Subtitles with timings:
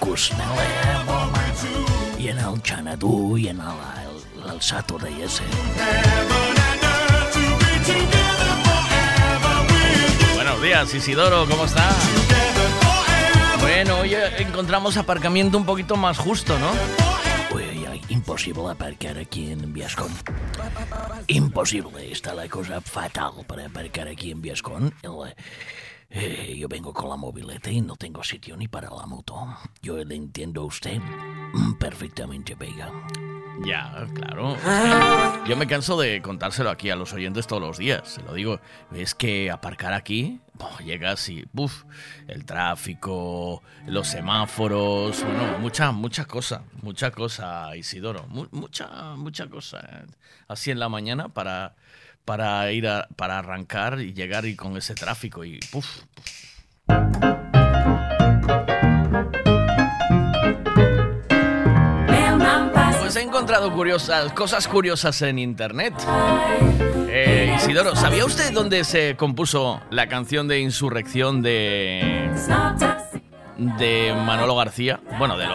[0.00, 0.34] yo
[2.18, 5.42] mucho en el Xanadu y en el, el, el Saturday ese.
[10.34, 11.88] Buenos días, Isidoro, ¿cómo está?
[13.60, 16.70] Bueno, hoy encontramos aparcamiento un poquito más justo, ¿no?
[17.54, 17.64] Uy,
[18.08, 20.12] imposible aparcar aquí en Viascon.
[21.26, 24.94] Imposible, está la cosa fatal para aparcar aquí en Viascon.
[26.10, 29.46] Eh, yo vengo con la mobileta y no tengo sitio ni para la moto.
[29.82, 31.00] Yo le entiendo a usted
[31.78, 32.90] perfectamente, Vega.
[33.64, 34.56] Ya, claro.
[35.46, 38.08] Yo me canso de contárselo aquí a los oyentes todos los días.
[38.08, 38.60] Se lo digo.
[38.92, 41.84] Es que aparcar aquí, oh, llegas y, ¡buf!
[42.28, 48.26] El tráfico, los semáforos, bueno, mucha, mucha cosa, mucha cosa, Isidoro.
[48.28, 50.04] mucha, mucha cosa.
[50.46, 51.74] Así en la mañana para
[52.28, 56.02] para ir a, para arrancar y llegar y con ese tráfico y puf,
[63.00, 65.94] Pues he encontrado curiosas, cosas curiosas en internet.
[67.08, 72.30] Eh, Isidoro, ¿sabía usted dónde se compuso la canción de insurrección de
[73.58, 75.00] de Manolo García.
[75.18, 75.46] Bueno, de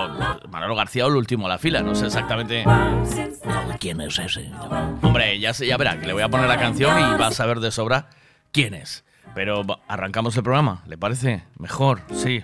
[0.50, 2.64] Manolo García o el último a la fila, no sé exactamente
[3.80, 4.52] quién es ese.
[5.02, 7.60] Hombre, ya, ya verá, que le voy a poner la canción y va a saber
[7.60, 8.10] de sobra
[8.52, 9.04] quién es.
[9.34, 11.44] Pero arrancamos el programa, ¿le parece?
[11.58, 12.44] Mejor, sí.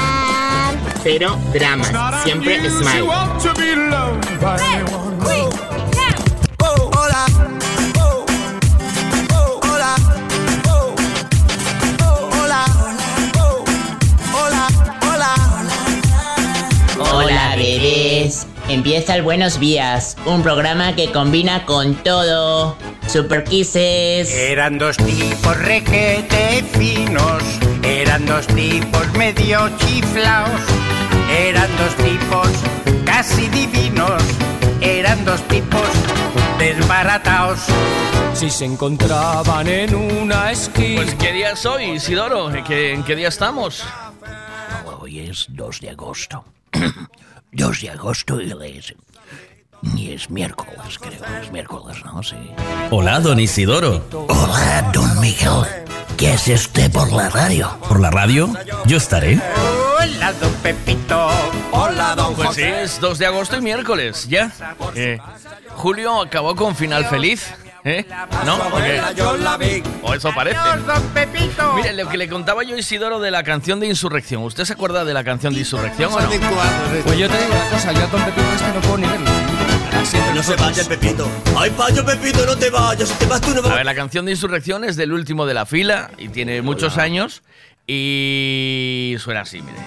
[1.03, 1.91] pero dramas.
[2.23, 3.07] Siempre smile.
[17.13, 22.77] Hola bebés, empieza el Buenos Días, un programa que combina con todo.
[23.07, 24.33] Super Kisses.
[24.33, 27.43] Eran dos tipos requete finos,
[27.83, 30.61] eran dos tipos medio chiflaos
[31.31, 32.49] eran dos tipos
[33.05, 34.21] casi divinos,
[34.81, 35.87] eran dos tipos
[36.59, 37.59] desbaratados.
[38.33, 41.03] Si se encontraban en una esquina.
[41.03, 42.53] Pues ¿qué día es hoy, Isidoro?
[42.53, 43.83] ¿En qué, en qué día estamos?
[44.99, 46.43] Hoy es 2 de agosto.
[47.51, 48.95] 2 de agosto y les...
[49.81, 51.21] Ni es miércoles, creo.
[51.41, 52.21] Es miércoles, ¿no?
[52.21, 52.35] Sí.
[52.91, 54.05] Hola, don Isidoro.
[54.29, 55.65] Hola, don Miguel.
[56.17, 57.77] ¿Qué es usted por la radio?
[57.87, 58.53] ¿Por la radio?
[58.85, 59.41] Yo estaré.
[59.99, 61.29] Hola, don Pepito.
[61.71, 64.51] Hola, don Pues sí, es 2 de agosto y miércoles, ya.
[64.93, 65.17] Eh,
[65.75, 67.51] Julio acabó con final feliz.
[67.83, 68.05] ¿Eh?
[68.45, 68.59] ¿No?
[70.03, 70.59] O eso parece.
[71.75, 74.43] Mire, lo que le contaba yo a Isidoro de la canción de Insurrección.
[74.43, 76.29] ¿Usted se acuerda de la canción de Insurrección o no?
[76.29, 79.31] Pues yo te digo una cosa, yo a Don Pepito este no puedo ni verlo.
[80.33, 81.29] No se vaya Pepito.
[81.57, 83.09] Ay, payo Pepito, no te vayas.
[83.09, 85.53] Si te vas tú no A ver, la canción de Insurrección es del último de
[85.53, 87.43] la fila y tiene muchos años.
[87.87, 89.77] Y suena así, mire.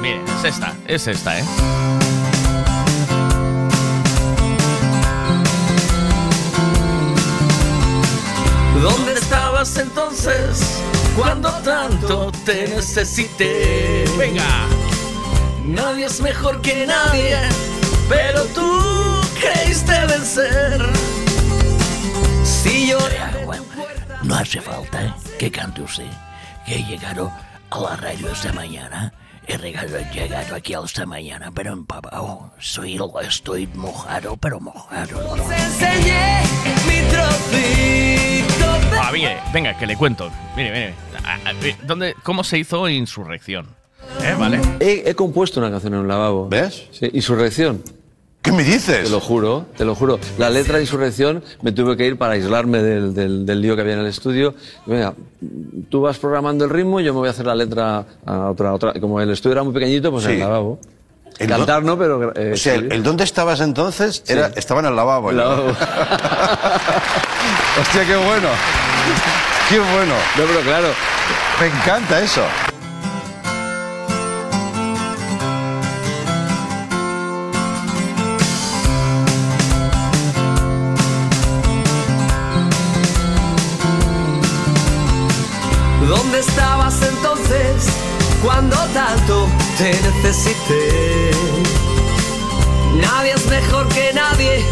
[0.00, 1.44] Mire, es esta, es esta, ¿eh?
[8.82, 10.80] ¿Dónde estabas entonces
[11.16, 14.04] cuando tanto te necesité?
[14.16, 14.66] Venga.
[15.64, 17.36] Nadie es mejor que nadie,
[18.08, 18.80] pero tú
[19.40, 20.80] creíste vencer.
[22.44, 22.98] Si yo...
[24.22, 26.10] No hace falta que cante usted
[26.66, 27.32] que he llegado
[27.70, 29.12] a la radio esta mañana.
[29.48, 32.52] He llegado, aquí esta mañana, pero empapado.
[32.58, 35.36] Soy, estoy mojado, pero mojado.
[39.00, 40.30] Ah, mire, venga, que le cuento.
[40.54, 40.94] Mire, mire.
[41.86, 43.68] ¿Dónde, ¿Cómo se hizo Insurrección?
[44.22, 44.34] ¿Eh?
[44.38, 44.60] ¿Vale?
[44.80, 46.48] He, he, compuesto una canción en un lavabo.
[46.48, 46.86] ¿Ves?
[46.90, 47.82] Sí, Insurrección.
[48.48, 49.04] ¿Qué me dices?
[49.04, 50.18] Te lo juro, te lo juro.
[50.38, 53.82] La letra de Insurrección me tuve que ir para aislarme del, del, del lío que
[53.82, 54.54] había en el estudio.
[54.86, 55.12] Venga,
[55.90, 58.72] tú vas programando el ritmo y yo me voy a hacer la letra a otra.
[58.72, 58.94] otra.
[58.98, 60.30] Como el estudio era muy pequeñito, pues sí.
[60.30, 60.78] en el lavabo.
[61.38, 62.32] El Cantar no, pero...
[62.34, 64.54] Eh, o sea, el, el, dónde estabas entonces era, sí.
[64.56, 65.28] estaba en el lavabo.
[65.28, 65.68] El lavabo.
[67.80, 68.48] Hostia, qué bueno.
[69.68, 70.14] Qué bueno.
[70.38, 70.88] No, pero claro.
[71.60, 72.40] Me encanta eso.
[89.78, 91.30] Te necesité?
[93.00, 94.64] Nadie es mejor que nadie,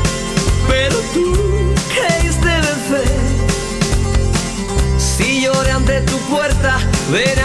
[0.66, 1.32] pero tú
[1.94, 3.08] creíste vencer.
[4.98, 6.78] Si lloré ante tu puerta,
[7.12, 7.36] de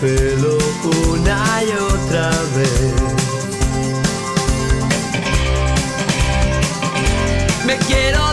[0.00, 0.56] pelo
[1.10, 2.94] una y otra vez.
[7.66, 8.32] Me quiero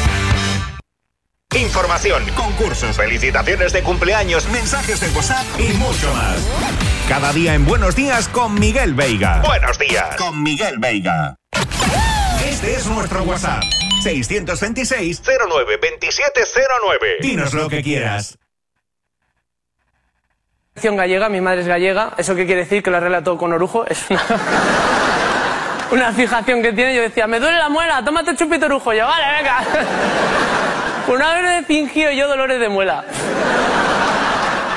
[1.53, 6.37] Información, concursos, felicitaciones de cumpleaños, mensajes de WhatsApp y mucho más.
[7.09, 9.41] Cada día en Buenos Días con Miguel Veiga.
[9.45, 11.35] Buenos días con Miguel Veiga.
[12.45, 13.63] Este es nuestro WhatsApp.
[14.01, 17.17] 626 09 2709.
[17.19, 18.37] Dinos lo que quieras.
[20.81, 22.13] Gallega, mi madre es gallega.
[22.17, 22.81] ¿Eso qué quiere decir?
[22.81, 23.85] Que lo arregla todo con orujo.
[23.87, 24.23] Es una,
[25.91, 26.95] una fijación que tiene.
[26.95, 28.93] Yo decía, me duele la muela, tómate chupito orujo.
[28.93, 29.65] Yo, vale, venga.
[31.11, 33.03] Por una vez he fingido yo dolores de muela.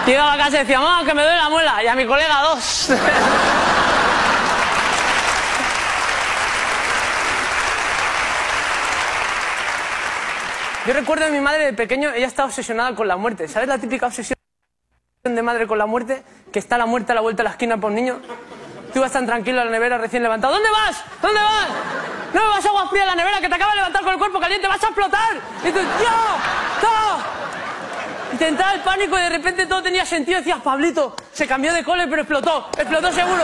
[0.05, 1.85] Llegaba a casa y decía, mamá, que me duele la muela.
[1.85, 2.89] Y a mi colega dos.
[10.85, 13.47] Yo recuerdo a mi madre de pequeño, ella estaba obsesionada con la muerte.
[13.47, 14.37] ¿Sabes la típica obsesión
[15.23, 16.25] de madre con la muerte?
[16.53, 18.21] Que está la muerte a la vuelta de la esquina por un niño.
[18.95, 20.55] Tú vas tan tranquilo a la nevera recién levantado.
[20.55, 21.03] ¿Dónde vas?
[21.21, 21.67] ¿Dónde vas?
[22.33, 24.19] No me vas agua fría a la nevera que te acaba de levantar con el
[24.19, 25.35] cuerpo caliente, vas a explotar.
[25.65, 26.87] Y tú, ¡yo!
[26.89, 27.19] ¡No!
[28.33, 30.39] Y te entraba el pánico y de repente todo tenía sentido.
[30.39, 32.69] Decías, Pablito, se cambió de cole pero explotó.
[32.79, 33.43] Explotó seguro.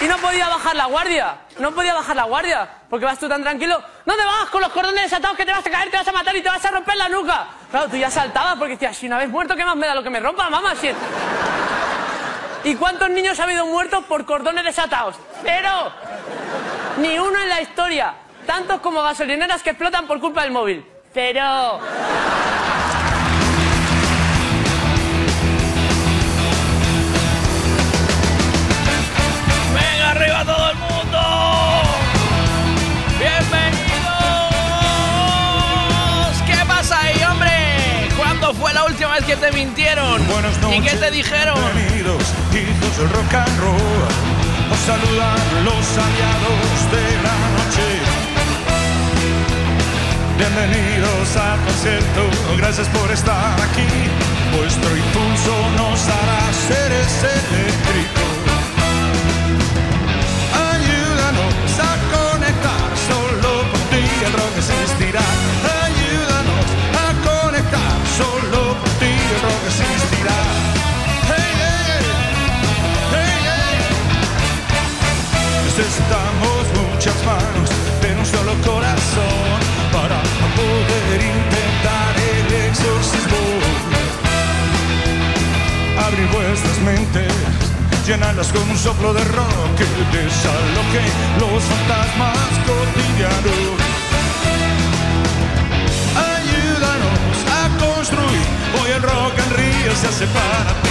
[0.00, 1.36] Y no podía bajar la guardia.
[1.58, 2.68] No podía bajar la guardia.
[2.88, 3.82] Porque vas tú tan tranquilo.
[4.06, 6.34] ¿Dónde vas con los cordones desatados que te vas a caer, te vas a matar
[6.34, 7.46] y te vas a romper la nuca?
[7.76, 10.02] Claro, tú ya saltabas porque decías, si una vez muerto, ¿qué más me da lo
[10.02, 10.74] que me rompa, mamá?
[10.76, 10.96] Si es-
[12.64, 15.16] ¿Y cuántos niños ha habido muertos por cordones desatados?
[15.42, 15.92] ¡Cero!
[16.96, 18.14] Ni uno en la historia.
[18.46, 20.86] Tantos como gasolineras que explotan por culpa del móvil.
[21.12, 21.78] ¡Cero!
[38.76, 40.20] La última vez que te mintieron?
[40.70, 41.56] ¿Y qué te dijeron?
[41.72, 44.04] Bienvenidos, hijos del rock and roll.
[44.70, 47.86] Os saludan los aliados de la noche.
[50.36, 52.22] Bienvenidos al concierto,
[52.58, 53.88] gracias por estar aquí.
[54.58, 58.34] Vuestro impulso nos hará seres eléctricos.
[60.70, 65.55] Ayúdanos a conectar, solo por ti el rock existirá.
[88.06, 89.84] Llenarlas con un soplo de rock que
[90.16, 91.02] desaloje
[91.40, 93.85] los fantasmas cotidianos.
[98.08, 98.46] Construir,
[98.80, 100.90] hoy el rock en Río se hace para ti.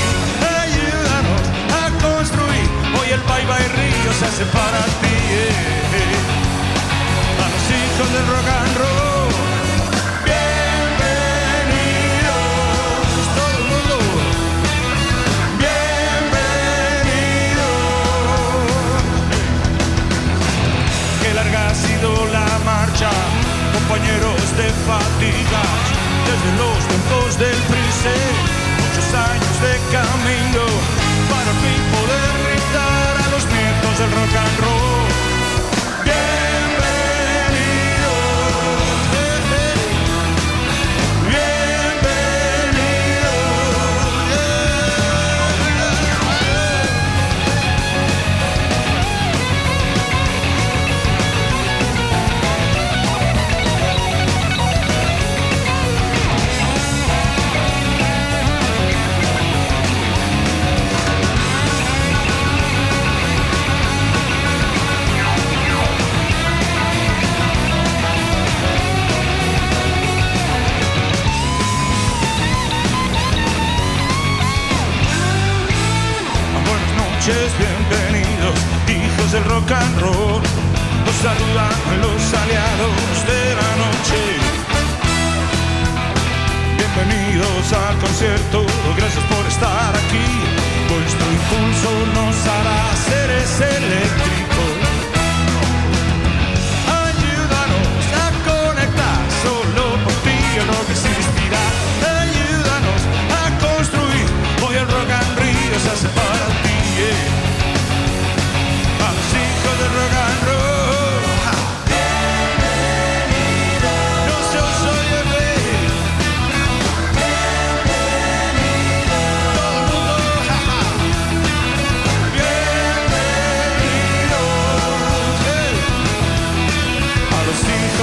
[0.63, 1.41] Ayúdanos
[1.71, 2.69] a construir,
[2.99, 5.15] hoy el bye bye Río se hace para ti.
[7.39, 9.31] A los hijos del rock and roll.
[10.27, 11.15] Bienvenidos,
[13.37, 13.95] todo el mundo.
[15.63, 16.43] Bienvenidos.
[21.21, 23.09] Qué larga ha sido la marcha,
[23.73, 25.79] compañeros de fatigas,
[26.25, 28.15] desde los tiempos del Prise,
[28.81, 30.63] muchos años de camino,
[31.29, 34.84] para fin poder gritar a los nietos del rock and roll.
[77.27, 78.53] Bienvenidos,
[78.87, 80.43] hijos del rock and roll.
[81.09, 84.21] Os saludan los aliados de la noche.
[86.77, 88.65] Bienvenidos al concierto,
[88.95, 90.27] gracias por estar aquí.
[90.87, 94.44] Vuestro impulso nos hará seres eléctricos.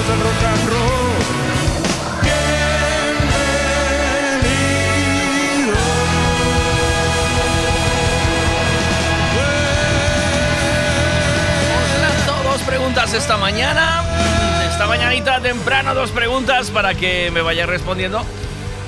[0.09, 1.13] Del rock and roll.
[12.45, 14.03] Os dos preguntas esta mañana.
[14.69, 18.25] Esta mañanita temprano, dos preguntas para que me vayas respondiendo.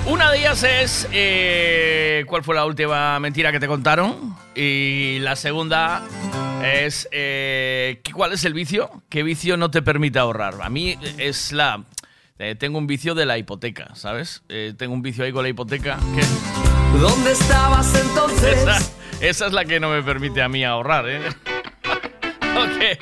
[0.07, 4.37] Una de ellas es eh, ¿cuál fue la última mentira que te contaron?
[4.55, 6.03] Y la segunda
[6.65, 8.91] es eh, ¿cuál es el vicio?
[9.09, 10.55] ¿Qué vicio no te permite ahorrar?
[10.63, 11.85] A mí es la...
[12.39, 14.43] eh, tengo un vicio de la hipoteca, ¿sabes?
[14.49, 15.99] Eh, tengo un vicio ahí con la hipoteca.
[16.15, 18.57] que- ¿Dónde estabas entonces?
[18.59, 18.79] esa,
[19.21, 21.21] esa es la que no me permite a mí ahorrar, ¿eh?
[22.57, 22.99] ok.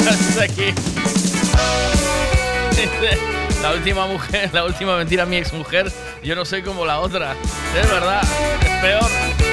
[0.08, 0.72] Hasta aquí.
[3.62, 5.92] La última mujer, la última mentira, mi ex mujer,
[6.24, 7.36] yo no soy como la otra.
[7.78, 8.22] Es verdad,
[8.62, 9.49] es peor.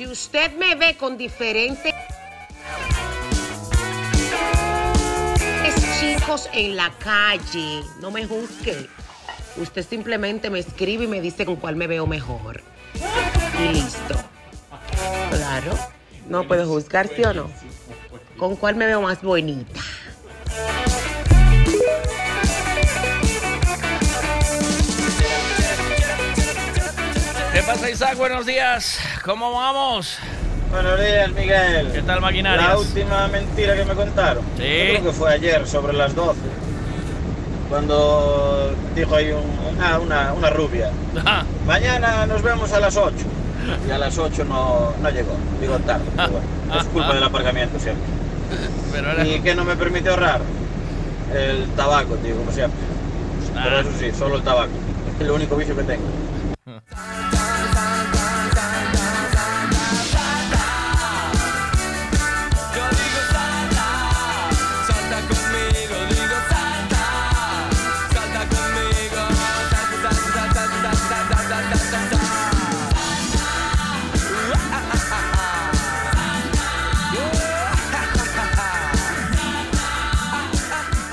[0.00, 1.92] Si usted me ve con diferentes
[6.00, 8.88] chicos en la calle, no me juzgue.
[9.58, 12.62] Usted simplemente me escribe y me dice con cuál me veo mejor.
[13.62, 14.14] Y listo.
[15.32, 15.78] Claro.
[16.30, 17.50] No puedo juzgar, ¿sí o no?
[18.38, 19.82] ¿Con cuál me veo más bonita?
[27.52, 28.16] ¿Qué pasa, Isaac?
[28.16, 28.98] Buenos días.
[29.24, 30.18] ¿Cómo vamos?
[30.70, 31.90] Buenos días, Miguel.
[31.92, 32.68] ¿Qué tal, maquinarias?
[32.68, 34.44] La última mentira que me contaron.
[34.56, 34.62] Sí.
[34.62, 36.38] Yo creo que fue ayer, sobre las 12.
[37.68, 40.90] Cuando dijo ahí un- una, una, una rubia.
[41.66, 43.14] Mañana nos vemos a las 8.
[43.86, 45.36] Y a las 8 no, no llegó.
[45.60, 46.04] Digo tarde.
[46.16, 46.46] pero bueno,
[46.80, 48.04] es culpa del aparcamiento siempre.
[48.92, 50.40] Pero era- ¿Y qué no me permite ahorrar?
[51.34, 52.78] El tabaco, tío, como siempre.
[53.62, 54.70] Pero eso sí, solo el tabaco.
[55.20, 56.04] Es lo único vicio que tengo.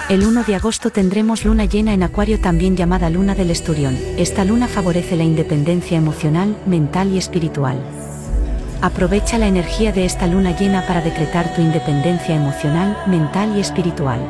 [0.10, 3.98] El 1 de agosto tendremos luna llena en Acuario también llamada luna del esturión.
[4.16, 7.78] Esta luna favorece la independencia emocional, mental y espiritual.
[8.82, 14.22] Aprovecha la energía de esta luna llena para decretar tu independencia emocional, mental y espiritual.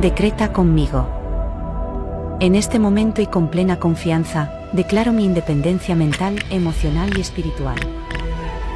[0.00, 2.36] Decreta conmigo.
[2.38, 7.80] En este momento y con plena confianza, declaro mi independencia mental, emocional y espiritual.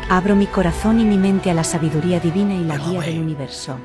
[0.08, 3.76] Abro mi corazón y mi mente a la sabiduría divina y la guía del universo.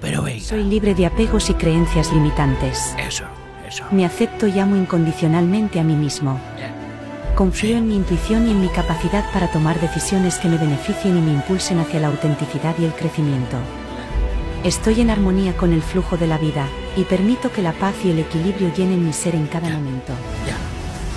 [0.00, 2.94] Pero Soy libre de apegos y creencias limitantes.
[2.98, 3.24] eso,
[3.68, 3.84] eso.
[3.90, 6.40] Me acepto y amo incondicionalmente a mí mismo.
[7.34, 11.20] Confío en mi intuición y en mi capacidad para tomar decisiones que me beneficien y
[11.20, 13.56] me impulsen hacia la autenticidad y el crecimiento.
[14.64, 18.10] Estoy en armonía con el flujo de la vida, y permito que la paz y
[18.10, 20.12] el equilibrio llenen mi ser en cada momento.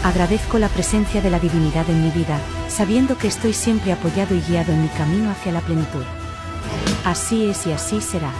[0.04, 4.41] Agradezco la presencia de la divinidad en mi vida, sabiendo que estoy siempre apoyado y
[4.41, 6.04] guiado en mi camino hacia la plenitud.
[7.04, 8.32] Así es y así será.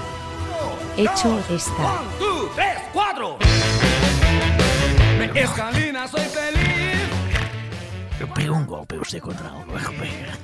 [0.96, 2.04] Hecho está.
[2.20, 3.38] ¡Tú, tres, cuatro!
[5.18, 7.10] Me escalina, soy feliz.
[8.36, 9.52] Pega un golpe usted contra.
[10.00, 10.38] Pega.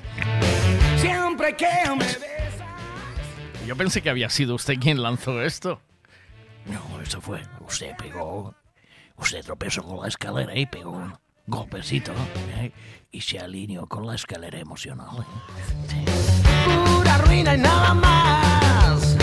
[0.97, 2.05] Siempre que me
[3.65, 5.81] Yo pensé que había sido usted quien lanzó esto.
[6.65, 7.41] No, eso fue.
[7.67, 8.55] Usted pegó.
[9.17, 11.13] Usted tropezó con la escalera y pegó un
[11.45, 12.11] golpecito.
[12.57, 12.71] ¿eh?
[13.11, 15.09] Y se alineó con la escalera emocional.
[15.19, 16.05] ¿eh?
[16.65, 19.18] pura ruina y nada más.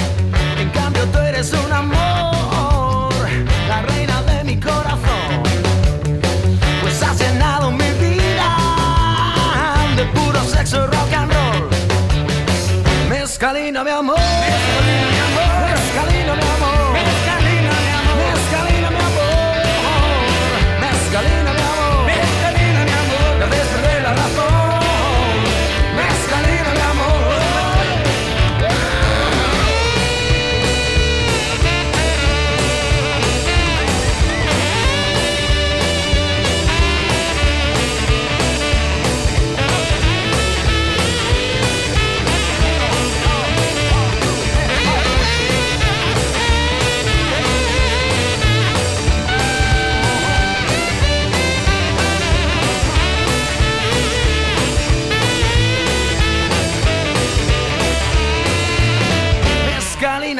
[0.93, 3.13] Tú eres un amor,
[3.69, 5.43] la reina de mi corazón.
[6.81, 8.57] Pues has llenado mi vida
[9.97, 11.69] de puro sexo rock and roll.
[13.09, 15.16] Mezcalina mi amor, mezcalina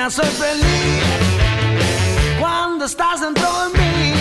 [0.09, 1.03] Soy feliz
[2.39, 4.15] cuando estás dentro de mí.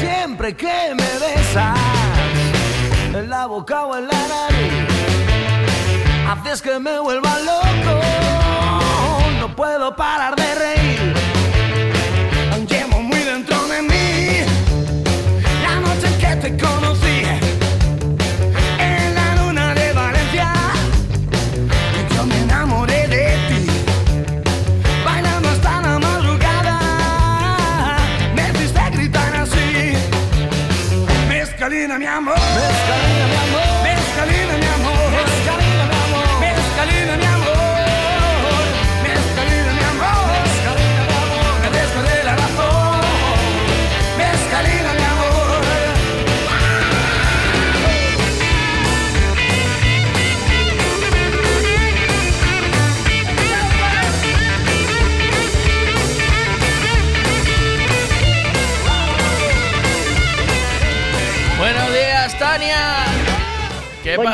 [0.00, 1.78] Siempre que me besas
[3.12, 4.72] en la boca o en la nariz,
[6.30, 8.00] haces que me vuelva loco.
[9.40, 11.14] No puedo parar de reír.
[12.66, 14.40] Llevo muy dentro de mí
[15.62, 17.05] la noche en que te conocí.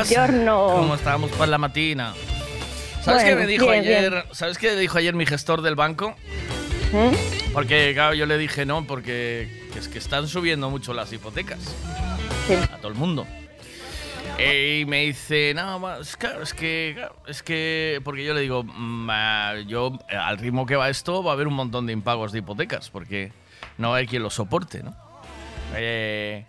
[0.08, 0.26] ¿Qué pasa?
[0.26, 0.66] Buongiorno.
[0.74, 2.14] ¿Cómo estamos por la matina?
[3.02, 4.10] ¿Sabes qué Bueno, me dijo bien, ayer?
[4.10, 4.24] bien.
[4.32, 6.14] ¿Sabes qué dijo ayer mi gestor del banco?
[6.92, 7.52] ¿Mm?
[7.52, 11.58] Porque claro, yo le dije no, porque es que están subiendo mucho las hipotecas
[12.72, 13.26] a todo el mundo.
[14.38, 18.40] Eh, y me dice, no, es, claro, es que, claro, es que, porque yo le
[18.40, 21.92] digo, "Mm, ah, yo al ritmo que va esto va a haber un montón de
[21.92, 23.30] impagos de hipotecas, porque
[23.78, 24.96] no hay quien lo soporte, ¿no?
[25.76, 26.46] Eh,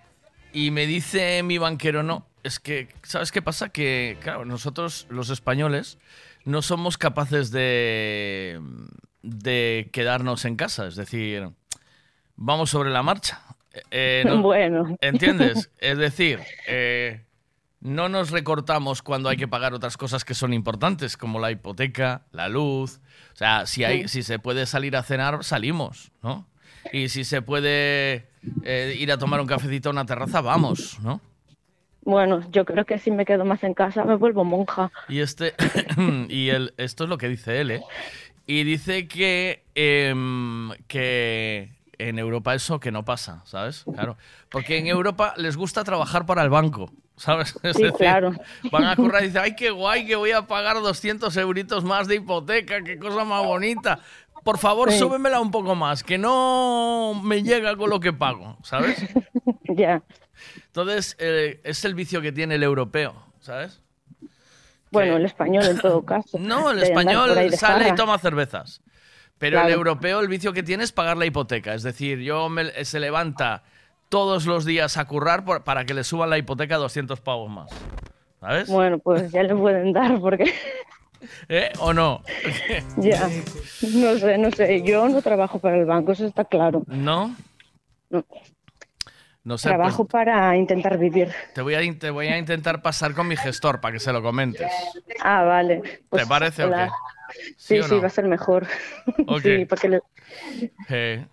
[0.53, 3.69] y me dice mi banquero, no, es que, ¿sabes qué pasa?
[3.69, 5.97] Que, claro, nosotros los españoles
[6.45, 8.59] no somos capaces de,
[9.21, 11.49] de quedarnos en casa, es decir,
[12.35, 13.41] vamos sobre la marcha.
[13.91, 14.97] Eh, no- Bueno.
[15.01, 15.69] ¿Entiendes?
[15.79, 17.23] Es decir, eh,
[17.79, 22.23] no nos recortamos cuando hay que pagar otras cosas que son importantes, como la hipoteca,
[22.31, 22.99] la luz.
[23.33, 26.47] O sea, si, hay, si se puede salir a cenar, salimos, ¿no?
[26.91, 28.27] Y si se puede
[28.63, 31.19] eh, ir a tomar un cafecito a una terraza, vamos, ¿no?
[32.05, 34.91] Bueno, yo creo que si me quedo más en casa me vuelvo monja.
[35.07, 35.53] Y este
[36.29, 37.81] y el, esto es lo que dice él, ¿eh?
[38.45, 43.85] Y dice que, em, que en Europa eso que no pasa, ¿sabes?
[43.93, 44.17] Claro.
[44.49, 47.57] Porque en Europa les gusta trabajar para el banco, ¿sabes?
[47.63, 48.33] Es Sí, claro.
[48.69, 52.07] van a currar y dicen, ay, qué guay que voy a pagar 200 euritos más
[52.07, 53.99] de hipoteca, qué cosa más bonita.
[54.43, 54.99] Por favor, Sí.
[54.99, 58.97] súbemela un poco más, que no me llega con lo que pago, ¿sabes?
[59.75, 60.03] Ya.
[60.67, 63.81] Entonces, eh, es el vicio que tiene el europeo, ¿sabes?
[64.91, 66.37] Bueno, el español en todo caso.
[66.39, 68.81] No, el español sale y toma cervezas.
[69.39, 69.75] Pero el Claro.
[69.77, 71.73] europeo, el vicio que tiene es pagar la hipoteca.
[71.73, 73.63] Es decir, yo me- se levanta
[74.09, 77.69] todos los días a currar por- para que le suban la hipoteca 200 pavos más.
[78.39, 78.69] ¿Sabes?
[78.69, 80.53] Bueno, pues ya le pueden dar porque
[81.49, 81.71] ¿Eh?
[81.79, 82.21] ¿O no?
[82.97, 83.29] ya.
[83.93, 84.81] No sé, no sé.
[84.83, 86.83] Yo no trabajo para el banco, eso está claro.
[86.87, 87.35] ¿No?
[88.09, 88.25] No.
[89.45, 91.29] No sé, Trabajo pues para intentar vivir.
[91.53, 94.21] te, voy a, te voy a intentar pasar con mi gestor para que se lo
[94.21, 94.71] comentes.
[95.21, 95.81] Ah, vale.
[96.09, 96.87] Pues, ¿Te parece o qué?
[97.57, 98.65] Sí, o sí, va a ser mejor.
[99.27, 100.01] ¿O Sí, porque le-
[100.89, 101.25] Eh,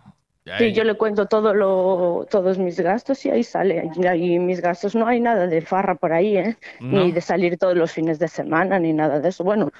[0.58, 3.90] sí, yo le cuento todo lo, todos mis gastos y ahí sale.
[4.16, 6.56] Y mis gastos no hay nada de farra por ahí, ¿eh?
[6.80, 7.04] No.
[7.04, 9.44] Ni de salir todos los fines de semana, ni nada de eso.
[9.44, 9.70] Bueno,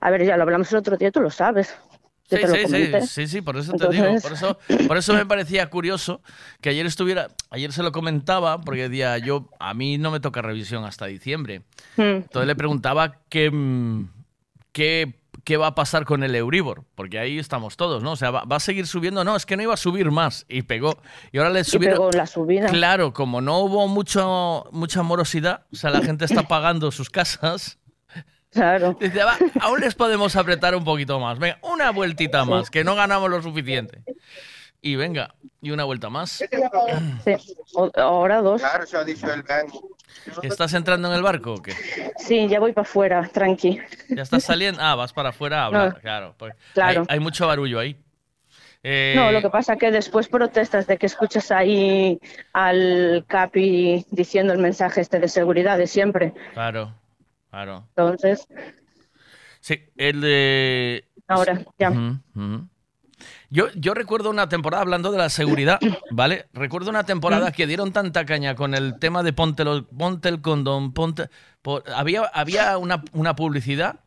[0.00, 1.76] a ver, ya lo hablamos el otro día, tú lo sabes.
[2.28, 4.04] Sí, te lo sí, sí, sí, sí, por eso te digo.
[4.20, 6.20] Por eso, por eso me parecía curioso
[6.60, 10.42] que ayer estuviera, ayer se lo comentaba, porque decía, yo, a mí no me toca
[10.42, 11.62] revisión hasta diciembre.
[11.96, 13.50] Mm, Entonces le preguntaba qué,
[14.72, 15.17] qué,
[15.48, 18.12] qué va a pasar con el Euribor, porque ahí estamos todos, ¿no?
[18.12, 19.24] O sea, ¿va, va a seguir subiendo?
[19.24, 20.98] No, es que no iba a subir más, y pegó.
[21.32, 21.96] Y ahora le Y subieron...
[21.96, 22.66] pegó la subida.
[22.66, 27.78] Claro, como no hubo mucho, mucha morosidad, o sea, la gente está pagando sus casas.
[28.50, 28.94] Claro.
[29.00, 31.38] Dice, va, aún les podemos apretar un poquito más.
[31.38, 34.02] Venga, una vueltita más, que no ganamos lo suficiente.
[34.80, 36.30] Y venga, y una vuelta más.
[37.24, 37.54] Sí,
[37.96, 38.60] ahora dos.
[38.60, 39.96] Claro, eso ha dicho el banco.
[40.42, 41.72] ¿Estás entrando en el barco o qué?
[42.16, 43.80] Sí, ya voy para afuera, tranqui.
[44.08, 44.80] ¿Ya estás saliendo?
[44.82, 46.00] Ah, vas para afuera a hablar, No.
[46.00, 46.34] claro.
[46.38, 47.00] pues Claro.
[47.08, 47.96] Hay, hay mucho barullo ahí.
[48.84, 52.20] Eh, No, lo que pasa que después protestas de que escuchas ahí
[52.52, 56.32] al Capi diciendo el mensaje este de seguridad de siempre.
[56.54, 56.94] Claro,
[57.50, 57.84] claro.
[57.96, 58.46] Entonces,
[59.60, 61.04] Sí, el de...
[61.26, 61.90] ahora ya.
[63.50, 65.78] Yo, yo recuerdo una temporada, hablando de la seguridad,
[66.10, 66.46] ¿vale?
[66.52, 70.40] Recuerdo una temporada que dieron tanta caña con el tema de ponte, lo- ponte el
[70.42, 71.28] condón, ponte...
[71.62, 74.00] po- había había una, una publicidad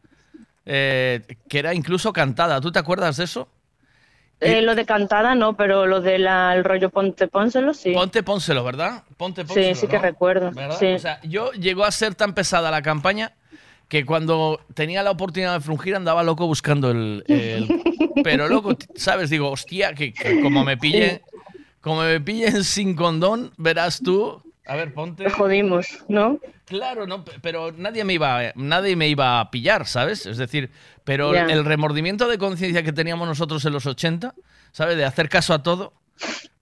[0.65, 2.61] eh, que era incluso cantada.
[2.61, 3.47] ¿Tú te acuerdas de eso?
[4.39, 6.27] Eh, lo de cantada no, pero lo del
[6.63, 7.93] rollo ponte, pónselo, sí.
[7.93, 9.03] Ponte, pónselo, ¿verdad?
[9.17, 10.01] Ponte, Sí, pónselo, sí que ¿no?
[10.03, 10.51] recuerdo.
[10.79, 10.93] Sí.
[10.93, 13.33] O sea, yo llegó a ser tan pesada la campaña
[13.91, 17.25] que cuando tenía la oportunidad de frungir andaba loco buscando el...
[17.27, 17.67] el-
[18.23, 19.29] pero loco, ¿sabes?
[19.29, 21.21] Digo, hostia, que, que como me pillen,
[21.81, 24.41] como me pillen sin condón, verás tú...
[24.65, 25.29] A ver, ponte...
[25.29, 26.39] Jodimos, ¿no?
[26.63, 30.25] Claro, no, pe- pero nadie me iba, nadie me iba a pillar, ¿sabes?
[30.25, 30.71] Es decir,
[31.03, 34.33] pero el remordimiento de conciencia que teníamos nosotros en los 80,
[34.71, 34.95] ¿sabes?
[34.95, 35.91] De hacer caso a todo,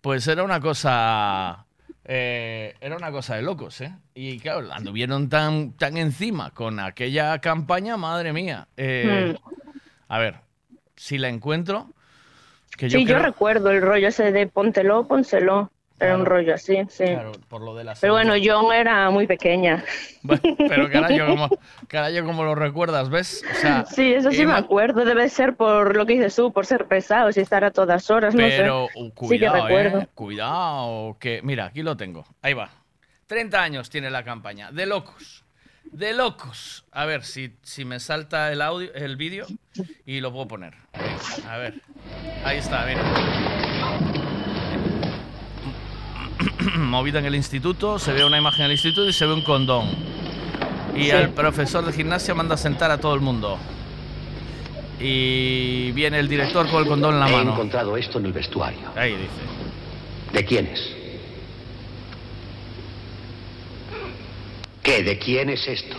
[0.01, 1.63] pues era una cosa,
[2.11, 3.93] eh, era una cosa de locos, ¿eh?
[4.15, 8.67] Y claro, anduvieron tan, tan encima con aquella campaña, madre mía.
[8.77, 9.35] Eh,
[10.07, 10.37] A ver,
[10.95, 11.93] si la encuentro,
[12.75, 15.71] que yo sí, yo recuerdo el rollo ese de póntelo, pónselo.
[15.99, 17.03] Era un rollo así, sí.
[17.05, 19.83] Claro, por lo de la Pero bueno, yo era muy pequeña.
[20.21, 21.49] Bueno, pero carajo, como,
[21.87, 23.43] carajo, como lo recuerdas, ¿ves?
[23.51, 25.05] O sea, Sí, eso sí me acuerdo.
[25.05, 28.33] Debe ser por lo que dices tú, por ser pesados y estar a todas horas,
[28.33, 28.99] no Pero sé.
[28.99, 29.99] uh, sí que cuidado, recuerdo.
[29.99, 32.25] eh, cuidado, que mira, aquí lo tengo.
[32.41, 32.69] Ahí va.
[33.27, 34.71] 30 años tiene la campaña.
[34.71, 35.43] De locos.
[35.83, 36.85] De locos.
[36.91, 39.45] A ver si, si me salta el audio, el vídeo
[40.05, 40.73] y lo puedo poner.
[41.47, 41.75] A ver.
[42.43, 43.68] Ahí está, mira.
[46.77, 49.87] movida en el instituto, se ve una imagen del instituto y se ve un condón.
[50.95, 51.09] Y Sí.
[51.11, 53.57] el profesor de gimnasia manda a sentar a todo el mundo.
[54.99, 57.53] Y viene el director con el condón en la He mano.
[57.53, 58.79] encontrado esto en el vestuario.
[58.95, 60.33] Ahí dice.
[60.33, 60.95] ¿De quién es?
[64.83, 65.03] ¿Qué?
[65.03, 65.95] ¿De quién es esto?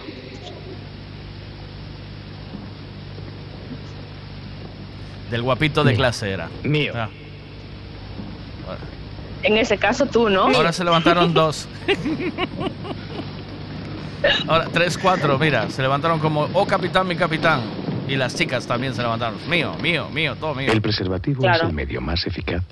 [5.31, 6.49] Del guapito de clase era.
[6.95, 7.09] Ah.
[9.43, 10.43] En ese caso tú, ¿no?
[10.49, 11.67] Ahora se levantaron dos.
[14.49, 17.63] Ahora, tres, cuatro, mira, se levantaron como, oh capitán, mi capitán.
[18.07, 19.37] Y las chicas también se levantaron.
[19.49, 20.71] Mío, mío, mío, todo mío.
[20.71, 21.59] El preservativo Claro.
[21.59, 22.63] es el medio más eficaz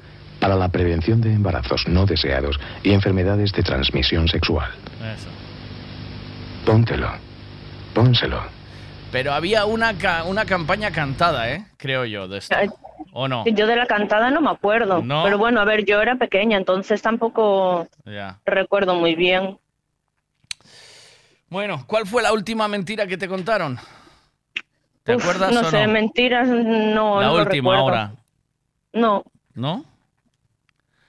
[0.40, 4.70] para la prevención de embarazos no deseados y enfermedades de transmisión sexual.
[5.16, 5.28] Eso.
[6.66, 7.11] Póntelo.
[7.94, 8.42] Pónselo.
[9.11, 11.64] Pero había una, ca- una campaña cantada, ¿eh?
[11.78, 12.54] Creo yo, de esto.
[13.13, 13.45] ¿O no?
[13.47, 15.03] Yo de la cantada no me acuerdo.
[15.03, 15.23] No.
[15.25, 17.89] Pero bueno, a ver, yo era pequeña, entonces tampoco
[18.45, 19.59] recuerdo muy bien.
[21.51, 23.79] Bueno, ¿cuál fue la última mentira que te contaron?
[25.03, 25.93] ¿Te Uf, acuerdas no o sé, no?
[25.93, 27.81] mentiras no, la no última recuerdo.
[27.81, 28.13] ahora.
[28.93, 29.85] No, ¿No?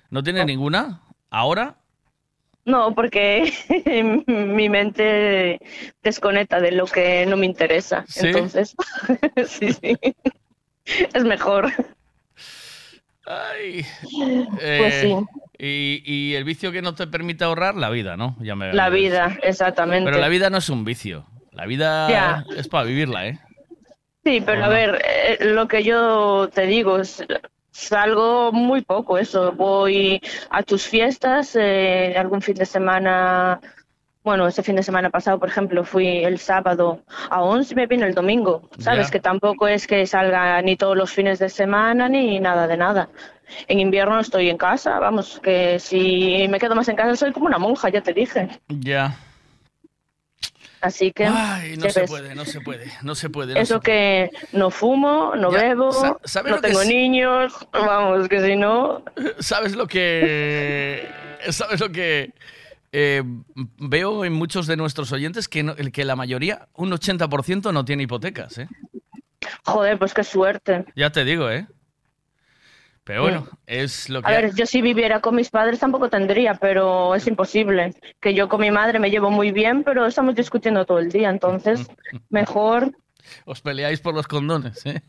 [0.10, 1.02] ¿No tiene ninguna?
[1.30, 1.76] ¿Ahora?
[2.66, 3.52] no, porque
[4.28, 5.60] mi mente
[6.04, 8.06] desconecta de lo que no me interesa.
[8.08, 8.28] ¿Sí?
[8.28, 8.76] Entonces,
[9.48, 9.98] sí, sí.
[11.14, 11.72] Es mejor.
[13.26, 13.86] Ay.
[14.58, 15.16] Pues sí.
[15.58, 18.36] Y, y el vicio que no te permite ahorrar, la vida, ¿no?
[18.40, 20.10] Ya me La vida, exactamente.
[20.10, 21.26] Pero la vida no es un vicio.
[21.52, 23.40] La vida es para vivirla, ¿eh?
[24.24, 27.26] Sí, pero a ver, eh, lo que yo te digo es
[27.72, 29.52] salgo muy poco eso.
[29.54, 33.60] Voy a tus fiestas, eh, algún fin de semana.
[34.24, 37.88] Bueno, ese fin de semana pasado, por ejemplo, fui el sábado a 11 y me
[37.88, 38.70] vine el domingo.
[38.78, 42.76] Sabes que tampoco es que salga ni todos los fines de semana ni nada de
[42.78, 43.10] nada.
[43.68, 47.46] En invierno estoy en casa, vamos, que si me quedo más en casa soy como
[47.48, 48.50] una monja, ya te dije.
[48.68, 49.18] Ya.
[50.82, 52.10] Así que Ay, no se ves.
[52.10, 53.54] puede, no se puede, no se puede.
[53.54, 56.88] no Eso se que no fumo, no Ya, bebo, sa- ¿sabe no tengo es?
[56.88, 59.02] niños, vamos, que si no...
[59.40, 61.06] ¿Sabes lo que.
[61.50, 62.34] ¿Sabes lo que.?
[62.92, 63.24] Eh,
[63.78, 68.04] veo en muchos de nuestros oyentes que, no- que la mayoría, un 80%, no tiene
[68.04, 68.68] hipotecas, ¿eh?
[69.66, 70.86] Joder, pues qué suerte.
[70.96, 71.68] Ya te digo, ¿eh?
[73.04, 74.28] Pero bueno, es lo que.
[74.28, 77.96] A ver, yo si viviera con mis padres tampoco tendría, pero es imposible.
[78.20, 81.30] Que yo con mi madre me llevo muy bien, pero estamos discutiendo todo el día,
[81.30, 81.88] entonces
[82.30, 82.96] mejor...
[83.46, 85.02] Os peleáis por los condones, ¿eh?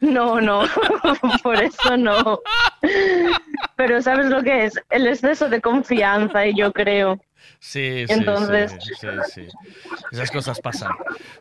[0.00, 0.64] No, no,
[1.42, 2.40] por eso no.
[3.76, 4.74] Pero ¿sabes lo que es?
[4.90, 7.18] El exceso de confianza, y yo creo.
[7.60, 9.48] Sí, sí, Entonces- sí, sí, sí.
[10.12, 10.92] Esas cosas pasan.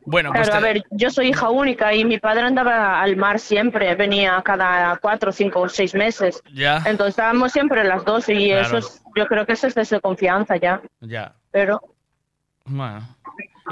[0.05, 3.15] Bueno, pues Claro, a te- ver, yo soy hija única y mi padre andaba al
[3.17, 6.41] mar siempre, venía cada cuatro, cinco, seis meses.
[6.53, 6.77] Ya.
[6.85, 8.61] Entonces estábamos siempre las dos y Claro.
[8.65, 10.81] eso es, yo creo que es exceso de confianza ya.
[11.01, 11.35] Ya.
[11.51, 11.81] Pero
[12.65, 13.12] Bueno.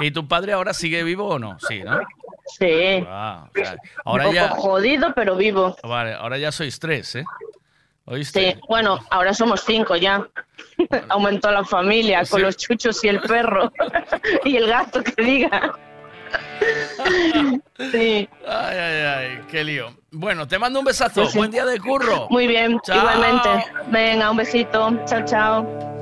[0.00, 1.58] ¿Y tu padre ahora sigue vivo o no?
[1.68, 2.00] Sí, ¿no?
[2.58, 2.66] sí,
[3.02, 4.48] o sea, ahora un poco ya.
[4.50, 5.76] jodido, pero vivo.
[5.82, 7.24] Vale, ahora ya sois tres, ¿eh?
[8.04, 8.52] ¿Oíste?
[8.54, 10.26] Sí, bueno, ahora somos cinco ya.
[11.08, 12.46] Aumentó la familia con Sí.
[12.46, 13.72] los chuchos y el perro
[14.44, 15.72] y el gato que diga.
[17.90, 18.28] Sí.
[18.46, 19.94] Ay, ay, ay, qué lío.
[20.10, 21.24] Bueno, te mando un besazo.
[21.26, 21.38] Sí, sí.
[21.38, 22.26] Buen día de curro.
[22.30, 22.98] Muy bien, Chao.
[22.98, 23.48] igualmente.
[23.88, 24.98] Venga, un besito.
[25.06, 26.01] Chao, chao.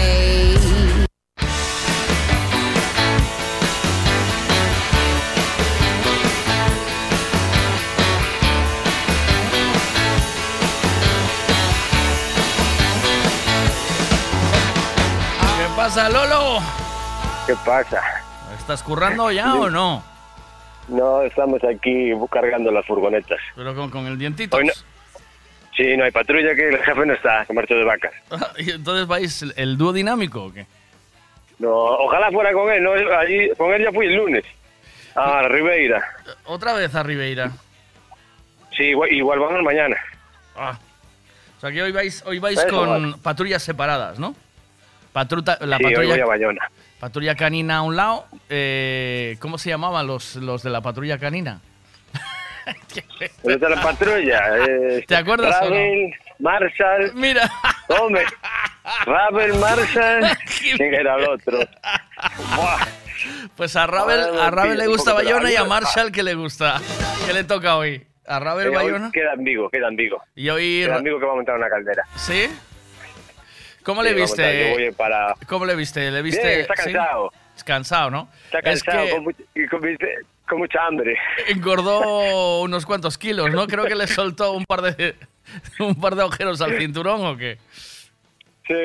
[15.93, 16.59] Pasa, Lolo?
[17.45, 18.01] ¿Qué pasa?
[18.57, 20.01] ¿Estás currando ya o no?
[20.87, 23.39] No, estamos aquí cargando las furgonetas.
[23.57, 24.61] Pero con, con el dientito.
[24.61, 24.71] No-
[25.75, 28.11] Sí, no hay patrulla que el jefe no está, marchó de vacas.
[28.57, 30.65] ¿Y entonces vais el, el dúo dinámico o qué?
[31.59, 34.43] No, ojalá fuera con él, no, allí, con él ya fui el lunes.
[35.15, 36.03] A Ribeira.
[36.45, 37.51] Otra vez a Ribeira.
[38.75, 39.95] Sí, igual, igual vamos mañana.
[40.57, 40.77] Ah.
[41.57, 43.13] O sea que hoy vais, hoy vais Eso, con vale.
[43.23, 44.35] patrullas separadas, ¿no?
[45.13, 46.71] Patruta, la Sí, hoy patrulla, voy a Bayona.
[46.99, 48.25] patrulla canina a un lado.
[48.49, 51.61] eh, ¿Cómo se llamaban los, los de la patrulla canina?
[53.43, 54.57] Los de la patrulla.
[54.67, 55.69] eh, ¿Te acuerdas no?
[55.69, 57.11] Ravel, Marshall.
[57.15, 57.49] Mira.
[57.87, 58.23] Hombre.
[59.05, 60.23] Ravel, Marshall.
[60.77, 61.57] ¿Quién era el otro?
[62.55, 62.85] Buah.
[63.57, 65.63] Pues a Ravel, Ahora a Ravel le gusta Bayona y a.
[65.63, 66.79] Marshall que le gusta.
[67.25, 68.05] ¿Qué le toca hoy?
[68.27, 69.09] A Ravel Bayona.
[69.11, 70.21] Queda en Vigo, queda en Vigo.
[70.35, 70.83] Y hoy.
[70.85, 72.03] Queda en Vigo que va a montar una caldera.
[72.15, 72.47] ¿Sí?
[73.83, 74.69] ¿Cómo Sí, le viste?
[74.69, 75.35] Yo voy para...
[75.47, 76.11] ¿Cómo le viste?
[76.11, 76.45] ¿Le viste?
[76.47, 76.93] Bien, está sí?
[76.93, 77.31] cansado.
[77.55, 78.29] Es cansado, ¿no?
[78.45, 81.17] Está Es cansado que con, much- con, mucha hambre.
[81.47, 83.67] engordó unos cuantos kilos, ¿no?
[83.67, 85.15] Creo que le soltó un par de
[85.79, 87.57] un par de agujeros al cinturón o qué.
[88.67, 88.75] Sí,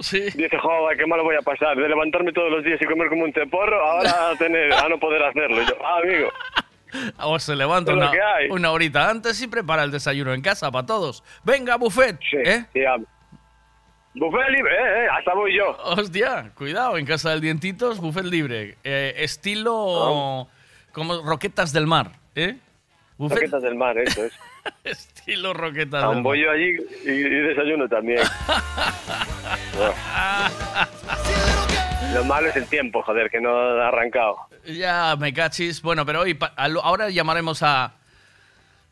[0.00, 0.20] sí.
[0.38, 1.76] Dice, joder, qué malo voy a pasar.
[1.76, 4.98] De levantarme todos los días y comer como un teporro, ahora a, tener, a no
[4.98, 5.60] poder hacerlo.
[5.62, 6.30] Yo, ah, amigo.
[7.18, 11.22] O se levanta Es una, horita antes y prepara el desayuno en casa para todos.
[11.44, 12.18] Venga, buffet.
[12.32, 12.64] ¿eh?
[12.72, 12.80] Sí,
[14.14, 15.76] Buffet libre, eh, eh, hasta voy yo.
[15.84, 18.76] Hostia, cuidado, en casa del Dientitos, buffet libre.
[18.82, 20.48] Eh, estilo
[20.92, 22.56] como roquetas del mar, ¿eh?
[23.18, 24.32] Buffet Roquetas del mar, eso es.
[24.84, 26.46] estilo roquetas Aún del voy mar.
[26.46, 28.20] yo allí y, y desayuno también.
[32.14, 34.36] Lo malo es el tiempo, joder, que no ha arrancado.
[34.66, 35.80] Ya, me cachis.
[35.80, 37.84] Bueno, pero hoy, ahora llamaremos a,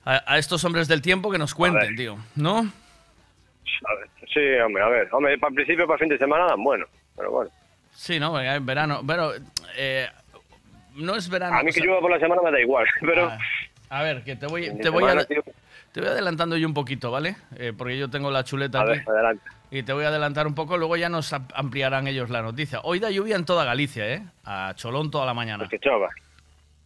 [0.04, 2.70] a, a estos hombres del tiempo que nos cuenten, tío, ¿no?
[3.86, 5.08] A ver, sí, hombre, a ver.
[5.12, 6.86] Hombre, para principio, para fin de semana, dan bueno.
[7.16, 7.50] Pero bueno.
[7.92, 8.40] Sí, ¿no?
[8.40, 9.00] En verano.
[9.06, 9.32] Pero
[9.76, 10.06] eh,
[10.94, 11.56] no es verano.
[11.58, 12.86] A mí o que sea- llueva por la semana me da igual.
[13.00, 13.38] Pero Ah,
[13.90, 15.24] A ver, que te voy, te voy, semana, a-
[15.92, 17.36] te voy adelantando yo un poquito, ¿vale?
[17.56, 18.90] Eh, porque yo tengo la chuleta A aquí.
[18.98, 19.42] ver, adelante.
[19.70, 22.80] Y te voy a adelantar un poco, luego ya nos am- ampliarán ellos la noticia.
[22.84, 24.22] Hoy da lluvia en toda Galicia, ¿eh?
[24.44, 25.68] A Cholón toda la mañana.
[25.68, 26.08] que chova.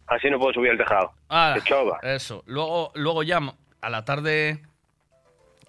[0.07, 1.11] Así no puedo subir al tejado.
[1.29, 1.99] Ah, que chova.
[2.03, 2.43] Eso.
[2.45, 3.39] Luego, luego ya
[3.81, 4.59] a la tarde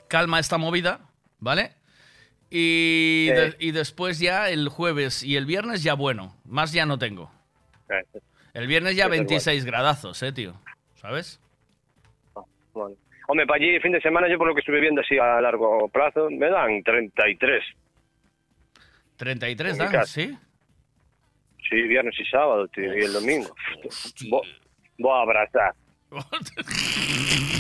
[0.08, 1.00] calma esta movida,
[1.45, 1.72] ¿vale?
[2.51, 3.34] Y, Sí.
[3.34, 6.34] de- y después ya el jueves y el viernes ya bueno.
[6.45, 7.30] Más ya no tengo.
[8.55, 10.55] El viernes ya Eso es 26 gradazos, ¿eh, tío?
[10.97, 11.40] ¿Sabes?
[12.72, 12.97] bueno.
[13.28, 15.88] Hombre, para allí fin de semana, yo por lo que estuve viendo así a largo
[15.88, 17.62] plazo, me dan 33.
[19.16, 20.07] 33 En mi dan.
[20.07, 20.36] ¿sí?
[21.70, 23.55] Sí, viernes y sábado, tío, y el domingo.
[24.28, 24.42] Vo-
[24.99, 25.74] Voy a abrazar.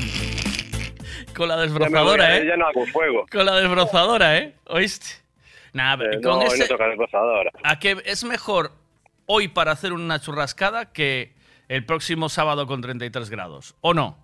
[1.34, 2.46] Con la Ya, me voy desbrozadora, ¿eh?
[2.46, 3.26] ya no hago fuego.
[3.30, 4.54] Con la desbrozadora, ¿eh?
[4.66, 5.06] ¿Oíste?
[5.72, 7.50] Nah, Eh, con no, hoy ese- no toca desbrozadora.
[7.62, 8.70] ¿A qué es mejor
[9.26, 11.32] hoy para hacer una churrascada que
[11.68, 13.74] el próximo sábado con 33 grados?
[13.80, 14.16] ¿O no?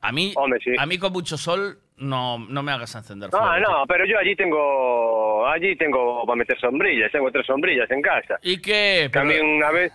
[0.00, 0.34] A mí,
[0.78, 3.46] a mí con mucho sol no, no me hagas encender fuego.
[3.46, 3.68] No, tío.
[3.68, 8.36] no, pero yo allí tengo, allí tengo para meter sombrillas, tengo tres sombrillas en casa.
[8.42, 9.08] ¿Y qué?
[9.12, 9.92] Pero- También una vez.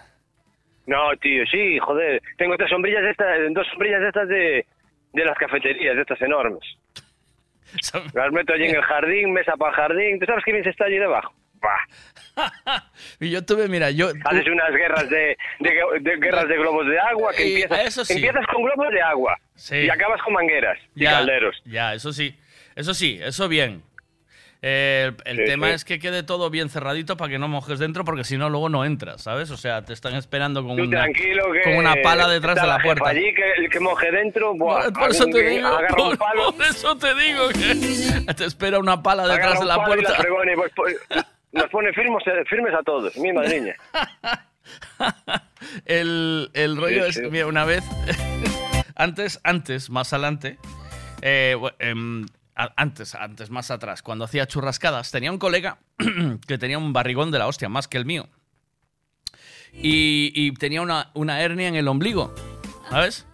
[0.85, 4.65] No, tío, sí, joder, tengo tres sombrillas estas, dos sombrillas estas de,
[5.21, 6.63] de las cafeterías, de estas enormes.
[8.13, 10.19] Las meto allí en el jardín, mesa para el jardín.
[10.19, 11.33] ¿Tú sabes qué bien se está allí debajo?
[11.55, 11.85] Bah.
[13.19, 14.09] Y yo tuve, mira, yo...
[14.25, 18.05] Haces unas guerras de, de, de guerras de globos de agua que Y empiezas, eso
[18.05, 18.13] sí.
[18.13, 19.75] empiezas con globos de agua Sí.
[19.77, 21.61] y acabas con mangueras y Ya, calderos.
[21.65, 22.35] Ya, eso sí.
[22.75, 23.81] Eso sí, eso bien.
[24.69, 25.73] Eh, el el Sí, tema sí.
[25.75, 28.67] es que quede todo bien cerradito para que no mojes dentro, porque si no, luego
[28.67, 29.49] no entras, ¿sabes?
[29.49, 33.07] O sea, te están esperando con, una, con pala detrás de la puerta.
[33.07, 37.15] allí que el que moje dentro, buah, Por eso te digo, por, por eso te
[37.15, 40.17] digo que te espera una pala detrás de la y puerta.
[40.19, 40.97] y pues, pues,
[41.53, 43.73] nos pone firmes, firmes a todos, mi madriña.
[45.85, 47.85] El, el rollo Sí, es, mira, una vez,
[48.95, 50.57] antes, antes, más adelante,
[51.21, 52.25] eh, em,
[52.75, 55.79] antes, antes, más atrás, cuando hacía churrascadas, tenía un colega
[56.47, 58.27] que tenía un barrigón de la hostia, más que el mío.
[59.73, 62.33] Y, y tenía una, una hernia en el ombligo,
[62.89, 63.27] ¿sabes?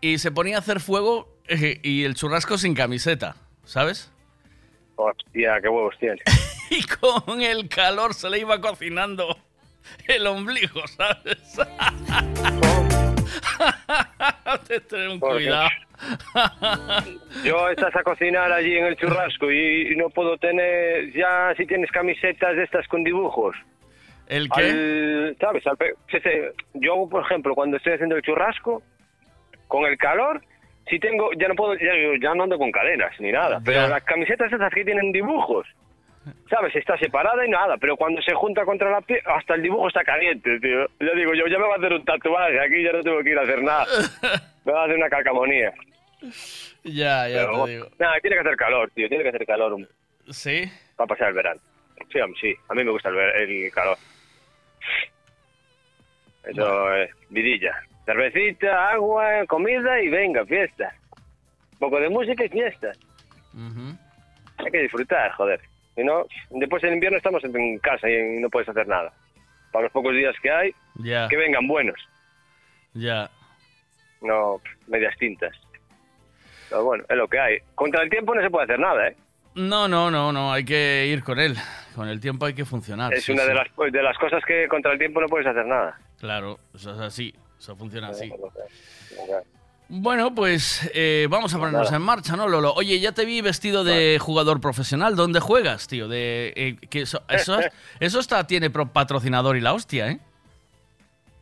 [0.00, 4.12] Y se ponía a hacer fuego eh, y el churrasco sin camiseta, ¿sabes?
[4.96, 6.20] Hostia, qué huevos tiene.
[6.70, 9.38] Y con el calor se le iba cocinando
[10.06, 11.38] el ombligo, ¿sabes?
[15.10, 15.68] Un cuidado.
[17.44, 21.66] Yo estás a cocinar allí en el churrasco y, y no puedo tener, ya si
[21.66, 23.56] tienes camisetas de estas con dibujos.
[24.28, 24.62] ¿El qué?
[24.62, 25.66] Al- ¿Sabes?
[25.66, 25.94] Al pe-.
[26.74, 28.82] Yo, por ejemplo, cuando estoy haciendo el churrasco,
[29.68, 30.42] con el calor,
[30.88, 33.88] si tengo, ya no puedo, ya, ya no ando con cadenas ni nada, pero Ya.
[33.88, 35.66] las camisetas esas que tienen dibujos,
[36.50, 36.74] ¿sabes?
[36.76, 40.02] Está separada y nada, pero cuando se junta contra la piel, hasta el dibujo está
[40.04, 40.86] caliente, tío.
[41.00, 43.30] Ya digo, yo ya me voy a hacer un tatuaje, aquí ya no tengo que
[43.30, 43.86] ir a hacer nada.
[44.64, 45.72] Me voy a hacer una calcamonía.
[46.84, 47.86] Ya, ya Pero, te digo.
[47.98, 49.88] Nada, tiene que hacer calor, tío, tiene que hacer calor
[50.30, 50.64] ¿Sí?
[50.96, 51.60] para pasar el verano.
[52.12, 53.96] Sí, sí, a mí me gusta el, ver- el calor.
[56.44, 57.74] Eso es vidilla.
[58.06, 60.94] Cervecita, agua, comida y venga, fiesta.
[61.72, 62.92] Un poco de música y fiesta.
[64.58, 65.60] Hay que disfrutar, joder.
[65.98, 69.12] Si no, después en invierno estamos en casa y no puedes hacer nada.
[69.72, 70.72] Para los pocos días que hay,
[71.02, 71.96] que vengan buenos,
[72.94, 73.28] ya.
[74.22, 75.56] no medias tintas.
[76.68, 77.58] Pero bueno, es lo que hay.
[77.74, 79.16] Contra el tiempo no se puede hacer nada, ¿eh?
[79.56, 81.56] No, no, no, no, hay que ir con él.
[81.96, 83.12] Con el tiempo hay que funcionar.
[83.12, 83.48] es sí, una sí.
[83.48, 85.98] de las, de las cosas que contra el tiempo no puedes hacer nada.
[86.20, 88.32] Claro, eso es así, eso funciona así.
[89.90, 91.96] Bueno, pues eh, vamos a ponernos nada.
[91.96, 92.74] en marcha, ¿no, Lolo?
[92.74, 95.16] Oye, ya te vi vestido de jugador profesional.
[95.16, 96.08] ¿Dónde juegas, tío?
[96.08, 97.58] De, eh, que eso, eso,
[98.00, 100.18] eso está, tiene pro- patrocinador y la hostia, ¿eh?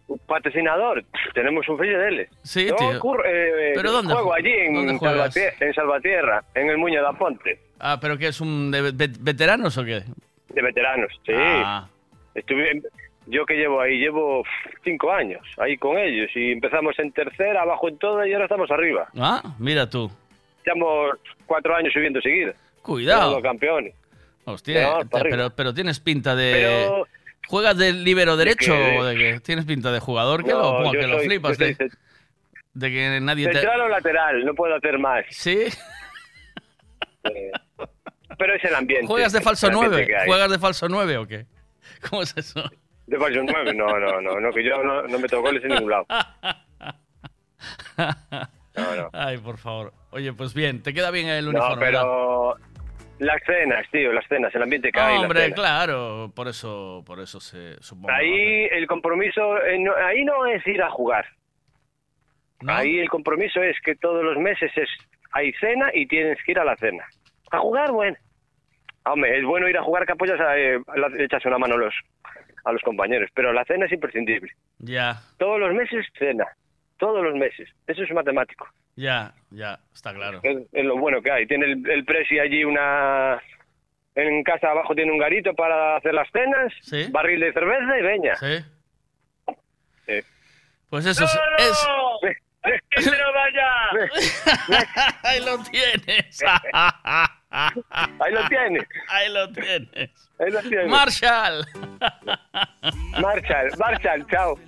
[0.07, 2.29] Un patrocinador, tenemos un fillo de él.
[2.45, 2.93] Sí, Yo tío.
[3.25, 5.35] eh, ¿Pero dónde juego allí en, dónde juegas?
[5.37, 9.11] Salvatie- en Salvatierra, en el Muño da Ponte, Ah, ¿pero qué es un de ve-
[9.19, 10.05] veteranos o qué?
[10.51, 11.11] de veteranos.
[11.27, 11.33] Sí.
[11.35, 11.89] Ah.
[12.37, 12.81] Estuve,
[13.27, 14.45] yo que llevo ahí, llevo
[14.85, 18.71] cinco años ahí con ellos y empezamos en tercera, abajo en todo y ahora estamos
[18.71, 19.09] arriba.
[19.19, 20.11] Ah, mira tú.
[20.65, 22.53] Llevamos cuatro años subiendo seguido.
[22.83, 23.31] Cuidado.
[23.31, 23.95] Somos campeones.
[24.45, 25.37] Hostia, No, te- arriba.
[25.37, 26.53] pero, pero tienes pinta de...
[26.55, 27.07] Pero-
[27.49, 30.91] ¿Juegas de libero derecho que- o de que tienes pinta de jugador que No, lo,
[30.91, 31.57] que lo flipas?
[31.59, 31.89] De, soy
[32.75, 33.53] de que nadie te...
[33.55, 35.25] Central o lateral, no puedo hacer más.
[35.31, 35.67] ¿Sí?
[37.25, 37.51] Eh,
[38.39, 39.07] Pero es el ambiente.
[39.07, 40.07] ¿Juegas de falso el ambiente 9?
[40.07, 40.27] que hay.
[40.29, 41.47] ¿Juegas de falso 9 o qué?
[42.11, 42.63] ¿Cómo es eso?
[43.07, 43.75] ¿De falso 9?
[43.75, 46.07] No, no, no, no, que yo no, no meto goles en ningún lado.
[48.77, 49.09] No, no.
[49.15, 49.93] Ay, por favor.
[50.11, 51.87] Oye, pues bien, te queda bien el No, uniforme.
[51.87, 52.03] ¿verdad?
[52.03, 52.57] pero
[53.19, 55.17] las cenas, tío, las cenas, el ambiente que hay.
[55.17, 58.11] Hombre, claro, por eso, por eso se supongo.
[58.13, 61.25] Ahí el compromiso, eh, no- ahí no es ir a jugar.
[62.67, 64.89] Ahí el compromiso es que todos los meses es
[65.33, 67.05] hay cena y tienes que ir a la cena.
[67.53, 68.17] A jugar, bueno.
[69.07, 71.79] Hombre, es bueno ir a jugar que apoyas a, eh, le echas una mano a
[71.79, 71.95] los,
[72.67, 74.53] a los compañeros, pero la cena es imprescindible.
[74.79, 76.45] Ya, Todos los meses cena,
[76.99, 77.69] todos los meses.
[77.87, 78.67] Eso es matemático.
[78.97, 80.41] ya, ya, está claro.
[80.43, 81.47] Es, es lo bueno que hay.
[81.47, 83.41] Tiene el, el presi allí una...
[84.15, 87.07] En casa abajo tiene un garito para hacer las cenas, Sí.
[87.11, 88.35] barril de cerveza y veña.
[88.37, 88.65] Sí.
[90.07, 90.21] Sí.
[90.89, 91.39] Pues eso es...
[91.59, 91.87] es-
[92.91, 93.69] ¡Que no vaya!
[95.23, 96.43] Ahí lo tienes.
[97.51, 98.85] Ahí lo tienes.
[99.09, 100.11] Ahí lo tienes.
[100.39, 100.89] Ahí lo tienes.
[100.89, 101.67] Marshall.
[103.21, 104.59] Marshall, Marshall, chao.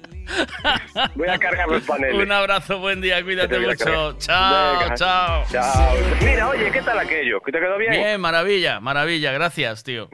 [1.15, 2.23] Voy a cargar los paneles.
[2.23, 4.13] Un abrazo, buen día, cuídate mucho.
[4.19, 4.95] Chao, Venga.
[4.95, 5.45] chao.
[5.51, 5.95] Chao.
[6.23, 7.41] Mira, oye, ¿qué tal aquello?
[7.41, 7.91] ¿Que te quedó bien?
[7.93, 10.09] Bien, maravilla, maravilla, gracias, tío.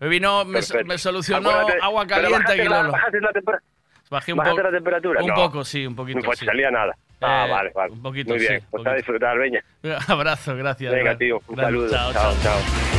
[0.00, 2.92] Me vino, me, solucionó Acuérdate, agua caliente bajaste aquí, la- Lolo.
[2.92, 3.62] bajaste la tempera-
[4.10, 4.70] Bajé un ¿Bajaste poco.
[4.70, 5.20] la temperatura?
[5.22, 5.34] Un No.
[5.34, 6.20] poco, sí, un poquito.
[6.20, 6.46] No sí.
[6.46, 6.96] salía nada.
[7.20, 7.92] Ah, Eh, vale, vale.
[7.92, 8.60] un poquito, Muy bien.
[8.60, 9.60] sí, Pues a disfrutar, veña.
[10.08, 10.92] Abrazo, gracias.
[10.92, 11.40] Venga, tío.
[11.48, 11.90] Un gran- saludo.
[11.90, 12.34] Chao, chao.
[12.42, 12.60] chao.
[12.60, 12.97] chao.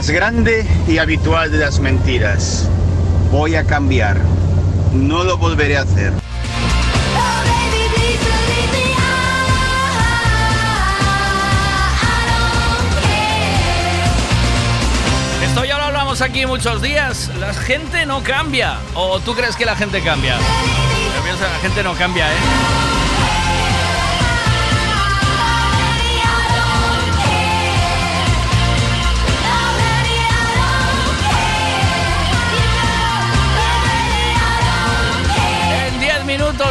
[0.00, 2.66] Más grande y habitual de las mentiras.
[3.30, 4.16] Voy a cambiar.
[4.94, 6.14] No lo volveré a hacer.
[15.44, 17.30] Esto ya lo hablamos aquí muchos días.
[17.38, 18.78] La gente no cambia.
[18.94, 20.38] ¿O tú crees que la gente cambia?
[20.38, 22.79] Yo pienso la gente no cambia, ¿eh?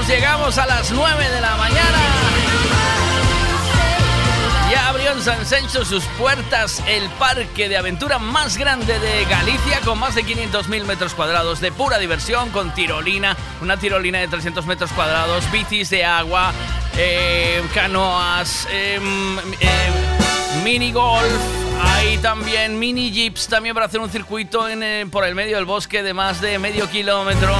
[0.08, 1.97] Llegamos a las 9 de la mañana.
[4.72, 9.80] Ya abrió en San Sencho sus puertas el parque de aventura más grande de Galicia
[9.84, 14.66] con más de 500.000 metros cuadrados de pura diversión con tirolina, una tirolina de 300
[14.68, 16.54] metros cuadrados, bicis de agua,
[16.97, 21.41] eh, canoas, em, em, mini golf,
[21.82, 26.04] hay también mini jeeps también para hacer un circuito eh, por el medio del bosque
[26.04, 27.56] de más de medio kilómetro,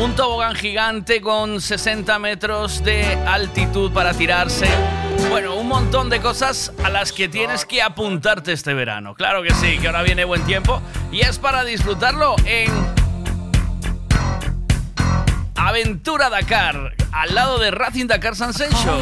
[0.00, 4.66] un tobogán gigante con 60 metros de altitud para tirarse.
[5.28, 9.14] Bueno, un montón de cosas a las que tienes que apuntarte este verano.
[9.14, 10.80] Claro que sí, que ahora viene buen tiempo
[11.12, 12.70] y es para disfrutarlo en
[15.56, 18.98] Aventura Dakar, al lado de Racing Dakar San Sencho.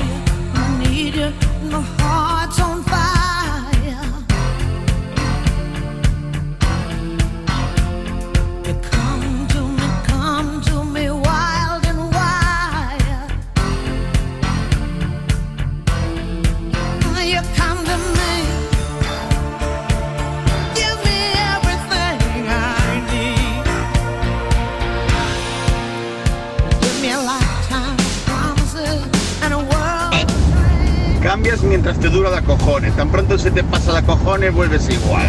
[31.79, 32.93] Mientras te dura la cojones.
[32.97, 35.29] Tan pronto se te pasa la cojones, vuelves igual.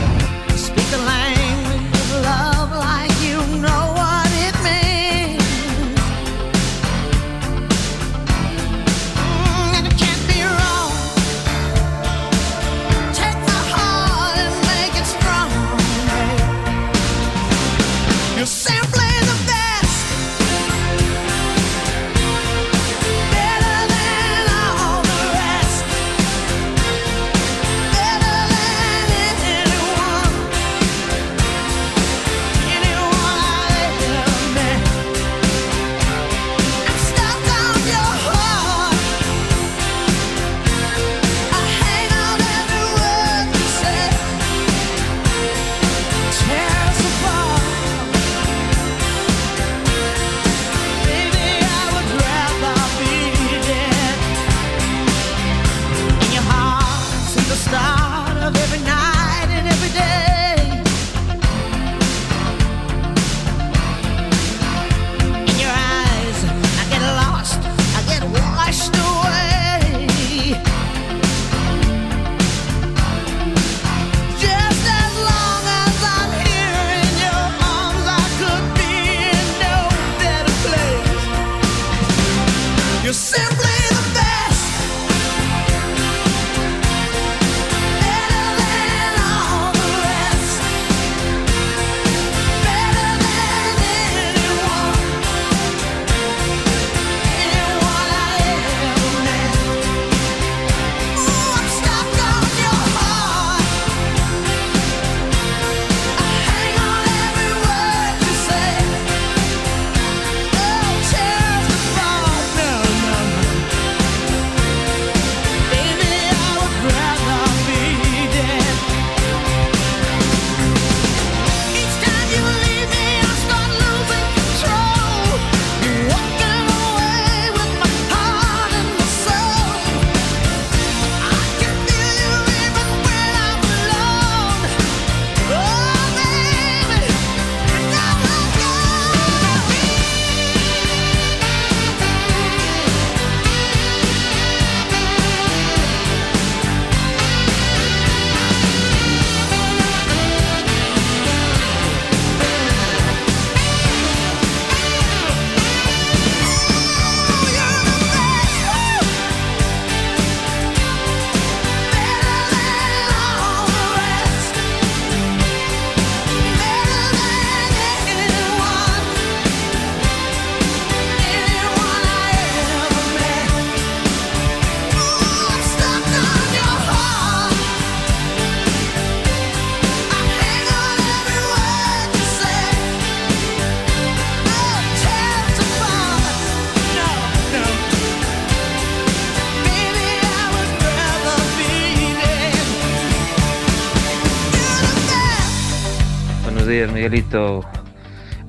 [196.99, 197.63] Miguelito,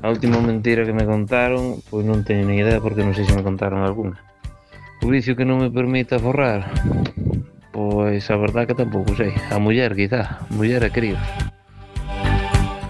[0.02, 3.30] a última mentira que me contaron, pois non teño ni idea porque non sei se
[3.30, 4.18] me contaron alguna.
[4.98, 6.66] O vicio que non me permite forrar,
[7.70, 9.30] pois a verdad que tampouco sei.
[9.54, 11.22] A muller, quizá, muller e críos.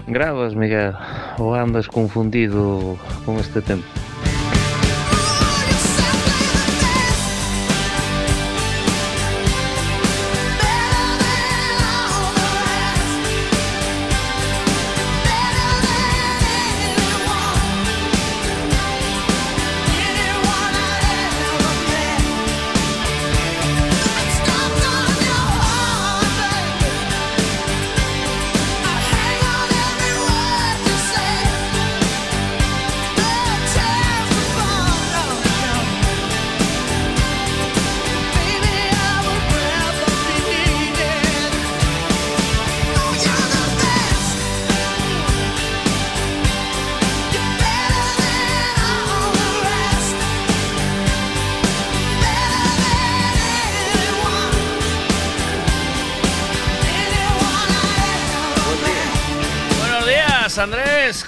[0.09, 0.97] Gravas, Miguel,
[1.37, 3.85] ou andas confundido con este tempo?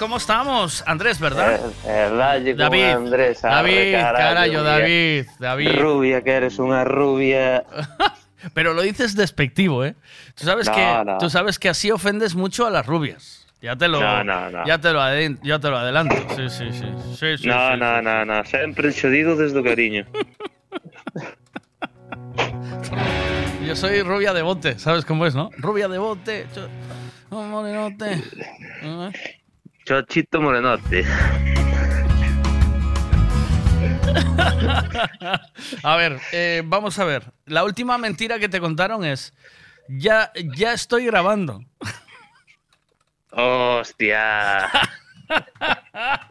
[0.03, 0.83] ¿Cómo estamos?
[0.85, 1.61] Andrés, ¿verdad?
[1.87, 2.17] Eh, con
[2.57, 2.83] David.
[2.83, 4.11] Andrés, David, mira.
[4.11, 5.71] David, David.
[5.79, 7.63] Rubia, que eres una rubia.
[8.53, 9.95] Pero lo dices despectivo, ¿eh?
[10.35, 11.17] Tú sabes, No, que, no.
[11.19, 13.47] tú sabes que así ofendes mucho a las rubias.
[13.61, 14.65] Ya te lo, No, no, no.
[14.67, 14.99] Ya te lo,
[15.41, 16.17] ya te lo adelanto.
[16.35, 16.85] Sí, sí, sí.
[17.17, 20.05] sí, sí, no, sí, no, no, no, sempre xodido desde o cariño.
[23.65, 25.49] Yo soy rubia de bote, ¿sabes cómo es, no?
[25.57, 26.45] Rubia de bote.
[26.53, 26.67] cho-
[27.29, 28.21] oh, morenote.
[29.85, 31.05] Chochito morenote.
[35.83, 37.23] a ver, eh, vamos a ver.
[37.45, 39.33] La última mentira que te contaron es,
[39.89, 41.63] ya, ya estoy grabando.
[43.31, 44.69] Hostia.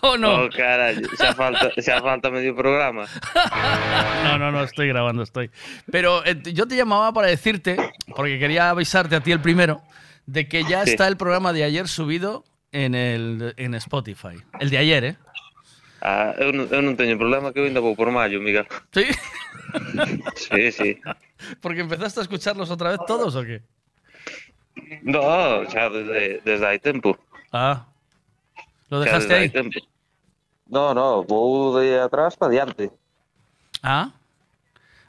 [0.00, 0.44] ¿O no?
[0.44, 3.06] Oh, xa falta, xa falta medio programa.
[4.24, 5.50] No, no, no, estoy grabando, estoy.
[5.90, 7.76] Pero eh, yo te llamaba para decirte,
[8.16, 9.82] porque quería avisarte a ti el primero,
[10.26, 10.90] de que ya Sí.
[10.92, 14.36] está el programa de ayer subido en, el, en Spotify.
[14.60, 15.16] El de ayer, ¿eh?
[16.02, 18.68] Ah, eu, non, eu non teño problema que eu ainda vou por maio, Miguel.
[18.92, 19.08] ¿Sí?
[20.36, 20.90] Sí, sí.
[21.64, 23.62] Porque empezaste a escucharlos otra vez todos o qué?
[25.00, 27.16] No, xa desde, desde hai tempo.
[27.52, 27.88] Ah,
[28.90, 29.48] ¿lo dejaste ahí?
[29.48, 29.80] tempo.
[30.68, 32.90] No, no, vou de atrás para diante.
[33.80, 34.12] Ah,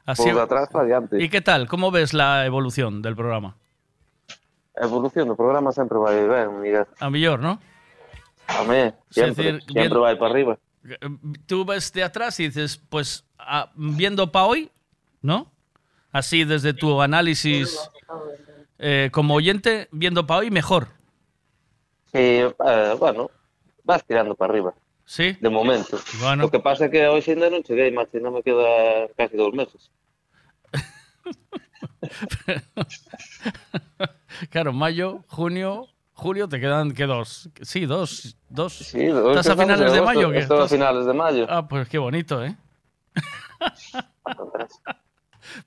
[0.08, 0.24] así.
[0.32, 1.20] Vou de atrás para diante.
[1.20, 1.68] ¿Y qué tal?
[1.68, 3.56] ¿Cómo ves la evolución del programa?
[4.76, 6.84] A evolución do programa sempre vai ben, Miguel.
[7.00, 7.56] A millor, ¿no?
[8.46, 10.58] A Sí, sempre, decir, sempre vai para arriba.
[11.46, 14.70] Tú ves de atrás y dices, pues ah, viendo para hoy,
[15.22, 15.50] ¿no?
[16.12, 17.90] Así desde tu análisis
[18.78, 20.88] eh, como oyente, viendo para hoy, mejor.
[22.12, 23.30] Sí, eh, bueno,
[23.82, 24.74] vas tirando para arriba.
[25.04, 25.36] Sí.
[25.40, 25.98] De momento.
[26.20, 26.46] Bueno.
[26.46, 29.54] O que pasa é que hoxe ainda non cheguei, macho, ainda me queda casi dous
[29.54, 29.90] meses.
[34.50, 37.48] Claro, mayo, junio, julio, te quedan, ¿qué dos?
[37.62, 38.36] Sí, dos.
[38.48, 38.72] dos.
[38.74, 40.30] Sí, hoxe ¿Estás a finales de mayo?
[40.30, 40.38] qué?
[40.38, 41.46] Estou a ¿Estás- finales de mayo.
[41.48, 42.56] Ah, pues qué bonito, ¿eh?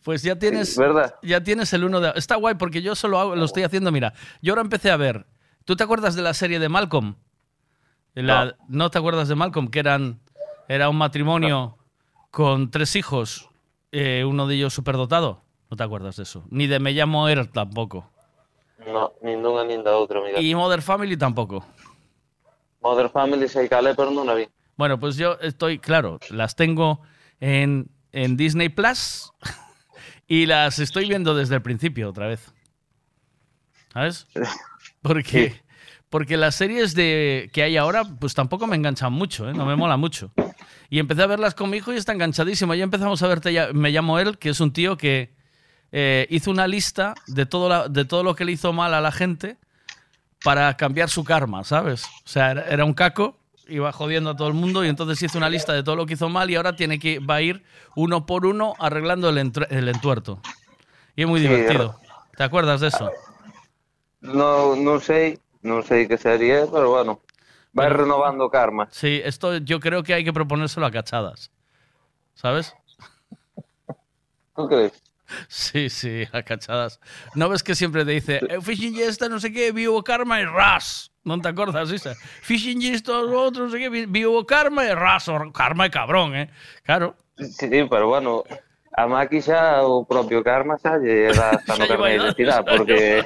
[0.03, 1.15] Pues ya tienes, ¿Verdad?
[1.23, 2.11] ya tienes el uno de...
[2.15, 5.25] Está guay porque yo solo hago- lo estoy haciendo, mira, yo ahora empecé a ver,
[5.63, 7.15] ¿tú te acuerdas de la serie de Malcolm?
[8.13, 8.91] La- no.
[8.91, 9.69] te acuerdas de Malcolm?
[9.69, 10.19] Que eran,
[10.67, 11.77] era un matrimonio
[12.29, 13.49] con tres hijos,
[13.93, 15.43] eh, uno de ellos superdotado.
[15.71, 16.43] No te acuerdas de eso.
[16.49, 18.09] Ni de Me llamo Er tampoco.
[18.87, 20.39] No, nin dunha nin da outra, Miguel.
[20.43, 21.65] Y Mother Family tampoco.
[22.81, 24.47] Mother Family sei cal é, pero non a vi.
[24.77, 27.01] Bueno, pues yo estoy, claro, las tengo
[27.41, 29.33] en, en Disney Plus
[30.27, 32.53] y las estoy viendo desde el principio otra vez.
[33.93, 34.27] ¿Sabes?
[35.01, 35.61] Porque,
[36.09, 39.53] porque las series de, que hay ahora, pues tampoco me enganchan mucho, ¿eh?
[39.53, 40.31] no me mola mucho.
[40.89, 42.73] Y empecé a verlas con mi hijo y está enganchadísimo.
[42.75, 45.33] Ya empezamos a ver Te lla- Me llamo él, que es un tío que
[45.91, 49.01] eh, hizo una lista de todo, la- de todo lo que le hizo mal a
[49.01, 49.57] la gente
[50.43, 52.13] para cambiar su karma, ¿sabes?
[52.25, 53.37] O sea, era, era un caco,
[53.67, 56.13] iba jodiendo a todo el mundo y entonces hizo una lista de todo lo que
[56.15, 57.63] hizo mal y ahora tiene que va a ir
[57.95, 59.37] uno por uno arreglando el,
[59.69, 60.39] el entuerto.
[61.15, 61.99] Y es muy Sí, divertido.
[62.37, 63.11] ¿Te acuerdas de eso?
[64.21, 65.25] No, non sei,
[65.69, 67.13] non sei que serie é, pero bueno,
[67.77, 68.85] vai renovando o karma.
[68.91, 71.51] Sí, esto yo creo que hay que proponérselo a cachadas.
[72.35, 72.75] ¿Sabes?
[74.55, 75.01] ¿Tú crees?
[75.47, 76.99] Sí, sí, acachadas.
[77.35, 80.41] ¿No ves que siempre te dice, eh, eu fixinlle esta non sei que, viu karma
[80.41, 81.11] y ras.
[81.23, 81.91] ¿No te acuerdas?
[81.91, 82.15] isa?
[82.41, 85.29] Fixinlle isto aos outros, non sei que, viu karma y ras.
[85.29, 86.49] O karma é cabrón, eh?
[86.83, 87.13] Claro.
[87.37, 88.43] Sí, sí, pero bueno,
[88.99, 93.23] a Maki xa o propio karma xa lle dá hasta no carne de identidad, porque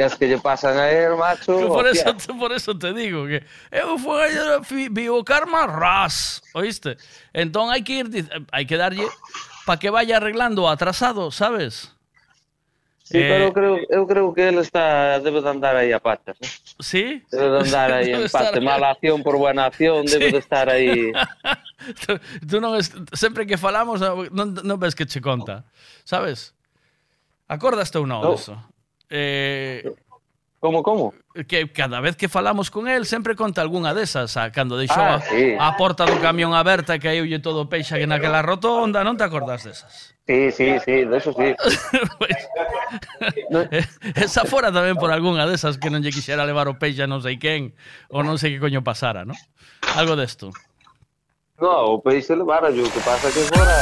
[0.00, 1.58] as que lle pasan a él, macho...
[1.58, 2.14] Que por, hostia.
[2.16, 6.96] eso, por eso te digo que eh, eu foi eh, vivo karma ras, oíste?
[7.34, 8.06] Entón hai que ir,
[8.48, 9.04] hai que darlle
[9.68, 11.92] para que vaya arreglando atrasado, sabes?
[13.04, 16.00] Sí, eh, pero eu creo, eu creo que ele está debe de andar aí a
[16.00, 16.48] patas, ¿eh?
[16.80, 17.22] Sí?
[17.30, 20.16] Debe de andar aí en parte, mala acción por buena acción, sí.
[20.16, 21.12] debe de estar aí.
[22.06, 22.16] tú,
[22.48, 25.68] tú non es, sempre que falamos non, non ves que che conta,
[26.00, 26.56] sabes?
[27.44, 28.32] Acordaste ou non no.
[28.32, 28.56] disso?
[29.12, 29.84] Eh,
[30.64, 31.12] como, como?
[31.46, 35.16] que cada vez que falamos con el sempre conta algunha desas, a cando deixou ah,
[35.16, 35.54] a, sí.
[35.54, 39.22] a porta do camión aberta e caíulle todo o peixe que naquela rotonda, non te
[39.22, 40.18] acordas desas?
[40.26, 41.54] Sí, sí, sí, de eso sí.
[41.54, 41.78] pues,
[42.18, 42.40] pois,
[44.26, 47.22] esa fora tamén por algunha desas que non lle quixera levar o peixe a non
[47.22, 47.72] sei quen,
[48.10, 49.38] ou non sei que coño pasara, non?
[49.94, 50.50] Algo desto.
[50.50, 50.67] De
[51.60, 53.74] No, o peixe levara yo, o que pasa que fora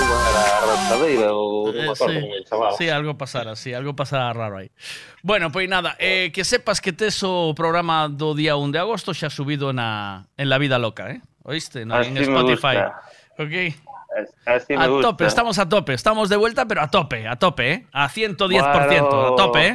[0.00, 2.72] como era a rastadeira ou non me Eh, acordo sí, el chaval.
[2.80, 4.72] sí, algo pasara, sí, algo pasara raro aí.
[5.20, 9.12] Bueno, pois nada, eh, que sepas que tes o programa do día 1 de agosto
[9.12, 11.20] xa subido na, en La Vida Loca, eh?
[11.44, 11.84] Oíste?
[11.84, 12.80] No, en Así me Spotify.
[13.36, 13.54] Ok.
[14.48, 15.08] Así me a gusta.
[15.12, 17.86] tope, estamos a tope, estamos de vuelta, pero a tope, a tope, ¿eh?
[17.92, 19.32] A 110%, Bueno.
[19.32, 19.74] a tope, ¿eh?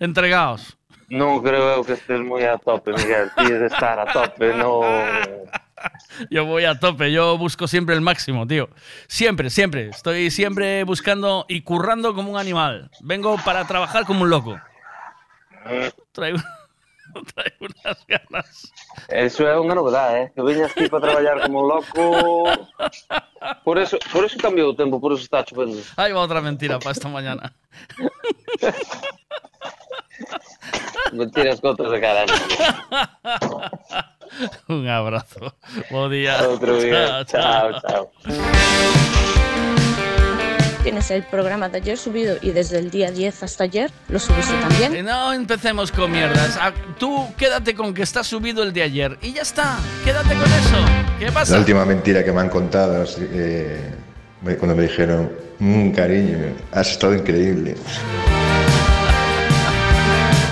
[0.00, 0.72] Entregaos.
[1.12, 3.28] Non creo que estés moi a tope, Miguel.
[3.36, 4.80] Tienes de estar a tope, no...
[6.30, 8.68] Yo voy a tope, yo busco siempre el máximo, tío.
[9.06, 9.88] Siempre, siempre.
[9.88, 12.90] Estoy siempre buscando y currando como un animal.
[13.00, 14.60] Vengo para trabajar como un loco.
[16.12, 16.38] Traigo,
[17.34, 18.72] traigo unas ganas.
[19.08, 20.32] Eso é unha novedade, eh?
[20.34, 22.02] Que veñas aquí para traballar como un loco...
[23.62, 25.78] Por eso, por eso cambiou o tempo, por eso está chovendo.
[25.96, 27.54] Ahí va otra mentira para esta mañana.
[31.12, 32.32] Mentiras cotas de caralho.
[34.68, 35.54] Un abrazo.
[35.90, 36.38] Buen día.
[36.46, 37.24] Outro día.
[37.24, 38.10] Chao, chao.
[40.82, 44.54] Tienes el programa de ayer subido y desde el día 10 hasta ayer lo subiste
[44.60, 44.94] también.
[44.96, 46.56] Eh, No empecemos con mierdas.
[46.60, 49.18] Ah, Tú quédate con que está subido el de ayer.
[49.20, 49.76] Y ya está.
[50.04, 50.76] Quédate con eso.
[51.18, 51.54] ¿Qué pasa?
[51.54, 53.76] La última mentira que me han contado, que,
[54.42, 56.38] me- cuando me dijeron, "Mm, cariño,
[56.72, 57.74] has estado increíble.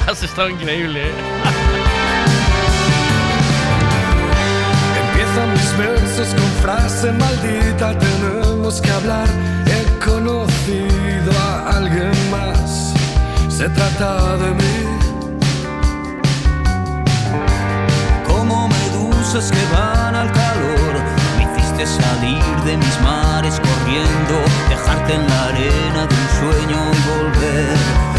[0.06, 1.12] Has estado increíble, ¿eh?
[5.08, 9.26] Empiezan mis versos con frase maldita, tenemos que hablar.
[9.66, 12.94] He conocido a alguien más,
[13.48, 14.96] se trata de mí.
[18.28, 20.94] como medusas que van al calor.
[21.40, 24.34] Hiciste salir de mis mares corriendo,
[24.68, 28.15] dejarte en la arena de un sueño y volver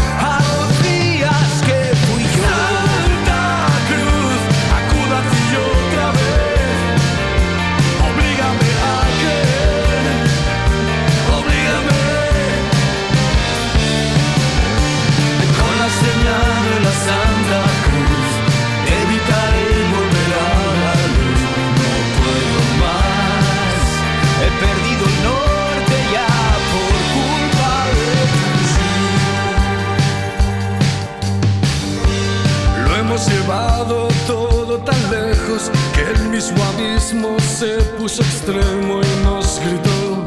[33.26, 40.24] llevado todo tan lejos que el mismo abismo se puso extremo y nos gritó,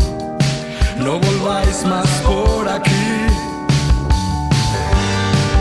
[0.98, 2.92] no volváis más por aquí.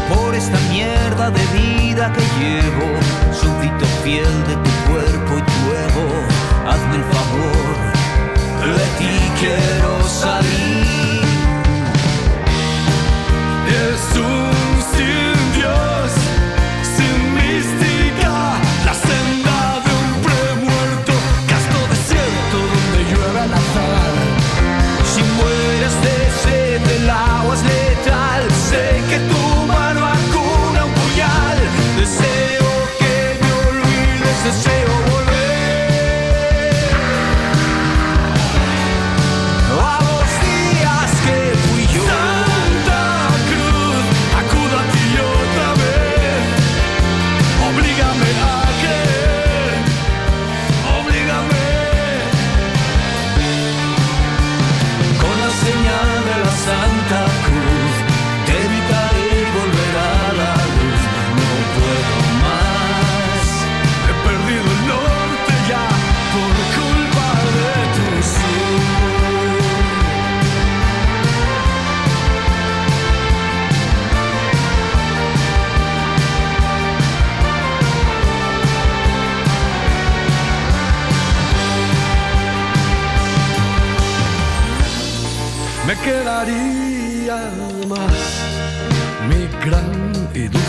[0.09, 2.87] por esta mierda de vida que llevo,
[3.33, 6.07] súbdito fiel de tu cuerpo y tu ego,
[6.69, 7.77] hazme el favor,
[8.77, 10.80] de ti quiero salir.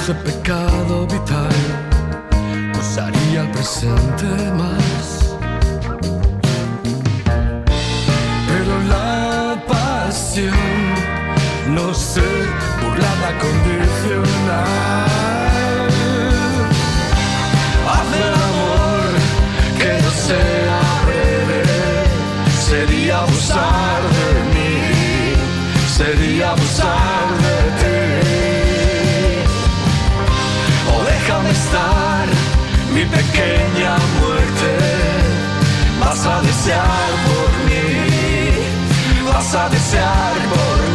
[0.01, 1.49] ese pecado vital
[2.73, 4.25] nos haría el presente
[4.57, 5.35] más.
[8.47, 10.55] Pero la pasión
[11.67, 12.27] no se
[12.81, 15.10] burlaba condicional.
[36.61, 40.90] desear por mí, vas a desear por mí.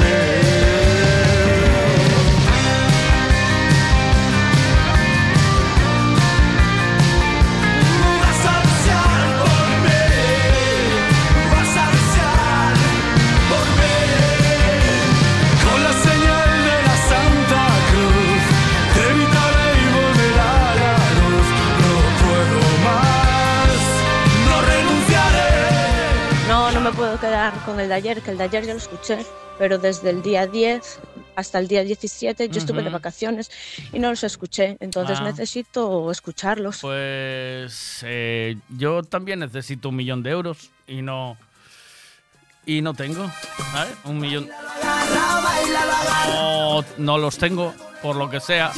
[27.64, 29.18] con el de ayer, que el de ayer ya lo escuché,
[29.58, 31.00] pero desde el día 10
[31.36, 33.50] hasta el día 17 yo estuve de vacaciones
[33.92, 35.24] y no los escuché, entonces ah.
[35.24, 36.80] necesito escucharlos.
[36.80, 41.36] Pues eh, yo también necesito un millón de euros y no...
[42.68, 43.30] Y no tengo.
[44.06, 44.50] Un millón.
[46.28, 47.72] No, no los tengo,
[48.02, 48.72] por lo que sea.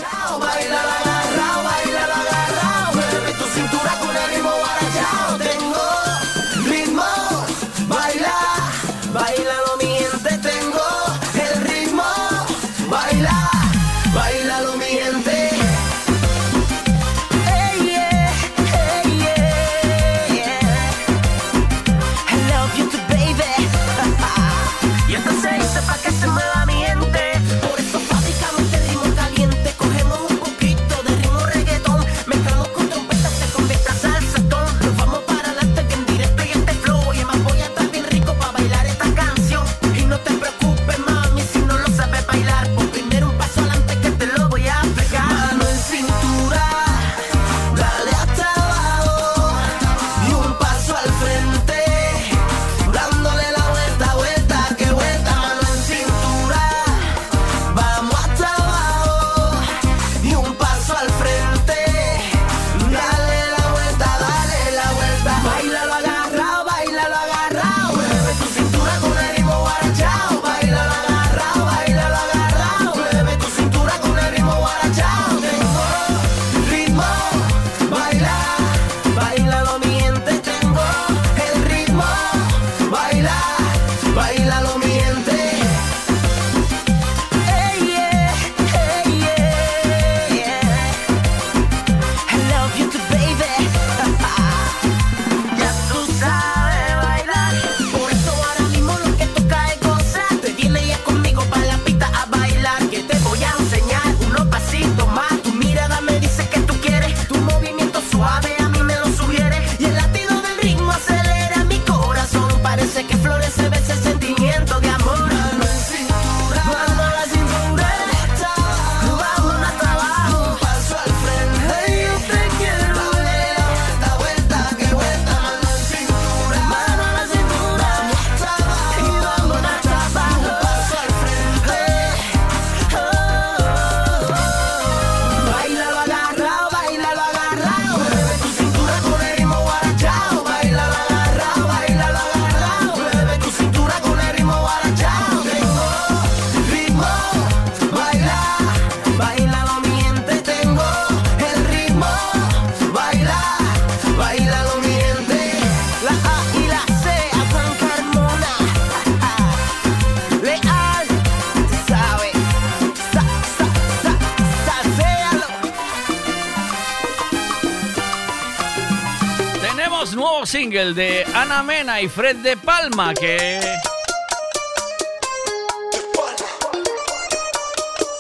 [170.79, 173.61] single de Ana Mena y Fred de Palma que...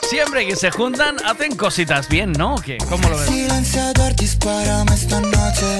[0.08, 2.56] Siempre que se juntan hacen cositas bien, ¿no?
[2.56, 2.78] ¿Qué?
[2.88, 3.26] ¿Cómo lo ves?
[3.26, 5.78] Silenciador, dispárame esta noche.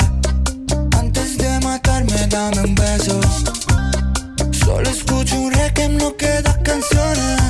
[0.99, 3.21] Antes de matarme, dame un beso.
[4.53, 7.41] Solo escucho un reggae, no queda canciones.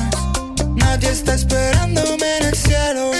[0.77, 3.11] Nadie está esperándome en el cielo.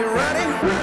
[0.00, 0.79] You ready?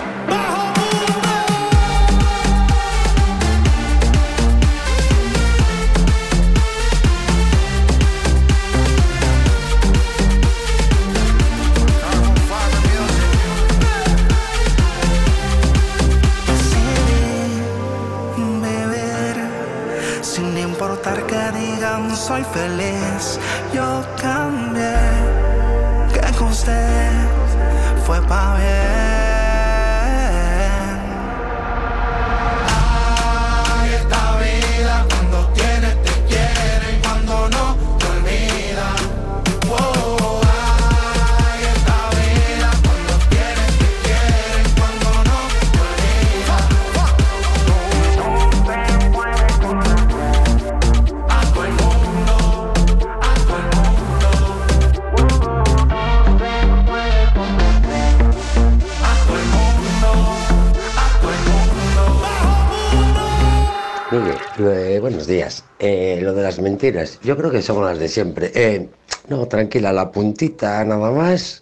[67.27, 68.51] Yo creo que son las de siempre.
[68.55, 68.87] Eh,
[69.27, 71.61] no, tranquila, la puntita nada más.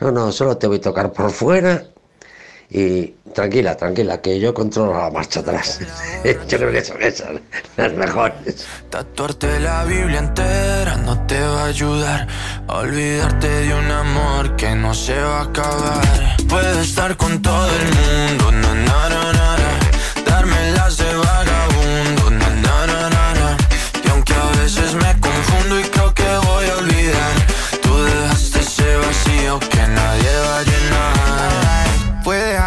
[0.00, 1.84] No, no, solo te voy a tocar por fuera.
[2.70, 5.80] Y tranquila, tranquila, que yo controlo la marcha atrás.
[6.48, 7.32] yo creo que son esas
[7.76, 8.66] las mejores.
[8.88, 12.26] Tatuarte la Biblia entera no te va a ayudar
[12.66, 16.36] a olvidarte de un amor que no se va a acabar.
[16.48, 19.51] Puedes estar con todo el mundo, na na na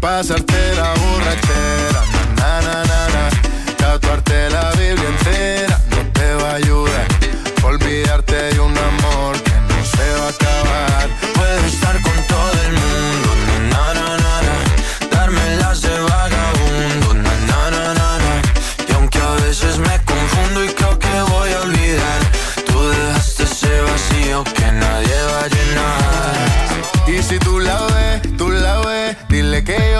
[0.00, 1.49] pasarte la borrachera,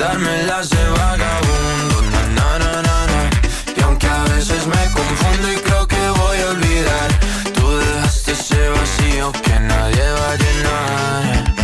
[0.00, 0.06] na.
[0.06, 3.30] darme las de vagabundo, na na na na na.
[3.76, 7.10] Y aunque a veces me confundo y creo que voy a olvidar,
[7.54, 11.54] tú dejaste ese vacío que nadie va a llenar.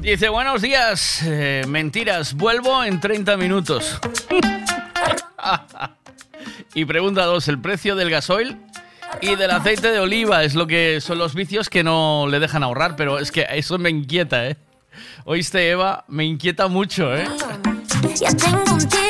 [0.00, 3.98] Dice, buenos días, eh, mentiras, vuelvo en 30 minutos.
[6.74, 8.56] y pregunta dos, ¿el precio del gasoil
[9.20, 12.62] y del aceite de oliva es lo que son los vicios que no le dejan
[12.62, 12.94] ahorrar?
[12.96, 14.56] Pero es que eso me inquieta, ¿eh?
[15.28, 17.26] Oíste, Eva, me inquieta mucho, ¿eh?
[18.14, 19.05] Ya tengo un tigre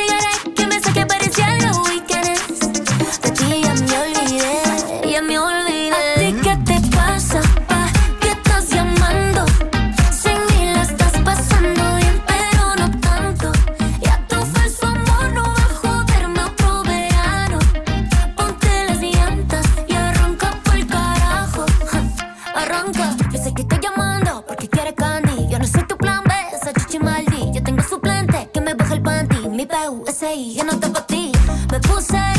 [30.27, 31.31] 6, ya no está para ti.
[31.71, 32.36] Me puse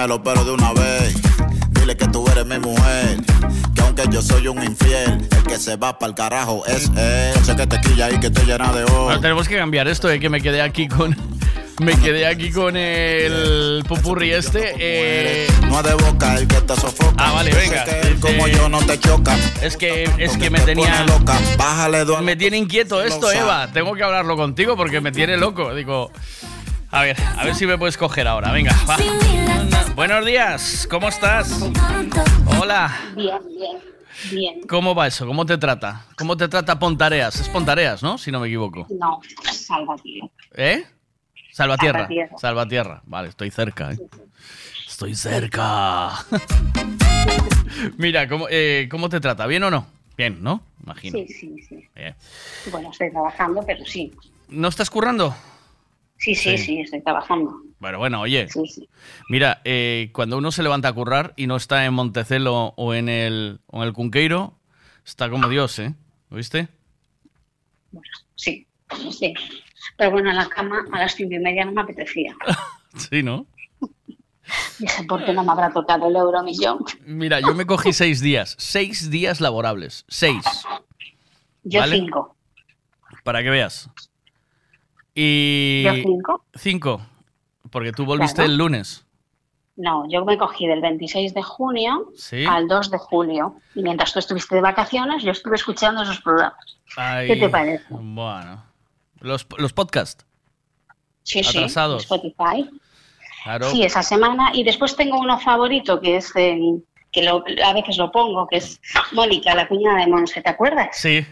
[0.00, 1.14] dímelo pero de una vez.
[1.72, 3.18] Dile que tú eres mi mujer.
[3.74, 7.34] Que aunque yo soy un infiel, el que se va para el carajo es él.
[7.44, 9.04] Sé que te quilla y que te llena de oro.
[9.04, 11.14] Bueno, tenemos que cambiar esto de que me quedé aquí con.
[11.80, 14.74] Me quedé aquí con el pupurri este.
[14.78, 17.14] eh, No de boca el que te sofoca.
[17.16, 17.86] Ah, vale, venga.
[18.20, 19.34] como Eh, yo no te choca.
[19.62, 21.06] Es que, es que me tenía.
[21.56, 22.04] Bájale.
[22.22, 23.32] Me tiene inquieto esto.
[23.32, 23.68] Eva.
[23.72, 25.74] Tengo que hablarlo contigo porque me tiene loco.
[25.74, 26.10] Digo.
[26.92, 28.50] A ver, a ver si me puedes coger ahora.
[28.50, 28.96] Venga, va.
[29.94, 31.60] Buenos días, ¿cómo estás?
[32.60, 32.92] Hola.
[33.14, 33.78] Bien, bien,
[34.32, 34.60] bien.
[34.68, 35.24] ¿Cómo va eso?
[35.24, 36.06] ¿Cómo te trata?
[36.18, 37.38] ¿Cómo te trata Pontareas?
[37.38, 38.18] Es Pontareas, ¿no?
[38.18, 38.88] Si no me equivoco.
[38.90, 39.20] No,
[39.52, 40.28] salva, tío.
[40.54, 40.84] ¿Eh?
[41.52, 42.00] Salvatierra.
[42.00, 42.38] Salvatierra.
[42.38, 43.02] Salvatierra.
[43.04, 43.92] Vale, estoy cerca.
[43.92, 43.98] ¿eh?
[44.88, 46.10] Estoy cerca.
[47.98, 49.46] Mira, ¿cómo, eh, ¿cómo te trata?
[49.46, 49.86] ¿Bien o no?
[50.16, 50.62] Bien, ¿no?
[50.82, 51.18] Imagino.
[51.18, 51.88] Sí, sí, sí.
[51.94, 52.16] Bien.
[52.72, 54.12] Bueno, estoy trabajando, pero sí.
[54.48, 55.36] ¿No estás currando?
[56.20, 56.64] Sí, sí, Sí.
[56.64, 57.62] sí, estoy trabajando.
[57.78, 58.46] Bueno, bueno, oye.
[58.48, 58.88] Sí, sí.
[59.30, 63.08] Mira, eh, cuando uno se levanta a currar y no está en Montecelo o en
[63.08, 64.58] el, o en el Cunqueiro,
[65.04, 65.94] está como Dios, ¿eh?
[66.30, 66.68] ¿Oíste?
[68.36, 68.66] Sí,
[69.10, 69.34] sí.
[69.96, 72.34] Pero bueno, en la cama a las cinco y media no me apetecía.
[72.96, 73.46] Sí, ¿no?
[74.80, 76.80] Dije, ¿por qué no me habrá tocado el euro millón?
[77.06, 78.56] Mira, yo me cogí seis días.
[78.58, 80.04] Seis días laborables.
[80.08, 80.44] Seis.
[81.62, 81.94] Yo ¿Vale?
[81.96, 82.36] cinco.
[83.22, 83.88] Para que veas.
[85.14, 85.82] Y...
[85.84, 86.44] ¿Yo cinco?
[86.54, 87.00] Cinco.
[87.70, 88.50] Porque tú volviste Claro.
[88.50, 89.04] el lunes.
[89.76, 92.44] No, yo me cogí del 26 de junio Sí.
[92.44, 93.56] al 2 de julio.
[93.74, 96.78] Y mientras tú estuviste de vacaciones, yo estuve escuchando esos programas.
[96.96, 97.84] Ay, ¿Qué te parece?
[97.88, 98.62] Bueno.
[99.20, 100.26] Los, los podcasts.
[101.22, 101.64] Sí, sí.
[101.64, 102.68] Spotify.
[103.44, 103.70] Claro.
[103.70, 104.50] Sí, esa semana.
[104.52, 106.58] Y después tengo uno favorito que es, eh,
[107.12, 108.80] que lo- a veces lo pongo, que es
[109.12, 110.88] Mónica, la cuñada de Monse, ¿te acuerdas?
[110.92, 111.24] Sí.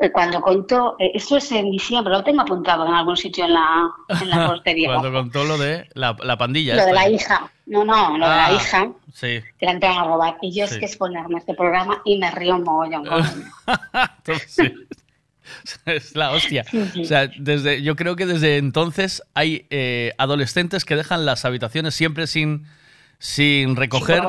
[0.00, 3.54] Eh, Cuando contó, eh, esto es en diciembre, lo tengo apuntado en algún sitio en
[3.54, 3.90] la,
[4.20, 4.88] en la portería.
[4.88, 6.76] Cuando contó lo de la, la pandilla.
[6.76, 7.50] lo de la hija.
[7.66, 9.40] No, no, lo de la Ah, hija, Sí.
[9.58, 10.36] que la entraron a robar.
[10.42, 10.74] Y yo Sí.
[10.74, 13.04] es que es ponerme este programa y me río un mogollón.
[14.46, 14.62] Sí.
[15.84, 16.64] Es la hostia.
[17.00, 21.94] O sea, desde, yo creo que desde entonces hay eh, adolescentes que dejan las habitaciones
[21.94, 22.66] siempre sin,
[23.18, 24.22] sin recoger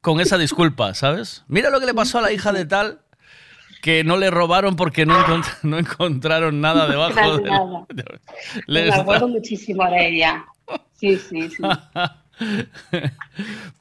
[0.00, 1.44] con esa disculpa, ¿sabes?
[1.48, 3.00] Mira lo que le pasó a la hija de tal
[3.84, 7.86] que no le robaron porque no, encont- no encontraron nada debajo Nada, del- nada.
[8.66, 10.42] Les- Me acuerdo muchísimo de ella.
[10.94, 11.62] Sí, sí, sí.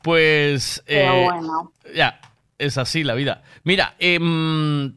[0.02, 0.84] Pues.
[0.86, 1.72] Pero eh, bueno.
[1.96, 2.20] Ya,
[2.58, 3.44] es así la vida.
[3.64, 4.94] Mira, em,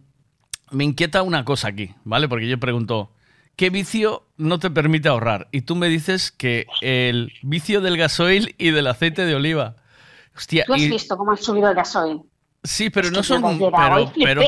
[0.73, 2.29] me inquieta una cosa aquí, ¿vale?
[2.29, 3.13] Porque yo pregunto,
[3.55, 5.49] ¿qué vicio no te permite ahorrar?
[5.53, 9.77] Y tú me dices que el vicio del gasoil y del aceite de oliva.
[10.37, 12.21] Hostia, ¿Tú has y- visto cómo ha subido el gasoil?
[12.65, 13.59] sí, pero Es no son.
[13.59, 14.43] Pero, pero,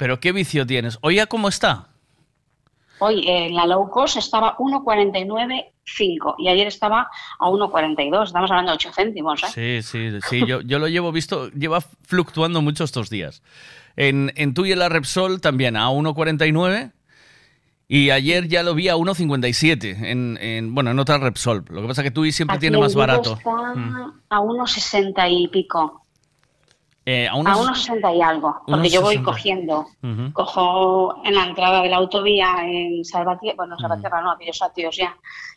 [0.00, 0.96] pero, ¿qué vicio tienes?
[1.02, 1.88] Oye, ¿cómo está?
[3.00, 8.24] Hoy en la low cost estaba 1,49,5 y ayer estaba a 1,42.
[8.24, 9.82] Estamos hablando de 8 céntimos, ¿eh?
[9.82, 13.42] Sí, sí, sí, yo, yo lo llevo visto, lleva fluctuando mucho estos días.
[13.96, 16.92] En, en tú y en la Repsol también a 1,49
[17.88, 21.64] y ayer ya lo vi a 1,57 en, en, bueno, en otra Repsol.
[21.68, 23.34] Lo que pasa es que TUI siempre Aquí tiene en más barato.
[23.36, 24.12] Está Mm.
[24.30, 25.99] a 1,60 y pico.
[27.06, 28.62] Eh, a A unos, 1,60 y algo.
[28.66, 29.24] Porque yo voy 1,60.
[29.24, 29.86] cogiendo.
[30.32, 35.16] Cojo en la entrada de la autovía en Salvatierra, bueno, Salvatierra no, aquellos satios ya.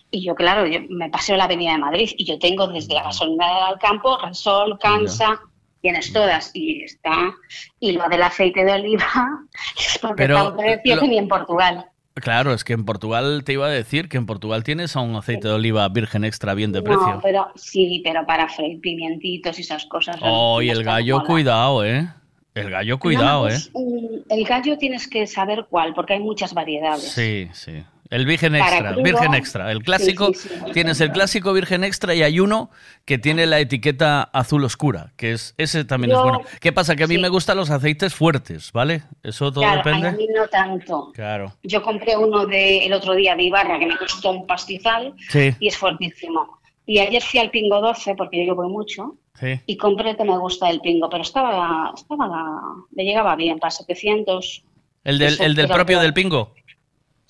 [0.10, 3.04] Y yo, claro, yo me paseo la avenida de Madrid y yo tengo desde la
[3.04, 5.40] gasolinera del campo, Resol, Cansa,
[5.82, 6.52] tienes todas.
[6.54, 7.34] Y está.
[7.80, 9.06] Y lo del aceite de oliva,
[9.78, 11.90] es porque Pero, un precio que ni en Portugal.
[12.16, 15.16] Claro, es que en Portugal te iba a decir que en Portugal tienes a un
[15.16, 17.20] aceite de oliva virgen extra bien de No, precio.
[17.24, 20.18] pero sí, pero para freír pimientitos y esas cosas.
[20.22, 22.08] Oh, y el gallo, cuidado, ¿eh?
[22.54, 23.54] El gallo, cuidado, No, ¿eh?
[23.54, 27.02] pues, mm, El gallo tienes que saber cuál, porque hay muchas variedades.
[27.12, 27.84] Sí, sí.
[28.14, 29.72] El virgen extra, crudo, virgen extra.
[29.72, 30.72] El clásico, sí, sí, sí.
[30.72, 32.70] tienes el clásico virgen extra y hay uno
[33.06, 36.42] que tiene la etiqueta azul oscura, que es ese también Yo- es bueno.
[36.62, 36.96] ¿Qué pasa?
[36.96, 39.04] Que a mí me gustan los aceites fuertes, ¿vale?
[39.24, 40.08] Eso todo Claro, depende.
[40.10, 41.12] a mí no tanto.
[41.14, 41.54] Claro.
[41.64, 45.14] Yo compré uno de, el otro día de Ibarra que me costó un pastizal
[45.60, 46.60] y es fuertísimo.
[46.86, 49.60] Y ayer fui al Pingo 12 porque yo voy mucho Sí.
[49.66, 52.62] y compré el que me gusta del Pingo, pero estaba, estaba,
[52.96, 54.64] le llegaba bien, para 700.
[55.04, 56.54] El del, el del propio del pingo.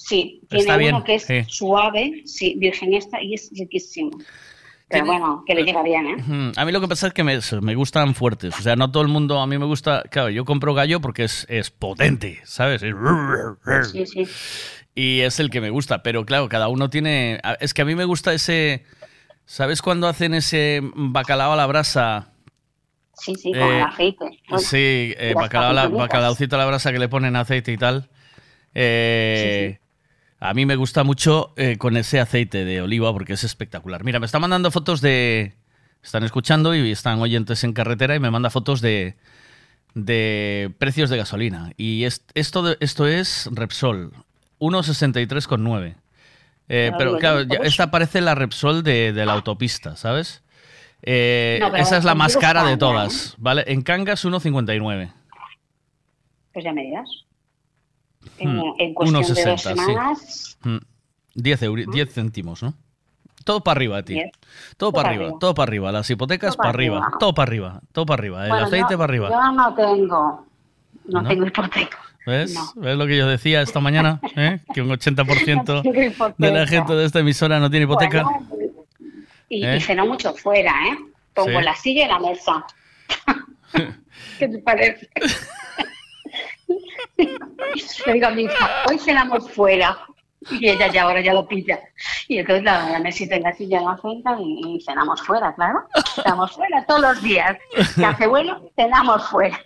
[0.05, 1.43] Sí, tiene Está uno bien, que es sí.
[1.47, 4.11] suave, sí, virgen esta y es riquísimo.
[4.89, 6.51] Pero bueno, que le llega bien, ¿eh?
[6.57, 8.53] A mí lo que pasa es que me, me gustan fuertes.
[8.59, 11.23] O sea, no todo el mundo, a mí me gusta, claro, yo compro gallo porque
[11.23, 12.83] es, es potente, ¿sabes?
[12.83, 12.93] Es-
[13.91, 14.27] Sí, sí.
[14.93, 17.39] Y es el que me gusta, pero claro, cada uno tiene...
[17.59, 18.83] Es que a mí me gusta ese...
[19.45, 22.33] ¿Sabes cuando hacen ese bacalao a la brasa?
[23.15, 24.25] Sí, sí, con Eh, el aceite.
[24.59, 28.09] Sí, eh, bacalao a la- bacalaocito a la brasa que le ponen aceite y tal.
[28.75, 29.79] Eh,
[30.45, 34.03] A mí me gusta mucho eh, con ese aceite de oliva porque es espectacular.
[34.03, 35.53] Mira, me está mandando fotos de,
[36.03, 39.15] están escuchando y están oyentes en carretera y me manda fotos de,
[39.93, 41.71] de precios de gasolina.
[41.77, 44.11] Y es- esto, esto es Repsol,
[44.59, 45.87] 1,63,9.
[45.87, 45.95] Eh,
[46.67, 50.43] Pero pero claro, ya- esta parece la Repsol de, de la autopista, ¿sabes?
[51.03, 53.63] Eh, No, esa es la más cara de todas, ¿vale?
[53.67, 55.11] En Cangas 1,59.
[56.53, 57.09] Pues ya me dirás.
[58.39, 59.63] En, Hmm, en cuestión de dos 1,60, sí.
[59.85, 60.77] semanas, Mm,
[61.35, 62.73] 10, euri- 10 céntimos, ¿no?
[63.43, 64.21] Todo para arriba, tío.
[64.23, 64.31] Todo
[64.77, 65.39] Todo para arriba, arriba.
[65.39, 65.91] todo para arriba.
[65.91, 67.17] Las hipotecas Todo para arriba, arriba.
[67.19, 68.43] todo para arriba, todo para arriba.
[68.45, 69.29] El Bueno, aceite yo- para arriba.
[69.29, 70.45] Yo no tengo,
[71.05, 71.27] no, ¿No?
[71.29, 71.97] tengo hipoteca.
[72.25, 72.53] ¿Ves?
[72.53, 72.81] no.
[72.81, 74.21] ¿Ves lo que yo decía esta mañana?
[74.37, 74.59] ¿Eh?
[74.73, 75.83] Que un 80% No
[76.47, 78.23] de la gente de esta emisora no tiene hipoteca.
[78.23, 78.47] Bueno,
[79.49, 79.75] y, ¿Eh?
[79.77, 80.97] y ceno mucho fuera, ¿eh?
[81.33, 81.65] Pongo Sí.
[81.65, 82.65] la silla y la mesa.
[84.39, 85.09] ¿Qué te parece?
[87.17, 89.97] Le digo a mi hija, hoy cenamos fuera.
[90.51, 91.79] Y ella ya ahora ya lo pilla.
[92.27, 95.55] Y entonces la, la mesita y la silla en la cinta y, y cenamos fuera,
[95.55, 95.83] claro.
[96.15, 97.57] Cenamos fuera todos los días.
[97.95, 99.57] Que hace bueno, cenamos fuera.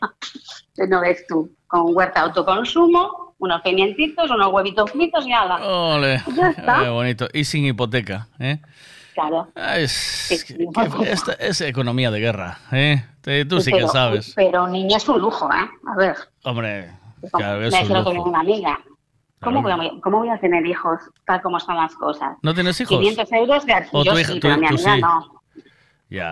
[0.88, 5.56] No ves tú, con huerta de autoconsumo, unos pimientitos, unos huevitos fritos y nada.
[5.66, 6.84] Ole, Ya está.
[6.86, 7.28] eh, bonito.
[7.34, 8.60] Y sin hipoteca, ¿eh?
[9.16, 9.48] Claro.
[9.56, 13.04] Es, que- que- esta es economía de guerra, ¿eh?
[13.50, 14.34] Tú sí que Pero- sabes.
[14.36, 15.68] Pero un niño es un lujo, ¿eh?
[15.92, 16.92] A ver, Hombre,
[17.34, 18.30] claro, es decía un otro día lujo.
[18.30, 18.80] una amiga.
[19.42, 19.78] ¿Cómo, Claro.
[19.78, 22.38] voy a, ¿Cómo voy a tener hijos tal como están las cosas?
[22.42, 22.98] ¿No tienes hijos?
[22.98, 24.06] 500 euros de alquiler.
[24.06, 25.02] Yo sí, pero tú- mi amiga sí.
[25.02, 25.42] no.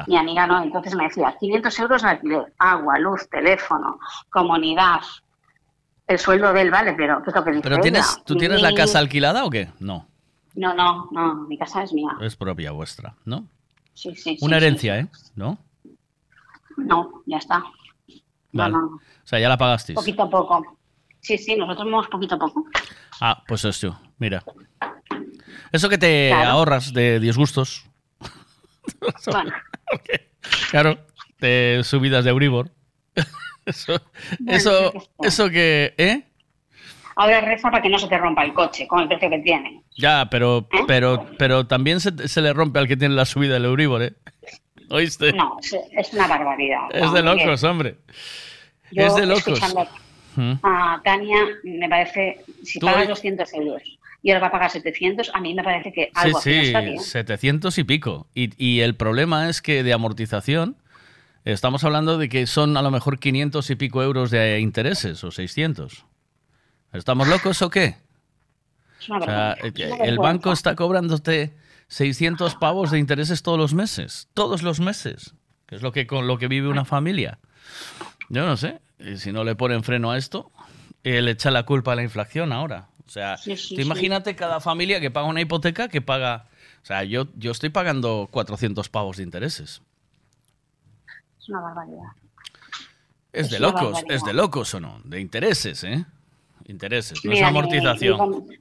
[0.07, 0.63] Mi amiga no.
[0.63, 3.99] Entonces me decía, 500 euros de alquiler, agua, luz, teléfono,
[4.31, 5.01] comunidad.
[6.07, 7.81] El sueldo de él vale, pero ¿qué es lo que dice ¿Pero ella?
[7.83, 9.69] tienes, tú tienes la casa alquilada o qué?
[9.79, 10.07] No,
[10.55, 12.09] No, no, no, mi casa es mía.
[12.21, 13.45] es propia vuestra, ¿no?
[13.93, 14.65] Sí, sí, Una sí.
[14.65, 15.07] herencia, ¿eh?
[15.35, 15.57] ¿No?
[16.77, 17.63] No, ya está.
[18.51, 18.73] Vale.
[18.73, 19.95] No, no, O sea, ya la pagasteis.
[19.95, 20.77] poquito a poco.
[21.19, 22.65] Sí, sí, nosotros vamos poquito a poco.
[23.19, 24.43] Ah, pues eso, mira.
[25.71, 26.51] Eso que te Claro.
[26.51, 27.85] ahorras de disgustos.
[29.31, 29.51] Bueno,
[30.69, 30.99] Claro,
[31.39, 32.69] de subidas de Euribor.
[33.65, 33.99] Eso,
[34.47, 34.93] eso,
[35.23, 36.23] eso que, ¿eh?
[37.15, 39.81] ahora reza para que no se te rompa el coche con el precio que tiene.
[39.97, 40.83] Ya, pero, ¿Eh?
[40.85, 44.13] pero, pero también se, se le rompe al que tiene la subida del Euribor, ¿eh?
[44.91, 45.33] ¿Oíste?
[45.33, 45.57] No,
[45.97, 46.81] es, una barbaridad.
[46.91, 47.97] es de que locos, hombre.
[48.95, 49.47] Yo, es de locos.
[49.47, 49.87] escuchando
[50.37, 50.53] Mm.
[50.63, 53.81] A Tania, me parece, si pagas hoy- 200 euros
[54.21, 56.59] y ahora va a pagar 700, a mí me parece que Sí, algo así sí,
[56.67, 56.99] está bien.
[56.99, 58.27] 700 y pico.
[58.35, 60.75] Y, y el problema es que de amortización
[61.45, 65.31] estamos hablando de que son a lo mejor 500 y pico euros de intereses o
[65.31, 66.05] 600.
[66.91, 67.95] ¿Estamos locos o qué?
[68.99, 71.53] Es una O sea, eh, el banco está cobrándote
[71.87, 74.27] 600 pavos de intereses todos los meses.
[74.33, 75.33] Todos los meses.
[75.65, 77.39] Que es lo que, con lo que vive una familia.
[78.29, 78.79] Yo no sé.
[78.99, 80.51] Y si no le ponen freno a esto,
[81.03, 82.87] eh, le echa la culpa a la inflación ahora.
[83.05, 83.87] O sea, Sí, sí, tú sí.
[83.87, 86.47] imagínate cada familia que paga una hipoteca que paga...
[86.81, 89.81] O sea, yo, yo estoy pagando 400 pavos de intereses.
[91.39, 92.03] Es una barbaridad.
[93.33, 94.15] Es Es de locos, barbaridad.
[94.15, 95.01] es de locos o no.
[95.03, 96.05] De intereses, ¿eh?
[96.67, 98.47] Intereses, no Mira, es mi- amortización.
[98.47, 98.57] Mi,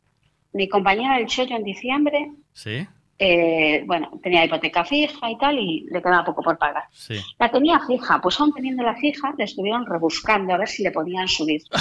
[0.52, 2.86] mi compañera del chollo en diciembre, ¿Sí?
[3.18, 6.84] Eh, bueno, tenía hipoteca fija y tal, y le quedaba poco por pagar.
[6.92, 7.20] Sí.
[7.38, 10.90] La tenía fija, pues aún teniendo la fija, le estuvieron rebuscando a ver si le
[10.90, 11.62] podían subir.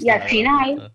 [0.00, 0.92] Y al final,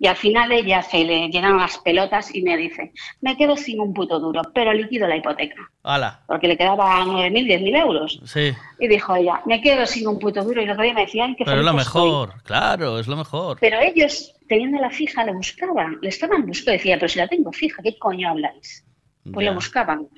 [0.00, 3.78] y al final ella se le llenaron las pelotas y me dice, me quedo sin
[3.78, 6.22] un puto duro, pero liquido la hipoteca, ¡Hala!
[6.26, 8.20] porque le quedaba 9.000, 10.000 euros.
[8.24, 8.52] Sí.
[8.80, 11.44] Y dijo ella, me quedo sin un puto duro, y otro día me decían que
[11.44, 12.02] Pero es lo estoy.
[12.02, 13.58] mejor, claro, es lo mejor.
[13.60, 17.52] Pero ellos, teniendo la fija, le buscaban, le estaban buscando, decía, pero si la tengo
[17.52, 18.84] fija, ¿qué coño habláis?
[19.32, 19.50] Pues Ya.
[19.50, 20.08] le buscaban.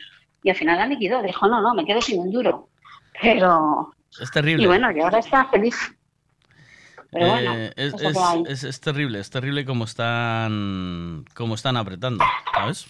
[0.42, 2.68] Y al final la liquidó, dijo, no, no, me quedo sin un duro.
[3.20, 4.62] Pero, Es terrible.
[4.64, 5.76] y bueno, y ahora está feliz.
[7.10, 8.16] Pero bueno, Eh, es, es es-
[8.48, 12.86] es- es terrible, es terrible como están, como están apretando, ¿sabes?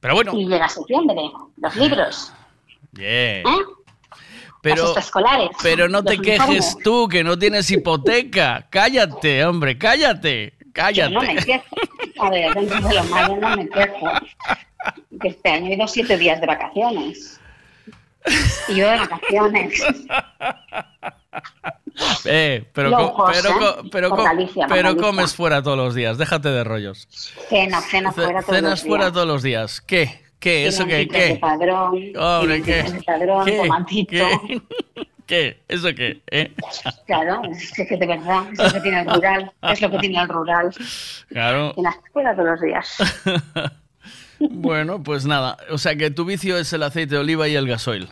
[0.00, 1.20] Pero bueno, Y llega septiembre,
[1.56, 2.32] los libros,
[2.92, 3.40] yeah.
[3.40, 3.44] ¿eh?
[4.62, 4.94] Pero,
[5.62, 6.76] pero no te quejes uniformes.
[6.84, 8.66] tú que no tienes hipoteca.
[8.70, 11.12] Cállate, hombre, cállate, cállate.
[11.14, 11.76] Yo no me quejo.
[12.20, 14.06] A ver, dentro de lo malo no me quejo.
[15.20, 17.40] Que este año he ido siete días de vacaciones.
[18.68, 19.82] Y yo de vacaciones.
[22.24, 23.88] Eh, pero, cost, pero, ¿eh?
[23.90, 27.06] pero, Galicia, pero comes fuera todos los días, déjate de rollos.
[27.48, 29.12] Cena, cena fuera todos Cenas los fuera días.
[29.12, 29.80] todos los días.
[29.82, 30.22] ¿Qué?
[30.40, 30.66] ¿Qué?
[30.66, 30.96] ¿Eso qué?
[30.96, 31.38] De ¿Qué?
[31.40, 31.92] padrón,
[32.64, 32.82] ¿qué?
[32.82, 33.56] de padrón, ¿Qué?
[33.58, 34.10] tomatito.
[34.46, 34.62] ¿Qué?
[35.26, 35.60] ¿Qué?
[35.68, 36.20] ¿Eso qué?
[36.30, 36.52] ¿Eh?
[37.06, 40.18] Claro, es que de verdad, es lo que tiene el rural, es lo que tiene
[40.20, 40.70] el rural.
[41.28, 41.72] Claro.
[41.76, 42.96] Cenas fuera todos los días.
[44.42, 45.58] Bueno, pues nada.
[45.70, 48.08] O sea que tu vicio es el aceite de oliva y el gasoil.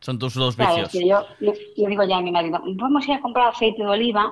[0.00, 0.92] Son tus dos Claro, vicios.
[0.92, 3.82] que yo, yo, yo digo ya a mi marido, vamos a ir a comprar aceite
[3.82, 4.30] de oliva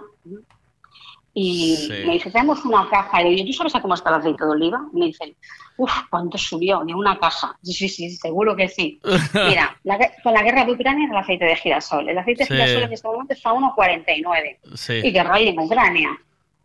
[1.40, 1.88] Y Sí.
[2.06, 3.22] me dice, tenemos una caja.
[3.22, 4.80] Y yo, ¿tú sabes a cómo está el aceite de oliva?
[4.92, 5.36] Y me dice,
[5.76, 6.82] uff, ¿cuánto subió?
[6.82, 7.56] Ni una caja.
[7.62, 9.00] Sí, sí, sí, seguro que sí.
[9.34, 12.08] Mira, la con la guerra de Ucrania el aceite de girasol.
[12.08, 12.54] El aceite Sí.
[12.54, 14.58] de girasol en este momento está a 1,49.
[14.74, 14.94] Sí.
[15.04, 16.10] Y guerra hay en Ucrania.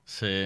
[0.05, 0.45] Sí.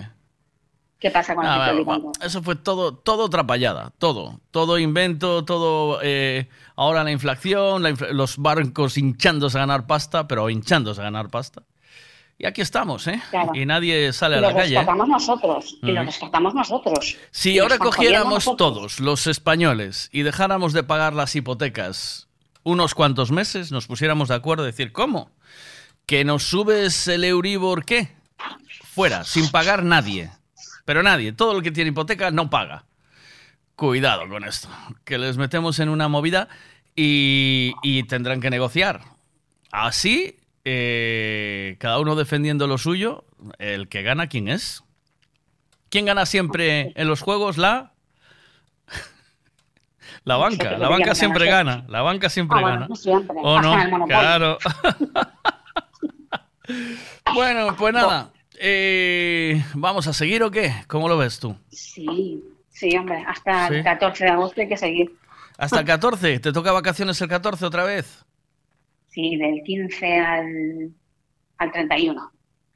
[1.00, 2.12] ¿Qué pasa con el Ah, aceite de oliva?
[2.22, 6.00] eso fue todo, todo otra payada, todo, todo invento, todo.
[6.02, 11.04] eh, ahora la inflación, la infla- los barcos hinchándose a ganar pasta, pero hinchándose a
[11.06, 11.62] ganar pasta.
[12.40, 13.22] Y aquí estamos, ¿eh?
[13.32, 13.52] Claro.
[13.56, 14.76] Y nadie sale Y a lo la calle.
[14.76, 14.78] ¿eh?
[14.78, 15.78] rescatamos nosotros.
[15.82, 16.06] Y lo Ujú.
[16.06, 17.18] rescatamos nosotros.
[17.32, 22.28] Si ahora cogiéramos todos los españoles y dejáramos de pagar las hipotecas
[22.64, 25.32] unos cuantos meses, nos pusiéramos de acuerdo y decir, ¿cómo?
[26.06, 28.16] ¿Que nos subes el Euribor qué?
[28.84, 30.30] Fuera, sin pagar nadie.
[30.86, 32.86] Pero nadie, todo el que tiene hipoteca no paga.
[33.76, 34.70] Cuidado con esto,
[35.06, 36.50] que les metemos en una movida
[36.96, 39.02] y, y tendrán que negociar.
[39.72, 40.38] Así,
[40.70, 43.24] eh, cada uno defendiendo lo suyo,
[43.58, 44.84] el que gana, ¿quién es?
[45.90, 47.58] ¿Quién gana siempre en los juegos?
[47.58, 47.94] La.
[50.26, 50.78] La banca.
[50.78, 51.86] La banca siempre gana.
[51.88, 52.88] La banca siempre Ah, bueno, gana.
[52.90, 53.38] no siempre.
[53.42, 53.76] ¿O no?
[54.08, 54.58] Claro.
[57.34, 58.32] bueno, pues nada.
[58.60, 60.74] Eh, ¿Vamos a seguir o qué?
[60.88, 61.56] ¿Cómo lo ves tú?
[61.70, 63.24] Sí, sí, hombre.
[63.26, 63.76] Hasta Sí.
[63.76, 65.16] el 14 de agosto hay que seguir.
[65.58, 66.40] Hasta el 14.
[66.40, 68.26] ¿Te toca vacaciones el 14 otra vez?
[69.08, 70.92] Sí, del 15 al,
[71.58, 72.32] al 31.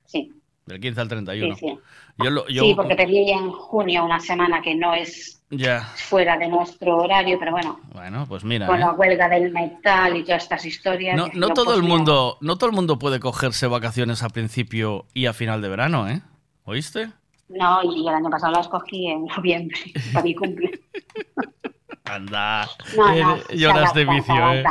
[0.05, 0.31] Sí,
[0.65, 1.55] Del 15 al 31.
[1.55, 1.77] sí, sí.
[2.23, 5.81] Yo lo- yo- Sí, porque pedí en junio una semana que no es Ya.
[5.95, 8.67] fuera de nuestro horario, pero bueno, Bueno, pues mira.
[8.67, 8.79] con ¿eh?
[8.79, 11.15] la huelga del metal y todas estas historias.
[11.17, 15.25] No, no todo el mundo, no todo el mundo puede cogerse vacaciones a principio y
[15.25, 16.21] a final de verano, ¿eh?
[16.63, 17.09] ¿Oíste?
[17.49, 19.77] No, y el año pasado la escogí en noviembre,
[20.13, 20.71] para mi cumple.
[22.05, 22.67] Anda.
[22.97, 24.63] No, Eh, no, se lloras de vicio, ¿eh?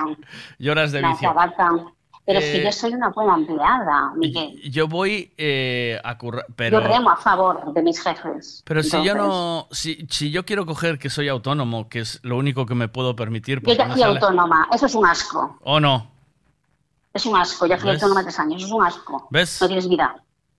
[0.59, 1.35] Lloras de vicio.
[2.27, 4.61] Pero es Eh, que yo soy una buena empleada, Miguel.
[4.71, 6.81] Yo voy eh, a currar, pero...
[6.81, 8.63] Yo remo a favor de mis jefes.
[8.65, 12.21] Pero si yo Entonces, no, si, si yo quiero coger que soy autónomo, que es
[12.23, 15.07] lo único que me puedo permitir, Yo porque ya fui sale- autónoma, eso es un
[15.07, 15.59] asco.
[15.65, 16.09] ¿O no?
[17.15, 18.01] Es un asco, ya fui ¿Ves?
[18.03, 19.27] autónoma tres años, es un asco.
[19.31, 19.59] ¿Ves?
[19.61, 20.15] No tienes vida.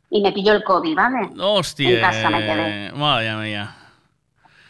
[0.10, 1.30] Y me pilló el COVID, ¿vale?
[1.40, 1.90] Hostia.
[1.90, 3.76] En casa me quedé, Madre mía.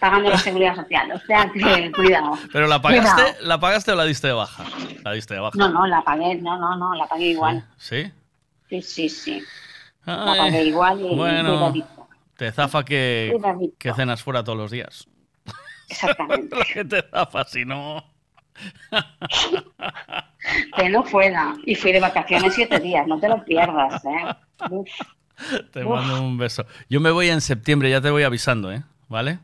[0.01, 1.11] Pagando la seguridad social.
[1.11, 2.31] O sea que, cuidado.
[2.51, 3.47] ¿Pero la pagaste, Cuidado.
[3.47, 4.65] la pagaste o la diste de baja?
[5.03, 5.57] La diste de baja.
[5.57, 7.63] No, no, la pagué, no, no, no, la pagué igual.
[7.77, 8.11] ¿Sí?
[8.67, 9.43] Sí, sí, sí.
[10.05, 11.71] La pagué igual y bueno,
[12.35, 13.39] te zafa que,
[13.77, 15.07] que cenas fuera todos los días.
[15.87, 16.57] Exactamente.
[16.73, 18.03] Que te zafa, si no...
[20.75, 21.53] Que no fuera.
[21.65, 24.35] Y fui de vacaciones siete días, no te lo pierdas, ¿eh?
[24.71, 24.89] Uf.
[25.71, 25.89] Te Uf.
[25.95, 26.65] mando un beso.
[26.89, 28.81] Yo me voy en septiembre, ya te voy avisando, ¿eh?
[29.07, 29.39] ¿Vale?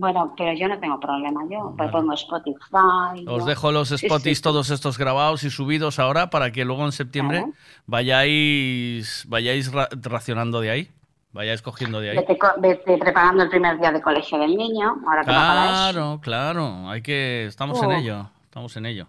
[0.00, 1.42] Bueno, pero yo no tengo problema.
[1.50, 3.26] Yo pues pongo Spotify.
[3.28, 4.42] Os dejo los sí, sí.
[4.42, 7.44] todos estos grabados y subidos ahora para que luego en septiembre
[7.86, 10.90] vayáis vayáis ra- racionando de ahí,
[11.32, 12.16] vayáis cogiendo de ahí.
[12.58, 14.96] Vete, preparando el primer día de colegio del niño.
[15.06, 15.26] Ahora que.
[15.30, 17.92] Claro, claro, hay que estamos en Oh.
[17.92, 19.06] ello, estamos en ello.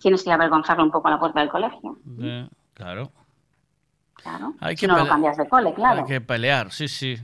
[0.00, 1.98] Tienes que avergonzarlo un poco a la puerta del colegio.
[2.20, 3.12] Eh, claro.
[4.14, 4.54] Claro.
[4.60, 6.00] Hay si que no lo cambias de cole, claro.
[6.00, 7.16] Hay que pelear, sí, sí.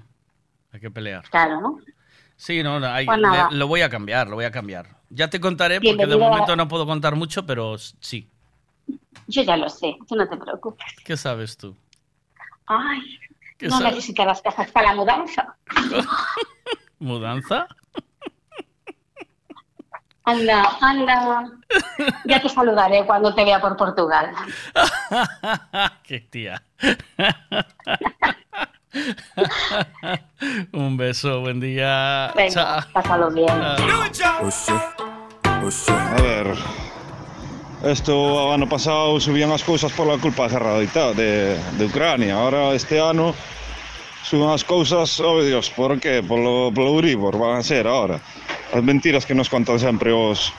[0.72, 1.24] Hay que pelear.
[1.30, 1.78] Claro, ¿no?
[2.36, 3.48] Sí, no, no, hay- Pues nada.
[3.50, 4.88] le- lo voy a cambiar, lo voy a cambiar.
[5.10, 8.28] Ya te contaré porque de a- momento no puedo contar mucho, pero sí.
[9.26, 10.86] Yo ya lo sé, tú no te preocupes.
[11.04, 11.76] ¿Qué sabes tú?
[12.66, 13.18] Ay,
[13.58, 13.94] ¿Qué no sabes?
[13.94, 15.56] necesitas las cajas para la mudanza.
[16.98, 17.66] ¿Mudanza?
[20.24, 21.50] Anda, anda.
[22.24, 24.32] Ya te saludaré cuando te vea por Portugal.
[26.02, 26.62] ¡Qué tía!
[30.72, 32.32] Un beso, buen día.
[32.34, 32.92] Venga, Chao.
[32.92, 33.50] pásalo bien.
[33.50, 33.76] A
[36.22, 36.54] ver,
[37.84, 40.78] esto ano pasado subían as cousas pola culpa da guerra
[41.14, 42.36] de, Ucrania.
[42.36, 43.34] Ahora este ano
[44.24, 46.22] suben as cousas, oh Dios, por que?
[46.22, 48.20] Polo, polo Euribor van a ser ahora.
[48.72, 50.52] As mentiras que nos contan sempre os,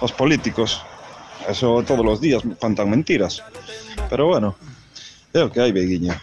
[0.00, 0.82] os políticos.
[1.48, 3.42] Eso todos os días contan mentiras.
[4.10, 4.54] Pero bueno,
[5.32, 6.20] é o que hai, veguiña.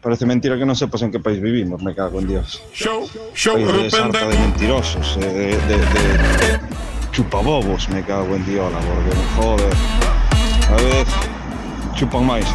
[0.00, 2.56] Parece mentira que non sepas en que país vivimos, me cago en Dios.
[2.72, 3.04] Show,
[3.36, 6.48] show, País de de mentirosos, eh, de, de, de
[7.12, 9.74] chupabobos, me cago en Diola, porque joder.
[10.72, 11.06] A ver,
[11.92, 12.48] chupan máis.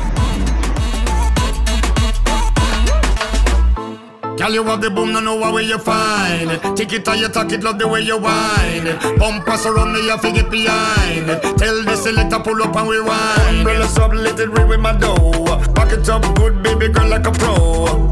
[4.38, 6.50] Girl, you have the boom, no know where you find.
[6.76, 9.18] Take it or you talk it, love the way you whine it.
[9.18, 11.28] Bump us around me, you figure behind.
[11.58, 13.64] Tell the selector pull up and rewind.
[13.64, 15.32] Umbrellas up, let it rain with my dough.
[15.74, 18.12] Back it up good, baby girl, like a pro.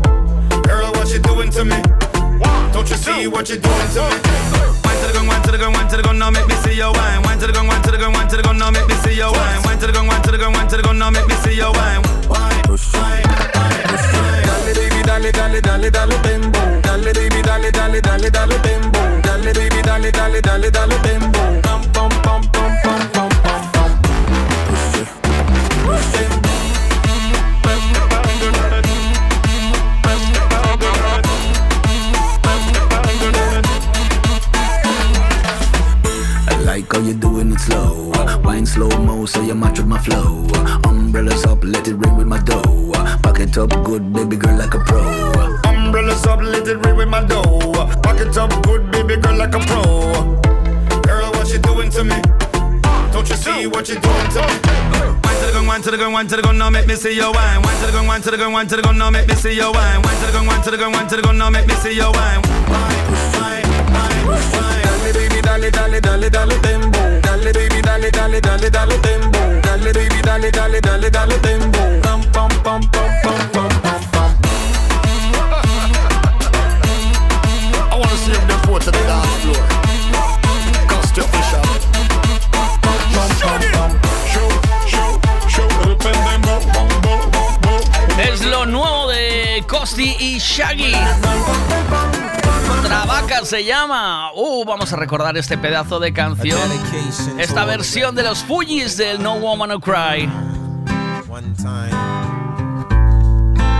[0.63, 1.75] Girl, what you doing to me?
[2.71, 4.17] Don't you see what you're doing to me?
[4.81, 6.55] Wine to the gun, wine to the gun, wine to the gun, now make me
[6.63, 7.21] see your wine.
[7.23, 8.95] Wine to the gun, wine to the gun, wine to the gun, now make me
[9.03, 9.61] see your wine.
[9.65, 11.35] Wine to the gun, wine to the gun, wine to the gun, now make me
[11.43, 12.01] see your wine.
[12.31, 12.63] Wine,
[12.95, 13.42] wine,
[15.31, 16.59] dale, dale, dale, dale tempo.
[16.81, 18.99] Dale baby, dale, dale, dale, dale tempo.
[19.21, 21.39] Dale baby, dale, dale, dale, dale tempo.
[21.61, 23.91] Pam pam pam pam pam pam pam pam.
[36.65, 38.11] Like how you doing it slow,
[38.43, 40.47] wine slow mo, so you match with my flow.
[40.85, 42.82] Umbrellas up, let it rain with my dough.
[43.33, 45.01] Back it up good, baby girl, like a pro.
[45.65, 47.73] Umbrellas up, let it rain with my dough.
[48.03, 49.81] Back it up good, baby girl, like a pro.
[51.01, 52.21] Girl, what you doing to me?
[53.11, 54.53] Don't you see what you're doing to me?
[55.25, 56.93] Wine to the gun, wine to the gun, wine to the gun, now make me
[56.93, 57.59] see your wine.
[57.63, 59.33] Wine to the gun, wine to the gun, wine to the gun, now make me
[59.33, 59.99] see your wine.
[60.03, 61.73] Wine to the gun, wine to the gun, wine to the gun, now make me
[61.81, 62.39] see your wine.
[62.69, 63.01] Wine,
[63.33, 64.83] wine, wine, wine.
[64.85, 67.01] Dale baby, dale, dale, dale, dale tembo.
[67.25, 69.41] Dale baby, dale, dale, dale, dale tembo.
[69.65, 71.81] Dale baby, dale, dale, dale, dale tembo.
[72.03, 73.02] Pam, pam, pam, pam, pam, pam,
[89.93, 90.91] Costi y Shaggy.
[92.83, 94.31] Trabaca se llama.
[94.33, 96.59] Uh, vamos a recordar este pedazo de canción.
[97.37, 100.27] Esta versión de los Fujis del No Woman No Cry.
[101.29, 101.91] One time.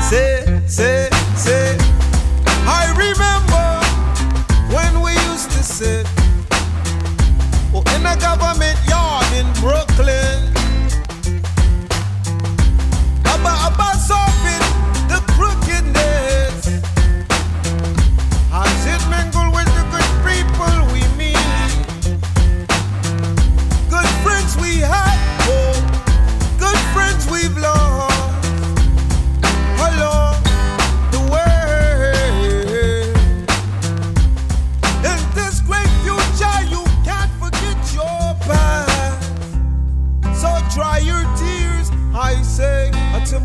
[0.02, 1.78] Say, say, say.
[2.68, 3.82] I remember
[4.70, 6.08] when we used to sit
[7.74, 10.54] oh, in a government yard in Brooklyn.
[13.26, 13.93] About, about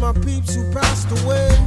[0.09, 1.57] my peeps who passed away.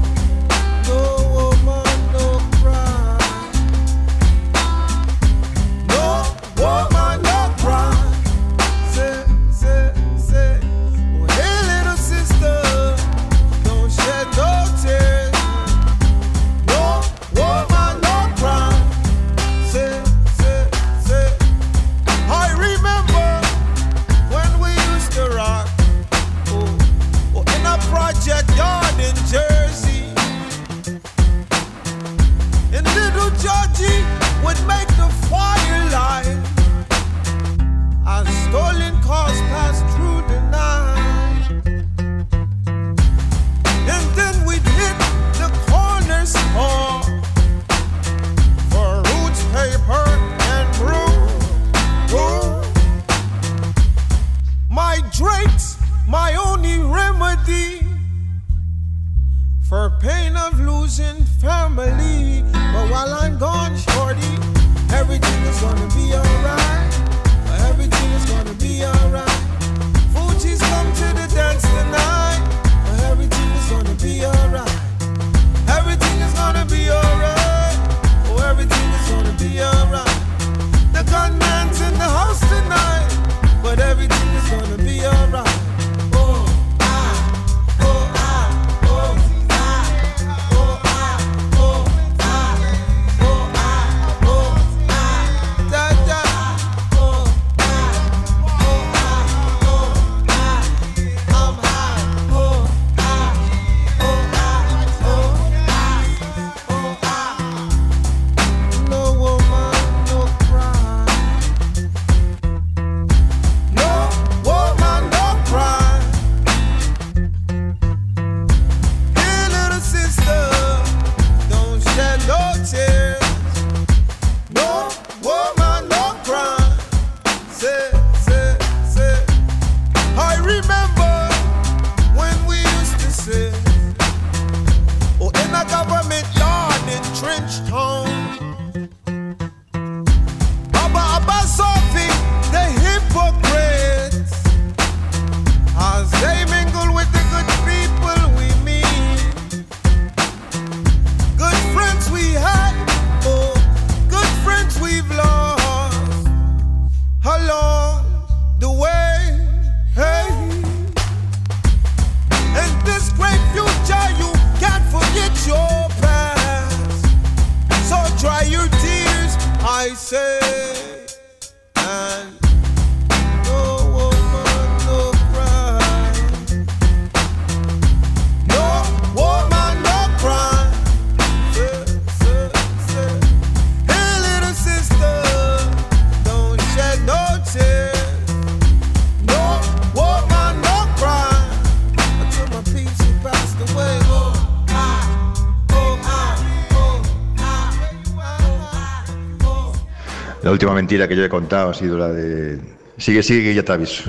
[200.51, 202.59] La última mentira que yo he contado ha sido la de...
[202.97, 204.03] Sigue, sigue, ya te aviso.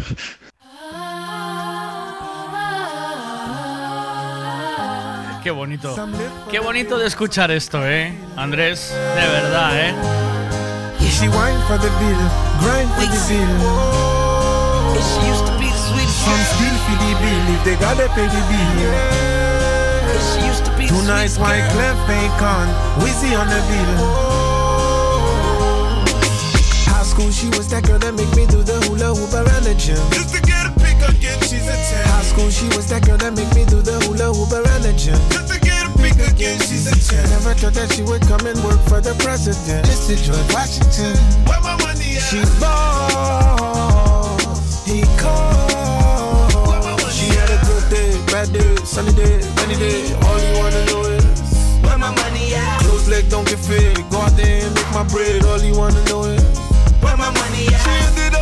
[5.44, 5.94] Qué bonito.
[6.50, 8.12] Qué bonito de escuchar esto, ¿eh?
[8.34, 9.94] Andrés, de verdad, ¿eh?
[20.88, 22.66] Tonight, white clef ain't con,
[23.00, 24.41] Wizzy on the bill.
[27.22, 29.98] school, She was that girl that make me do the hula hoop around the gym.
[30.10, 32.06] Just to get a pick again, she's a 10.
[32.08, 34.92] High school, she was that girl that make me do the hula hoop around the
[34.98, 35.18] gym.
[35.30, 37.30] Just to get a pick again, she's a 10.
[37.30, 39.86] Never thought that she would come and work for the president.
[39.86, 41.14] Just to George Washington.
[41.46, 42.26] Where my money at?
[42.26, 44.02] She balls,
[44.86, 47.14] he calls.
[47.14, 50.10] She had a good day, bad day, sunny day, rainy day.
[50.26, 51.22] All you wanna know is
[51.86, 52.82] where my money at?
[52.82, 53.94] Close leg, don't get fit.
[54.10, 55.44] Go out there and make my bread.
[55.46, 56.61] All you wanna know is
[57.70, 57.78] yeah.
[57.78, 58.41] She did up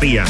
[0.00, 0.24] Utopía.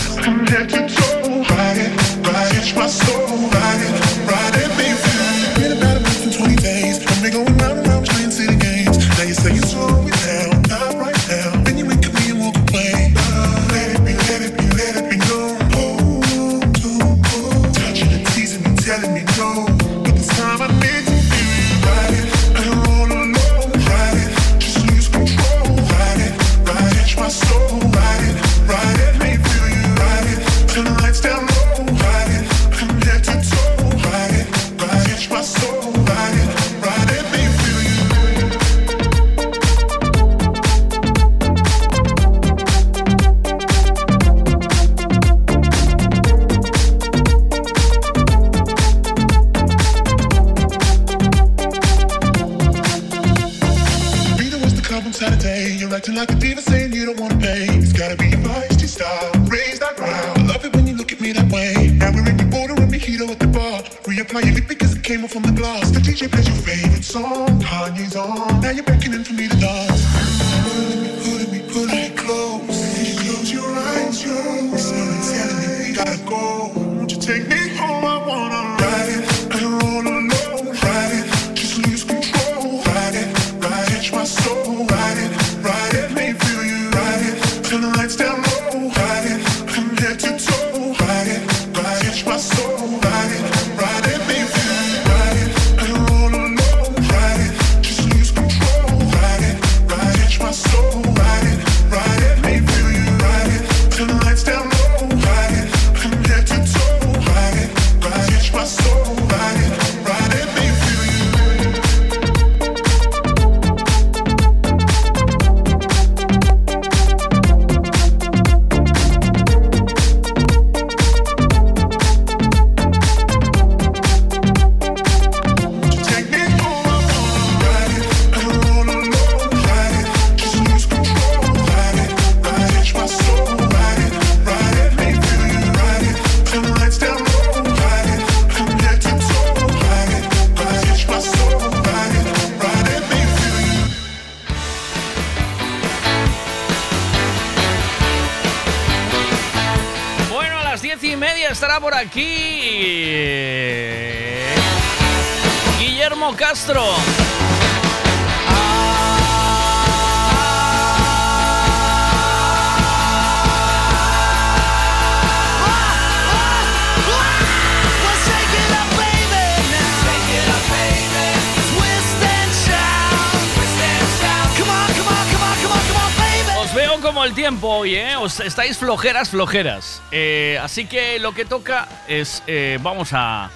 [178.38, 180.00] Estáis flojeras, flojeras.
[180.12, 183.50] Eh, así que lo que toca es, eh, vamos a,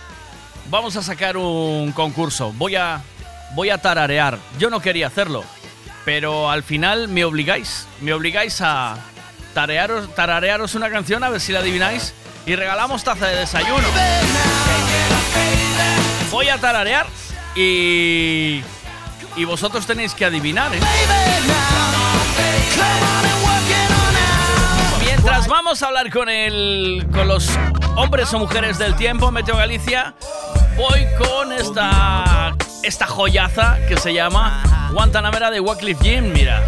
[0.71, 2.53] vamos a sacar un concurso.
[2.55, 3.01] Voy a,
[3.55, 4.39] voy a tararear.
[4.59, 5.45] Yo no quería hacerlo,
[6.05, 8.97] pero al final me obligáis, me obligáis a
[9.55, 12.13] tararearos, tararearos una canción a ver si la adivináis
[12.45, 13.87] y regalamos taza de desayuno.
[16.31, 17.07] Voy a tararear
[17.55, 18.63] y
[19.37, 20.73] y vosotros tenéis que adivinar.
[20.75, 20.81] ¿eh?
[25.25, 27.49] Mientras vamos a hablar con el, con los
[27.97, 30.15] hombres o mujeres del tiempo, Meteo Galicia,
[30.77, 36.63] voy con esta, esta joyaza que se llama Guantanamera de Wycliffe Jim, mira.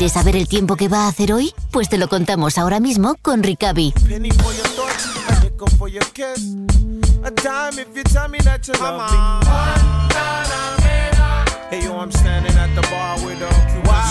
[0.00, 1.52] ¿Quieres saber el tiempo que va a hacer hoy?
[1.70, 3.92] Pues te lo contamos ahora mismo con Ricavi.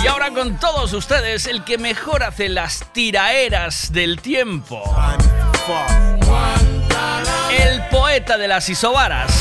[0.04, 4.84] Y ahora con todos ustedes, el que mejor hace las tiraeras del tiempo.
[7.50, 9.32] El poeta de las isobaras.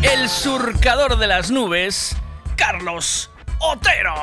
[0.00, 2.16] El surcador de las nubes,
[2.56, 3.29] Carlos
[3.62, 4.14] Otero.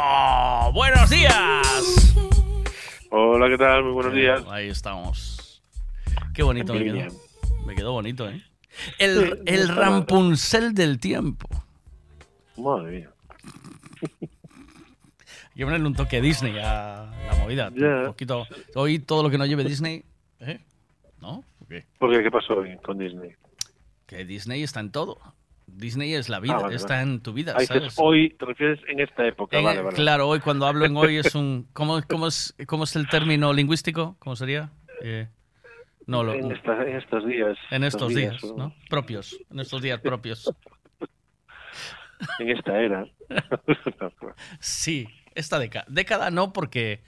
[0.73, 2.15] Buenos días.
[3.11, 3.83] Hola, ¿qué tal?
[3.83, 4.43] Muy buenos días.
[4.49, 5.61] Ahí estamos.
[6.33, 7.07] Qué bonito me quedó.
[7.65, 8.43] Me quedó bonito, ¿eh?
[8.97, 11.47] El, el rampuncel del tiempo.
[12.57, 13.11] Madre mía.
[14.21, 17.69] Hay que ponerle un toque Disney a la movida.
[17.69, 18.47] Un poquito.
[18.73, 20.03] Hoy todo lo que no lleve Disney.
[20.39, 20.59] ¿eh?
[21.21, 21.43] ¿No?
[21.59, 21.85] ¿Por qué?
[21.99, 22.23] ¿Por qué?
[22.23, 23.35] ¿Qué pasó hoy con Disney?
[24.07, 25.19] Que Disney está en todo.
[25.67, 27.11] Disney es la vida, Ah, vale, está vale.
[27.11, 27.55] en tu vida.
[27.57, 27.63] Ah,
[27.97, 29.95] hoy, te refieres en esta época, En- vale, vale.
[29.95, 31.67] Claro, hoy cuando hablo en hoy es un.
[31.73, 34.15] ¿Cómo, cómo es, cómo es el término lingüístico?
[34.19, 34.71] ¿Cómo sería?
[35.03, 35.27] Eh,
[36.07, 37.57] no, lo, en, esta- en estos días.
[37.69, 38.73] en estos días, ¿no?
[38.89, 39.37] Propios.
[39.51, 40.49] En estos días propios.
[42.39, 43.05] En esta era.
[44.59, 45.85] Sí, esta década.
[45.87, 47.01] Década no, porque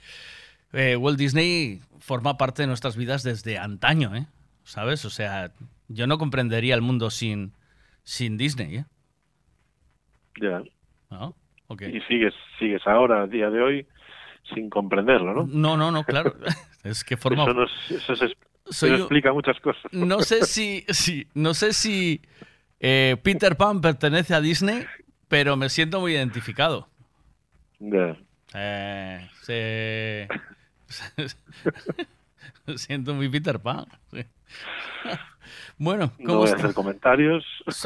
[0.72, 4.26] eh, Walt Disney forma parte de nuestras vidas desde antaño, ¿eh?
[4.64, 5.04] ¿Sabes?
[5.04, 5.52] O sea,
[5.88, 7.52] yo no comprendería el mundo sin,
[8.02, 8.84] sin Disney, ¿eh?
[10.40, 10.62] ya.
[11.10, 11.34] ¿No?
[11.68, 11.82] Ok.
[11.82, 13.86] Y sigues, sigues ahora, a día de hoy,
[14.54, 15.46] sin comprenderlo, ¿no?
[15.46, 16.34] No, no, no, claro.
[16.84, 17.42] Es que forma.
[17.44, 18.36] Eso, nos- eso se-
[18.70, 19.82] Soy eso un- explica muchas cosas.
[19.92, 22.22] No sé si, si no sé si
[22.80, 24.84] eh, Peter Pan pertenece a Disney,
[25.28, 26.88] pero me siento muy identificado.
[27.80, 28.16] Ya.
[28.54, 30.28] Eh, se-
[32.66, 33.84] me siento muy Peter Pan.
[35.82, 37.42] Bueno, No ¿cómo voy a hacer comentarios.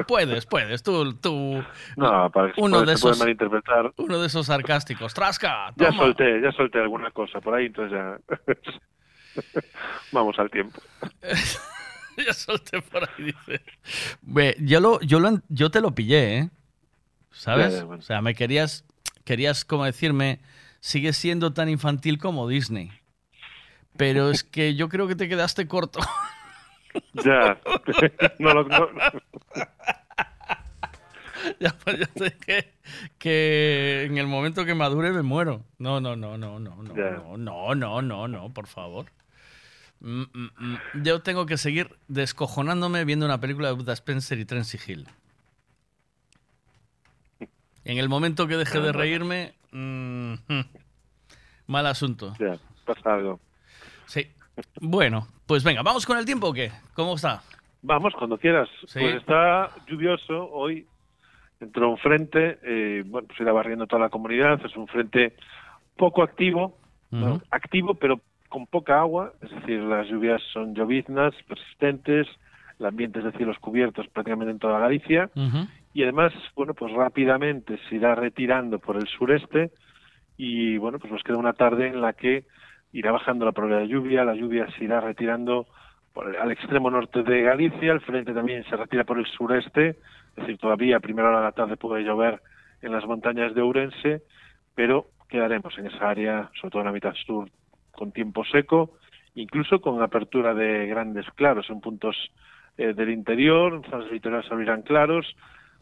[0.08, 0.82] Puedes, puedes.
[0.82, 1.62] Tú, tú
[1.96, 3.92] No, para que uno se de puede esos, malinterpretar.
[3.98, 5.14] uno de esos sarcásticos.
[5.14, 8.18] Trasca, Ya solté, ya solté alguna cosa por ahí, entonces ya.
[10.12, 10.80] Vamos al tiempo.
[12.26, 13.62] ya solté por ahí, dice.
[14.22, 16.50] Ve, yo, lo, yo, lo, yo te lo pillé, ¿eh?
[17.30, 17.74] ¿Sabes?
[17.74, 18.00] Ya, ya, bueno.
[18.00, 18.84] O sea, me querías,
[19.24, 20.40] querías como decirme,
[20.80, 22.90] sigues siendo tan infantil como Disney.
[23.96, 26.00] Pero es que yo creo que te quedaste corto.
[27.24, 27.58] Ya.
[28.38, 28.88] no, lo- no-
[31.60, 32.72] ya, pues ya sé que,
[33.18, 35.62] que en el momento que madure me muero.
[35.78, 37.10] No, no, no, no, no, no, Ya.
[37.10, 39.06] no, no, no, no, no, por favor.
[40.00, 40.76] Mm, mm, mm.
[41.02, 45.08] Yo tengo que seguir descojonándome viendo una película de Buda Spencer y Tracy Hill.
[47.84, 50.34] En el momento que deje de reírme, mm,
[51.66, 52.34] mal asunto.
[52.38, 52.56] Ya,
[52.86, 53.40] pasa algo.
[54.06, 54.30] Sí.
[54.81, 56.70] Bueno, pues venga, ¿vamos con el tiempo o qué?
[56.94, 57.43] ¿Cómo está?
[57.82, 58.68] Vamos, cuando quieras.
[58.86, 59.01] Sí.
[59.01, 60.86] Pues está lluvioso hoy.
[61.60, 64.60] Entró un frente, eh, bueno, pues irá barriendo toda la comunidad.
[64.64, 65.35] Es un frente
[65.97, 66.76] poco activo,
[67.10, 67.40] ¿no?
[67.51, 69.32] activo, pero con poca agua.
[69.40, 72.26] Es decir, las lluvias son lloviznas, persistentes.
[72.78, 75.31] El ambiente es de cielos cubiertos prácticamente en toda Galicia.
[75.93, 79.70] Y además, bueno, pues rápidamente se irá retirando por el sureste
[80.36, 82.44] y bueno, pues nos queda una tarde en la que
[82.94, 85.66] irá bajando la probabilidad de lluvia, la lluvia se irá retirando
[86.12, 90.36] por al extremo norte de Galicia, el frente también se retira por el sureste, es
[90.36, 92.40] decir, todavía a primera hora de la tarde puede llover
[92.82, 94.22] en las montañas de Ourense,
[94.76, 97.50] pero quedaremos en esa área, sobre todo en la mitad sur,
[97.90, 98.92] con tiempo seco,
[99.34, 102.16] incluso con apertura de grandes claros en puntos
[102.78, 105.34] eh, del interior, en zonas del litoral se abrirán claros.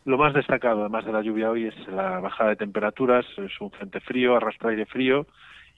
[0.06, 3.70] Lo más destacado, además de la lluvia hoy, es la bajada de temperaturas, es un
[3.70, 5.26] frente frío, arrastra aire frío,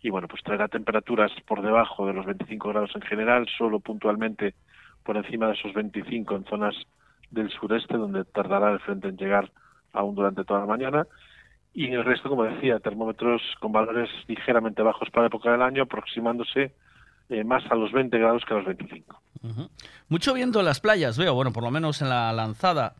[0.04, 4.54] y bueno, pues traerá temperaturas por debajo de los 25 grados en general, solo puntualmente
[5.02, 6.74] por encima de esos 25 en zonas
[7.30, 9.50] del sureste, donde tardará el frente en llegar
[9.94, 11.06] aún durante toda la mañana.
[11.72, 15.62] Y en el resto, como decía, termómetros con valores ligeramente bajos para la época del
[15.62, 16.74] año, aproximándose
[17.30, 19.22] eh, más a los 20 grados que a los 25.
[19.42, 19.70] Ujú.
[20.10, 22.92] Mucho viento en las playas, veo, bueno, por lo menos en la lanzada.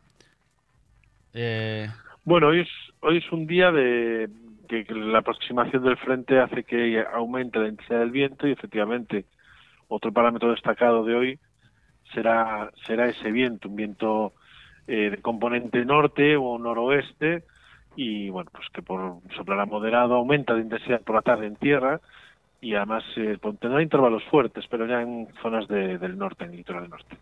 [1.35, 1.87] Eh,
[2.25, 2.69] Bueno, hoy es,
[3.01, 4.31] hoy es un día de
[4.67, 9.25] que, la aproximación del frente hace que aumente la intensidad del viento y efectivamente
[9.89, 11.39] otro parámetro destacado de hoy
[12.13, 14.33] será será ese viento, un viento
[14.87, 17.45] eh, de componente norte o noroeste
[17.97, 22.01] y bueno, pues que por soplará moderado, aumenta de intensidad por la tarde en tierra
[22.61, 26.57] y además eh, tendrá intervalos fuertes, pero ya en zonas de- del norte, en el
[26.57, 27.17] litoral norte.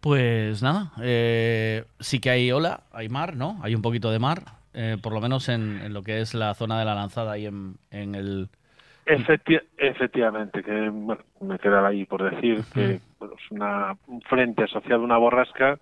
[0.00, 3.58] Pues nada, eh, sí que hay ola, hay mar, ¿no?
[3.62, 4.42] Hay un poquito de mar,
[4.74, 7.46] eh, por lo menos en, en lo que es la zona de la lanzada y
[7.46, 8.48] en, en el...
[9.06, 14.64] Efecti- efectivamente, que bueno, me quedaba ahí por decir que bueno, es una, un frente
[14.64, 15.78] asociado a una borrasca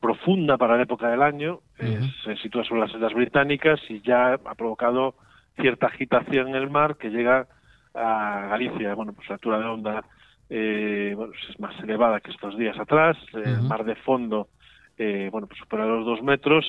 [0.00, 4.34] profunda para la época del año, eh, se sitúa sobre las islas británicas y ya
[4.34, 5.14] ha provocado
[5.60, 7.46] cierta agitación en el mar que llega
[7.94, 8.94] a Galicia.
[8.94, 10.04] Bueno, pues la altura de onda
[10.48, 14.48] eh, bueno, pues es más elevada que estos días atrás, el mar de fondo
[14.96, 16.66] eh, bueno, pues supera los dos metros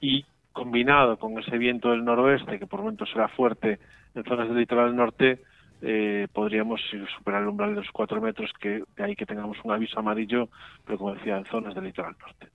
[0.00, 0.24] y
[0.54, 3.78] combinado con ese viento del noroeste, que por momentos será fuerte
[4.14, 5.42] en zonas del litoral norte,
[5.82, 6.80] eh, podríamos
[7.18, 10.48] superar el umbral de los cuatro metros, que de ahí que tengamos un aviso amarillo,
[10.86, 12.46] pero como decía, en zonas del litoral norte.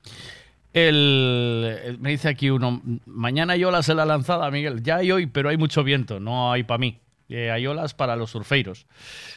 [0.73, 4.81] El, el- me dice aquí uno, mañana hay olas en la lanzada, Miguel.
[4.83, 6.99] Ya hay hoy, pero hay mucho viento, no hay para mí.
[7.27, 8.87] Eh, hay olas para los surfeiros.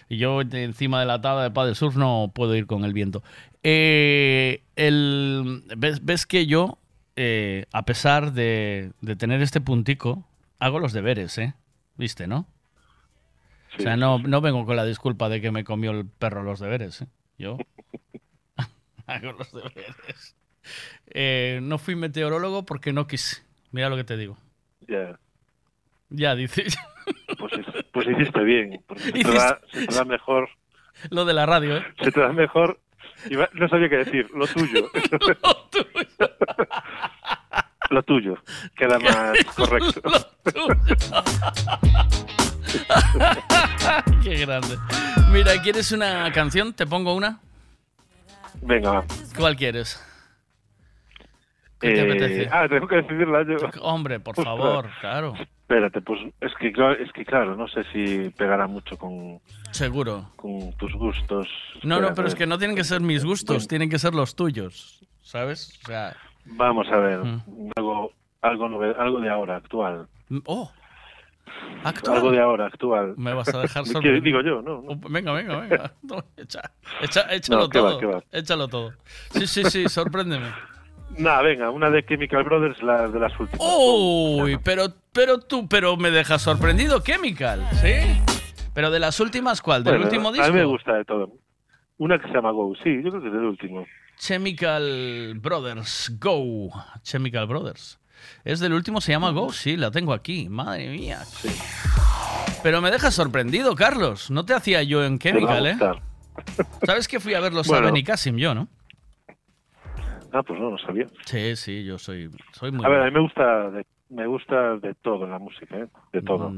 [0.09, 3.23] Y yo encima de la tabla de paddle surf no puedo ir con el viento.
[3.63, 6.79] Eh, el, ¿ves, ves que yo,
[7.17, 10.27] eh, a pesar de, de tener este puntico,
[10.59, 11.55] hago los deberes, ¿eh?
[11.97, 12.47] ¿Viste, no?
[13.79, 16.61] o sea, no, no vengo con la disculpa de que me comió el perro los
[16.61, 17.07] deberes, ¿eh?
[17.39, 17.57] Yo
[19.07, 20.37] hago los deberes.
[21.09, 23.43] Eh, no fui meteorólogo porque no quise.
[23.73, 24.37] Mira lo que te digo.
[24.87, 25.19] Ya,
[26.11, 26.65] Ya, dice.
[27.39, 30.49] pues, es- pues hiciste bien, porque se te, da, se te da mejor,
[31.11, 31.85] Lo de la radio, ¿eh?
[32.03, 32.81] se te da mejor,
[33.31, 34.91] iba- no sabía qué decir, lo tuyo.
[37.91, 38.37] lo tuyo,
[38.77, 40.01] queda más correcto.
[44.23, 44.79] Qué grande.
[45.31, 46.73] Mira, ¿quieres una canción?
[46.73, 47.39] ¿Te pongo una?
[48.63, 49.05] Venga.
[49.37, 50.03] ¿Cuál quieres?
[51.83, 52.49] ¿Qué te Eh, apetece?
[52.51, 53.57] ah, tengo que decidirla yo.
[53.83, 54.47] Hombre, por Ostras.
[54.47, 55.35] favor, claro.
[55.37, 59.41] Espérate, pues es que, claro- es que claro, no sé si pegará mucho con,
[59.73, 60.31] Seguro.
[60.37, 61.49] con tus gustos.
[61.83, 64.15] No, no, Espera, pero es que no tienen que ser mis gustos, tienen que ser
[64.15, 65.01] los tuyos.
[65.23, 65.79] ¿Sabes?
[65.85, 66.17] O sea.
[66.45, 67.71] Vamos a ver, Mm.
[67.77, 70.09] algo, algo, algo de ahora, actual.
[70.47, 70.71] Oh,
[71.85, 72.17] actual.
[72.17, 73.15] Algo de ahora, actual.
[73.17, 74.21] Me vas a dejar ¿Qué sorprendido.
[74.23, 74.83] Digo yo, ¿no?
[74.83, 74.97] no.
[75.09, 75.93] Venga, venga, venga.
[76.03, 77.99] No, echa- echa- échalo No, va, todo.
[77.99, 78.23] qué va.
[78.33, 78.93] Échalo todo.
[79.31, 80.49] Sí, sí, sí, sorpréndeme.
[81.19, 83.61] Nada, venga, una de Chemical Brothers, la de las últimas.
[83.67, 88.21] Uy, pero, pero tú, pero me dejas sorprendido, Chemical, ¿sí?
[88.75, 89.85] Pero de las últimas, ¿cuál?
[89.85, 90.47] ¿Del Bueno, último disco?
[90.47, 91.31] A mí me gusta de todo.
[91.99, 93.85] Una que se llama Go, sí, yo creo que es del último.
[94.19, 96.71] Chemical Brothers, Go.
[97.03, 97.99] Chemical Brothers.
[98.45, 100.49] Es del último, se llama Go, sí, la tengo aquí.
[100.49, 101.21] Madre mía.
[102.63, 104.31] Pero me dejas sorprendido, Carlos.
[104.31, 105.77] No te hacía yo en Chemical, ¿eh?
[106.87, 107.89] ¿Sabes que fui a verlos Bueno.
[107.89, 108.69] a Benicassim yo, no?
[110.33, 111.07] Ah, pues no, no sabía.
[111.27, 112.85] Sí, sí, yo soy, soy muy...
[112.87, 115.87] A ver, a mí me gusta de, me gusta de todo la música, ¿eh?
[116.13, 116.51] De todo.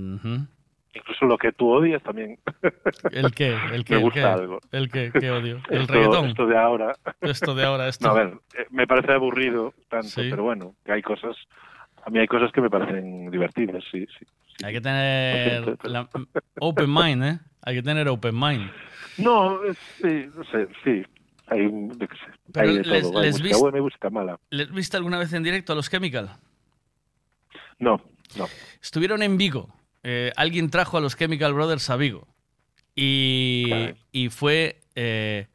[0.96, 2.38] Incluso lo que tú odias también.
[3.10, 3.52] ¿El qué?
[3.72, 3.96] ¿El qué?
[3.96, 4.22] Me ¿El qué?
[4.22, 4.60] algo.
[4.70, 5.10] ¿El qué?
[5.12, 5.60] ¿Qué odio?
[5.68, 6.26] ¿El esto, reggaetón?
[6.26, 6.94] Esto de ahora.
[7.20, 8.06] Esto de ahora, esto...
[8.06, 10.28] No, a ver, eh, me parece aburrido tanto, Sí.
[10.30, 11.36] pero bueno, que hay cosas.
[12.06, 14.24] A mí hay cosas que me parecen divertidas, sí, sí.
[14.64, 16.08] Hay que tener la-
[16.60, 17.38] open mind, ¿eh?
[17.62, 18.70] Hay que tener open mind.
[19.18, 21.02] No, es- sí, no sé, sí.
[21.46, 22.22] Hay, un- yo qué sé,
[22.52, 23.18] Pero hay de les- todo.
[23.18, 24.40] Hay les música vis- buena y música mala.
[24.50, 26.36] ¿Les viste alguna vez en directo a los Chemical?
[27.78, 28.00] No,
[28.36, 28.48] no.
[28.82, 29.74] Estuvieron en Vigo.
[30.02, 32.26] Eh, alguien trajo a los Chemical Brothers a Vigo.
[32.96, 33.64] Y,
[34.12, 35.48] y fue eh,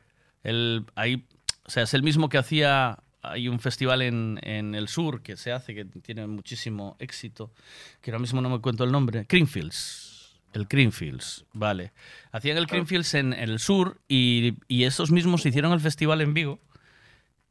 [0.44, 1.26] el ahí,
[1.66, 3.00] o sea, es el mismo que hacía.
[3.22, 7.52] Hay un festival en, en el sur que se hace, que tiene muchísimo éxito,
[8.02, 9.26] que ahora mismo no me cuento el nombre.
[9.26, 10.09] Creamfields.
[10.54, 11.92] El Creamfields, vale.
[12.32, 16.34] Hacían el Creamfields en, en el sur y, y esos mismos hicieron el festival en
[16.34, 16.60] Vigo.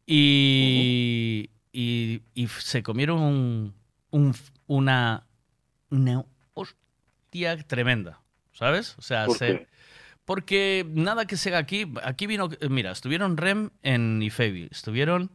[0.07, 3.75] Y, y, y se comieron un-
[4.11, 4.35] un-
[4.66, 5.27] una,
[5.91, 8.20] una hostia tremenda,
[8.53, 8.97] ¿sabes?
[8.99, 9.66] O sea, ¿Por se- qué?
[10.25, 15.31] porque nada que se haga aquí, aquí vino, mira, estuvieron Rem en Ifebi, estuvieron,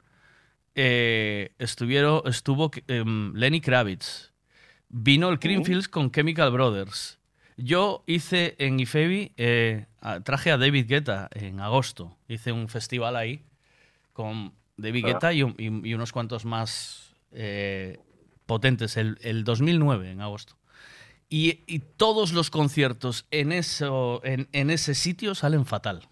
[0.75, 4.31] eh, estuvieron, estuvo em, Lenny Kravitz,
[4.89, 7.19] vino el Creamfields con Chemical Brothers.
[7.57, 9.85] Yo hice en Ifebi, eh,
[10.23, 13.43] traje a David Guetta en agosto, hice un festival ahí
[14.13, 15.07] con David Ah.
[15.07, 17.99] Guetta y, un- y- y unos cuantos más eh,
[18.45, 20.55] potentes, el, el 2009 en agosto.
[21.29, 26.07] Y, y todos los conciertos en, eso, en, en ese sitio salen fatal.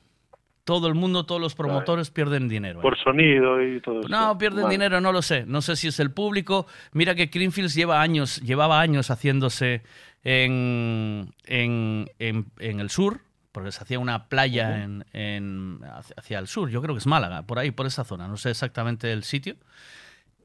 [0.63, 2.79] Todo el mundo, todos los promotores pierden dinero.
[2.79, 2.81] ¿eh?
[2.81, 4.09] Por sonido y todo eso.
[4.09, 5.43] No, pierden dinero, no lo sé.
[5.45, 6.65] No sé si es el público.
[6.93, 9.81] Mira que Creamfields lleva años, llevaba años haciéndose
[10.23, 13.21] en, en, en- en el sur,
[13.51, 15.79] porque se hacía una playa en, en-
[16.17, 16.69] hacia- el sur.
[16.69, 18.27] Yo creo que es Málaga, por ahí, por esa zona.
[18.27, 19.55] No sé exactamente el sitio.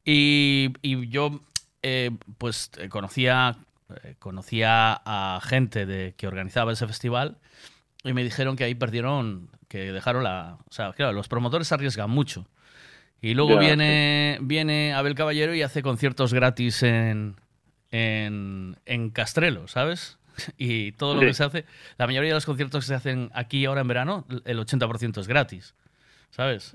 [0.04, 1.40] Y, y yo,
[1.82, 3.56] eh, pues, eh, conocía,
[4.04, 7.38] eh, conocía a gente de, que organizaba ese festival
[8.04, 10.58] y me dijeron que ahí perdieron, que dejaron la...
[10.68, 12.46] O sea, claro, los promotores arriesgan mucho.
[13.20, 17.36] Y luego viene, viene Abel Caballero y hace conciertos gratis en,
[17.90, 20.18] en, en Castrelo, ¿sabes?
[20.58, 21.26] y todo lo Sí.
[21.28, 21.64] que se hace,
[21.98, 25.26] la mayoría de los conciertos que se hacen aquí ahora en verano, el 80% es
[25.28, 25.74] gratis,
[26.30, 26.72] ¿sabes?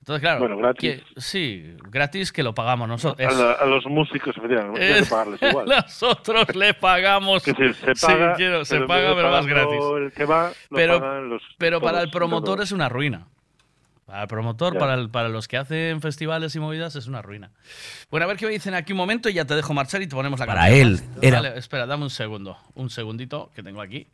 [0.00, 1.02] Entonces, claro, Bueno, gratis.
[1.14, 3.34] que- sí, gratis que lo pagamos nosotros.
[3.34, 5.66] A, la- a los músicos, efectivamente, hay que pagarles igual.
[5.68, 7.42] Nosotros le pagamos.
[7.42, 9.80] Que se, Sí, paga, quiero- se paga, pero más gratis.
[9.96, 13.26] El que va, lo Pero, pagan los, pero para el promotor es una ruina.
[14.08, 17.50] Para el promotor, para, el- para los que hacen festivales y movidas, es una ruina.
[18.10, 20.06] Bueno, a ver qué me dicen aquí un momento y ya te dejo marchar y
[20.06, 20.88] te ponemos la Para canción.
[20.88, 22.56] él, era- Vale, espera, dame un segundo.
[22.74, 24.08] Un segundito que tengo aquí.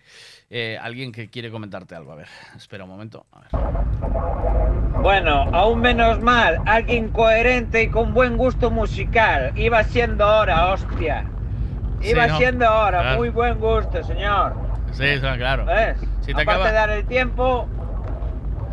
[0.50, 2.10] Eh, alguien que quiere comentarte algo.
[2.10, 2.26] A ver,
[2.56, 3.24] espera un momento.
[3.32, 5.00] A ver.
[5.00, 9.52] Bueno, aún menos mal, alguien coherente y con buen gusto musical.
[9.56, 11.24] Iba siendo hora, hostia.
[12.02, 12.38] Iba Sí, ¿no?
[12.38, 13.18] siendo hora, Claro.
[13.18, 14.54] muy buen gusto, señor.
[14.92, 15.64] Sí, sí, claro.
[15.66, 15.98] ¿Ves?
[16.22, 17.68] Si te Aparte acaba- de dar el tiempo,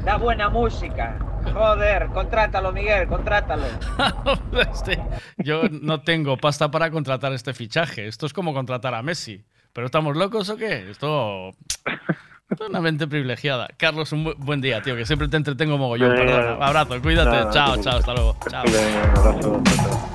[0.03, 1.18] da buena música.
[1.53, 3.64] Joder, contrátalo, Miguel, contrátalo.
[4.72, 5.02] Este,
[5.38, 8.07] yo no tengo pasta para contratar este fichaje.
[8.07, 9.44] Esto es como contratar a Messi.
[9.73, 10.90] ¿Pero estamos locos o qué?
[10.91, 11.49] Esto.
[12.49, 13.68] esto es una mente privilegiada.
[13.78, 16.14] Carlos, un bu- buen día, tío, que siempre te entretengo mogollón.
[16.15, 16.65] Perdona.
[16.65, 17.30] Abrazo, cuídate.
[17.32, 18.38] Nada, chao, no chao, hasta luego.
[18.49, 18.64] Chao.
[18.65, 19.64] Abrazo.
[19.64, 20.11] chao,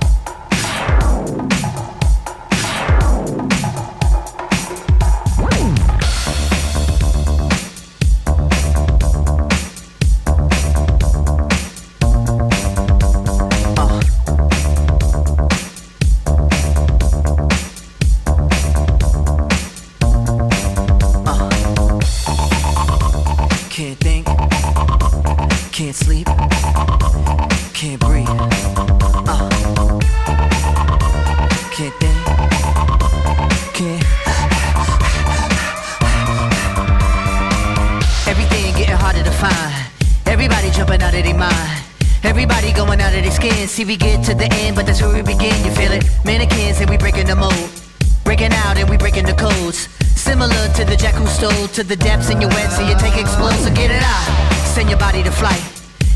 [51.77, 54.25] to the depths in your wet, so you take explode, so get it out.
[54.73, 55.61] Send your body to flight.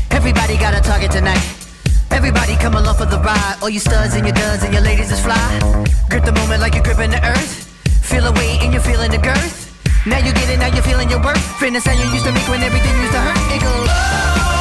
[0.09, 1.37] Everybody got a target tonight.
[2.09, 3.57] Everybody come along for the ride.
[3.61, 5.37] All you studs and your duds and your ladies is fly.
[6.09, 7.69] Grip the moment like you're gripping the earth.
[8.01, 9.69] Feel the weight and you're feeling the girth.
[10.07, 11.45] Now you get it, now you're feeling your worth.
[11.59, 13.53] Fitness how you used to make when everything used to hurt.
[13.53, 13.85] It goes.
[13.85, 14.60] No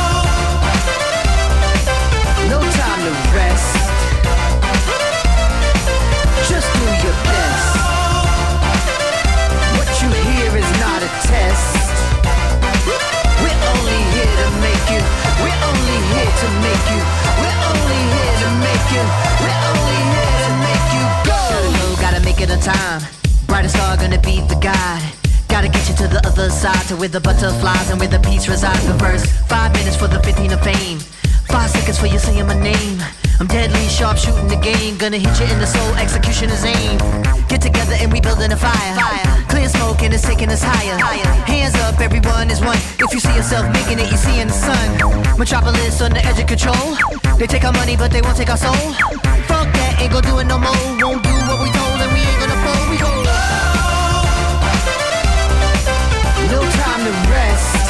[16.40, 17.00] to make you.
[17.36, 19.04] We're only here to make you.
[19.44, 21.36] We're only here to make you go.
[21.36, 23.02] Gotta go, gotta make it on time.
[23.46, 25.04] Brightest star gonna be the guide.
[25.48, 28.48] Gotta get you to the other side, to where the butterflies and where the peace
[28.48, 28.86] resides.
[28.86, 30.98] But first, five minutes for the 15 of fame.
[31.52, 33.02] Five seconds for you saying my name.
[33.40, 34.98] I'm deadly sharp shooting the game.
[34.98, 36.98] Gonna hit you in the soul, execution is aim.
[37.48, 38.94] Get together and we building a fire.
[39.48, 40.98] Clear smoke and it's taking us higher.
[41.48, 42.76] Hands up, everyone is one.
[43.00, 45.38] If you see yourself making it, you see in the sun.
[45.38, 46.76] Metropolis on the edge of control.
[47.38, 48.76] They take our money, but they won't take our soul.
[49.48, 50.76] Fuck that, ain't gonna do it no more.
[51.00, 52.90] Won't do what we told, and we ain't gonna fold.
[52.92, 53.08] We go.
[56.52, 57.89] No time to rest.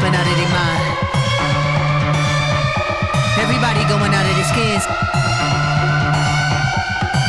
[0.00, 0.96] Jumping out of their mind.
[3.38, 4.84] Everybody going out of their skins.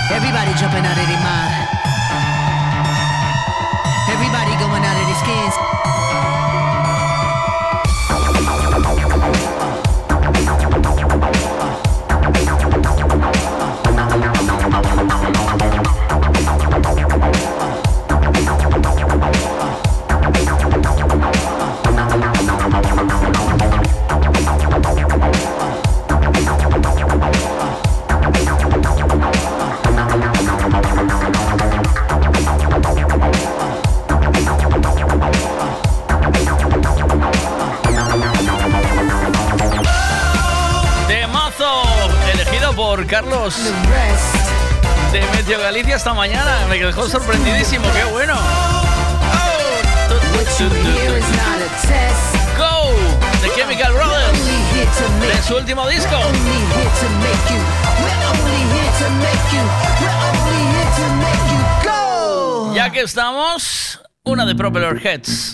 [0.10, 1.61] Everybody jumping out of their mind.
[45.12, 46.68] De Meteo Galicia esta mañana.
[46.70, 48.36] Me dejó sorprendidísimo, qué bueno.
[52.56, 52.94] Go
[53.42, 56.16] de Chemical Brothers de su último disco.
[62.76, 65.51] Ya que estamos, una de Propeller Heads.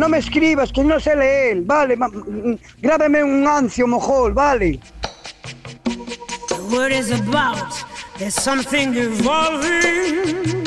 [0.00, 4.80] No me escribas, que no sé leer, vale, mm, grábame un ancio mojol, vale.
[6.48, 7.70] The is about,
[8.18, 10.64] there's something evolving.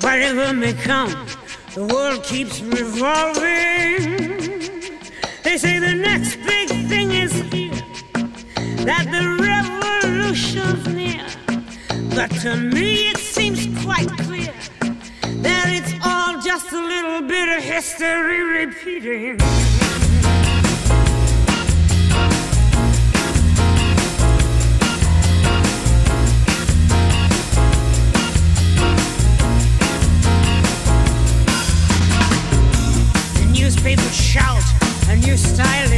[0.00, 1.12] Whatever may come,
[1.74, 4.28] the world keeps revolving.
[5.42, 7.82] They say the next big thing is here,
[8.86, 11.26] that the revolution's near.
[12.14, 14.55] But to me it seems quite clear
[16.58, 19.36] just a little bit of history repeating.
[33.36, 34.62] The newspapers shout,
[35.10, 35.92] a new style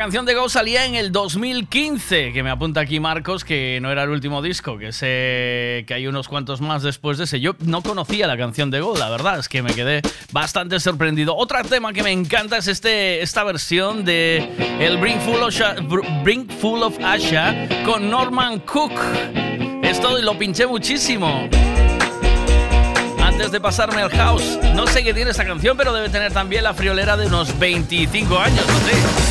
[0.00, 4.04] canción de Go salía en el 2015, que me apunta aquí Marcos, que no era
[4.04, 7.38] el último disco, que sé que hay unos cuantos más después de ese.
[7.38, 10.00] Yo no conocía la canción de Go, la verdad, es que me quedé
[10.32, 11.36] bastante sorprendido.
[11.36, 14.48] Otro tema que me encanta es este, esta versión de
[14.80, 18.92] el Bring Full of, Bring Full of Asha con Norman Cook.
[19.82, 21.46] Esto lo pinché muchísimo.
[23.22, 26.64] Antes de pasarme al house, no sé qué tiene esta canción, pero debe tener también
[26.64, 29.29] la friolera de unos 25 años, no sé.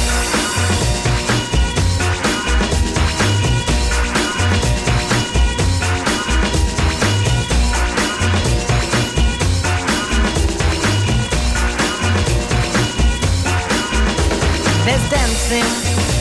[15.07, 16.18] dancing.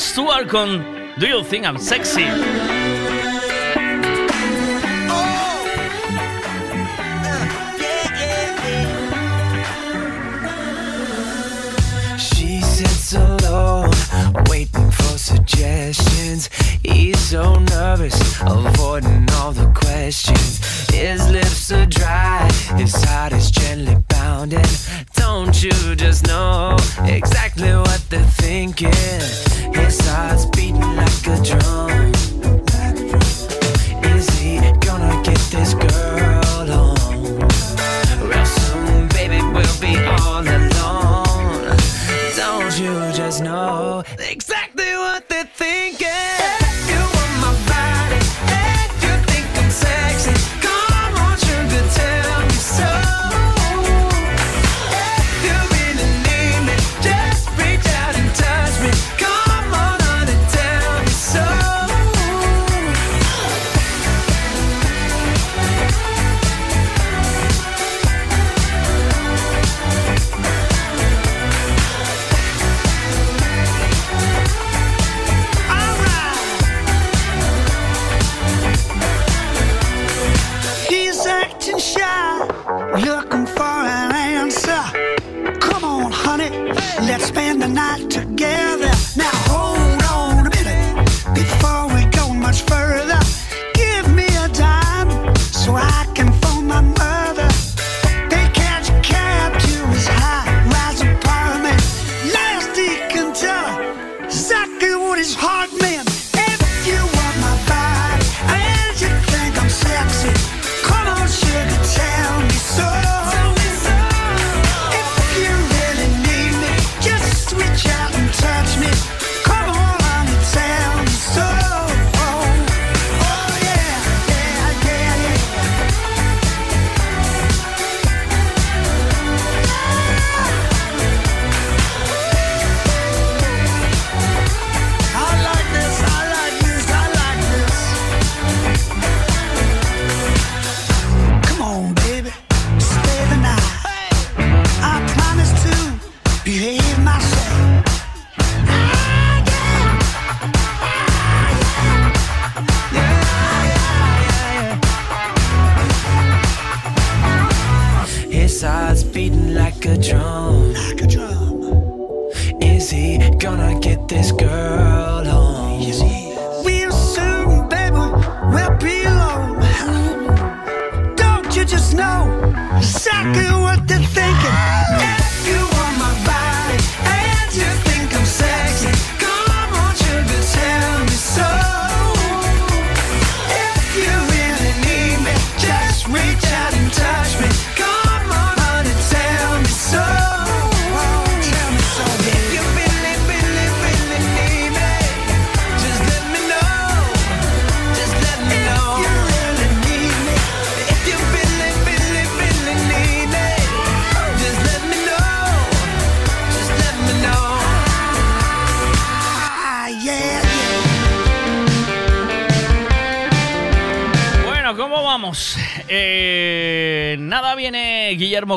[0.00, 0.82] Rod Stewart con
[1.18, 2.89] Do You Think I'm Sexy?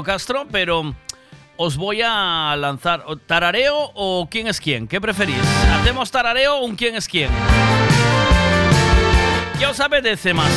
[0.03, 0.93] Castro, pero
[1.57, 4.87] os voy a lanzar ¿o tarareo o quién es quién.
[4.87, 5.37] ¿Qué preferís?
[5.79, 7.29] ¿Hacemos tarareo o un quién es quién?
[9.59, 10.51] ¿Qué os apetece más?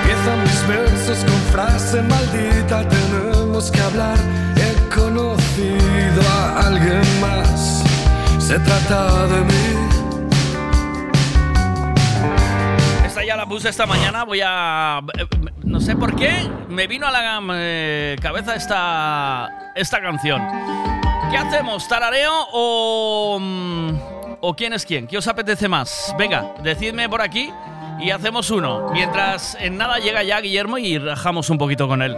[0.00, 4.18] Empiezan mis versos con frase maldita, tenemos que hablar.
[4.56, 7.84] He conocido a alguien más,
[8.38, 9.87] se trata de mí.
[13.38, 15.00] La puse esta mañana, voy a...
[15.16, 15.24] eh,
[15.62, 20.42] No sé por qué, me vino a la eh, cabeza esta, esta canción.
[21.30, 21.86] ¿Qué hacemos?
[21.86, 23.38] ¿Tarareo o...
[23.40, 23.90] mm,
[24.40, 25.06] o quién es quién?
[25.06, 26.12] ¿Qué os apetece más?
[26.18, 27.52] Venga, decidme por aquí
[28.00, 28.88] y hacemos uno.
[28.92, 32.16] Mientras en nada llega ya Guillermo y rajamos un poquito con él.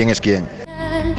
[0.00, 0.48] ¿Quién es quién?
[0.64, 1.14] tal.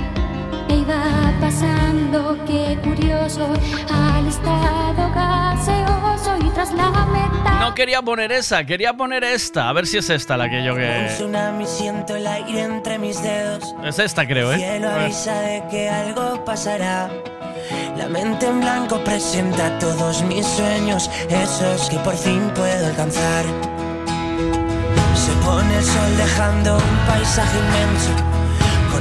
[0.76, 3.54] Iba pasando, qué curioso,
[3.94, 7.60] al estado gaseoso y tras la meta.
[7.60, 9.70] No quería poner esa, quería poner esta.
[9.70, 11.10] A ver si es esta la que yo que...
[11.10, 13.76] tsunami siento el aire entre mis dedos.
[13.84, 14.58] Es esta creo, ¿eh?
[14.58, 17.12] cielo avisa de que algo pasará.
[17.98, 23.46] La mente en blanco presenta todos mis sueños, esos que por fin puedo alcanzar.
[25.14, 28.41] Se pone el sol dejando un paisaje inmenso,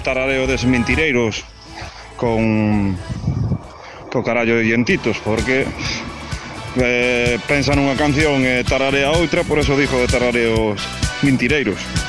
[0.00, 1.44] un tarareo des mentireiros
[2.16, 2.96] con
[4.10, 5.68] co carallo de dientitos porque
[6.80, 10.80] eh, pensa nunha canción e tararea outra por eso dixo de tarareos
[11.20, 11.99] mentireiros.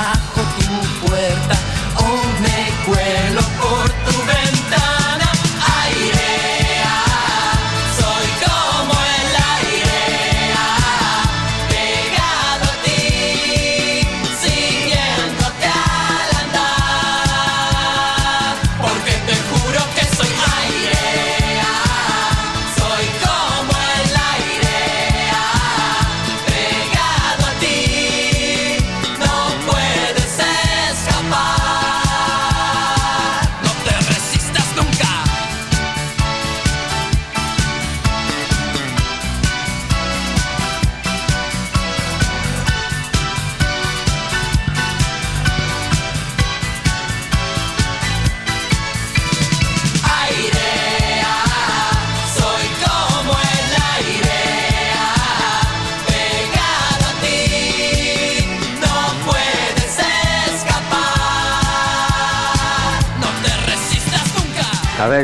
[0.00, 1.56] Bajo tu puerta
[1.96, 2.10] o
[2.42, 4.09] me cuelo por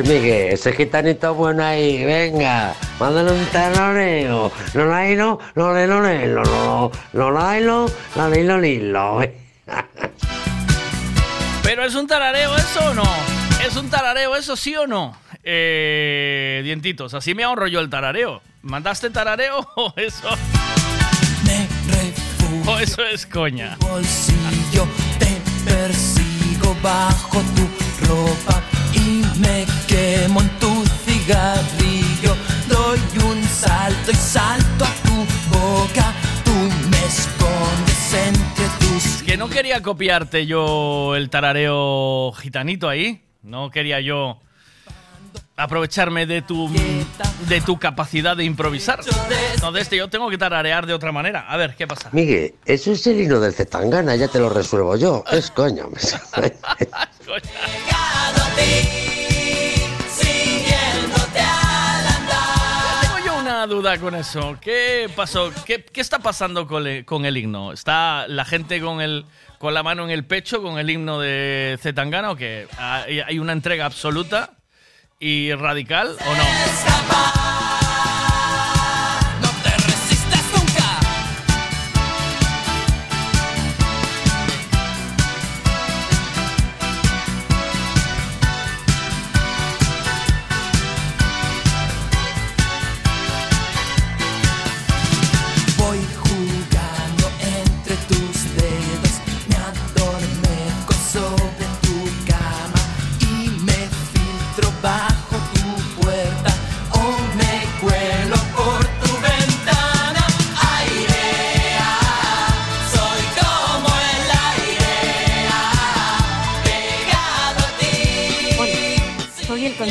[0.03, 4.53] ver, Miguel, ese gitanito bueno ahí, venga, mándale un tarareo.
[4.75, 8.59] No la no, no le no le no no no la no, la ni lo
[8.59, 9.21] ni lo.
[11.63, 13.05] Pero es un tarareo eso o no?
[13.67, 15.17] ¿Es un tarareo eso sí o no?
[15.43, 18.43] Eh, dientitos, así me ahorro yo el tarareo.
[18.63, 20.29] ¿Mandaste tarareo o eso?
[22.67, 23.77] O eso es coña.
[23.81, 24.87] bolsillo
[25.19, 28.76] te persigo bajo tu ropa
[29.47, 32.35] me quemo en tu cigarrillo
[32.69, 35.17] doy un salto y salto a tu
[35.57, 36.13] boca
[36.45, 36.53] tú
[36.91, 43.23] me escondes entre tus Que no quería copiarte yo el tarareo gitanito ahí.
[43.43, 44.39] No quería yo
[45.57, 46.69] aprovecharme de tu
[47.49, 49.01] de tu capacidad de improvisar.
[49.55, 51.47] Entonces yo tengo que tararear de otra manera.
[51.49, 52.09] A ver, ¿qué pasa?
[52.13, 55.25] Miguel, eso es el hino del Zetangana, ya te lo resuelvo yo.
[55.31, 55.91] Es coño.
[63.67, 64.57] duda con eso.
[64.61, 65.53] ¿Qué pasó?
[65.65, 67.73] ¿Qué, qué está pasando con el, con el himno?
[67.73, 69.25] ¿Está la gente con el
[69.59, 73.53] con la mano en el pecho con el himno de Zetangana o que hay una
[73.53, 74.53] entrega absoluta
[75.19, 77.46] y radical o no?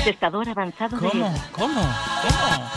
[0.09, 1.43] Contestador avanzado de ¿Cómo?
[1.51, 1.82] ¿Cómo?
[2.22, 2.72] ¿Cómo?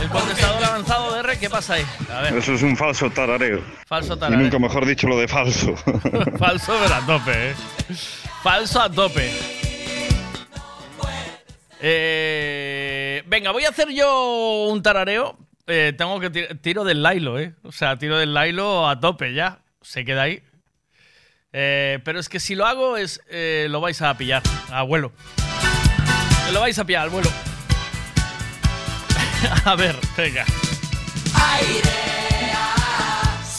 [0.00, 1.84] El contestador avanzado de R, ¿qué pasa ahí?
[2.10, 3.62] A ver, Eso es un falso tarareo.
[3.86, 4.38] falso Y tarareo.
[4.40, 5.76] nunca mejor dicho lo de falso.
[6.38, 7.54] Falso, pero a tope, ¿eh?
[8.42, 9.30] Falso a tope.
[11.82, 15.36] Eh, venga, voy a hacer yo un tarareo.
[15.66, 17.52] Eh, tengo que tir- tiro del Lailo, ¿eh?
[17.62, 19.58] O sea, tiro del Lailo a tope ya.
[19.82, 20.42] Se queda ahí.
[21.52, 25.12] Eh, pero es que si lo hago, es eh, lo vais a pillar, abuelo.
[26.52, 27.30] Lo vais a pillar al vuelo.
[29.64, 30.44] a ver, venga.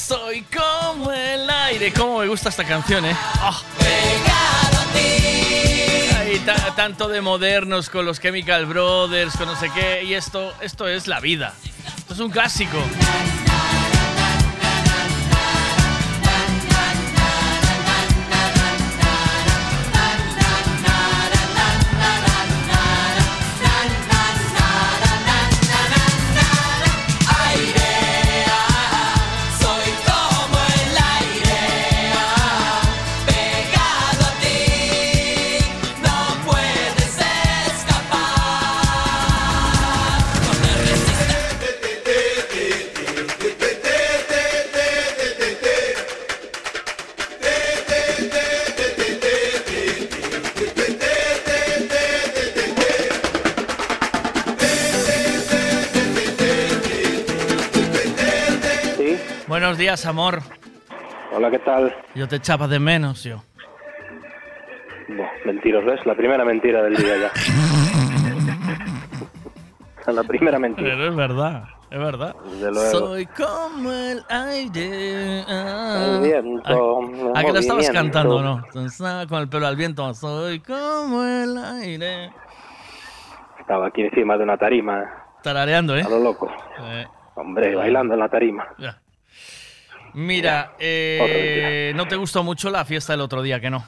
[0.08, 1.92] Soy como el aire.
[1.92, 3.16] Cómo me gusta esta canción, ¿eh?
[6.46, 10.04] Ta- tanto de modernos con los Chemical Brothers, con no sé qué.
[10.04, 11.54] Y esto, esto es la vida.
[11.98, 12.78] Esto es un clásico.
[59.74, 60.38] Buenos días, amor.
[61.36, 61.92] Hola, ¿qué tal?
[62.14, 63.42] Yo te echaba de menos, yo.
[65.08, 66.06] Buah, mentiros, ¿ves?
[66.06, 67.32] La primera mentira del día ya.
[70.14, 70.92] La primera mentira.
[70.92, 72.36] Pero es verdad, es verdad.
[72.52, 72.92] Desde luego.
[72.92, 75.44] Soy como el aire.
[75.48, 76.18] ah.
[76.18, 77.00] El viento,
[77.34, 78.64] ¿A, lo estabas cantando no?
[78.72, 80.14] Con el pelo al viento.
[80.14, 82.32] Soy como el aire.
[83.60, 85.04] Estaba aquí encima de una tarima,
[85.42, 86.04] Tarareando, ¿eh?
[86.06, 86.48] a lo loco.
[86.80, 88.68] Eh, Hombre, bailando en la tarima.
[88.78, 89.00] ya.
[90.14, 93.84] Mira, eh, ¿no te gustó mucho la fiesta del otro día, que no?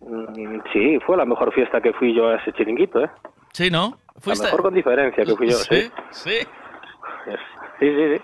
[0.00, 3.10] Mm, Sí, fue la mejor fiesta que fui yo a ese chiringuito, ¿eh?
[3.52, 3.98] Sí, ¿no?
[4.24, 5.90] La mejor con diferencia que fui yo, sí.
[6.10, 6.46] Sí, sí.
[7.78, 8.22] Sí, sí, sí.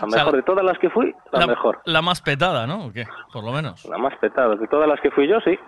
[0.00, 1.80] La O sea, mejor de todas las que fui, la, mejor.
[1.84, 2.86] La más petada, ¿no?
[2.86, 3.06] ¿O qué?
[3.32, 3.84] Por lo menos.
[3.86, 4.54] La más petada.
[4.56, 5.58] De todas las que fui yo, sí.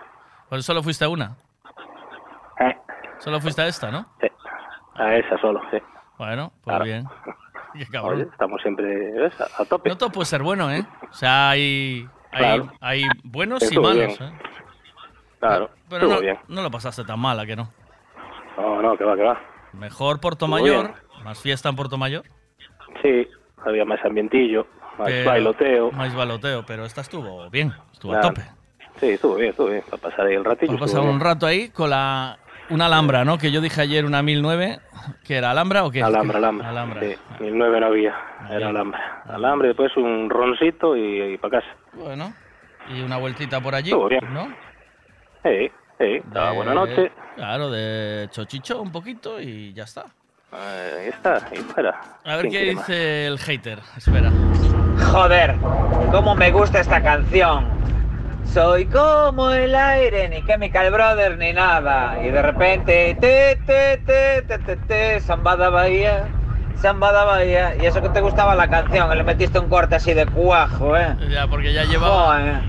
[0.49, 1.35] Pues solo fuiste a una.
[2.59, 2.75] Eh.
[3.19, 4.05] Solo fuiste a esta, ¿no?
[4.21, 4.27] Sí.
[4.95, 5.77] A esa solo, sí.
[6.17, 6.85] Bueno, pues Claro.
[6.85, 7.05] bien.
[8.03, 9.33] Oye, estamos siempre ¿ves?
[9.41, 9.89] a, a tope.
[9.89, 10.85] No todo puede ser bueno, ¿eh?
[11.09, 12.71] O sea, hay, hay, Claro.
[12.81, 14.09] hay buenos y malos, bien.
[14.11, 14.33] ¿eh?
[15.39, 16.37] Claro, Pero estuvo no, bien.
[16.47, 17.71] no lo pasaste tan mal, ¿a que no?
[18.57, 19.39] No, no, que va, que va.
[19.73, 22.23] Mejor Puerto Estuvo Mayor, más fiesta en Puerto Mayor.
[23.03, 23.27] Sí,
[23.63, 24.65] había más ambientillo,
[24.97, 25.91] más pero- bailoteo.
[25.91, 28.41] Más bailoteo, pero esta estuvo bien, estuvo a tope.
[28.99, 29.83] Sí, estuvo bien, estuvo bien.
[29.87, 30.71] Para pasar ahí el ratillo.
[30.73, 32.39] Para pasar un rato ahí con la
[32.69, 33.37] una Alhambra, ¿no?
[33.37, 34.79] Que yo dije ayer una 1009,
[35.23, 36.03] que era Alhambra o qué?
[36.03, 36.69] Alhambra, Alhambra.
[36.69, 37.01] Alhambra.
[37.01, 38.15] Sí, 1009 no había,
[38.49, 39.23] era Alhambra.
[39.27, 41.73] Alhambra y después un roncito y, para casa.
[41.93, 42.33] Bueno,
[42.89, 44.33] y una vueltita por allí, Estuvo bien.
[44.33, 44.47] ¿no?
[45.43, 47.11] Sí, sí, estaba De- buena noche.
[47.35, 50.05] Claro, de chochicho un poquito y ya está.
[50.51, 51.99] Ahí está, y fuera.
[52.23, 52.87] A ver ¿Quién qué quiere más?
[52.87, 53.79] dice el hater.
[53.97, 54.31] Espera.
[55.11, 55.55] Joder,
[56.11, 57.67] cómo me gusta esta canción.
[58.53, 62.17] Soy como el aire, ni Chemical Brothers ni nada.
[62.23, 66.27] Y de repente, te, te, te, te, te, te, Zambada Bahía,
[66.77, 67.75] Zambada Bahía.
[67.81, 70.97] Y eso que te gustaba la canción, que le metiste un corte así de cuajo,
[70.97, 71.15] ¿eh?
[71.29, 72.39] Ya, porque ya llevaba.
[72.39, 72.61] Joder,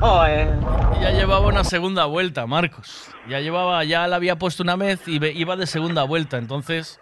[0.00, 1.00] joder.
[1.02, 3.10] Ya llevaba una segunda vuelta, Marcos.
[3.28, 6.38] Ya llevaba, ya la había puesto una vez y iba de segunda vuelta.
[6.38, 7.00] Entonces,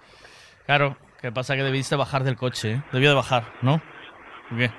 [0.66, 1.56] claro, ¿qué pasa?
[1.56, 2.82] Que debiste bajar del coche, ¿eh?
[2.92, 3.80] Debió de bajar, ¿no?
[4.52, 4.70] ¿O qué?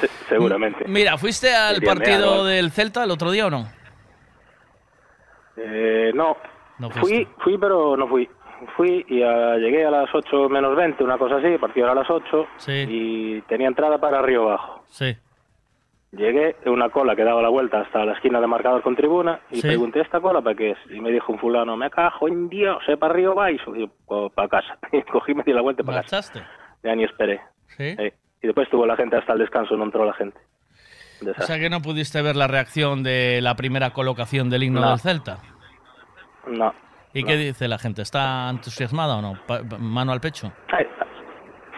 [0.00, 0.84] Se- seguramente.
[0.86, 2.44] Mira, ¿fuiste al partido meado.
[2.46, 3.66] del Celta el otro día o no?
[5.56, 6.36] Eh, no.
[6.78, 8.28] No fui, fui, pero no fui.
[8.76, 11.92] Fui y ah, llegué a las 8 menos 20, una cosa así, el partido era
[11.92, 12.84] a las 8 Sí.
[12.88, 14.82] y tenía entrada para Río Bajo.
[14.88, 15.14] Sí.
[16.12, 19.40] Llegué en una cola que daba la vuelta hasta la esquina de marcador con tribuna
[19.50, 19.62] y Sí.
[19.66, 20.78] pregunté esta cola para qué es.
[20.90, 23.74] Y me dijo un fulano, me cajo en Dios, ¿eh, para Río Baixo?
[23.76, 24.78] Y yo, para casa.
[24.92, 26.46] Y cogí, me di la vuelta para casa.
[26.82, 27.40] Ya ni esperé.
[27.76, 27.94] Sí.
[27.98, 28.14] Eh,
[28.44, 30.38] Y después tuvo la gente hasta el descanso, no entró la gente.
[31.38, 34.90] O sea que no pudiste ver la reacción de la primera colocación del himno No.
[34.90, 35.38] del Celta.
[36.46, 36.74] No.
[37.14, 37.26] ¿Y no.
[37.28, 38.02] qué dice la gente?
[38.02, 39.38] ¿Está entusiasmada o no?
[39.78, 40.52] ¿Mano al pecho?
[40.68, 40.84] Hay,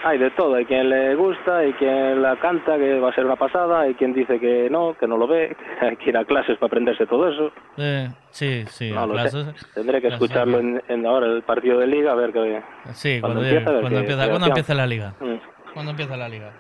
[0.05, 3.25] hay de todo, hay quien le gusta, hay quien la canta, que va a ser
[3.27, 6.17] una pasada, hay quien dice que no, que no lo ve, que hay que ir
[6.17, 7.53] a clases para aprenderse todo eso.
[7.77, 8.91] Eh, sí, sí.
[8.91, 9.47] No lo clases.
[9.61, 9.67] sé.
[9.75, 12.63] Tendré que clases, escucharlo en, en ahora el partido de liga, a ver qué.
[12.95, 14.51] Sí, cuando cuando, empieza, a cuando empieza, qué ¿cuándo reacción.
[14.51, 15.15] empieza la liga?
[15.21, 15.56] Mm.
[15.77, 16.51] ¿Cuándo empieza la liga?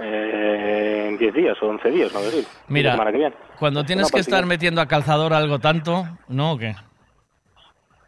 [0.00, 2.44] Eh, en 10 días o 11 días, no decir.
[2.68, 2.96] Mira.
[3.58, 6.76] Cuando tienes que estar metiendo a calzador algo tanto, ¿no o qué?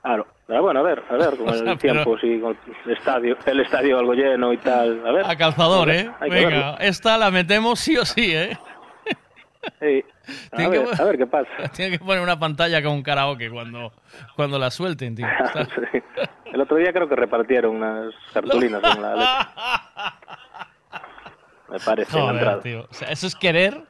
[0.01, 0.29] Claro.
[0.47, 3.37] Bueno, a ver, a ver, con O sea, el tiempo, pero- sí, con el estadio,
[3.47, 5.05] el estadio algo lleno y tal.
[5.05, 5.27] A ver.
[5.27, 6.09] A calzador, ¿eh?
[6.31, 8.57] Venga, esta la metemos sí o sí, ¿eh?
[9.81, 10.05] Sí.
[10.53, 11.49] A ver, que- a ver qué pasa.
[11.75, 13.93] Tiene que poner una pantalla con un karaoke cuando,
[14.37, 15.27] cuando la suelten, tío.
[15.93, 16.03] Sí.
[16.53, 20.19] El otro día creo que repartieron unas cartulinas con la letra.
[21.69, 22.87] Me parece, Joder, tío.
[22.91, 23.83] O sea, eso es querer.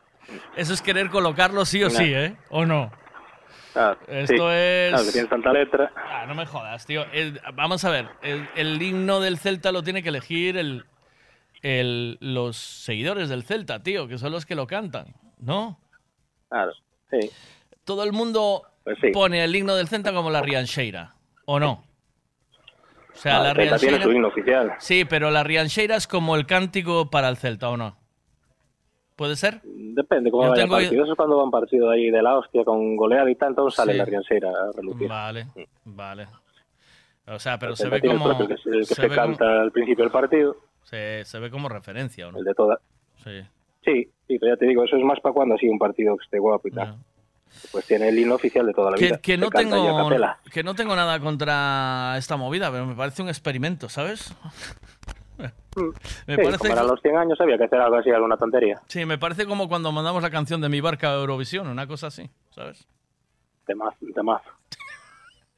[0.57, 1.91] Eso es querer colocarlo sí o No.
[1.95, 2.37] sí, ¿eh?
[2.51, 2.91] ¿O no?
[3.75, 4.55] Ah, Esto sí.
[4.57, 5.93] es- Claro, que tiene tanta letra.
[5.97, 7.05] Ah, no me jodas, tío.
[7.13, 10.85] El- vamos a ver, el, el himno del Celta lo tiene que elegir el,
[11.63, 15.07] el- los seguidores del Celta, tío, que son los que lo cantan,
[15.41, 15.79] ¿no?
[16.49, 16.73] Claro,
[17.11, 17.31] sí.
[17.85, 19.09] Todo el mundo Pues sí.
[19.13, 21.15] pone el himno del Celta como la Riancheira,
[21.47, 21.85] ¿o no?
[23.13, 24.03] O sea, Ah, la el Celta tiene Riancheira...
[24.05, 24.73] su himno oficial.
[24.79, 27.97] Sí, pero la Riancheira es como el cántico para el Celta, ¿o no?
[29.17, 29.61] ¿Puede ser?
[29.65, 31.03] Depende vaya tengo- el partido.
[31.03, 33.75] Eso es cuando va un partido ahí de la hostia con goleada y tal, entonces
[33.75, 33.99] sale Sí.
[33.99, 35.09] la rianceira a relucir.
[35.09, 35.47] Vale,
[35.85, 36.29] vale.
[37.27, 38.37] O sea, pero El se ve el como...
[38.39, 41.51] que el que se se, ve como- canta al principio del partido, se, se ve
[41.51, 42.39] como referencia, ¿o no?
[42.39, 42.79] el de toda.
[43.25, 43.43] Sí.
[43.89, 46.25] Sí, sí, pero ya te digo, eso es más para cuando así un partido que
[46.25, 46.97] esté guapo y tal.
[47.73, 49.19] Pues tiene el himno oficial de toda la vida.
[49.19, 50.39] Que, no tengo, capela.
[50.53, 54.35] que no tengo nada contra esta movida, pero me parece un experimento, ¿sabes?
[55.39, 55.49] me
[56.37, 58.81] Sí, parece eran los 100 años había que hacer algo así, alguna tontería.
[58.89, 62.09] Sí, me parece como cuando mandamos la canción de mi barca a Eurovisión, una cosa
[62.09, 62.87] así, ¿sabes?
[63.67, 64.51] Temazo, temazo.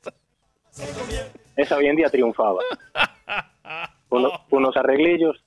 [1.56, 2.60] Esa hoy en día triunfaba.
[4.10, 5.42] Uno- unos arreglillos.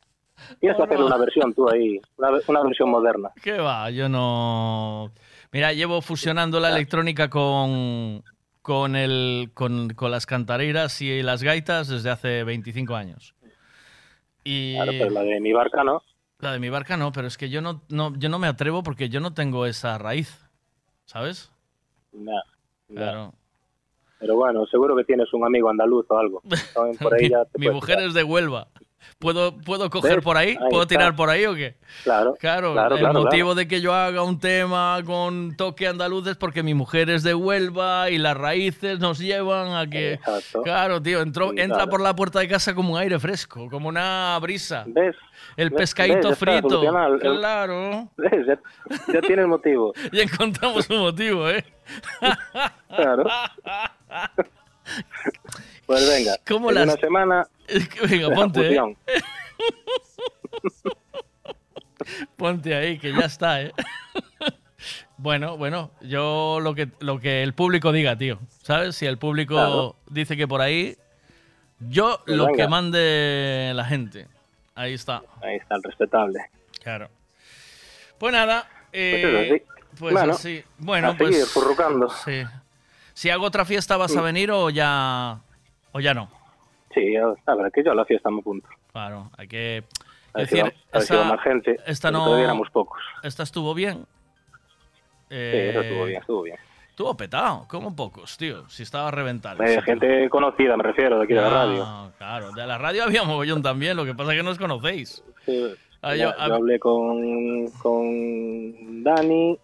[0.59, 3.31] Tienes que hacerle una versión tú ahí, una, una versión moderna.
[3.41, 3.89] ¿Qué va?
[3.91, 5.11] Yo no.
[5.51, 8.23] Mira, llevo fusionando la electrónica con,
[8.61, 13.35] con, el, con, con las cantareiras y las gaitas desde hace 25 años.
[14.43, 16.01] Y Claro, pero la de mi barca no.
[16.39, 18.83] la de mi barca no, pero es que yo no, no, yo no me atrevo
[18.83, 20.49] porque yo no tengo esa raíz,
[21.05, 21.51] ¿sabes?
[22.11, 22.41] Nah.
[22.93, 23.33] Claro.
[24.19, 26.41] Pero bueno, seguro que tienes un amigo andaluz o algo.
[26.73, 28.07] También por ahí mi ya te mi puedes mujer tirar.
[28.09, 28.67] es de Huelva.
[29.19, 30.49] ¿Puedo, ¿Puedo coger por ahí?
[30.49, 30.95] Ahí ¿Puedo está.
[30.95, 31.75] tirar por ahí o qué?
[32.03, 33.55] Claro, Claro, claro, el claro, motivo claro.
[33.55, 37.33] de que yo haga un tema con toque andaluz es porque mi mujer es de
[37.33, 40.13] Huelva y las raíces nos llevan a que...
[40.13, 40.61] Exacto.
[40.63, 43.89] Claro, tío, entró, Sí, entra por la puerta de casa como un aire fresco, como
[43.89, 44.83] una brisa.
[44.87, 45.15] ¿Ves?
[45.57, 45.79] El ¿Ves?
[45.79, 46.81] pescadito frito.
[47.19, 48.09] Claro.
[48.17, 48.47] ¿Ves?
[48.47, 48.59] Ya,
[49.13, 49.93] ya tiene el motivo.
[50.11, 51.63] Ya encontramos un motivo, ¿eh?
[52.89, 53.23] Claro.
[55.85, 57.47] Pues venga, ¿Cómo en las- una semana...
[58.09, 58.79] Venga, ponte, ¿eh?
[62.37, 63.71] Ponte ahí, que ya está, ¿eh?
[65.17, 68.39] Bueno, bueno, yo lo que, lo que el público diga, tío.
[68.63, 68.95] ¿Sabes?
[68.97, 69.95] Si el público Claro.
[70.09, 70.97] dice que por ahí,
[71.79, 72.57] yo Pues lo venga.
[72.57, 74.27] que mande la gente.
[74.75, 75.21] Ahí está.
[75.41, 76.39] Ahí está el respetable.
[76.83, 77.09] Claro.
[78.17, 78.67] Pues nada.
[78.91, 79.65] Pues eh,
[79.97, 80.63] pues Bueno, así.
[80.79, 81.51] Bueno, a seguir pues.
[81.51, 82.09] furrucando.
[82.25, 82.43] Sí.
[83.13, 84.23] Si hago otra fiesta, ¿vas a Mm.
[84.25, 85.39] venir o ya,
[85.91, 86.29] o ya no?
[86.93, 88.67] Sí, a ver, que yo a la fiesta me apunto.
[88.91, 89.83] Claro, hay que.
[90.33, 91.77] A va- decir, a ver si va esta- más gente.
[91.85, 92.99] esta no- éramos pocos.
[93.23, 94.05] Esta estuvo bien.
[95.29, 96.57] Sí, eso estuvo Eh, bien, estuvo bien.
[96.89, 98.69] Estuvo petado, como pocos, tío.
[98.69, 99.59] Si estaba a reventar.
[99.63, 102.11] Eh, Sí, gente conocida, me refiero, de aquí de la Ah, radio.
[102.19, 105.23] Claro, de la radio había mogollón también, lo que pasa es que no os conocéis.
[105.45, 109.57] Sí, Ah, ya, yo- ah, yo hablé con, con Dani,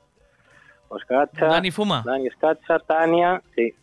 [0.90, 1.46] Oscacha.
[1.46, 2.04] ¿Dani fuma?
[2.06, 3.74] Dani Escacha, Tania, sí.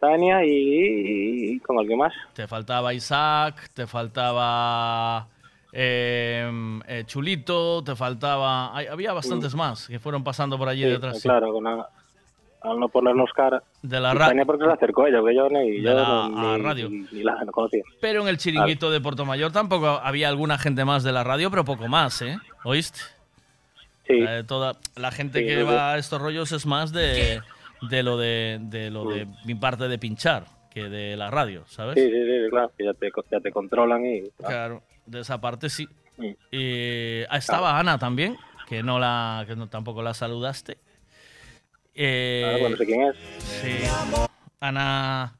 [0.00, 2.12] Tania y, y con alguien más.
[2.34, 5.26] Te faltaba Isaac, te faltaba
[5.72, 6.50] eh,
[6.86, 8.76] eh, Chulito, te faltaba.
[8.76, 10.86] hay- había bastantes más que fueron pasando por allí Mm.
[10.86, 11.16] Sí, detrás.
[11.20, 11.28] sí.
[11.28, 13.62] Claro, con al no ponernos cara.
[13.82, 16.52] De la Y ra- Tania porque se acercó ella, porque yo, ni, yo la- no-
[16.52, 16.88] a ni, radio.
[16.88, 17.82] ni- ni la no conocía.
[18.00, 21.50] Pero en el chiringuito de Puerto Mayor tampoco había alguna gente más de la radio,
[21.50, 22.38] pero poco más, ¿eh?
[22.64, 23.00] ¿Oíste?
[24.06, 24.14] Sí.
[24.26, 25.64] Eh, toda la gente Sí, que sí, sí.
[25.66, 27.40] va a estos rollos es más de,
[27.90, 29.34] de lo de, de lo de Mm.
[29.46, 31.94] mi parte de pinchar que de la radio, ¿sabes?
[31.94, 34.22] Sí, sí, sí, claro, que ya te, ya te controlan y...
[34.38, 35.88] Claro, de esa parte sí.
[36.16, 36.30] Mm.
[36.50, 38.36] Y ah, estaba Ana también,
[38.68, 40.78] que no la que no, tampoco la saludaste.
[41.94, 43.16] Eh, Ah, bueno, no sé quién es.
[43.38, 43.78] Sí.
[44.60, 45.34] Ana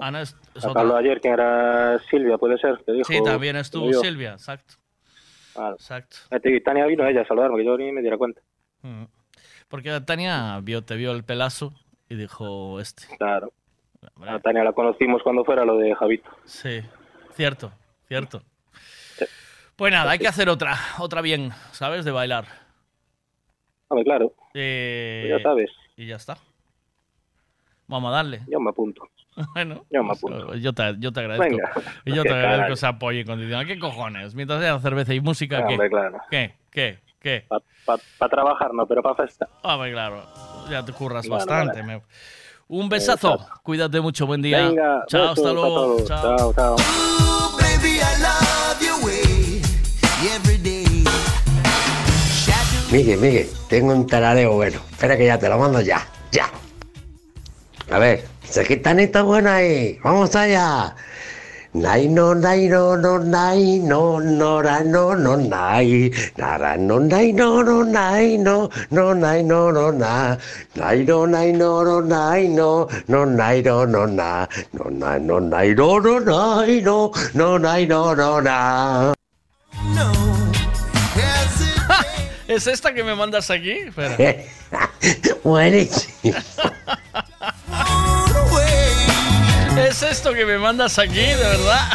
[0.00, 3.04] Ana es, otra- habló ayer quién era Silvia, puede ser, que dijo...
[3.12, 3.92] Sí, también estuvo.
[3.94, 4.74] Silvia, exacto.
[5.58, 5.74] Claro.
[5.74, 6.16] Exacto.
[6.30, 8.40] Este, Y Tania vino ella a saludarme, que yo ni me diera cuenta.
[8.82, 9.04] Mm.
[9.68, 11.74] Porque Tania vio, te vio el pelazo
[12.08, 13.02] y dijo este.
[13.18, 13.52] Claro.
[14.26, 16.30] A Tania la conocimos cuando fuera lo de Javito.
[16.44, 16.80] Sí,
[17.32, 17.72] cierto,
[18.06, 18.42] cierto.
[19.74, 22.04] Pues nada, hay que hacer otra, otra bien, ¿sabes?
[22.04, 22.46] De bailar.
[23.88, 24.32] Hombre, claro.
[24.54, 25.70] Eh, Pues ya sabes.
[25.96, 26.36] Y ya está.
[27.88, 28.42] Vamos a darle.
[28.48, 29.08] Yo me apunto.
[29.54, 30.54] Bueno, Yo me pues, apunto.
[30.56, 31.56] yo te, yo te agradezco.
[31.56, 31.72] Venga.
[32.04, 33.66] Y yo te agradezco ese apoyo incondicional.
[33.66, 34.34] ¿Qué cojones?
[34.34, 35.74] Mientras haya cerveza y música, ¿qué?
[35.74, 36.18] Hombre, claro.
[36.30, 36.54] ¿Qué?
[36.70, 36.98] ¿Qué?
[37.20, 37.46] ¿Qué?
[37.84, 39.48] Para trabajar no, pero para festa.
[39.62, 40.22] Hombre, claro.
[40.70, 41.80] Ya te curras Bueno, bastante.
[41.82, 41.96] vale.
[41.98, 42.02] me-
[42.68, 43.38] Un besazo.
[43.62, 44.26] Cuídate mucho.
[44.26, 44.68] Buen día.
[44.68, 46.04] Venga, Chao, hasta luego.
[46.06, 46.36] Chao.
[46.36, 46.76] Chao, chao.
[52.90, 54.80] Miguel, Miguel, tengo un tarareo bueno.
[54.90, 56.48] Espera que ya te lo mando ya, ya.
[57.90, 59.98] A ver, se gitanito bueno ahí.
[60.02, 60.94] Vamos allá.
[61.74, 67.30] Nai no nai no no nai no no ra no no nai nara no nai
[67.32, 70.36] no no nai no no nai no no na
[70.74, 75.38] nai no nai no no nai no no nai no no na no nai no
[75.40, 79.12] nai no no nai no no nai no no na
[82.48, 83.72] ¿Es esta que me mandas aquí?
[83.72, 84.16] Espera.
[85.44, 86.34] Buenísimo.
[89.86, 91.88] ¿Es esto que me mandas aquí, de verdad?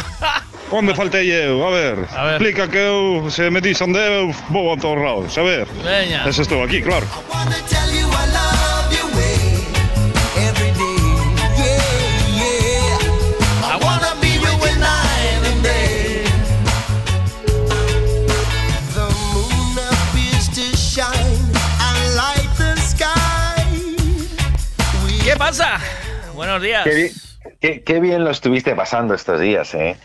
[0.70, 1.64] Onde faltei eu?
[1.66, 2.32] A ver, A ver.
[2.34, 5.66] explica que eu, se me dixan de eu, vou a todos lados, a ver.
[5.84, 6.24] Veña.
[6.26, 7.06] Ese estou aquí, claro.
[7.68, 9.38] Tell you I love your way
[10.48, 10.98] every day.
[11.60, 13.72] Yeah, yeah.
[13.72, 16.24] I wanna be with you night and day.
[18.94, 23.62] The moon appears to shine and light the sky.
[25.22, 25.78] ¿Qué pasa?
[26.34, 26.82] Buenos días.
[26.84, 27.12] Qué,
[27.64, 29.96] qué- qué bien lo estuviste pasando estos días, ¿eh?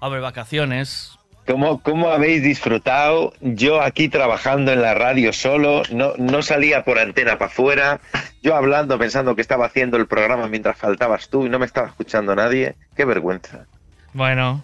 [0.00, 1.12] Hombre, vacaciones.
[1.46, 3.32] ¿Cómo, ¿Cómo habéis disfrutado?
[3.40, 8.00] Yo aquí trabajando en la radio solo, no, no salía por antena para afuera,
[8.42, 11.88] yo hablando pensando que estaba haciendo el programa mientras faltabas tú y no me estaba
[11.88, 12.74] escuchando nadie.
[12.96, 13.64] Qué vergüenza.
[14.12, 14.62] Bueno.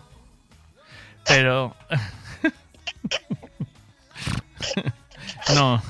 [1.27, 1.75] Pero.
[5.55, 5.83] no.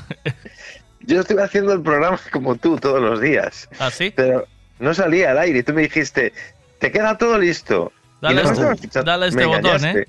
[1.01, 3.69] Yo estuve haciendo el programa como tú todos los días.
[3.79, 4.13] ¿Ah, sí?
[4.15, 4.47] Pero
[4.81, 6.33] no salía al aire y tú me dijiste,
[6.79, 7.93] te queda todo listo.
[8.23, 10.01] Y Dale no este- dale este botón, engañaste.
[10.03, 10.09] ¿eh?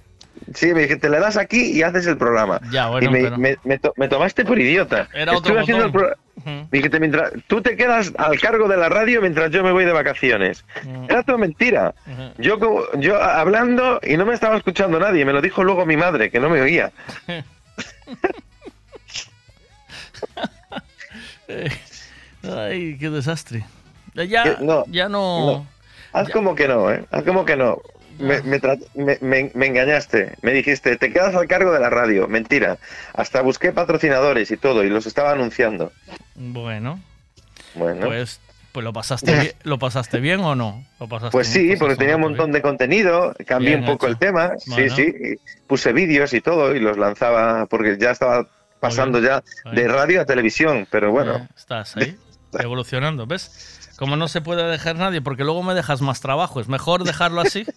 [0.55, 2.59] Sí, me dijiste, le das aquí y haces el programa.
[2.71, 5.07] Ya, bueno, y me, pero- me- me to- me tomaste por idiota.
[5.13, 8.75] Era otro Estuve haciendo el pro- Me dijiste, mientras, tú te quedas al cargo de
[8.75, 10.65] la radio mientras yo me voy de vacaciones.
[11.07, 11.93] Era todo mentira.
[12.37, 15.23] Yo, como- yo hablando y no me estaba escuchando nadie.
[15.25, 16.91] Me lo dijo luego mi madre, que no me oía.
[22.43, 23.63] Ay, qué desastre.
[24.13, 25.45] Ya, Eh, no, ya no.
[25.45, 25.67] no.
[26.13, 27.05] Haz como que no, ¿eh?
[27.11, 27.81] Haz como que no.
[28.19, 28.59] Me, me
[29.21, 30.35] me- me- engañaste.
[30.41, 32.27] Me dijiste, te quedas al cargo de la radio.
[32.27, 32.77] Mentira.
[33.13, 35.91] Hasta busqué patrocinadores y todo y los estaba anunciando.
[36.35, 36.99] Bueno,
[37.73, 38.05] Bueno.
[38.07, 38.39] pues,
[38.73, 40.85] pues lo pasaste bien, ¿lo pasaste bien o no?
[40.99, 44.13] ¿Lo pasaste Pues sí, porque tenía un montón de contenido, cambié Bien un poco hecho.
[44.13, 44.95] el tema, Bueno.
[44.95, 48.45] sí, sí, puse vídeos y todo y los lanzaba porque ya estaba
[48.79, 49.41] pasando ya
[49.73, 52.15] de radio a televisión, pero bueno, estás ahí,
[52.59, 53.80] evolucionando, ¿ves?
[54.01, 57.39] Como no se puede dejar nadie, porque luego me dejas más trabajo, es mejor dejarlo
[57.39, 57.67] así.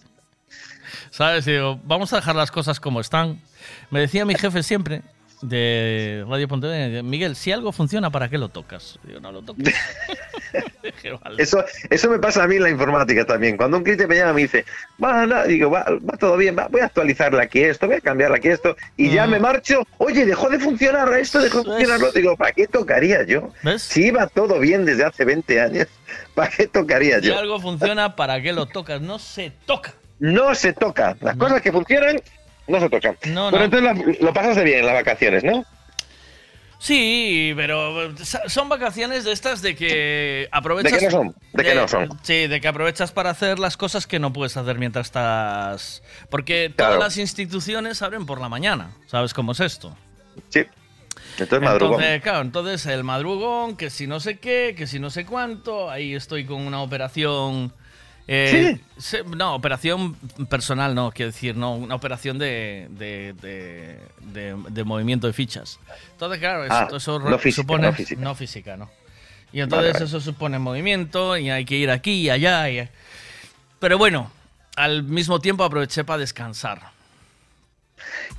[1.11, 1.45] ¿Sabes?
[1.45, 3.43] Digo, vamos a dejar las cosas como están.
[3.91, 5.03] Me decía mi jefe siempre
[5.43, 8.99] de Radio Pontevedra, Miguel, si algo funciona, ¿para qué lo tocas?
[9.03, 9.75] Digo, no lo toques.
[11.39, 13.57] Eso eso me pasa a mí en la informática también.
[13.57, 14.65] Cuando un cliente me llama y me dice,
[15.03, 18.01] va, no", digo, va, va todo bien, va, voy a actualizarle aquí esto, voy a
[18.01, 19.31] cambiarle aquí esto y ya Mm.
[19.31, 23.51] me marcho, oye, dejó de funcionar esto, dejó de funcionarlo, digo, ¿para qué tocaría yo?
[23.79, 25.87] Si iba todo bien desde hace 20 años,
[26.35, 27.39] ¿para qué tocaría Si yo?
[27.39, 29.01] algo funciona, ¿para qué lo tocas?
[29.01, 29.95] No se toca.
[30.19, 31.17] No se toca.
[31.21, 32.17] Las cosas que funcionan
[32.69, 33.17] no se tocan.
[33.33, 33.65] No, Pero no.
[33.65, 35.65] entonces la- lo pasaste bien en las vacaciones, ¿no?
[36.85, 38.15] Sí, pero eh,
[38.47, 40.93] son vacaciones de estas de que aprovechas.
[40.93, 41.35] ¿De qué no son?
[41.55, 42.11] ¿De qué no son?
[42.23, 46.03] Sí, de que aprovechas para hacer las cosas que no puedes hacer mientras estás.
[46.29, 48.91] Porque todas las instituciones abren por la mañana.
[49.07, 49.97] ¿Sabes cómo es esto?
[50.51, 50.67] Sí.
[51.39, 52.03] Entonces madrugón.
[52.03, 55.91] Entonces, claro, entonces el madrugón, que si no sé qué, que si no sé cuánto,
[55.91, 57.73] ahí estoy con una operación.
[58.27, 60.15] Eh, se- No, operación
[60.49, 63.99] personal, no, quiero decir, no, una operación de, de, de,
[64.33, 65.79] de- de movimiento de fichas.
[66.13, 67.87] Entonces, claro, Ah, eso no física, supone.
[67.89, 68.21] no física.
[68.21, 68.91] no física, no.
[69.53, 70.05] Y entonces Vale, vale.
[70.07, 72.69] eso supone movimiento y hay que ir aquí y allá.
[72.71, 72.89] y-
[73.79, 74.31] Pero bueno,
[74.77, 76.81] al mismo tiempo aproveché para descansar.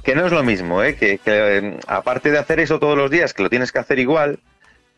[0.03, 0.95] Que no es lo mismo, ¿eh?
[0.95, 3.99] Que, que, eh, aparte de hacer eso todos los días, que lo tienes que hacer
[3.99, 4.39] igual,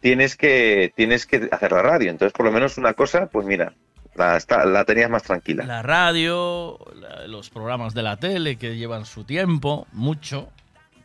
[0.02, 2.10] tienes que, tienes que hacer la radio.
[2.10, 3.74] Entonces, por lo menos una cosa, pues mira,
[4.18, 5.64] la, está- la tenías más tranquila.
[5.66, 10.50] La radio, la- los programas de la tele que llevan su tiempo, mucho.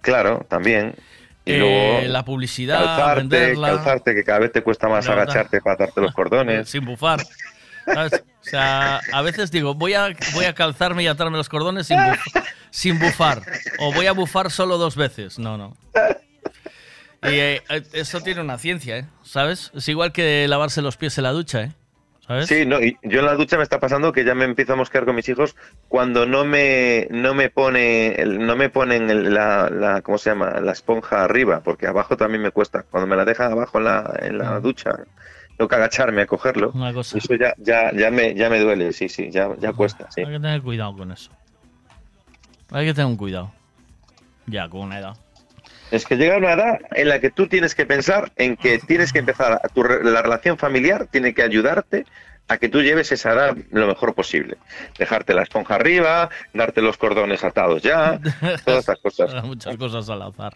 [0.01, 0.95] Claro, también.
[1.45, 3.69] Y Eh, luego la publicidad, calzarte, venderla.
[3.69, 6.69] calzarte, que cada vez te cuesta más agacharte para atarte los cordones.
[6.69, 7.21] Sin bufar.
[7.85, 8.13] ¿sabes?
[8.15, 11.97] O sea, a veces digo, voy a, voy a calzarme y atarme los cordones sin,
[11.99, 13.43] buf- sin bufar.
[13.81, 15.39] O voy a bufar solo dos veces.
[15.41, 15.77] No, no.
[17.25, 19.05] Y eh, eso tiene una ciencia, ¿eh?
[19.25, 19.71] ¿Sabes?
[19.75, 21.73] Es igual que lavarse los pies en la ducha, ¿eh?
[22.27, 22.47] ¿Sabes?
[22.49, 24.77] Sí, no, y yo en la ducha me está pasando que ya me empiezo a
[24.77, 25.57] mosquear con mis hijos
[25.89, 30.61] cuando no me no me pone no me ponen el- la, la ¿cómo se llama?
[30.61, 32.85] la esponja arriba, porque abajo también me cuesta.
[32.85, 34.93] Cuando me la dejan abajo en la, en la ducha,
[35.57, 36.71] tengo que agacharme a cogerlo.
[36.75, 37.19] Una cosa.
[37.19, 40.21] Eso ya, ya, ya, me, ya me duele, sí, sí, ya, ya cuesta, sí.
[40.21, 41.31] Hay que tener cuidado con eso.
[42.71, 43.53] Hay que tener un cuidado.
[44.47, 45.17] Ya, con una edad.
[45.93, 49.13] Es que llega una edad en la que tú tienes que pensar en que tienes
[49.13, 52.07] que empezar, a tu, re- la relación familiar tiene que ayudarte
[52.49, 54.57] a que tú lleves esa edad lo mejor posible.
[54.99, 58.19] Dejarte la esponja arriba, darte los cordones atados ya,
[58.65, 59.45] todas estas cosas.
[59.45, 60.55] Muchas cosas al azar.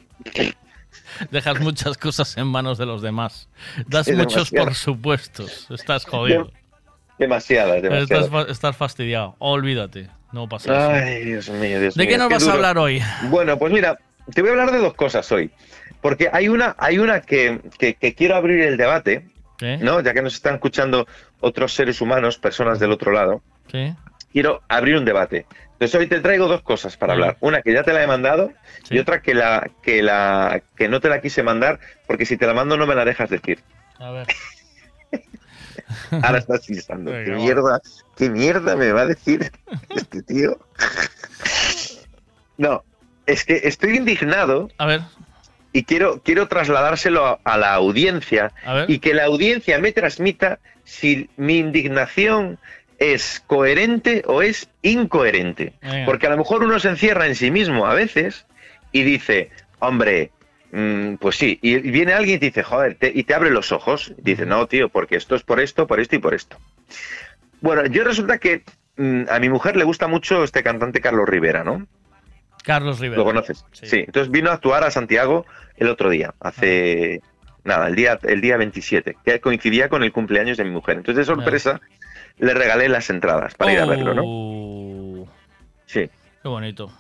[1.30, 3.48] Dejas muchas cosas en manos de los demás.
[3.86, 4.64] Das muchos demasiado.
[4.64, 5.66] por supuestos.
[5.70, 6.50] Estás jodido.
[7.18, 8.50] Demasiadas, Estás, demasiadas.
[8.50, 9.36] estás fastidiado.
[9.38, 10.08] Olvídate.
[10.32, 11.06] No pasa eso.
[11.06, 13.02] Ay, Dios mío, Dios ¿De mío, qué nos vas a hablar hoy?
[13.30, 13.98] Bueno, pues mira,
[14.32, 15.50] te voy a hablar de dos cosas hoy.
[16.00, 19.78] Porque hay una, hay una que, que- que quiero abrir el debate, ¿Qué?
[19.78, 20.00] ¿no?
[20.00, 21.06] Ya que nos están escuchando
[21.40, 23.42] otros seres humanos, personas del otro lado.
[23.68, 23.94] ¿Qué?
[24.32, 25.46] quiero abrir un debate.
[25.72, 27.38] Entonces hoy te traigo dos cosas para hablar.
[27.40, 28.52] Una que ya te la he mandado
[28.90, 32.46] y otra que la que la que no te la quise mandar porque si te
[32.46, 33.60] la mando no me la dejas decir.
[33.98, 34.26] A ver.
[36.22, 37.36] Ahora estás pensando, Venga, qué va.
[37.38, 37.80] mierda,
[38.16, 39.50] qué mierda me va a decir
[39.94, 40.58] este tío.
[42.58, 42.84] No,
[43.26, 44.70] es que estoy indignado.
[44.78, 45.00] A ver.
[45.72, 48.52] Y quiero, quiero trasladárselo a, a la audiencia
[48.88, 52.58] y que la audiencia me transmita si mi indignación
[52.98, 55.74] es coherente o es incoherente.
[55.82, 56.06] Venga.
[56.06, 58.46] Porque a lo mejor uno se encierra en sí mismo a veces
[58.90, 60.30] y dice, hombre,
[60.72, 63.50] mm, pues sí, y y viene alguien y te dice, joder, te- y te abre
[63.50, 64.14] los ojos.
[64.16, 66.56] Y dice, no, tío, porque esto es por esto, por esto y por esto.
[67.60, 68.62] Bueno, yo resulta que
[68.96, 71.86] mm, a mi mujer le gusta mucho este cantante Carlos Rivera, ¿no?
[72.66, 73.18] Carlos Rivera.
[73.20, 73.64] ¿Lo conoces?
[73.70, 74.00] Sí.
[74.00, 75.46] Entonces vino a actuar a Santiago
[75.76, 77.20] el otro día, hace
[77.62, 80.96] nada, el día, el día 27, que coincidía con el cumpleaños de mi mujer.
[80.96, 81.80] Entonces de sorpresa
[82.38, 84.22] le regalé las entradas para ir a verlo, ¿no?
[84.26, 85.28] Oh,
[85.86, 86.10] Sí,
[86.42, 86.92] Qué bonito.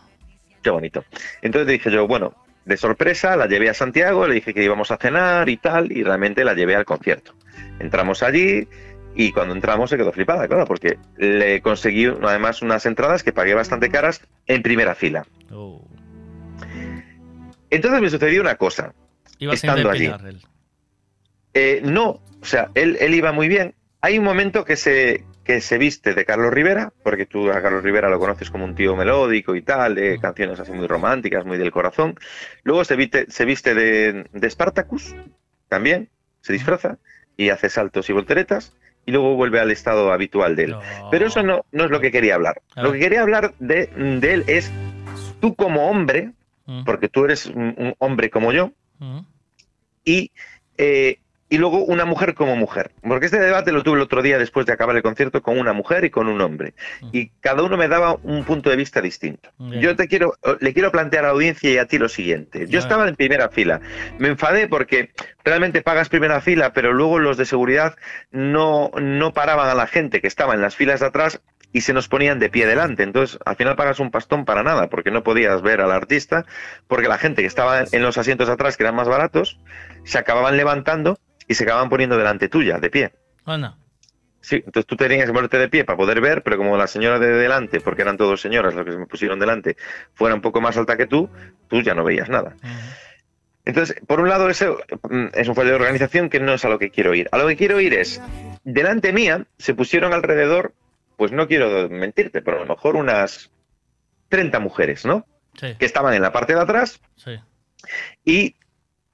[0.62, 1.04] qué bonito.
[1.42, 2.32] Entonces dije yo, bueno,
[2.64, 6.04] de sorpresa la llevé a Santiago, le dije que íbamos a cenar y tal, y
[6.04, 7.34] realmente la llevé al concierto.
[7.80, 8.68] Entramos allí
[9.16, 13.54] y cuando entramos se quedó flipada, claro, porque le conseguí además unas entradas que pagué
[13.54, 15.26] bastante caras en primera fila.
[15.52, 15.86] Oh.
[17.70, 18.94] Entonces me sucedió una cosa.
[19.40, 20.06] A estando allí.
[20.06, 20.40] él.
[21.54, 23.74] Eh, no, o sea, él, él iba muy bien.
[24.00, 27.82] Hay un momento que se, que se viste de Carlos Rivera, porque tú a Carlos
[27.82, 31.56] Rivera lo conoces como un tío melódico y tal, de canciones así muy románticas, muy
[31.56, 32.18] del corazón.
[32.62, 35.14] Luego se viste, se viste de, de Spartacus,
[35.68, 36.10] también,
[36.40, 36.98] se disfraza
[37.36, 38.74] y hace saltos y volteretas,
[39.06, 40.76] y luego vuelve al estado habitual de él.
[41.10, 42.60] Pero eso no, no es lo que quería hablar.
[42.74, 44.70] Lo que quería hablar de, de él es
[45.40, 46.32] tú como hombre,
[46.68, 46.82] Mm.
[46.84, 49.20] porque tú eres un, un hombre como yo, Mm.
[50.04, 50.30] y,
[50.78, 52.90] eh, y luego una mujer como mujer.
[53.06, 55.72] Porque este debate lo tuve el otro día después de acabar el concierto con una
[55.72, 56.74] mujer y con un hombre.
[57.12, 59.50] Y cada uno me daba un punto de vista distinto.
[59.58, 59.80] Bien.
[59.80, 62.66] Yo te quiero, le quiero plantear a la audiencia y a ti lo siguiente.
[62.66, 63.80] Yo estaba en primera fila.
[64.18, 65.10] Me enfadé porque
[65.44, 67.94] realmente pagas primera fila, pero luego los de seguridad
[68.32, 71.40] no, no paraban a la gente que estaba en las filas de atrás
[71.76, 73.02] y se nos ponían de pie delante.
[73.02, 76.46] Entonces, al final pagas un pastón para nada, porque no podías ver al artista,
[76.88, 79.60] porque la gente que estaba en los asientos atrás, que eran más baratos,
[80.02, 83.12] se acababan levantando y se acababan poniendo delante tuya, de pie.
[83.44, 83.76] Anda.
[84.40, 87.18] Sí, entonces tú tenías que ponerte de pie para poder ver, pero como la señora
[87.18, 89.76] de delante, porque eran todos señoras los que se me pusieron delante,
[90.14, 91.28] fuera un poco más alta que tú,
[91.68, 92.56] tú ya no veías nada.
[93.66, 94.78] Entonces, por un lado, eso
[95.10, 97.28] mm, es un fallo de organización que no es a lo que quiero ir.
[97.32, 98.22] A lo que quiero ir es,
[98.64, 100.72] delante mía se pusieron alrededor,
[101.16, 103.50] pues no quiero mentirte, pero a lo mejor unas
[104.28, 105.26] 30 mujeres, ¿no?
[105.54, 105.74] Sí.
[105.78, 107.36] Que estaban en la parte de atrás Sí.
[108.24, 108.56] y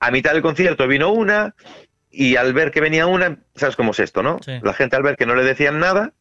[0.01, 1.55] a mitad del concierto vino una
[2.11, 4.39] y al ver que venía una, ¿sabes cómo es esto, no?
[4.45, 4.59] Sí.
[4.63, 6.13] La gente al ver que no le decían nada,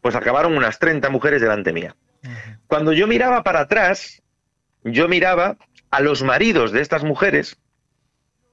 [0.00, 1.94] pues acabaron unas 30 mujeres delante mía.
[2.66, 4.22] Cuando yo miraba para atrás,
[4.82, 5.56] yo miraba
[5.90, 7.58] a los maridos de estas mujeres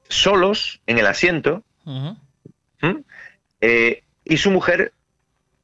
[0.10, 1.64] solos en el asiento.
[3.62, 4.94] Eh, y su mujer,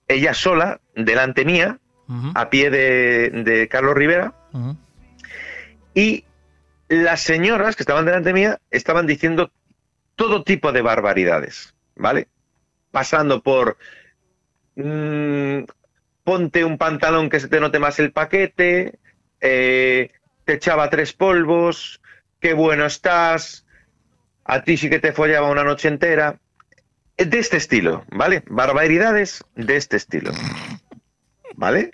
[0.08, 1.80] ella sola, delante mía,
[2.34, 4.34] a pie de, de Carlos Rivera,
[5.94, 6.26] y
[6.88, 9.52] las señoras que estaban delante mía estaban diciendo
[10.16, 12.28] todo tipo de barbaridades, ¿vale?
[12.92, 13.78] Pasando por
[14.76, 15.60] mm,
[16.24, 18.98] ponte un pantalón que se te note más el paquete,
[19.40, 20.12] eh,
[20.46, 22.02] te echaba tres polvos,
[22.40, 23.66] qué bueno estás,
[24.44, 26.40] a ti sí que te follaba una noche entera.
[27.18, 28.44] De este estilo, ¿vale?
[28.48, 30.32] Barbaridades de este estilo.
[31.60, 31.92] ¿Vale?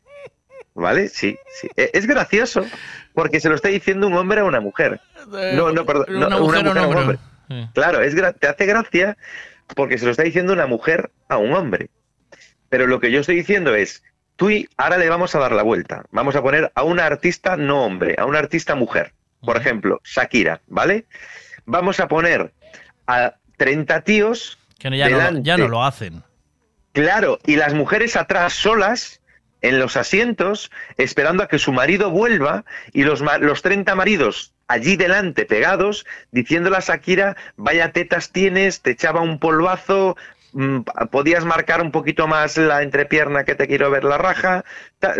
[0.76, 1.08] ¿Vale?
[1.10, 1.68] Sí, sí.
[1.76, 2.66] Eh, Es gracioso
[3.14, 5.02] porque se lo está diciendo un hombre a una mujer.
[5.28, 6.06] No, no, perdón.
[6.10, 7.18] no, Una mujer a un hombre.
[7.50, 7.68] Sí.
[7.74, 9.18] Claro, es te hace gracia
[9.76, 11.90] porque se lo está diciendo una mujer a un hombre.
[12.70, 14.04] Pero lo que yo estoy diciendo es,
[14.36, 16.04] tú y ahora le vamos a dar la vuelta.
[16.12, 19.14] Vamos a poner a una artista no hombre, a una artista mujer.
[19.42, 21.06] Por ejemplo, Shakira, ¿vale?
[21.66, 22.54] Vamos a poner
[23.08, 25.42] a 30 tíos Que no- ya, no, delante.
[25.44, 26.22] ya no lo hacen.
[26.92, 29.22] Claro, y las mujeres atrás solas
[29.68, 34.96] en los asientos esperando a que su marido vuelva y los, los 30 maridos allí
[34.96, 40.18] delante pegados diciéndole a Shakira, vaya tetas tienes, te echaba un polvazo,
[40.54, 44.66] mm, podías marcar un poquito más la entrepierna que te quiero ver la raja,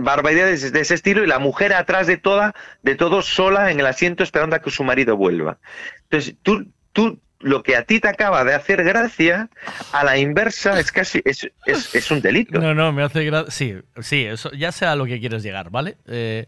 [0.02, 3.88] barbaridades de ese estilo y la mujer atrás de toda, de todo sola en el
[3.88, 5.58] asiento esperando a que su marido vuelva.
[6.04, 9.50] Entonces, tú, tú lo que a ti te acaba de hacer gracia,
[9.92, 12.60] a la inversa es casi es, es, es un delito.
[12.60, 13.52] No, no, me hace gracia.
[13.52, 15.98] Sí, sí, eso, ya sea a lo que quieres llegar, ¿vale?
[16.08, 16.48] Eh,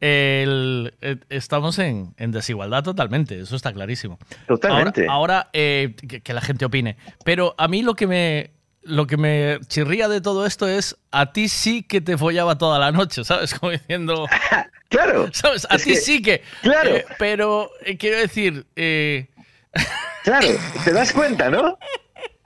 [0.00, 4.18] el- eh, estamos en, en desigualdad totalmente, eso está clarísimo.
[4.46, 5.02] Totalmente.
[5.08, 6.96] Ahora, ahora, eh, que, que la gente opine.
[7.24, 8.50] Pero a mí lo que me.
[8.88, 12.78] Lo que me chirría de todo esto es a ti sí que te follaba toda
[12.78, 13.52] la noche, ¿sabes?
[13.58, 14.28] Como diciendo.
[14.90, 15.28] claro.
[15.32, 15.66] ¿Sabes?
[15.68, 16.42] A ti que- sí que.
[16.62, 16.94] claro.
[16.94, 18.64] eh, pero quiero decir.
[20.26, 20.48] Claro,
[20.84, 21.78] te das cuenta, ¿no?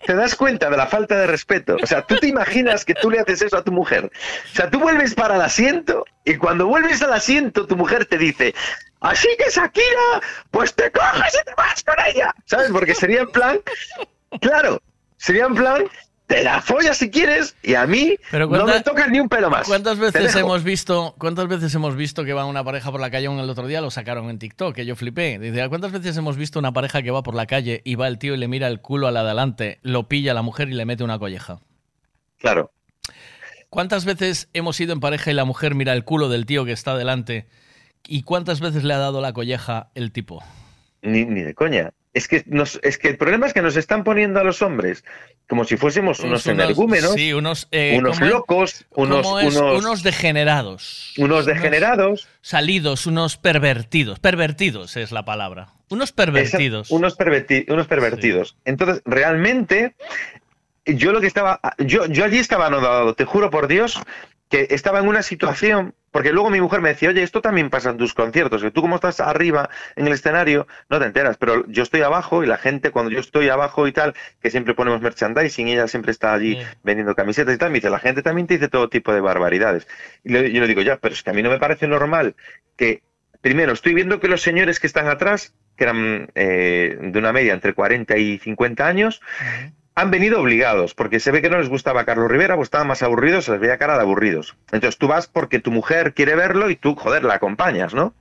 [0.05, 1.79] Te das cuenta de la falta de respeto.
[1.83, 4.05] O sea, tú te imaginas que tú le haces eso a tu mujer.
[4.05, 8.19] O sea, tú vuelves para el asiento y cuando vuelves al asiento tu mujer te
[8.19, 8.55] dice,
[9.01, 12.35] así que Shakira, pues te coges y te vas con ella.
[12.45, 12.71] ¿Sabes?
[12.71, 13.61] Porque sería en plan,
[14.43, 14.83] claro,
[15.17, 15.85] sería en plan,
[16.31, 19.51] te la follas si quieres y a mí Pero no me tocas ni un pelo
[19.51, 19.67] más.
[19.67, 23.27] ¿Cuántas veces hemos visto, cuántas veces hemos visto que va una pareja por la calle?
[23.27, 25.41] El otro día lo sacaron en TikTok, que yo flipé.
[25.41, 28.19] Dice, ¿cuántas veces hemos visto una pareja que va por la calle y va el
[28.19, 30.69] tío y le mira el culo a la de adelante, lo pilla a la mujer
[30.69, 31.59] y le mete una colleja?
[32.39, 32.71] Claro.
[33.69, 36.73] ¿Cuántas veces hemos ido en pareja y la mujer mira el culo del tío que
[36.73, 37.49] está delante?
[38.07, 40.45] ¿Y cuántas veces le ha dado la colleja el tipo?
[41.03, 41.91] Ni, ni de coña.
[42.13, 45.05] Es que, nos, es que el problema es que nos están poniendo a los hombres
[45.49, 49.55] como si fuésemos unos, energúmenos, sí, unos, eh, unos locos, unos, ¿Cómo es?
[49.57, 51.15] unos, unos degenerados.
[51.19, 52.29] unos degenerados.
[52.41, 54.19] Salidos, unos pervertidos.
[54.19, 55.69] Pervertidos es la palabra.
[55.89, 56.89] Unos pervertidos.
[56.89, 58.57] Esa- unos, perverti- unos pervertidos.
[58.65, 59.95] Entonces, realmente,
[60.87, 64.01] yo lo que estaba, yo, yo allí estaba anodado, te juro por Dios,
[64.49, 67.91] que estaba en una situación, porque luego mi mujer me decía, oye, esto también pasa
[67.91, 71.67] en tus conciertos, que tú como estás arriba en el escenario, no te enteras, pero
[71.69, 75.01] yo estoy abajo y la gente, cuando yo estoy abajo y tal, que siempre ponemos
[75.01, 78.55] merchandising, ella siempre está allí vendiendo camisetas y tal, me dice, la gente también te
[78.55, 79.87] dice todo tipo de barbaridades.
[80.25, 82.35] Y yo le digo, ya, pero es que a mí no me parece normal
[82.77, 83.03] que,
[83.41, 87.53] primero, estoy viendo que los señores que están atrás, que eran eh, de una media
[87.53, 89.21] entre 40 y 50 años,
[90.01, 93.03] han venido obligados, porque se ve que no les gustaba Carlos Rivera, pues estaban más
[93.03, 94.57] aburridos, se les veía cara de aburridos.
[94.73, 98.15] Entonces tú vas porque tu mujer quiere verlo y tú, joder, la acompañas, ¿no?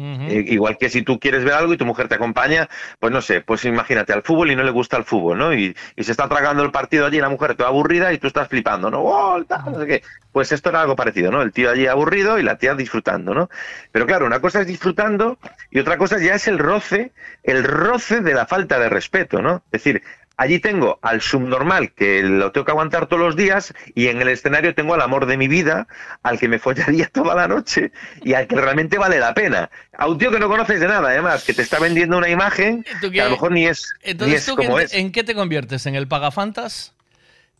[0.00, 2.68] Eh, Igual que si tú quieres ver algo y tu mujer te acompaña,
[3.00, 5.52] pues no sé, pues imagínate al fútbol y no le gusta el fútbol, ¿no?
[5.52, 8.46] Y, y se está tragando el partido allí la mujer toda aburrida y tú estás
[8.46, 9.44] flipando, ¿no?
[9.48, 10.02] Tal, no sé qué.
[10.30, 11.42] Pues esto era algo parecido, ¿no?
[11.42, 13.50] El tío allí aburrido y la tía disfrutando, ¿no?
[13.90, 15.36] Pero claro, una cosa es disfrutando
[15.72, 17.10] y otra cosa ya es el roce,
[17.42, 19.62] el roce de la falta de respeto, ¿no?
[19.72, 20.02] Es decir,
[20.38, 24.28] allí tengo al subnormal que lo tengo que aguantar todos los días y en el
[24.28, 25.86] escenario tengo al amor de mi vida,
[26.22, 27.92] al que me follaría toda la noche
[28.24, 29.70] y al que realmente vale la pena.
[29.92, 32.86] A un tío que no conoces de nada, además, que te está vendiendo una imagen
[33.02, 34.94] ¿Tú que a lo mejor ni es, ni Entonces, es ¿tú como qué- es.
[34.94, 35.84] en qué te conviertes?
[35.86, 36.94] ¿En el pagafantas?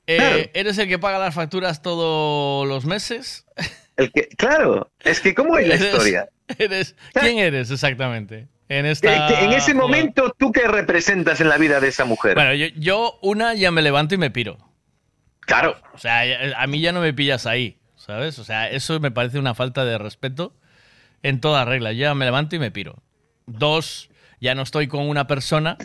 [0.07, 0.39] Eh, Claro.
[0.55, 3.45] ¿Eres el que paga las facturas todos los meses?
[3.99, 6.29] El que, claro, es que ¿cómo es la Eres- historia?
[6.57, 8.47] Eres, ¿Quién eres exactamente?
[8.71, 12.05] En Que- esta que en ese momento, ¿tú qué representas en la vida de esa
[12.05, 12.35] mujer?
[12.35, 14.59] Bueno, yo, yo una ya me levanto y me piro.
[15.41, 15.77] Claro.
[15.95, 16.23] O sea,
[16.57, 18.39] a mí ya no me pillas ahí, ¿sabes?
[18.39, 20.55] O sea, eso me parece una falta de respeto
[21.23, 21.93] en toda regla.
[21.93, 23.03] Yo ya me levanto y me piro.
[23.47, 25.79] Dos, ya no estoy con una persona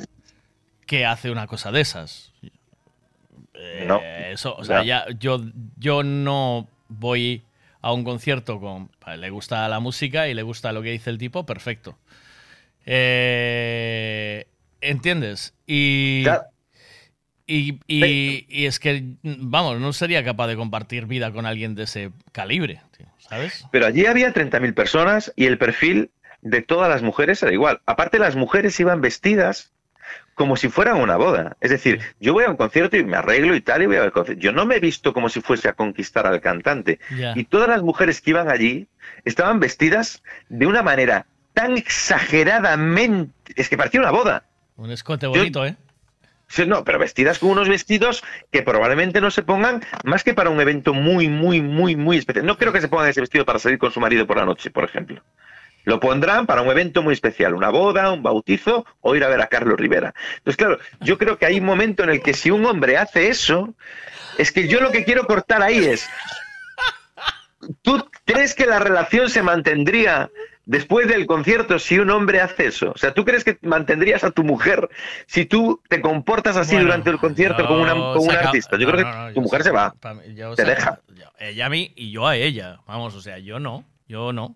[0.85, 2.33] que hace una cosa de esas.
[3.53, 4.01] Eh, No.
[4.01, 5.05] Eso, o sea, Ya.
[5.07, 5.41] ya yo,
[5.77, 7.45] yo no voy
[7.81, 8.91] a un concierto con.
[9.17, 11.97] Le gusta la música y le gusta lo que dice el tipo, perfecto.
[12.85, 14.45] Eh,
[14.81, 15.53] ¿Entiendes?
[15.65, 16.23] Y.
[17.45, 21.83] Y, y- y es que, vamos, no sería capaz de compartir vida con alguien de
[21.83, 23.65] ese calibre, tío, ¿sabes?
[23.71, 26.09] Pero allí había 30.000 personas y el perfil
[26.41, 27.81] de todas las mujeres era igual.
[27.85, 29.71] Aparte, las mujeres iban vestidas
[30.35, 31.57] como si fueran una boda.
[31.59, 34.11] Es decir, yo voy a un concierto y me arreglo y tal y voy al
[34.13, 34.41] concierto.
[34.41, 36.99] Yo no me he visto como si fuese a conquistar al cantante.
[37.35, 38.87] Y todas las mujeres que iban allí
[39.25, 43.33] estaban vestidas de una manera tan exageradamente...
[43.55, 44.43] Es que parecía una boda.
[44.75, 45.75] Un escote bonito, ¿eh?
[46.47, 50.51] Sí, no, pero vestidas con unos vestidos que probablemente no se pongan más que para
[50.51, 52.45] un evento muy, muy, muy, muy especial.
[52.45, 54.69] No creo que se pongan ese vestido para salir con su marido por la noche,
[54.69, 55.23] por ejemplo.
[55.83, 59.41] Lo pondrán para un evento muy especial, una boda, un bautizo o ir a ver
[59.41, 60.13] a Carlos Rivera.
[60.37, 63.29] Entonces, claro, yo creo que hay un momento en el que si un hombre hace
[63.29, 63.73] eso,
[64.37, 66.07] es que yo lo que quiero cortar ahí es,
[67.81, 70.29] ¿tú crees que la relación se mantendría
[70.65, 72.91] después del concierto si un hombre hace eso?
[72.93, 74.89] O sea, ¿tú crees que mantendrías a tu mujer
[75.27, 78.77] si tú te comportas así Bueno, durante el concierto una, con un artista?
[78.77, 80.99] Yo no, creo que no, tu mujer saca- se va, yo te saca- deja.
[81.15, 82.79] yo- ella a mí y yo a ella.
[82.87, 83.83] Vamos, o sea, yo no.
[84.07, 84.55] Yo no.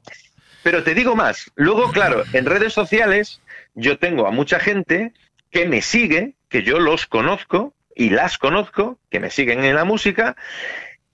[0.63, 3.41] Pero te digo más, luego, claro, en redes sociales
[3.75, 5.13] yo tengo a mucha gente
[5.51, 9.85] que me sigue, que yo los conozco y las conozco, que me siguen en la
[9.85, 10.35] música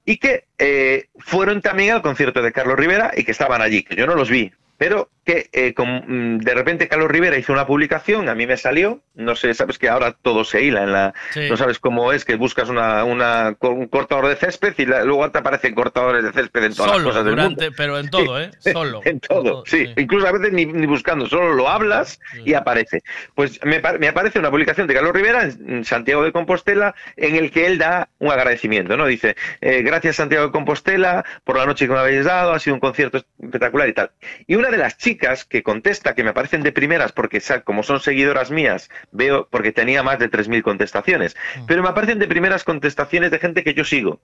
[0.06, 3.96] y que eh, fueron también al concierto de Carlos Rivera y que estaban allí, que
[3.96, 4.52] yo no los vi,
[4.84, 6.04] pero que eh, con-
[6.36, 9.80] mm, de repente Carlos Rivera hizo una publicación, a mí me salió, no sé, sabes
[9.80, 11.48] que ahora todo se hila en la, Sí.
[11.50, 15.32] no sabes cómo es, que buscas una, una- un cortador de césped y la- luego
[15.32, 17.56] te aparecen cortadores de césped en todas las Solo, cosas del mundo.
[17.56, 18.52] durante, pero en todo, ¿eh?
[18.60, 19.00] Solo.
[19.06, 19.94] En todo, sí.
[19.96, 23.02] Incluso a veces ni, ni buscando, solo lo hablas y aparece.
[23.34, 27.38] Pues me, me aparece una publicación de Carlos Rivera en, en Santiago de Compostela en
[27.38, 29.06] el que él da un agradecimiento, ¿no?
[29.06, 32.74] Dice, eh, gracias Santiago de Compostela por la noche que me habéis dado, ha sido
[32.74, 34.12] un concierto espectacular y tal.
[34.48, 38.00] Y una de las chicas que contesta, que me aparecen de primeras porque como son
[38.00, 41.36] seguidoras mías, veo, porque tenía más de 3.000 contestaciones,
[41.68, 44.20] pero me aparecen de primeras contestaciones de gente que yo sigo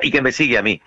[0.00, 0.82] y que me sigue a mí.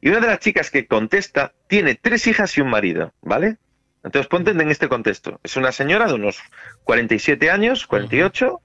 [0.00, 3.58] Y una de las chicas que contesta tiene tres hijas y un marido, ¿vale?
[4.02, 5.40] Entonces ponte en este contexto.
[5.42, 6.40] Es una señora de unos
[6.84, 8.60] 47 años, 48,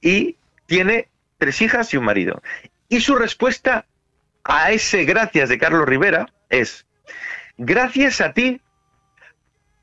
[0.00, 0.36] y
[0.66, 2.42] tiene tres hijas y un marido.
[2.88, 3.86] Y su respuesta
[4.44, 6.86] a ese gracias de Carlos Rivera es,
[7.56, 8.60] gracias a ti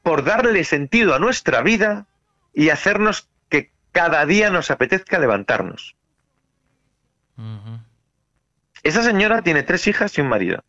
[0.04, 2.06] por darle sentido a nuestra vida
[2.54, 5.96] y hacernos que cada día nos apetezca levantarnos.
[8.84, 10.64] Esa señora tiene tres hijas y un marido.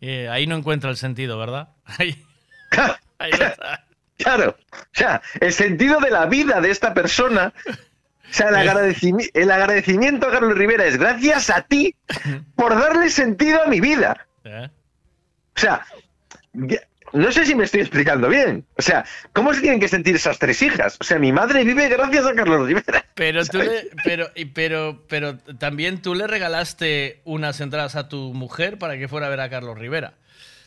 [0.00, 1.68] Eh, ahí no encuentra el sentido, ¿verdad?
[1.98, 2.22] Ahí,
[3.18, 3.84] ahí no está.
[4.16, 9.30] Claro, o sea, el sentido de la vida de esta persona, o sea, el, agradecimi-
[9.34, 11.94] el agradecimiento a Carlos Rivera es gracias a ti
[12.54, 14.26] por darle sentido a mi vida.
[14.44, 14.68] ¿Eh?
[15.56, 15.84] O sea,
[17.14, 18.66] no sé si me estoy explicando bien.
[18.76, 20.96] O sea, ¿cómo se tienen que sentir esas tres hijas?
[21.00, 23.06] O sea, mi madre vive gracias a Carlos Rivera.
[23.14, 28.76] Pero tú le, pero, pero, pero también tú le regalaste unas entradas a tu mujer
[28.76, 30.14] para que fuera a ver a Carlos Rivera.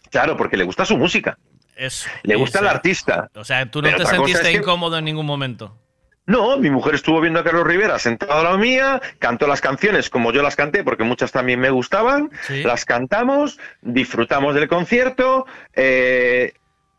[0.10, 1.38] Claro, porque le gusta su música.
[1.76, 2.10] Eso.
[2.24, 3.30] Le gusta el artista.
[3.36, 5.78] O sea, tú no te sentiste es que- incómodo en ningún momento.
[6.28, 10.10] No, mi mujer estuvo viendo a Carlos Rivera sentado a la mía, cantó las canciones
[10.10, 12.62] como yo las canté, porque muchas también me gustaban, Sí.
[12.64, 16.54] las cantamos, disfrutamos del concierto eh,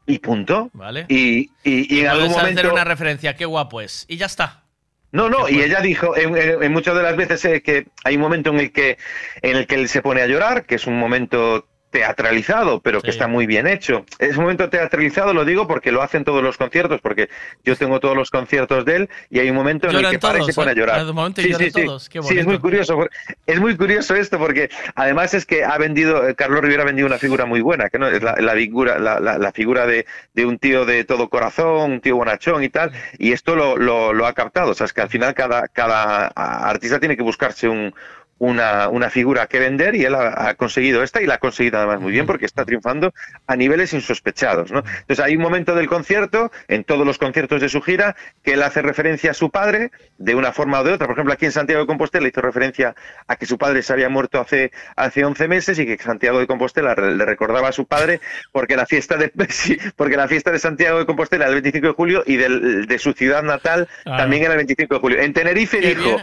[0.06, 0.70] y punto.
[0.72, 1.04] Vale.
[1.08, 2.60] Y, y- y en algún momento...
[2.60, 4.06] hacer una referencia, qué guapo es.
[4.08, 4.64] Y ya está.
[5.12, 8.50] No, no, y ella dijo, en muchas de las veces eh, que hay un momento
[8.50, 8.98] en el que
[9.40, 13.10] en el que él se pone a llorar, que es un momento teatralizado, pero que
[13.10, 14.04] está muy bien hecho.
[14.18, 17.28] Es un momento teatralizado, lo digo porque lo hacen todos los conciertos, porque
[17.64, 20.38] yo tengo todos los conciertos de él y hay un momento en el que para
[20.38, 20.76] y se pone a ¿eh?
[20.76, 21.04] llorar.
[21.12, 22.98] Momento lloran todos, qué Sí, es muy curioso,
[23.46, 27.06] es muy curioso esto porque además es que ha vendido, eh, Carlos Rivera ha vendido
[27.06, 30.06] una figura muy buena, que no es la, la figura, la, la- la figura de,
[30.34, 34.12] de un tío de todo corazón, un tío bonachón y tal, y esto lo, lo,
[34.12, 34.72] lo ha captado.
[34.72, 37.94] O sea, es que al final cada, cada artista tiene que buscarse un,
[38.38, 41.78] una, una figura que vender y él ha, ha conseguido esta y la ha conseguido
[41.78, 43.12] además muy bien porque está triunfando
[43.46, 44.70] a niveles insospechados.
[44.70, 44.78] ¿no?
[45.00, 48.62] Entonces hay un momento del concierto, en todos los conciertos de su gira, que él
[48.62, 51.06] hace referencia a su padre de una forma o de otra.
[51.06, 52.94] Por ejemplo, aquí en Santiago de Compostela hizo referencia
[53.26, 56.46] a que su padre se había muerto hace, hace 11 meses y que Santiago de
[56.46, 58.20] Compostela le recordaba a su padre
[58.52, 59.32] porque la fiesta de,
[59.96, 62.98] porque la fiesta de Santiago de Compostela era el 25 de julio y del- de
[62.98, 64.16] su ciudad natal Ah.
[64.16, 65.20] también era el 25 de julio.
[65.20, 66.16] En Tenerife dijo...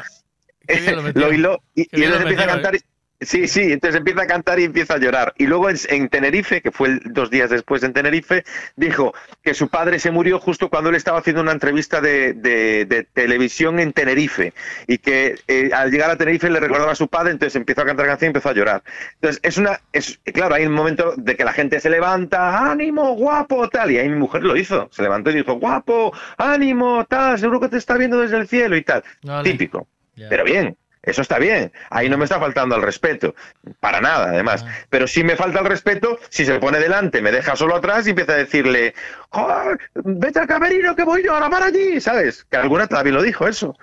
[1.13, 2.75] lo hiló y, y entonces empieza a cantar.
[2.75, 2.79] y-
[3.21, 5.33] Sí, sí, entonces empieza a cantar y empieza a llorar.
[5.37, 8.43] Y luego en, en Tenerife, que fue el- dos días después en Tenerife,
[8.75, 12.83] dijo que su padre se murió justo cuando él estaba haciendo una entrevista de, de-
[12.83, 14.53] de televisión en Tenerife.
[14.85, 17.85] Y que eh, al llegar a Tenerife le recordaba a su padre, entonces empezó a
[17.85, 18.83] cantar canción y empezó a llorar.
[19.15, 19.79] Entonces, es una.
[19.93, 23.91] Es, claro, hay un momento de que la gente se levanta, ánimo, guapo, tal.
[23.91, 24.89] Y ahí mi mujer lo hizo.
[24.91, 28.75] Se levantó y dijo, guapo, ánimo, tal, seguro que te está viendo desde el cielo
[28.75, 29.03] y tal.
[29.43, 29.87] Típico.
[30.15, 31.71] Pero bien, eso está bien.
[31.89, 33.35] Ahí no me está faltando al respeto.
[33.79, 34.65] Para nada, además.
[34.89, 38.09] Pero sí me falta el respeto si se pone delante, me deja solo atrás y
[38.09, 38.95] empieza a decirle,
[39.29, 42.45] "Joder, vete al camerino que voy yo ahora para allí, ¿sabes?
[42.49, 43.77] Que alguna también lo dijo eso.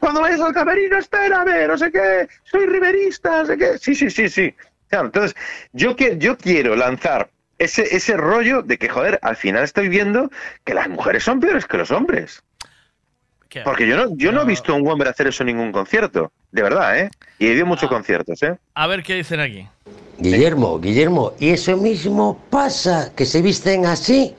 [0.00, 3.78] Cuando vayas al camerino, espérame, no sé qué, soy riverista, no sé qué.
[3.78, 4.54] Sí, sí, sí, sí.
[4.88, 5.36] Claro, entonces,
[5.72, 10.30] yo, que, yo quiero lanzar ese, ese rollo de que, joder, al final estoy viendo
[10.64, 12.42] que las mujeres son peores que los hombres.
[13.64, 16.32] Porque yo no, yo no he visto a un hombre hacer eso en ningún concierto,
[16.50, 17.10] de verdad, ¿eh?
[17.38, 18.56] Y he ido muchos conciertos, ¿eh?
[18.74, 19.68] A ver qué dicen aquí.
[20.18, 24.34] Guillermo, Guillermo, e iso mismo pasa que se visten así.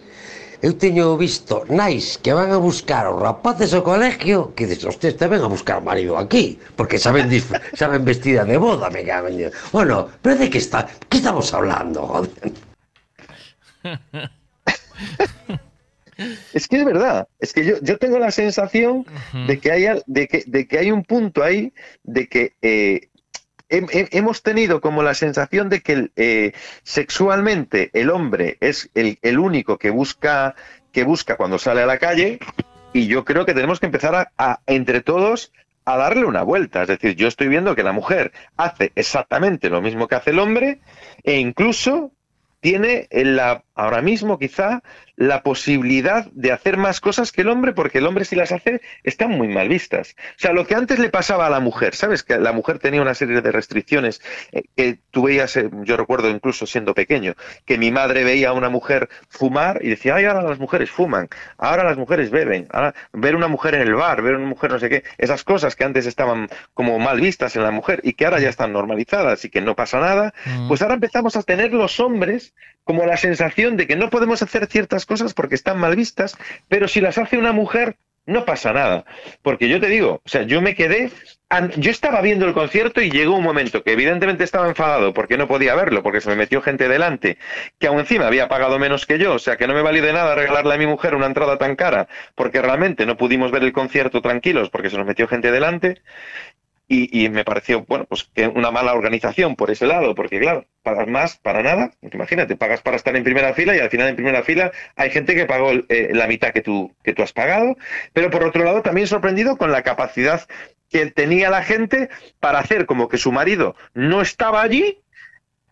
[0.57, 5.13] Eu teño visto nais que van a buscar aos rapaces ao colegio que dices, hostia,
[5.13, 7.29] este ven a buscar marido aquí, porque saben
[7.77, 9.33] saben vestida de boda, me caben.
[9.33, 9.53] en Dios".
[9.71, 12.01] Bueno, pero de que está, ¿qué estamos hablando?
[12.09, 12.31] Joder.
[16.53, 19.05] Es que es verdad, es que yo, yo tengo la sensación
[19.47, 21.73] de, que hay, de, que, de que hay un punto ahí
[22.03, 23.09] de que eh,
[23.69, 29.19] hem- hem- hemos tenido como la sensación de que eh, sexualmente el hombre es el,
[29.21, 30.55] el único que busca,
[30.91, 32.39] que busca cuando sale a la calle
[32.93, 35.51] y yo creo que tenemos que empezar a, a, entre todos
[35.85, 36.81] a darle una vuelta.
[36.81, 40.39] Es decir, yo estoy viendo que la mujer hace exactamente lo mismo que hace el
[40.39, 40.79] hombre
[41.23, 42.11] e incluso
[42.67, 44.81] tiene en la, ahora mismo quizá
[45.15, 48.81] la posibilidad de hacer más cosas que el hombre, porque el hombre si las hace
[49.03, 50.15] están muy mal vistas.
[50.31, 52.23] O sea, lo que antes le pasaba a la mujer, ¿sabes?
[52.23, 54.21] Que la mujer tenía una serie de restricciones
[54.51, 58.53] eh, que tú veías, eh, yo recuerdo incluso siendo pequeño, que mi madre veía a
[58.53, 62.93] una mujer fumar y decía, ay, ahora las mujeres fuman, ahora las mujeres beben, ahora
[63.13, 65.85] ver una mujer en el bar, ver una mujer no sé qué, esas cosas que
[65.85, 69.49] antes estaban como mal vistas en la mujer y que ahora ya están normalizadas y
[69.49, 70.33] que no pasa nada,
[70.67, 74.67] pues ahora empezamos a tener los hombres como la sensación de que no podemos hacer
[74.67, 76.37] ciertas cosas porque están mal vistas,
[76.67, 79.05] pero si las hace una mujer no pasa nada.
[79.41, 81.09] Porque yo te digo, o sea, yo me quedé,
[81.77, 85.47] yo estaba viendo el concierto y llegó un momento que evidentemente estaba enfadado porque no
[85.47, 87.37] podía verlo, porque se me metió gente delante,
[87.79, 90.13] que aún encima había pagado menos que yo, o sea, que no me valió de
[90.13, 93.71] nada regalarle a mi mujer una entrada tan cara, porque realmente no pudimos ver el
[93.71, 96.01] concierto tranquilos porque se nos metió gente delante.
[96.89, 101.05] Y, me pareció, bueno, pues que una mala organización por ese lado, porque claro, pagas
[101.07, 101.91] más para nada.
[102.13, 105.35] Imagínate, pagas para estar en primera fila y al final en primera fila hay gente
[105.35, 107.75] que pagó eh, la mitad que tú, que tú has pagado.
[108.13, 110.47] Pero por otro lado, también sorprendido con la capacidad
[110.89, 112.07] que tenía la gente
[112.39, 115.01] para hacer como que su marido no estaba allí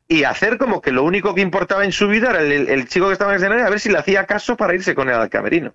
[0.08, 2.88] y hacer como que lo único que importaba en su vida era el, el- el
[2.90, 5.10] chico que estaba en el escenario, a ver si le hacía caso para irse con
[5.10, 5.74] él al camerino.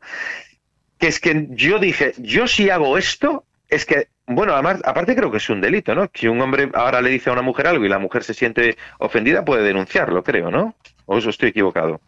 [0.99, 5.31] Que es que yo dije, yo si hago esto, es que, bueno, además, aparte creo
[5.31, 6.09] que es un delito, ¿no?
[6.11, 8.77] Que un hombre ahora le dice a una mujer algo y la mujer se siente
[8.99, 10.75] ofendida, puede denunciarlo, creo, ¿no?
[11.07, 12.01] O eso estoy equivocado.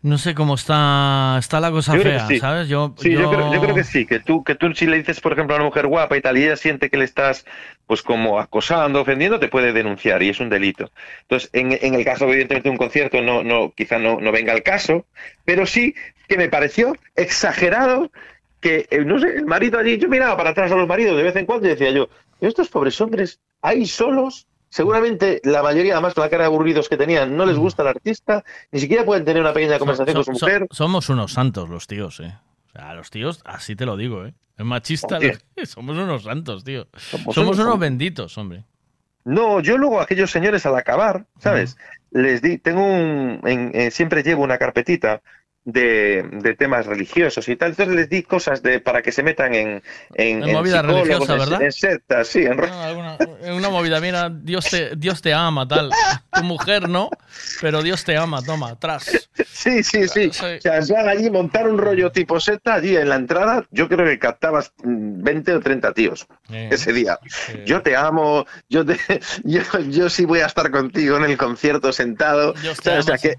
[0.00, 2.38] No sé cómo está, está la cosa Yo fea, sí.
[2.38, 2.68] ¿sabes?
[2.68, 3.22] Yo, Sí, yo...
[3.22, 5.56] yo- creo, yo creo que sí, que tú, que tú si le dices, por ejemplo,
[5.56, 7.44] a una mujer guapa y tal, y ella siente que le estás,
[7.84, 10.92] pues como acosando, ofendiendo, te puede denunciar y es un delito.
[11.22, 14.52] Entonces, en, en el caso, evidentemente, de un concierto, no, no, quizá no, no venga
[14.52, 15.04] el caso,
[15.44, 15.94] pero sí
[16.28, 18.12] que me pareció exagerado
[18.60, 21.22] que, eh, no sé, el marido allí, yo miraba para atrás a los maridos de
[21.22, 22.08] vez en cuando y decía yo,
[22.40, 26.96] estos pobres hombres ahí solos, seguramente la mayoría, además con la cara de aburridos que
[26.96, 30.34] tenían, no les gusta el artista, ni siquiera pueden tener una pequeña conversación so- con
[30.34, 30.66] su so- mujer.
[30.70, 32.34] somos unos santos los tíos, ¿eh?
[32.68, 34.34] O sea, los tíos, así te lo digo, ¿eh?
[34.56, 36.86] Es machista, los- somos unos santos, tío.
[36.96, 37.78] Somos Somos, unos santos.
[37.80, 38.64] benditos, hombre.
[39.24, 41.76] No, yo luego a aquellos señores al acabar, ¿sabes?
[42.10, 45.20] Les di, tengo un, en- eh, siempre llevo una carpetita
[45.70, 49.54] de, de temas religiosos y tal, entonces les di cosas de para que se metan
[49.54, 49.82] en,
[50.14, 51.62] en, En movida religiosa, en- ¿verdad?
[51.62, 55.90] en sectas, sí, en ro- En una movida, mira, Dios te, Dios te ama, tal.
[56.32, 57.10] Tu mujer no,
[57.60, 59.28] pero Dios te ama, toma, atrás.
[59.52, 60.28] Sí, sí, sí.
[60.28, 63.64] O sea, se van allí montar un rollo tipo secta allí en la entrada.
[63.70, 67.18] Yo creo que captabas mm, 20 o 30 tíos Eh, ese día.
[67.66, 68.96] Yo te amo, yo te,
[69.44, 72.52] yo, yo sí voy a estar contigo en el concierto sentado.
[72.54, 72.96] Dios te.
[72.98, 73.34] O sea, ama, que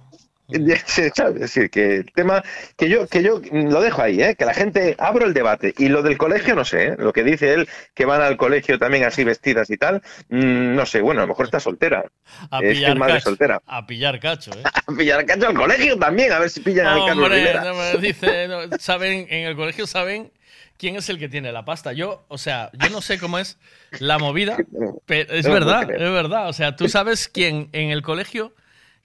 [1.15, 1.35] ¿sabes?
[1.35, 2.43] Es decir, que el tema
[2.77, 4.35] que yo que yo lo dejo ahí, ¿eh?
[4.35, 6.95] que la gente abro el debate y lo del colegio no sé, ¿eh?
[6.97, 10.85] lo que dice él que van al colegio también así vestidas y tal, mm, no
[10.85, 12.05] sé, bueno a lo mejor está soltera,
[12.51, 13.25] A es pillar madre cacho.
[13.25, 14.63] soltera, A pillar cacho, ¿eh?
[14.87, 17.97] a pillar cacho al colegio también, a ver si pillan al Carlos Hombre, no me
[17.97, 20.31] dice, no, saben, en el colegio saben
[20.79, 21.93] quién es el que tiene la pasta.
[21.93, 23.59] Yo, o sea, yo no sé cómo es
[23.99, 24.57] la movida,
[25.05, 26.49] pero es verdad, es verdad.
[26.49, 28.55] O sea, tú sabes quién en el colegio,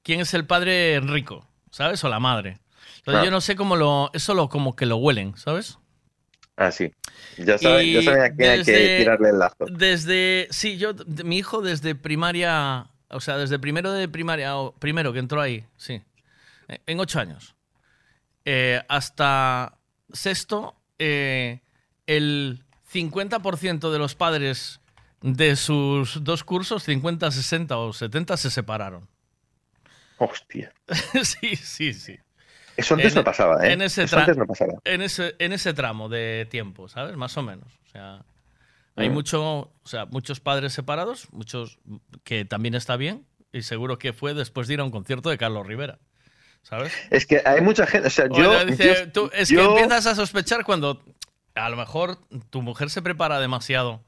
[0.05, 2.05] quién es el padre rico, ¿sabes?
[2.05, 2.61] O la madre.
[2.99, 5.79] Entonces yo no sé cómo lo, eso lo como que lo huelen, ¿sabes?
[6.57, 6.93] Ah, sí.
[7.37, 9.65] Ya saben, ya saben a quién hay que desde- tirarle el lazo.
[9.69, 10.93] Desde, sí, yo,
[11.25, 15.65] mi hijo desde primaria, o sea, desde primero de primaria, o primero que entró ahí,
[15.77, 16.01] sí,
[16.69, 17.57] eh, en ocho años,
[18.45, 19.79] eh, hasta
[20.13, 21.61] sexto, eh,
[22.07, 24.81] el 50% de los padres
[25.23, 29.09] de sus dos cursos, 50, 60 o 70, se separaron.
[30.19, 30.73] Hostia.
[31.23, 32.19] sí, sí, sí.
[32.77, 33.73] Eso antes En- no pasaba, ¿eh?
[33.73, 34.75] En ese, Eso antes no pasaba.
[34.85, 37.17] en ese, en ese tramo de tiempo, ¿sabes?
[37.17, 37.73] Más o menos.
[37.87, 38.25] O sea,
[38.97, 39.13] hay Mm.
[39.13, 41.79] mucho, o sea, muchos padres separados, muchos
[42.25, 45.39] que también está bien, y seguro que fue después de ir a un concierto de
[45.39, 45.99] Carlos Rivera.
[46.63, 46.93] ¿Sabes?
[47.11, 48.53] Es que hay mucha gente, o sea, O yo...
[48.53, 51.05] sea, dice, yo- tú- es que empiezas a sospechar cuando
[51.55, 52.19] a lo mejor
[52.51, 54.03] tu mujer se prepara demasiado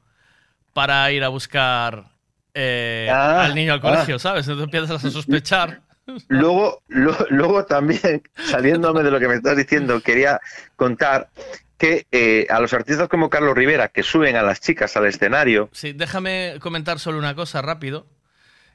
[0.73, 2.11] para ir a buscar
[2.55, 3.81] eh, Ah, al niño al ah.
[3.81, 4.47] colegio, ¿sabes?
[4.47, 5.83] Entonces empiezas a sospechar.
[6.27, 10.39] Luego, lo- luego también, saliéndome de lo que me estás diciendo, quería
[10.75, 11.29] contar
[11.77, 15.69] que eh, a los artistas como Carlos Rivera, que suben a las chicas al escenario,
[15.73, 18.07] Sí, déjame comentar solo una cosa rápido.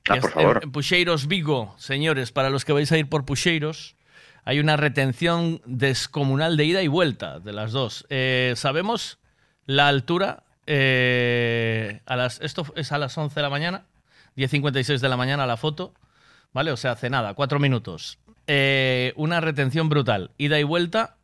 [0.08, 0.56] Ah, por es favor.
[0.58, 3.96] En, en Puxeiros Vigo, señores, para los que vais a ir por Puxeiros,
[4.44, 8.06] hay una retención descomunal de ida y vuelta de las dos.
[8.10, 9.18] Eh, Sabemos
[9.66, 10.42] la altura.
[10.66, 13.84] eh, a las, esto es a las 11 de la mañana,
[14.36, 15.94] 10.56 de la mañana la foto,
[16.52, 16.72] ¿vale?
[16.72, 18.18] O sea, hace nada, cuatro minutos.
[18.46, 20.30] Eh, una retención brutal.
[20.38, 21.16] Ida y vuelta,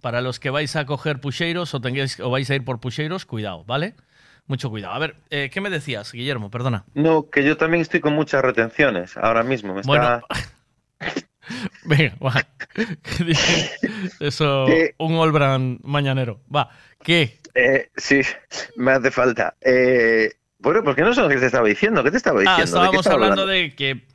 [0.00, 3.26] para los que vais a coger Puxeiros o, tengáis, o vais a ir por Puxeiros,
[3.26, 3.94] cuidado, ¿vale?
[4.46, 4.94] Mucho cuidado.
[4.94, 6.50] A ver, eh, ¿qué me decías, Guillermo?
[6.50, 6.84] Perdona.
[6.94, 9.74] No, que yo también estoy con muchas retenciones ahora mismo.
[9.74, 9.88] Me está...
[9.88, 10.22] Bueno.
[11.84, 12.34] Venga, va.
[12.74, 13.34] ¿Qué?
[14.20, 14.94] Eso, ¿Qué?
[14.98, 16.40] un Olbran mañanero.
[16.54, 16.70] Va,
[17.02, 17.40] ¿qué?
[17.54, 18.20] Eh, sí,
[18.76, 19.56] me hace falta.
[19.60, 22.04] Eh, bueno, pues que no sé lo que te estaba diciendo.
[22.04, 22.52] ¿Qué te estaba diciendo?
[22.52, 24.06] Ah, ¿De qué estábamos hablando de que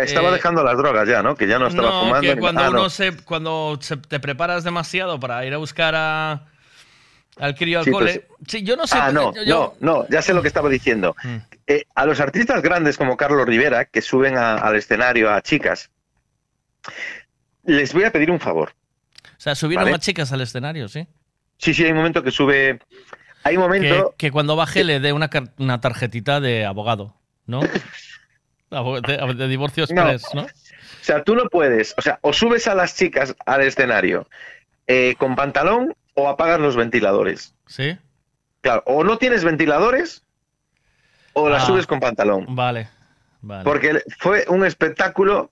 [0.00, 1.34] Que estaba eh, dejando las drogas ya, ¿no?
[1.36, 2.20] Que ya no estaba no, fumando.
[2.28, 2.70] que ni- cuando no.
[2.70, 6.46] uno se, cuando se- te preparas demasiado para ir a buscar a,
[7.38, 8.24] al crío al Sí, cole.
[8.28, 8.96] pues- sí, yo no sé.
[9.00, 11.14] Ah, no, yo- no, no, ya sé lo que estaba diciendo.
[11.22, 11.36] Mm.
[11.66, 15.90] Eh, a los artistas grandes como Carlos Rivera, que suben a- al escenario a chicas,
[17.64, 18.72] les voy a pedir un favor.
[19.24, 19.96] O sea, subieron Vale.
[19.96, 21.06] a chicas al escenario, sí.
[21.58, 22.78] Sí, sí, hay un momento que sube.
[23.44, 24.14] Hay un Que, momento.
[24.18, 27.14] que cuando baje le dé una, una tarjetita de abogado,
[27.46, 27.60] ¿no?
[28.70, 30.02] De, de divorcio No.
[30.10, 30.42] express, ¿no?
[30.42, 30.48] O
[31.06, 31.94] sea, tú no puedes.
[31.98, 34.28] O sea, o subes a las chicas al escenario
[34.88, 37.54] eh, con pantalón o apagas los ventiladores.
[37.66, 37.96] Sí.
[38.60, 40.24] Claro, o no tienes ventiladores
[41.32, 41.66] o las Ah.
[41.66, 42.46] subes con pantalón.
[42.56, 42.88] Vale.
[43.42, 43.62] Vale.
[43.64, 45.50] Porque fue un espectáculo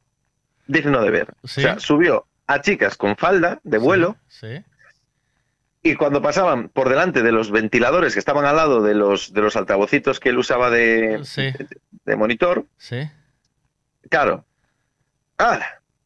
[0.66, 1.26] digno de ver.
[1.44, 1.60] Sí.
[1.60, 4.48] O sea, subió a chicas con falda de vuelo Sí.
[5.86, 9.42] Y cuando pasaban por delante de los ventiladores que estaban al lado de los, de
[9.42, 11.52] los altavocitos que él usaba de, Sí.
[12.04, 13.08] de monitor, Sí.
[14.08, 14.44] claro.
[15.38, 15.60] ¡Ah!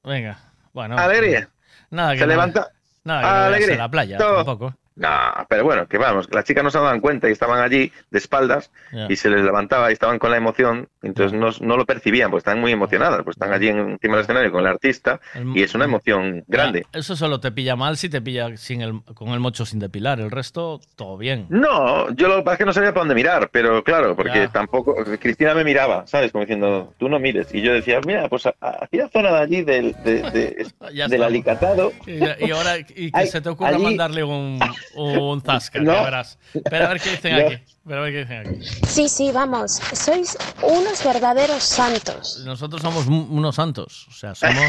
[0.05, 0.39] Venga.
[0.73, 0.99] Bueno.
[0.99, 1.49] Alegría.
[1.91, 2.73] Nada que Se no- levanta.
[3.05, 3.77] Nada que no veas Alegría.
[3.79, 4.37] la playa, Todo.
[4.45, 4.75] tampoco.
[4.99, 5.09] No,
[5.49, 8.71] pero bueno, que vamos, las chicas no se daban cuenta y estaban allí de espaldas
[8.93, 9.07] Ya.
[9.09, 12.41] y se les levantaba y estaban con la emoción, entonces no, no lo percibían, pues
[12.43, 15.21] están muy emocionadas, pues están allí en- encima del escenario con el artista
[15.55, 16.85] y es una emoción grande.
[16.93, 19.79] Ya, eso solo te pilla mal si te pilla sin el, con el mocho sin
[19.79, 20.19] depilar.
[20.21, 21.47] El resto, todo bien.
[21.49, 24.39] No, yo lo que pasa es que no sabía para dónde mirar, pero claro, porque
[24.39, 24.49] Ya.
[24.53, 26.33] tampoco, Cristina me miraba, ¿sabes?
[26.33, 27.55] Como diciendo, tú no mires.
[27.55, 30.67] Y yo decía, mira, pues aquella zona de allí del, de- de-
[31.09, 31.93] del alicatado.
[32.07, 34.59] Y, y ahora y que Ay, se te ocurra allí- mandarle un,
[34.95, 35.93] un zasca, No.
[35.93, 36.39] ya verás.
[36.55, 37.47] Espera a ver qué dicen No.
[37.47, 37.55] aquí.
[37.55, 38.87] Espera a ver qué dicen aquí.
[38.87, 42.43] Sí, sí, vamos, sois unos verdaderos santos.
[42.45, 44.07] Nosotros somos un- unos santos.
[44.09, 44.65] O sea, somos.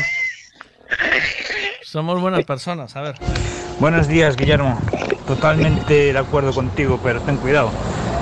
[1.84, 3.16] Somos buenas personas, a ver.
[3.80, 4.80] Buenos días, Guillermo.
[5.28, 7.72] Totalmente de acuerdo contigo, pero ten cuidado.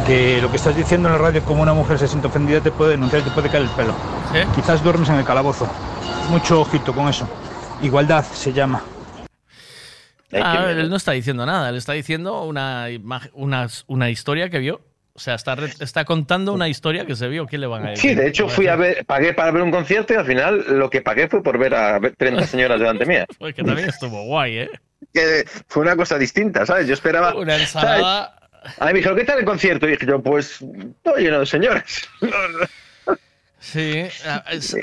[0.06, 2.72] Que lo que estás diciendo en la radio, como una mujer se siente ofendida, te
[2.72, 3.94] puede denunciar, te puede caer el pelo.
[4.32, 4.40] ¿Sí?
[4.56, 5.68] Quizás duermes en el calabozo.
[6.30, 7.28] Mucho ojito con eso.
[7.82, 8.82] Igualdad se llama.
[10.34, 12.88] Ah, él no está diciendo nada, él está diciendo una,
[13.34, 14.82] una, una historia que vio.
[15.14, 17.48] O sea, está, re- está contando una historia que se vio.
[17.48, 18.12] ¿Qué le van a decir?
[18.12, 20.90] Sí, de hecho fui a ver, pagué para ver un concierto y al final lo
[20.92, 23.26] que pagué fue por ver a 30 señoras delante mía.
[23.40, 24.70] Pues que también estuvo guay, ¿eh?
[25.14, 26.86] Que fue una cosa distinta, ¿sabes?
[26.88, 27.34] Yo esperaba...
[27.34, 28.36] Una ensalada.
[28.52, 28.76] ¿sabes?
[28.80, 29.88] A mí me dijeron, ¿qué tal el concierto?
[29.88, 30.60] Y dije yo, pues,
[31.02, 32.08] todo lleno de señoras.
[33.74, 34.04] Sí,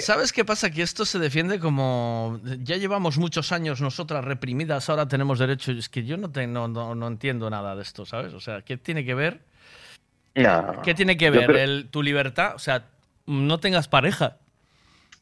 [0.00, 0.70] ¿sabes qué pasa?
[0.70, 5.72] Que esto se defiende como ya llevamos muchos años nosotras reprimidas, ahora tenemos derecho.
[5.72, 8.34] Es que yo no, te- no, no, no entiendo nada de esto, ¿sabes?
[8.34, 9.40] O sea, ¿qué tiene que ver?
[10.34, 10.82] No.
[10.82, 12.54] ¿Qué tiene que ver creo- el, tu libertad?
[12.56, 12.84] O sea,
[13.26, 14.36] no tengas pareja.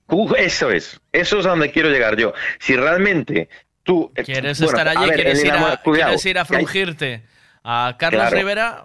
[0.09, 2.33] Uh, eso es, eso es a donde quiero llegar yo.
[2.59, 3.49] Si realmente
[3.85, 4.11] tú...
[4.17, 5.09] eh, ¿Quieres bueno, estar allí?
[5.09, 7.23] ver, ¿Quieres, ir a, ¿Quieres ir a frungirte
[7.63, 8.37] a Carlos Claro.
[8.37, 8.85] Rivera?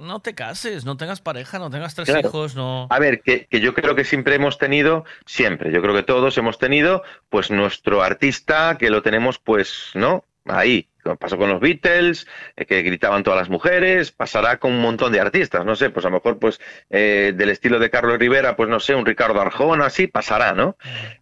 [0.00, 2.28] No te cases, no tengas pareja, no tengas tres Claro.
[2.28, 2.86] hijos, no.
[2.90, 6.36] A ver, que, que yo creo que siempre hemos tenido, siempre, yo creo que todos
[6.38, 10.24] hemos tenido, pues nuestro artista que lo tenemos, pues, ¿no?
[10.46, 10.88] Ahí.
[11.18, 15.20] Pasó con los Beatles, eh, que gritaban todas las mujeres, pasará con un montón de
[15.20, 18.68] artistas, no sé, pues a lo mejor, pues, eh, del estilo de Carlos Rivera, pues
[18.68, 20.76] no sé, un Ricardo Arjona, así, pasará, ¿no?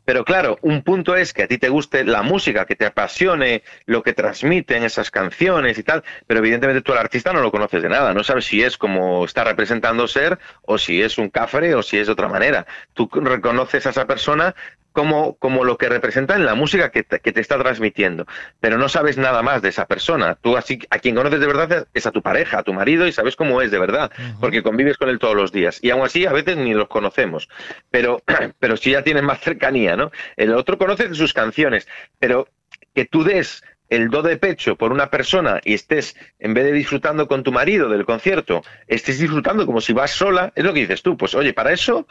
[0.05, 3.63] Pero claro, un punto es que a ti te guste la música, que te apasione
[3.87, 7.83] lo que transmiten esas canciones y tal, pero evidentemente tú al artista no lo conoces
[7.83, 11.75] de nada, no sabes si es como está representando ser o si es un cafre
[11.75, 12.67] o si es de otra manera.
[12.95, 14.55] Tú reconoces a esa persona
[14.99, 18.27] como, como lo que representa en la música que te, que te está transmitiendo,
[18.59, 20.35] pero no sabes nada más de esa persona.
[20.35, 23.13] Tú así, a quien conoces de verdad es a tu pareja, a tu marido y
[23.13, 24.11] sabes cómo es de verdad,
[24.41, 25.79] porque convives con él todos los días.
[25.83, 27.49] Y aún así a veces ni los conocemos,
[27.93, 28.25] pero,
[28.59, 30.11] pero sí ya tienes más cercanía, ¿no?
[30.37, 31.87] El otro conoce sus canciones,
[32.19, 32.49] pero
[32.93, 36.73] que tú des el do de pecho por una persona y estés, en vez de
[36.73, 40.81] disfrutando con tu marido del concierto, estés disfrutando como si vas sola, es lo que
[40.81, 41.17] dices tú.
[41.17, 42.07] Pues oye, para eso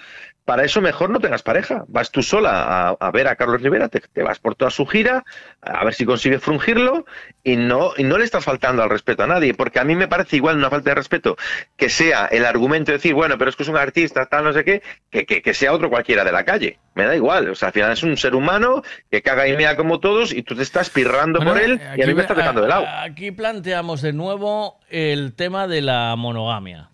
[0.48, 1.84] para eso mejor no tengas pareja.
[1.90, 4.86] Vas tú sola a, a ver a Carlos Rivera, te, te vas por toda su
[4.86, 5.26] gira,
[5.60, 7.06] a ver si consigues frungirlo
[7.44, 10.08] y no, y no le estás faltando al respeto a nadie, porque a mí me
[10.08, 11.36] parece igual una falta de respeto
[11.76, 14.54] que sea el argumento de decir, bueno, pero es que es un artista, tal, no
[14.54, 16.80] sé qué, que, que, que sea otro cualquiera de la calle.
[16.96, 19.76] Me da igual, o sea, al final es un ser humano que caga y mea
[19.76, 22.62] como todos y tú te estás pirrando por él y a mí me estás dejando
[22.62, 22.86] de lado.
[22.88, 26.92] Aquí planteamos de nuevo el tema de la monogamia.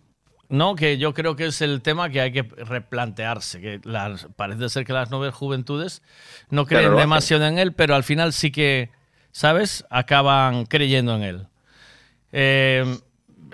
[0.54, 3.60] No, que yo creo que es el tema que hay que replantearse.
[3.60, 6.04] Que las, parece ser que las nuevas juventudes
[6.52, 8.92] no creen demasiado en él, pero al final sí que,
[9.32, 9.84] ¿sabes?
[9.90, 11.48] Acaban creyendo en él.
[12.32, 13.00] Eh,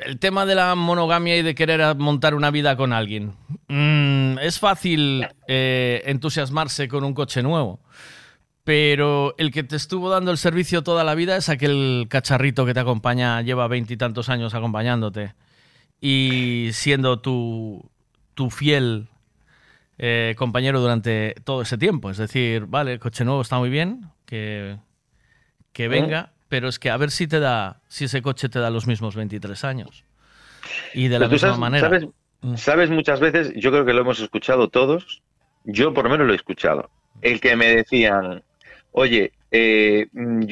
[0.04, 3.32] el tema de la monogamia y de querer montar una vida con alguien.
[3.70, 7.80] Mm, es fácil eh, entusiasmarse con un coche nuevo.
[8.66, 12.74] Pero el que te estuvo dando el servicio toda la vida es aquel cacharrito que
[12.74, 15.34] te acompaña, lleva veintitantos años acompañándote
[16.02, 17.90] y siendo tu,
[18.34, 19.08] tu fiel
[19.98, 22.10] eh, compañero durante todo ese tiempo.
[22.10, 24.78] Es decir, vale, el coche nuevo está muy bien, que,
[25.74, 28.70] que venga, pero es que a ver si te da, si ese coche te da
[28.70, 30.04] los mismos 23 años.
[30.94, 31.90] Y de la Pero tú misma sabes, manera.
[31.90, 32.08] sabes-
[32.56, 35.22] sabes muchas veveces, yo creo que lo hemos escuchado todos,
[35.66, 36.90] yo por lo menos lo he escuchado,
[37.22, 38.44] el que me decían,
[38.92, 40.44] oye, eh, mm,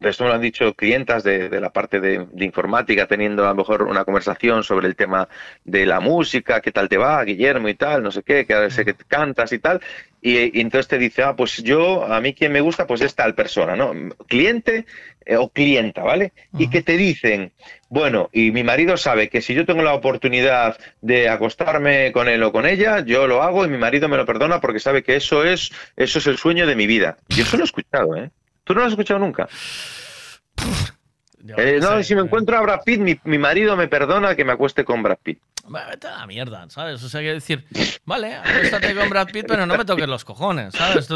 [0.00, 3.48] esto me lo han dicho clientas de, de la parte de, de informática, teniendo a
[3.48, 5.28] lo mejor una conversación sobre el tema
[5.64, 8.70] de la música, qué tal te va, Guillermo y tal, no sé qué, que ahora
[8.70, 9.80] sé que cantas y tal,
[10.20, 13.14] y, y entonces te dice, ah, pues yo, a mí quien me gusta, pues es
[13.14, 13.92] tal persona, ¿no?
[14.26, 14.86] Cliente
[15.24, 16.32] eh, o clienta, ¿vale?
[16.56, 17.52] Y que te dicen,
[17.88, 22.42] bueno, y mi marido sabe que si yo tengo la oportunidad de acostarme con él
[22.42, 25.16] o con ella, yo lo hago y mi marido me lo perdona porque sabe que
[25.16, 27.18] eso es, eso es el sueño de mi vida.
[27.28, 28.30] Yo eso lo he escuchado, ¿eh?
[28.68, 29.48] ¿Tú no lo has escuchado nunca?
[31.56, 34.52] Eh, no, si me encuentro a Brad Pitt, mi, mi marido me perdona que me
[34.52, 35.40] acueste con Brad Pitt.
[35.66, 37.02] Vete a la mierda, ¿sabes?
[37.02, 37.64] O sea, que decir,
[38.04, 41.08] vale, acuéstate con Brad Pitt, pero no me toques los cojones, ¿sabes?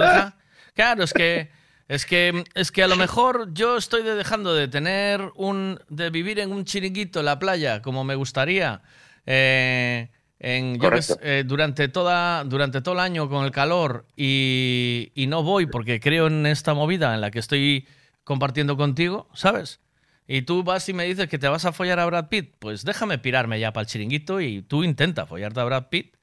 [0.74, 1.50] Claro, es que,
[1.88, 6.08] es que, es que a lo mejor yo estoy de- dejando de tener un, de
[6.08, 8.80] vivir en un chiringuito en la playa como me gustaría,
[9.26, 10.08] eh,
[10.44, 10.90] en, yo
[11.22, 16.00] eh, durante toda, durante todo el año con el calor y, y no voy porque
[16.00, 17.86] creo en esta movida en la que estoy
[18.24, 19.78] compartiendo contigo, ¿sabes?
[20.26, 22.84] Y tú vas y me dices que te vas a follar a Brad Pitt, pues
[22.84, 26.16] déjame pirarme ya para el chiringuito y tú intenta follarte a Brad Pitt,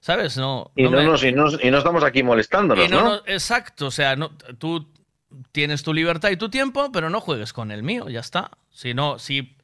[0.00, 0.36] ¿sabes?
[0.36, 3.08] No, Y no, me- nos, y, no, y no estamos aquí molestándonos, y no, ¿no?
[3.16, 4.86] no, exacto, o sea, no, tú
[5.50, 8.50] tienes tu libertad y tu tiempo, pero no juegues con el mío, ya está.
[8.70, 9.56] Si no, si,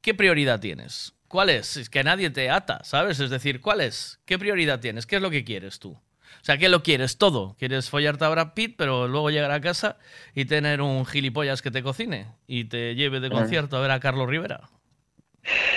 [0.00, 1.12] ¿qué prioridad tienes?
[1.34, 1.76] ¿Cuál es?
[1.76, 3.18] Es que nadie te ata, ¿sabes?
[3.18, 4.20] Es decir, ¿cuál es?
[4.24, 5.04] ¿Qué prioridad tienes?
[5.04, 5.90] ¿Qué es lo que quieres tú?
[5.90, 6.00] O
[6.42, 7.18] sea, ¿qué lo quieres?
[7.18, 7.56] Todo.
[7.58, 9.98] Quieres follarte a Brad Pitt, pero luego llegar a casa
[10.32, 13.98] y tener un gilipollas que te cocine y te lleve de concierto a ver a
[13.98, 14.68] Carlos Rivera.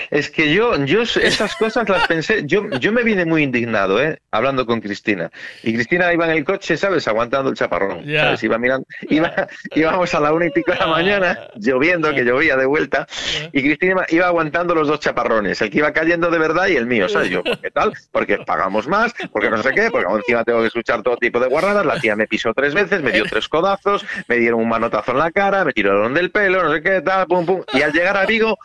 [0.09, 4.19] Es que yo, yo esas cosas las pensé, yo, yo me vine muy indignado, ¿eh?
[4.31, 5.29] Hablando con Cristina.
[5.63, 7.07] Y Cristina iba en el coche, ¿sabes?
[7.07, 8.03] Aguantando el chaparrón.
[8.05, 8.25] Ya.
[8.25, 8.43] ¿sabes?
[8.43, 12.55] Iba mirando, iba, íbamos a la una y pico de la mañana, lloviendo, que llovía
[12.55, 13.07] de vuelta,
[13.51, 16.85] y Cristina iba, aguantando los dos chaparrones, el que iba cayendo de verdad y el
[16.85, 17.29] mío, ¿sabes?
[17.29, 17.93] Yo, ¿por qué tal?
[18.11, 21.47] Porque pagamos más, porque no sé qué, porque encima tengo que escuchar todo tipo de
[21.47, 25.11] guarradas, la tía me pisó tres veces, me dio tres codazos, me dieron un manotazo
[25.11, 27.63] en la cara, me tiraron del pelo, no sé qué, tal, pum, pum.
[27.73, 28.57] Y al llegar a Vigo,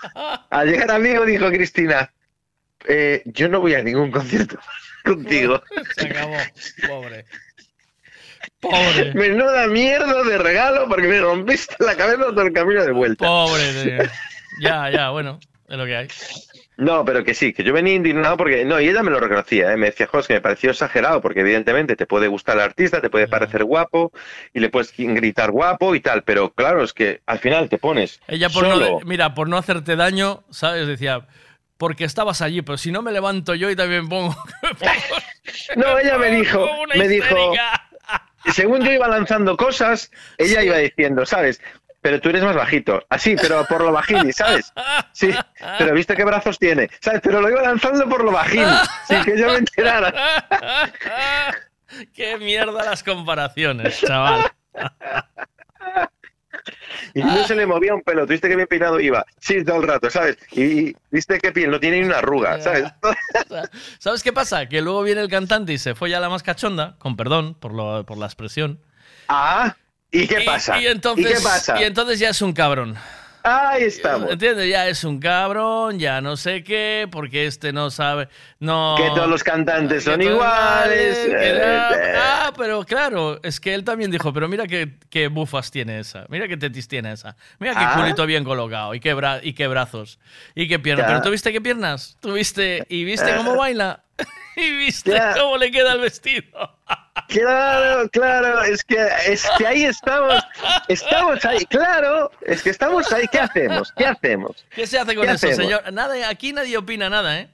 [0.51, 2.13] al llegar a Vigo dijo Cristina,
[2.87, 4.59] eh, yo no voy a ningún concierto
[5.05, 5.63] contigo.
[5.97, 6.37] Se acabó,
[6.89, 7.25] pobre.
[8.61, 9.13] Pobre.
[9.15, 13.25] Menuda mierda de regalo porque me rompiste la cabeza todo el camino de vuelta.
[13.27, 13.73] Pobre.
[13.73, 14.11] de-
[14.61, 15.39] Ya, ya, bueno,
[15.69, 16.09] es lo que hay.
[16.77, 19.73] No, pero que sí, que yo venía indignado porque, no, y ella me lo reconocía,
[19.73, 19.77] ¿eh?
[19.77, 23.11] me decía, Jos, que me pareció exagerado, porque evidentemente te puede gustar el artista, te
[23.11, 24.11] puede parecer guapo,
[24.55, 28.21] y le puedes gritar guapo y tal, pero claro, es que al final te pones
[28.27, 30.87] Ella por solo, no, mira, por no hacerte daño, ¿sabes?
[30.87, 31.27] Decía,
[31.77, 34.35] porque estabas allí, pero si no me levanto yo y también pongo.
[35.77, 37.53] No, ella me dijo, me dijo,
[38.53, 41.61] según yo iba lanzando cosas, ella iba diciendo, ¿sabes?
[42.03, 43.03] Pero tú eres más bajito.
[43.09, 44.73] Así, pero por lo bajini, ¿sabes?
[45.13, 45.31] Sí,
[45.79, 47.21] pero viste qué brazos tiene, ¿sabes?
[47.23, 48.67] Pero lo iba lanzando por lo bajini,
[49.07, 50.13] sin que yo me enterara.
[52.13, 54.51] Qué mierda las comparaciones, chaval.
[57.15, 58.23] Y no se le movía un pelo.
[58.27, 59.25] ¿Tú viste que bien peinado iba?
[59.41, 60.39] Sí, todo el rato, ¿sabes?
[60.53, 62.85] Y viste qué piel, no tiene ni una arruga, ¿sabes?
[63.99, 64.67] ¿Sabes qué pasa?
[64.69, 67.73] Que luego viene el cantante y se folla a la más cachonda, con perdón por,
[67.75, 68.81] lo- por la expresión.
[69.29, 69.77] Ah,
[70.13, 70.79] ¿y qué pasa?
[70.81, 71.81] Y entonces, ¿Y qué pasa?
[71.81, 72.97] y entonces ya es un cabrón.
[73.45, 74.31] Ahí estamos.
[74.31, 74.69] ¿Entiendes?
[74.71, 78.29] Ya es un cabrón, ya no sé qué, porque este no sabe.
[78.61, 78.95] No.
[78.97, 81.17] Que todos los cantantes son iguales.
[81.27, 82.15] eh, eh.
[82.17, 86.25] ah, pero claro, es que él también dijo, pero mira qué, qué bufas tiene esa,
[86.29, 87.95] mira qué tetis tiene esa, mira qué Ah.
[88.01, 90.21] culito bien colocado, y qué, bra- y qué brazos,
[90.55, 91.07] y qué piernas.
[91.07, 91.09] Ya.
[91.15, 92.17] Pero ¿tú viste qué piernas?
[92.21, 94.05] ¿Tú viste y viste cómo baila?
[94.57, 95.35] y viste Ya.
[95.39, 96.45] cómo le queda el vestido.
[97.29, 100.43] Claro, claro, es que, es que ahí estamos,
[100.89, 103.93] estamos ahí, claro, es que estamos ahí, ¿qué hacemos?
[103.97, 104.65] ¿Qué hacemos?
[104.75, 105.57] ¿Qué se hace con ¿Qué eso, hacemos?
[105.57, 105.93] señor?
[105.93, 107.49] Nada, aquí nadie opina nada, ¿eh?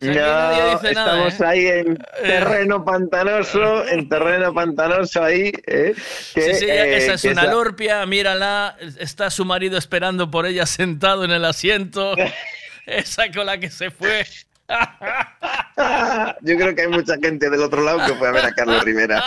[0.00, 1.46] O sea, No, nadie dice nada, estamos ¿eh?
[1.46, 5.52] ahí en terreno pantanoso, en terreno pantanoso ahí.
[5.66, 5.94] ¿eh?
[6.34, 10.30] Que, Sí, sí, eh, esa es que una esa- lorpia, mírala, está su marido esperando
[10.30, 12.14] por ella sentado en el asiento.
[12.86, 14.24] Esa con la que se fue.
[16.42, 18.82] Yo creo que hay mucha gente del otro lado que fue a ver a Carlos
[18.84, 19.22] Rivera.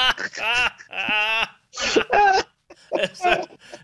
[2.92, 3.42] Esa,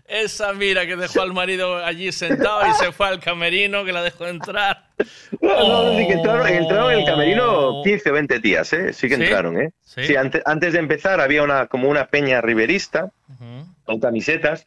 [0.08, 4.02] esa mira que dejó al marido allí sentado y se fue al camerino que la
[4.02, 4.88] dejó entrar.
[5.40, 8.92] No, no, sí que entraron, entraron en el camerino 15 o 20 días, ¿eh?
[8.92, 9.70] Sí que entraron, ¿eh?
[9.84, 10.04] ¿Sí?
[10.08, 13.10] Sí, ante- antes de empezar había una como una peña riverista
[13.84, 14.66] con camisetas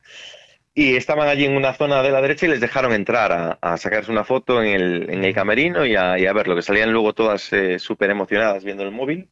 [0.79, 3.75] y estaban allí en una zona de la derecha y les dejaron entrar a, a
[3.75, 6.61] sacarse una foto en el, en el camerino y a, y a ver lo que
[6.61, 9.27] salían luego todas eh, súper emocionadas viendo el móvil.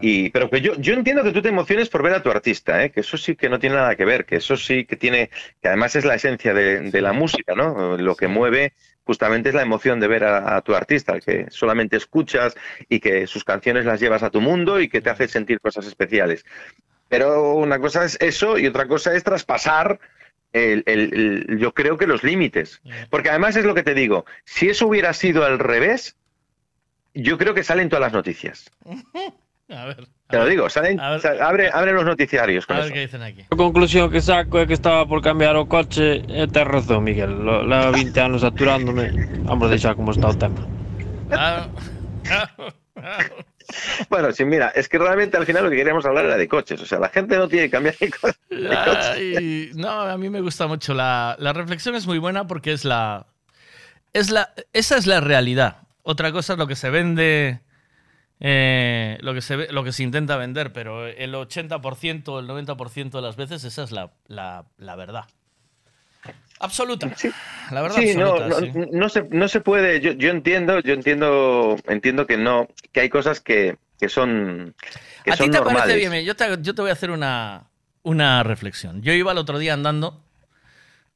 [0.00, 2.84] Y, pero que yo, yo entiendo que tú te emociones por ver a tu artista,
[2.84, 2.92] ¿eh?
[2.92, 5.66] que eso sí que no tiene nada que ver, que eso sí que tiene, que
[5.66, 7.96] además es la esencia de, de la música, ¿no?
[7.96, 11.96] Lo que mueve justamente es la emoción de ver a, a tu artista, que solamente
[11.96, 12.54] escuchas
[12.88, 15.86] y que sus canciones las llevas a tu mundo y que te hace sentir cosas
[15.86, 16.44] especiales.
[17.08, 19.98] Pero una cosa es eso y otra cosa es traspasar
[20.56, 21.12] el- el-
[21.48, 22.80] el- yo creo que los límites.
[23.10, 26.16] Porque además es lo que te digo, si eso hubiera sido al revés,
[27.14, 28.70] yo creo que salen todas las noticias.
[29.68, 32.94] A ver, Te lo digo, salen, sa- abre, abre los noticiarios con a ver eso.
[32.94, 33.42] qué dicen aquí.
[33.50, 37.42] A conclusión que saco é que estaba por cambiar o coche e tes razón, Miguel.
[37.42, 39.10] Lo- Leva 20 anos saturándome.
[39.42, 40.62] Vamos a deixar como está o tema.
[41.34, 41.66] Ah,
[44.08, 46.80] Bueno, sí, mira, es que realmente al final lo que queríamos hablar era de coches.
[46.80, 50.40] O sea, la gente no tiene que cambiar de co- de no, a mí me
[50.40, 53.26] gusta mucho la, la reflexión es muy buena porque es la
[54.12, 55.78] es la esa es la realidad.
[56.02, 57.60] Otra cosa es lo que se vende
[58.40, 63.10] eh, lo que se lo que se intenta vender, pero el 80% o el 90%
[63.10, 65.24] de las veces esa es la, la, la verdad.
[66.58, 67.12] Absoluta.
[67.70, 68.78] La verdad Sí, no, absoluta.
[68.78, 68.90] no, sí.
[68.92, 70.00] no se, no se puede.
[70.00, 74.74] Yo, yo entiendo, yo entiendo, entiendo que no, que hay cosas que, que son,
[75.24, 75.82] que ¿A ti te normales.
[75.82, 76.24] parece bien?
[76.24, 77.64] Yo te, yo te voy a hacer una,
[78.02, 79.02] una reflexión.
[79.02, 80.22] Yo iba el otro día andando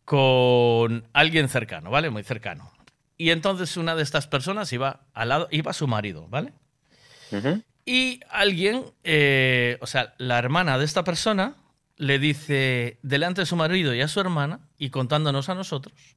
[0.05, 2.11] con alguien cercano, ¿vale?
[2.11, 2.71] Muy cercano.
[3.17, 6.53] Y entonces una de estas personas iba al lado, iba su marido, ¿vale?
[7.87, 11.55] Y alguien, eh, o sea, la hermana de esta persona
[12.01, 16.17] le dice delante de su marido y a su hermana, y contándonos a nosotros,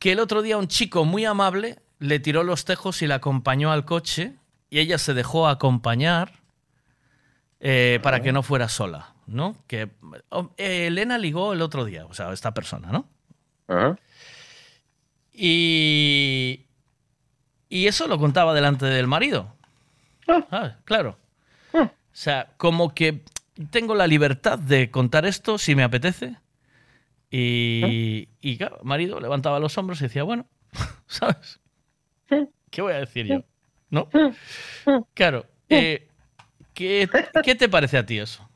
[0.00, 3.70] que el otro día un chico muy amable le tiró los tejos y la acompañó
[3.70, 4.34] al coche
[4.70, 6.32] y ella se dejó acompañar
[7.60, 9.54] eh, para que no fuera sola, ¿no?
[9.68, 9.88] Que
[10.30, 13.96] oh, eh, Elena ligó el otro día, o sea, esta persona, ¿no?
[15.32, 16.66] Y,
[17.68, 19.54] y eso lo contaba delante del marido.
[20.50, 21.16] Ah, claro.
[21.72, 23.22] O sea, como que
[23.70, 26.36] tengo la libertad de contar esto si me apetece.
[27.30, 30.46] Y, y claro, el marido levantaba los hombros y decía, bueno,
[31.06, 31.60] ¿sabes?
[32.70, 33.44] ¿Qué voy a decir yo?
[33.90, 34.08] ¿No?
[35.14, 35.46] Claro.
[35.68, 36.06] eh,
[36.74, 37.08] ¿qué,
[37.42, 38.48] qué te parece a ti eso?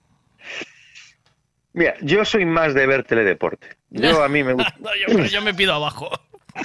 [1.74, 3.66] Mira, yo soy más de ver teledeporte.
[3.90, 4.74] Yo a mí me gusta.
[4.78, 6.10] No, yo, yo me pido abajo.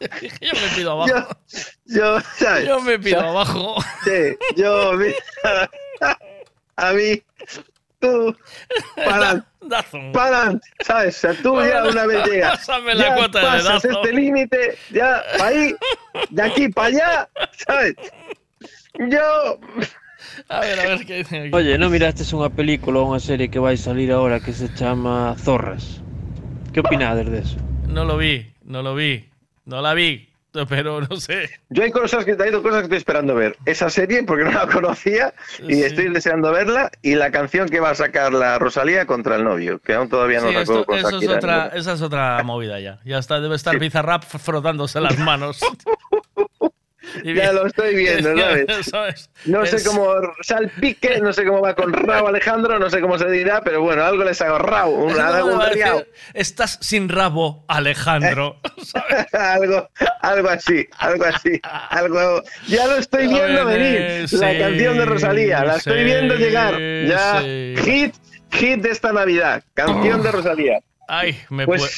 [0.00, 1.36] yo, yo me pido abajo.
[1.86, 2.66] Yo, ¿sabes?
[2.68, 3.76] Yo me pido O abajo.
[4.04, 5.70] Sí, yo, mira,
[6.76, 7.22] a mí,
[8.00, 8.36] tú,
[8.96, 9.44] para,
[10.12, 11.16] para, ¿sabes?
[11.16, 13.90] O sea, tú ya una vez llegas, Pásame la ya cuota de pasas dazo.
[14.02, 15.74] este límite, ya, para ahí,
[16.30, 17.28] de aquí para allá,
[17.66, 17.94] ¿sabes?
[18.98, 19.60] Yo,
[20.48, 21.50] A ver, a ver qué dicen aquí.
[21.54, 25.32] Oye, ¿no miraste unha película ou unha serie que vai salir ahora que se chama
[25.40, 26.04] Zorras?
[26.76, 27.56] Que opinades de eso?
[27.88, 29.24] No lo vi, no lo vi.
[29.66, 30.28] No la vi,
[30.70, 31.50] pero no sé.
[31.68, 33.58] yo hay cosas que hay dos cosas que estoy esperando ver.
[33.66, 35.34] Esa serie, porque no la conocía,
[35.68, 35.82] y Sí.
[35.82, 39.78] estoy deseando verla, y la canción que va a sacar la Rosalía contra el novio,
[39.80, 43.00] que aún todavía no Sí, recuerdo esto- eso es otra, esa es otra movida ya.
[43.04, 45.60] Ya está, debe estar Bizarrap frotándose las manos.
[47.22, 48.86] Y Ya lo estoy viendo, ¿sabes?
[48.86, 49.30] ¿sabes?
[49.44, 50.12] No sé cómo
[50.42, 54.04] salpique, no sé cómo va con Rabo Alejandro, no sé cómo se dirá, pero bueno,
[54.04, 55.60] algo les hago Rabo, un, algo,
[56.34, 58.60] Estás sin rabo, Alejandro.
[59.32, 59.88] algo,
[60.20, 61.60] algo así, algo así,
[61.90, 62.42] algo.
[62.68, 64.22] Ya lo estoy viendo venir.
[64.32, 66.74] La sí, canción de Rosalía, la estoy sí, viendo llegar.
[67.06, 67.74] Ya, sí.
[67.84, 68.14] hit,
[68.52, 70.78] hit de esta Navidad, canción de Rosalía.
[71.08, 71.92] Ay, me Pues- puede.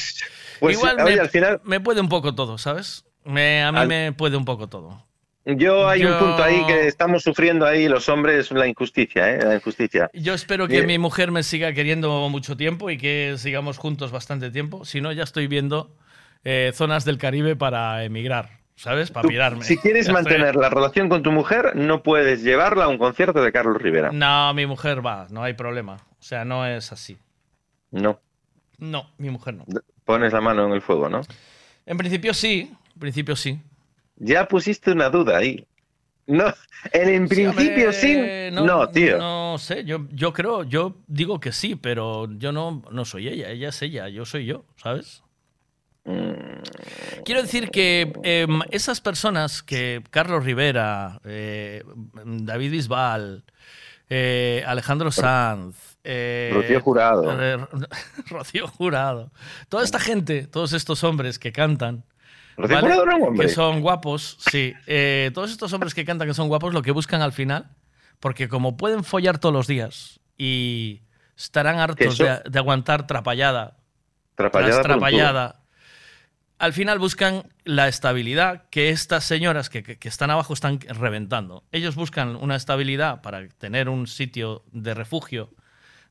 [0.59, 3.05] pues, Igual oye, me, al final- me puede un poco todo, ¿sabes?
[3.29, 5.05] Me, a mí Al- me puede un poco todo.
[5.45, 9.39] Yo hay un punto ahí que estamos sufriendo ahí los hombres la injusticia, ¿eh?
[9.43, 10.09] La injusticia.
[10.13, 10.85] Yo espero que Bien.
[10.87, 14.85] mi mujer me siga queriendo mucho tiempo y que sigamos juntos bastante tiempo.
[14.85, 15.95] Si no, ya estoy viendo
[16.43, 19.09] eh, zonas del Caribe para emigrar, ¿sabes?
[19.09, 19.63] Para Tú, pirarme.
[19.63, 22.97] si quieres Ya estoy- mantener la relación con tu mujer, no puedes llevarla a un
[22.99, 24.11] concierto de Carlos Rivera.
[24.11, 25.95] No, mi mujer va, no hay problema.
[26.19, 27.17] O sea, no es así.
[27.91, 28.19] No.
[28.77, 29.65] No, mi mujer no.
[30.05, 31.21] Pones la mano en el fuego, ¿no?
[31.87, 33.61] En principio sí, en principio sí.
[34.17, 35.65] Ya pusiste una duda ahí.
[36.27, 36.53] No,
[36.91, 38.17] en, en principio hombre, sí.
[38.51, 39.17] No, tío.
[39.17, 43.49] No sé, yo, yo creo, yo digo que sí, pero yo no, no soy ella,
[43.49, 45.23] ella es ella, yo soy yo, ¿sabes?
[46.03, 46.61] Mm,
[47.23, 51.83] Quiero decir que em, esas personas que Carlos Rivera, eh,
[52.25, 53.45] David Bisbal,
[54.09, 57.37] eh, Alejandro Sanz, eh, Rocío Jurado.
[58.29, 59.31] Rocío Jurado,
[59.69, 62.03] toda esta gente, todos estos hombres que cantan,
[63.43, 66.91] Que son guapos, sí, eh, todos estos hombres que cantan que son guapos, lo que
[66.91, 67.69] buscan al final,
[68.19, 71.01] porque como pueden follar todos los días y
[71.37, 73.77] estarán hartos de, de aguantar trapallada
[74.35, 75.55] Trapallada trapallada.
[76.59, 81.63] Al final buscan la estabilidad que estas señoras que, que- que están abajo están reventando.
[81.71, 85.51] Ellos buscan una estabilidad para tener un sitio de refugio,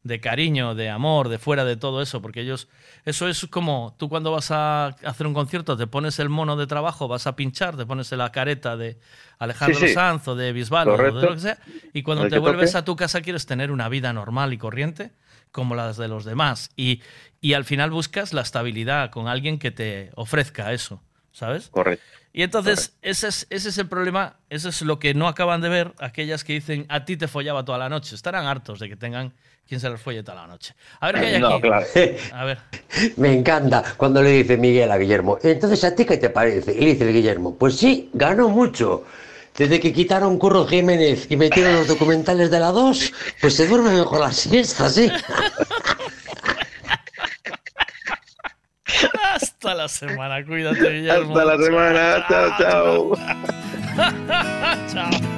[0.03, 2.69] de cariño, de amor, de fuera de todo eso, porque ellos,
[3.05, 6.67] eso es como tú cuando vas a hacer un concierto, te pones el mono de
[6.67, 8.99] trabajo, vas a pinchar, te pones la careta de
[9.39, 9.95] Alejandro Sí, sí.
[9.95, 11.59] Sanz o de Bisbal o de lo que sea,
[11.93, 12.79] y cuando te vuelves toque.
[12.79, 15.13] a tu casa quieres tener una vida normal y corriente
[15.53, 16.71] como las de los demás.
[16.77, 17.03] Y,
[17.41, 21.03] y al final buscas la estabilidad con alguien que te ofrezca eso,
[21.33, 21.69] ¿sabes?
[21.69, 22.05] Correcto.
[22.33, 25.69] Y entonces ese es, ese es el problema, eso es lo que no acaban de
[25.69, 28.15] ver aquellas que dicen a ti te follaba toda la noche.
[28.15, 29.35] Estarán hartos de que tengan
[29.69, 30.75] quien se les folle toda la noche.
[31.01, 31.43] A ver qué hay aquí.
[31.43, 31.87] No, claro.
[32.33, 32.59] A ver.
[33.17, 36.73] Me encanta cuando le dice Miguel a Guillermo, entonces a ti qué te parece?
[36.73, 39.05] Y le dice el Guillermo, pues sí, ganó mucho.
[39.57, 43.91] Desde que quitaron Curro Jiménez y metieron los documentales de la 2, pues se duerme
[43.91, 45.11] mejor la siesta, sí.
[49.35, 51.37] Hasta la semana, cuídate, Guillermo.
[51.37, 52.27] Hasta la semana.
[52.29, 53.13] Chao, chao.
[54.93, 55.38] chao.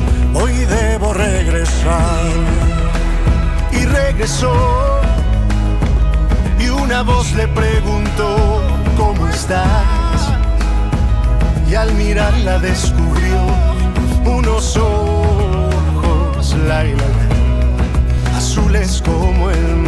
[0.33, 2.31] hoy debo regresar.
[3.71, 4.53] Y regresó
[6.59, 8.61] y una voz le preguntó,
[8.97, 10.31] ¿cómo estás?
[11.69, 13.37] Y al mirarla descubrió
[14.25, 19.80] unos ojos, la, y la, la, azules como el mar.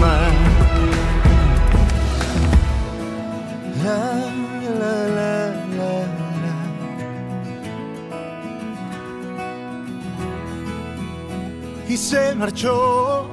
[11.93, 13.30] Y se marchó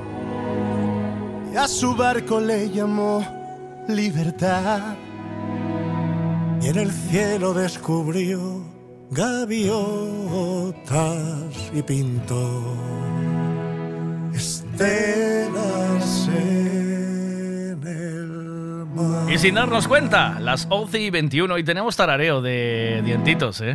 [1.50, 3.24] y a su barco le llamó
[3.88, 4.96] libertad.
[6.60, 8.62] Y en el cielo descubrió
[9.10, 9.80] gaviotas
[11.72, 12.76] y pintó
[14.34, 19.32] estelas en el mar.
[19.32, 23.74] Y sin darnos cuenta, las 11 y 21 y tenemos tarareo de dientitos, ¿eh?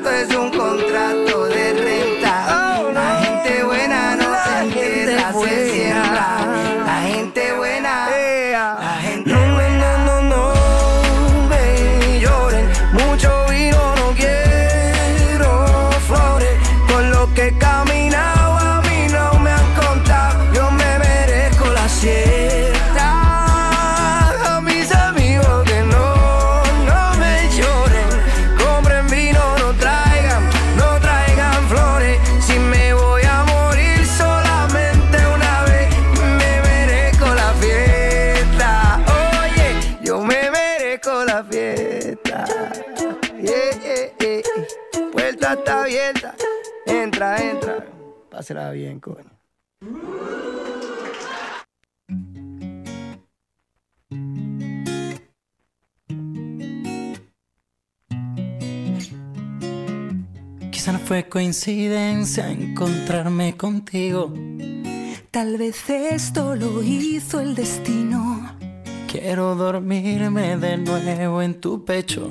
[0.00, 0.29] Nuestro contrato es
[48.40, 49.28] Pásela bien, coño.
[60.72, 64.32] Quizá no fue coincidencia encontrarme contigo.
[65.30, 68.56] Tal vez esto lo hizo el destino.
[69.06, 72.30] Quiero dormirme de nuevo en tu pecho.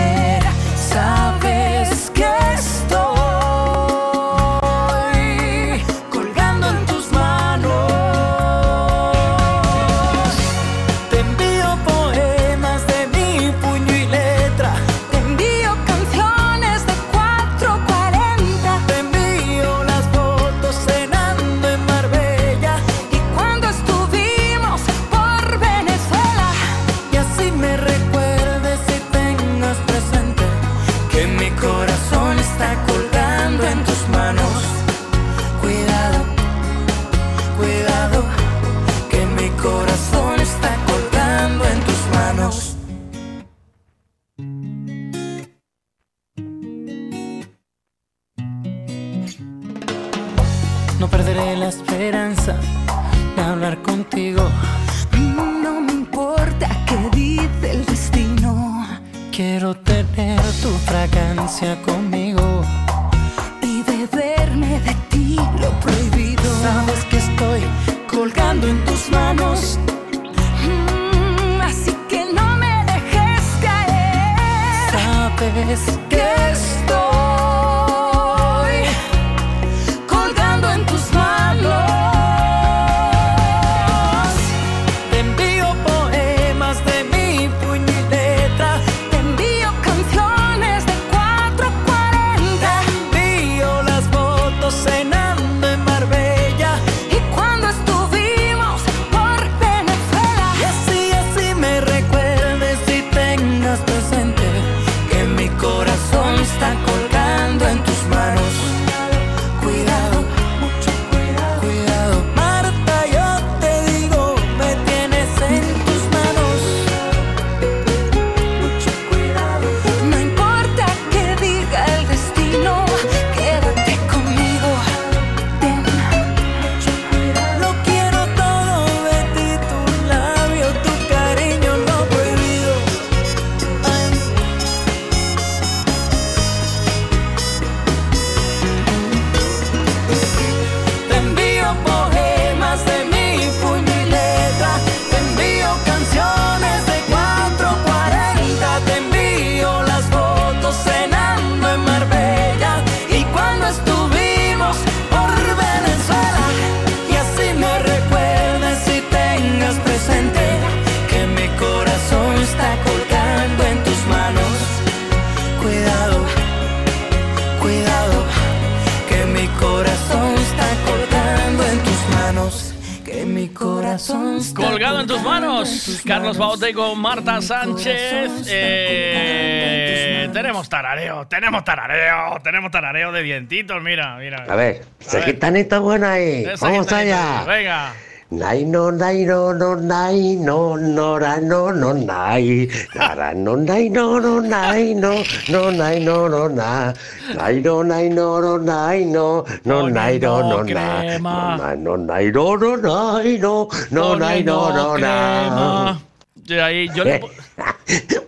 [176.71, 178.47] Bautego, Marta Sánchez.
[178.47, 184.45] Eh, tenemos tarareo, tenemos tarareo, tenemos tarareo de dientitos, mira, mira.
[184.47, 186.45] A ver, esa gitanita buena ahí.
[186.45, 187.43] Esa Vamos allá.
[187.45, 187.93] Venga.
[188.31, 193.89] Nai no nai no no nai no no ra no no nai Nara no nai
[193.89, 196.93] no no nai no no nai no no na
[197.35, 201.11] Nai no nai no no nai no no nai no no na.
[201.19, 206.10] No nai no nai no no nai no no nai no no na.
[206.51, 207.21] Yo ahí, yo, le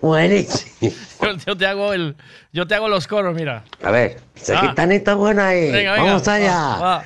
[0.02, 0.72] Buenísimo.
[1.22, 2.16] yo- yo te hago el,
[2.54, 3.64] yo te hago los coros, mira.
[3.84, 4.70] A ver, esa Ah.
[4.70, 5.72] gitanita buena ahí.
[5.72, 6.06] Venga, venga.
[6.06, 6.56] Vamos allá.
[6.56, 7.04] va, va.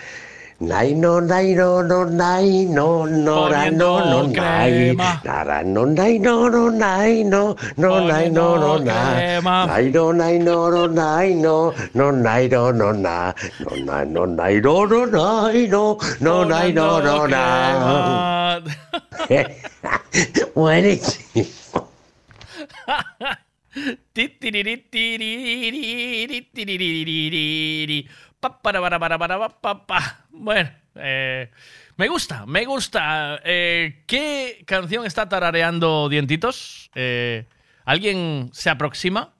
[0.60, 5.22] Nai no nai no no nai no no ra no no Poniendo nai crema.
[5.24, 9.66] Nara no nai no no nai no no nai no no na crema.
[9.68, 14.26] Nai no nai no no nai no no nai no no na No nai no
[14.26, 18.60] nai no no nai no no nai no no na
[20.56, 21.46] Buenísimo.
[24.12, 26.40] Titiriri, tiririri,
[28.40, 30.26] pa, para, para, para, para, pa, pa, pa.
[30.30, 31.50] Bueno, eh,
[31.96, 33.40] me gusta, me gusta.
[33.44, 36.90] Eh, ¿Qué canción está tarareando Dientitos?
[36.96, 37.46] Eh,
[37.86, 39.34] ¿Alguien se aproxima?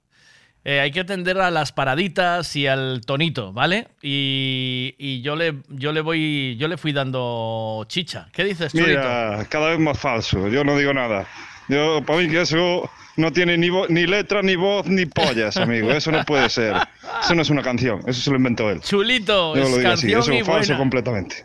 [0.64, 3.88] Eh, hay que atender a las paraditas y al tonito, ¿vale?
[4.02, 8.28] Y, y yo le yo le voy yo le fui dando chicha.
[8.32, 8.74] ¿Qué dices?
[8.74, 10.48] Mira, cada vez más falso.
[10.48, 11.26] Yo no digo nada.
[11.68, 15.90] Yo, para mí que eso no tiene ni, letra, ni voz, ni pollas, amigo.
[15.90, 16.76] Eso no puede ser.
[17.22, 18.00] Eso no es una canción.
[18.06, 18.80] Eso se lo inventó él.
[18.80, 20.10] Chulito, Yo es lo digo así.
[20.12, 20.78] canción Eso y falso buena.
[20.78, 21.36] completamente.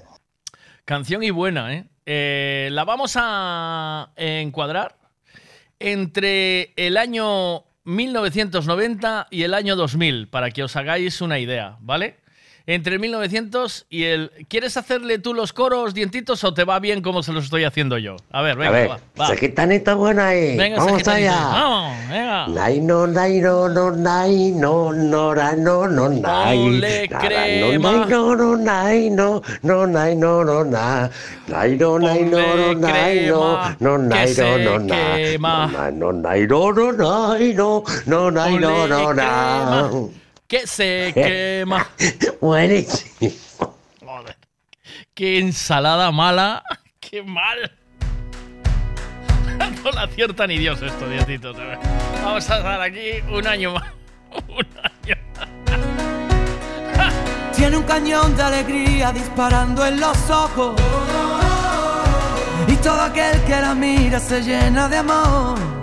[0.85, 1.85] Canción y buena, ¿eh?
[2.05, 4.97] Eh, La vamos a encuadrar
[5.79, 12.17] entre el año 1990 y el año 2000, para que os hagáis una idea, ¿vale?
[12.65, 14.31] Entre el 1900 y el...
[14.47, 17.97] ¿Quieres hacerle tú los coros, dientitos, o te va bien como se los estoy haciendo
[17.97, 18.15] yo?
[18.31, 20.55] A ver, venga, A ver, va, buena ahí.
[20.55, 21.35] Venga, Vamos allá.
[21.35, 22.47] Vamos, venga.
[22.47, 28.05] Nai no nai no no nai no no no no nai Ponle Nara, crema.
[28.05, 31.09] no no no nai no no nai no no na
[31.47, 35.27] Nai no nai no no nai no no nai que no na.
[35.35, 40.22] No nai no nai no no nai no no nai no no na
[40.53, 41.89] Que se quema.
[42.39, 43.75] Buenísimo.
[44.05, 44.37] Joder.
[45.15, 46.61] Qué ensalada mala.
[46.99, 47.71] Qué mal.
[49.83, 51.79] No la acierta ni Dios esto, ver.
[52.23, 53.91] Vamos a estar aquí un año más.
[54.47, 55.15] Un año
[57.55, 60.79] Tiene un cañón de alegría disparando en los ojos.
[62.67, 65.82] Y todo aquel que la mira se llena de amor.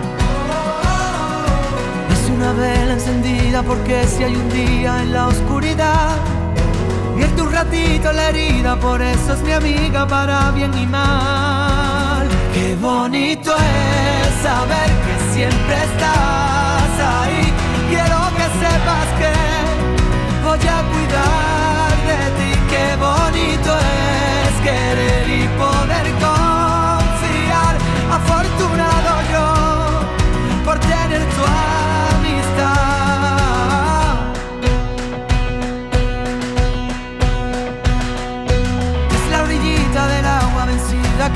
[2.41, 6.17] Una vela encendida porque si hay un día en la oscuridad,
[7.15, 12.27] vierte un ratito la herida, por eso es mi amiga para bien y mal.
[12.51, 17.53] Qué bonito es saber que siempre estás ahí.
[17.89, 19.33] Quiero que sepas que
[20.43, 22.51] voy a cuidar de ti.
[22.71, 25.70] Qué bonito es querer y poder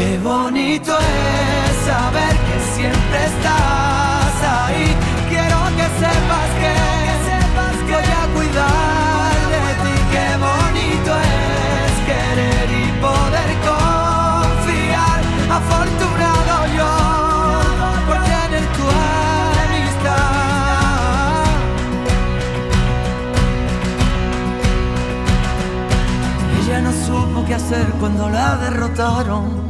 [0.00, 4.88] Qué bonito es saber que siempre estás ahí.
[5.28, 6.74] Quiero que sepas que,
[7.92, 9.94] voy a cuidar de ti.
[10.14, 15.20] Qué bonito es querer y poder confiar.
[15.58, 16.92] Afortunado yo
[18.06, 18.84] por tener tu
[19.66, 20.34] amistad.
[26.58, 29.69] Ella no supo qué hacer cuando la derrotaron.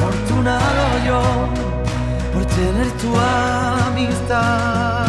[0.00, 1.20] Afortunado yo
[2.32, 4.99] por tener tu amistad.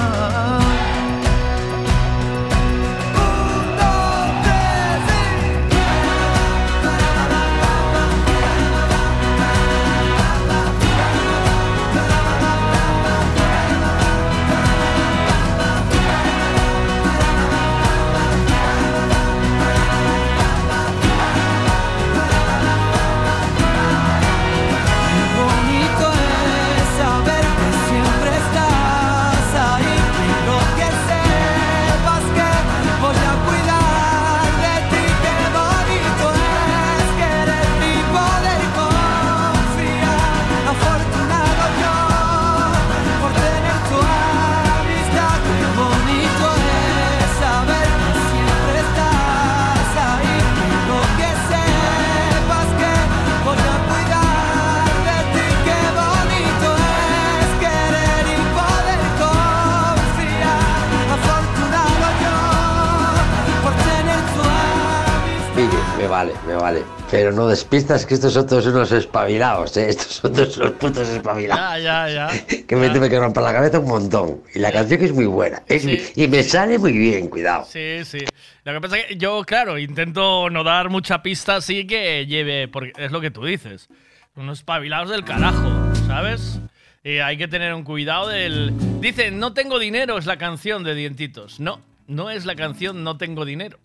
[66.52, 66.86] Me vale, me.
[67.10, 69.90] Pero no despistas que estos son todos unos espabilados, ¿eh?
[69.90, 71.84] Estos son todos unos putos espabilados.
[71.84, 72.46] Ya, ya, ya.
[72.68, 74.42] Que me tuve que romper la cabeza un montón.
[74.54, 75.62] Y la canción que es muy buena.
[75.68, 77.66] Es y me sale muy bien, cuidado.
[77.66, 78.20] Sí, sí.
[78.64, 82.68] Lo que pasa es que yo, claro, intento no dar mucha pista así que lleve,
[82.68, 83.90] porque es lo que tú dices.
[84.36, 85.70] Unos espabilados del carajo,
[86.08, 86.60] ¿sabes?
[87.04, 88.74] Y hay que tener un cuidado del...
[89.02, 91.60] Dice, no tengo dinero es la canción de Dientitos.
[91.60, 93.80] No, no es la canción No tengo dinero.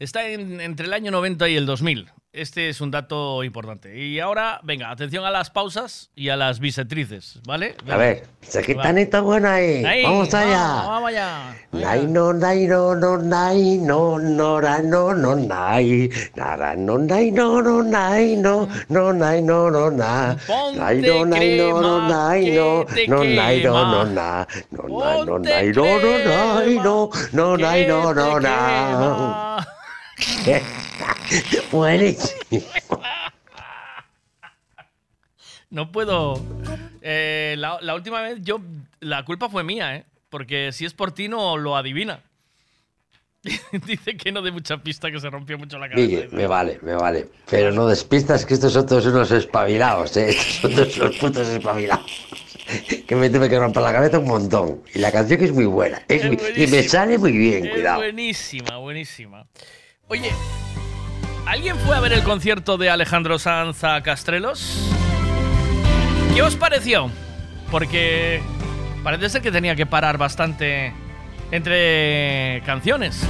[0.00, 2.08] Está en- entre el año 90 y el 2000.
[2.32, 3.98] Este es un dato importante.
[3.98, 7.74] Y ahora, venga, atención a las pausas y a las bisetrices, ¿vale?
[7.86, 8.66] A ver, se Va.
[8.66, 9.84] quitanita buena ahí.
[9.84, 10.56] Ahí, Vamos allá.
[10.56, 11.56] Vamos, vamos allá.
[11.72, 17.30] Nai no nai no no nai no no ra no no nai nara no nai
[17.32, 20.36] no no nai no no nai no no na
[20.78, 24.14] nai no nai no no nai no te no nai no no quema.
[24.14, 29.66] na no nai no nai no no nai no no nai no no na
[31.70, 32.62] Buenísimo.
[35.70, 36.44] No puedo.
[37.02, 38.60] Eh, la, la última vez yo.
[39.00, 40.04] La culpa fue mía, ¿eh?
[40.28, 42.20] Porque si es por ti no lo adivina.
[43.86, 46.06] Dice que no de mucha pista, que se rompió mucho la cabeza.
[46.06, 47.28] Miguel, me vale, me vale.
[47.48, 50.28] Pero no despistas que estos son todos unos espabilados, ¿eh?
[50.30, 52.26] Estos son todos unos putos espabilados.
[53.06, 54.82] Que me tuve que romper la cabeza un montón.
[54.94, 56.02] Y la canción que es muy buena.
[56.08, 57.98] Es Es muy- y me sale muy bien, Es cuidado.
[58.00, 59.46] buenísima, buenísima.
[60.10, 60.32] Oye,
[61.46, 64.90] ¿alguien fue a ver el concierto de Alejandro Sanz a Castrelos?
[66.34, 67.12] ¿Qué os pareció?
[67.70, 68.42] Porque
[69.04, 70.92] parece ser que tenía que parar bastante
[71.52, 73.22] entre canciones.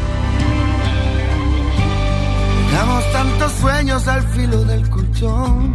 [2.71, 5.75] Dejamos tantos sueños al filo del colchón.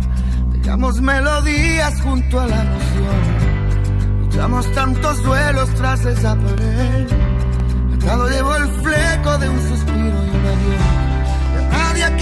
[0.54, 4.22] Dejamos melodías junto a la noción.
[4.22, 7.08] Luchamos tantos duelos tras esa pared.
[7.94, 10.15] Atado llevo el fleco de un suspiro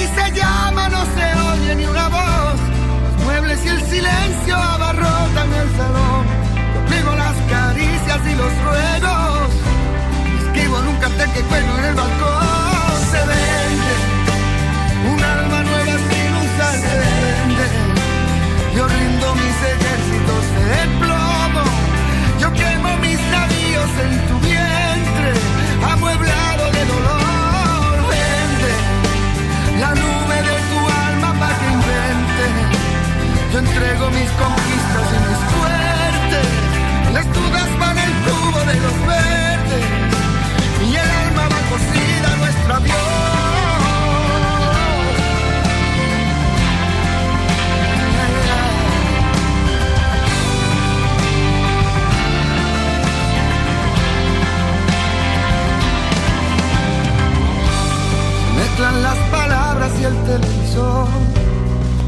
[0.04, 2.60] aquí se llama, no se oye ni una voz.
[3.04, 6.26] Los muebles y el silencio abarrotan el salón.
[6.74, 9.50] Conmigo las caricias y los ruegos.
[10.46, 10.96] Escribo en un
[11.34, 12.43] que cuelgo en el balcón.
[58.84, 61.08] Mezclan las palabras y el televisor.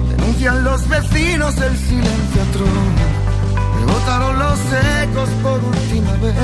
[0.09, 2.69] Denuncian los vecinos el silencio atroz.
[3.79, 4.59] Rebotaron los
[5.03, 6.35] ecos por última vez.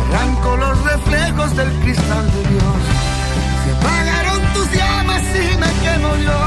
[0.00, 2.80] Arranco los reflejos del cristal de Dios.
[3.62, 6.40] Se apagaron tus llamas y me quemo yo.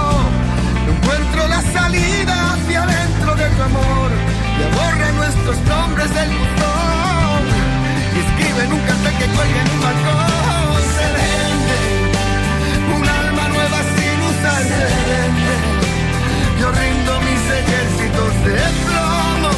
[0.86, 4.12] No encuentro la salida hacia adentro de tu amor.
[4.60, 7.44] Le borra nuestros nombres del buzón.
[8.14, 10.63] Y escribe en un cartel que cuelga en un balcón.
[16.60, 19.52] Yo rindo mis ejércitos de plomo.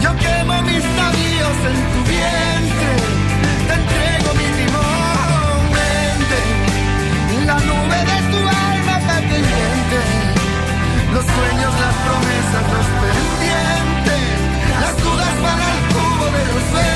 [0.00, 2.92] Yo quemo mis navíos en tu vientre.
[3.68, 5.00] Te entrego mi timón.
[7.46, 9.38] La nube de tu alma para que.
[11.14, 14.24] Los sueños, las promesas, los pendientes.
[14.80, 16.89] Las dudas van al cubo de los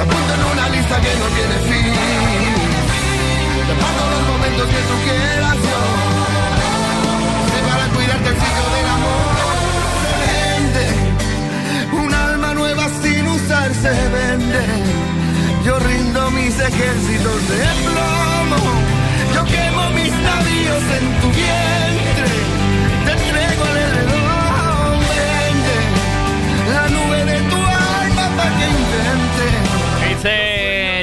[0.00, 1.92] Apunto en una lista que no tiene fin.
[3.68, 5.80] Te paso los momentos que tú quieras yo.
[7.50, 9.34] Sé para cuidarte el sitio del amor.
[10.02, 10.86] Se vende.
[12.02, 14.64] Un alma nueva sin usar se vende.
[15.66, 18.62] Yo rindo mis ejércitos de plomo.
[19.34, 21.89] Yo quemo mis navíos en tu vientre.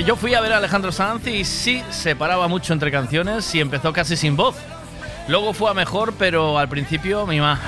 [0.08, 3.60] Yo fui a ver a Alejandro Sanz y sí, se paraba mucho entre canciones y
[3.60, 4.56] empezó casi sin voz.
[5.28, 7.60] Luego fue a mejor, pero al principio mi ma.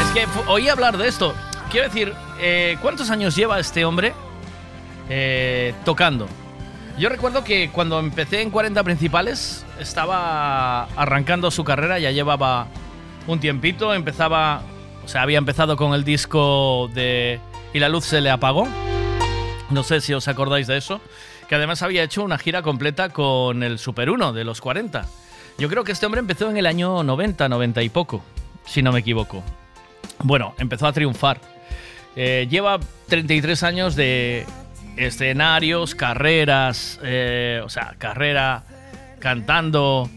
[0.00, 1.34] Es que oí hablar de esto.
[1.70, 4.14] Quiero decir, eh, ¿cuántos años lleva este hombre
[5.10, 6.28] eh, tocando?
[6.98, 12.68] Yo recuerdo que cuando empecé en 40 principales estaba arrancando su carrera, ya llevaba
[13.26, 14.62] un tiempito, empezaba,
[15.04, 17.38] o sea, había empezado con el disco de
[17.74, 18.66] Y la luz se le apagó.
[19.72, 21.00] No sé si os acordáis de eso.
[21.48, 25.06] Que además había hecho una gira completa con el Super 1 de los 40.
[25.58, 28.22] Yo creo que este hombre empezó en el año 90, 90 y poco,
[28.66, 29.42] si no me equivoco.
[30.22, 31.40] Bueno, empezó a triunfar.
[32.16, 32.78] Eh, lleva
[33.08, 34.46] 33 años de
[34.96, 38.64] escenarios, carreras, eh, o sea, carrera,
[39.18, 40.10] cantando.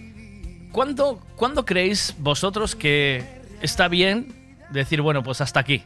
[0.71, 3.23] ¿Cuándo, ¿Cuándo creéis vosotros que
[3.61, 5.83] está bien decir, bueno, pues hasta aquí?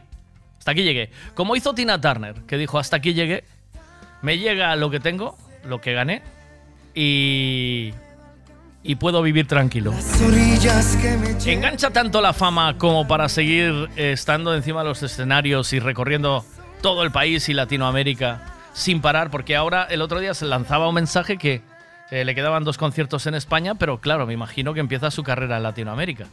[0.58, 1.10] Hasta aquí llegué.
[1.34, 3.44] Como hizo Tina Turner, que dijo, hasta aquí llegué.
[4.22, 6.22] Me llega lo que tengo, lo que gané,
[6.94, 7.92] y,
[8.82, 9.92] y puedo vivir tranquilo.
[9.92, 15.78] Me ¿Engancha tanto la fama como para seguir eh, estando encima de los escenarios y
[15.80, 16.44] recorriendo
[16.82, 18.42] todo el país y Latinoamérica
[18.72, 19.30] sin parar?
[19.30, 21.62] Porque ahora el otro día se lanzaba un mensaje que
[22.10, 25.56] eh, le quedaban dos conciertos en España, pero claro, me imagino que empieza su carrera
[25.58, 26.26] en Latinoamérica.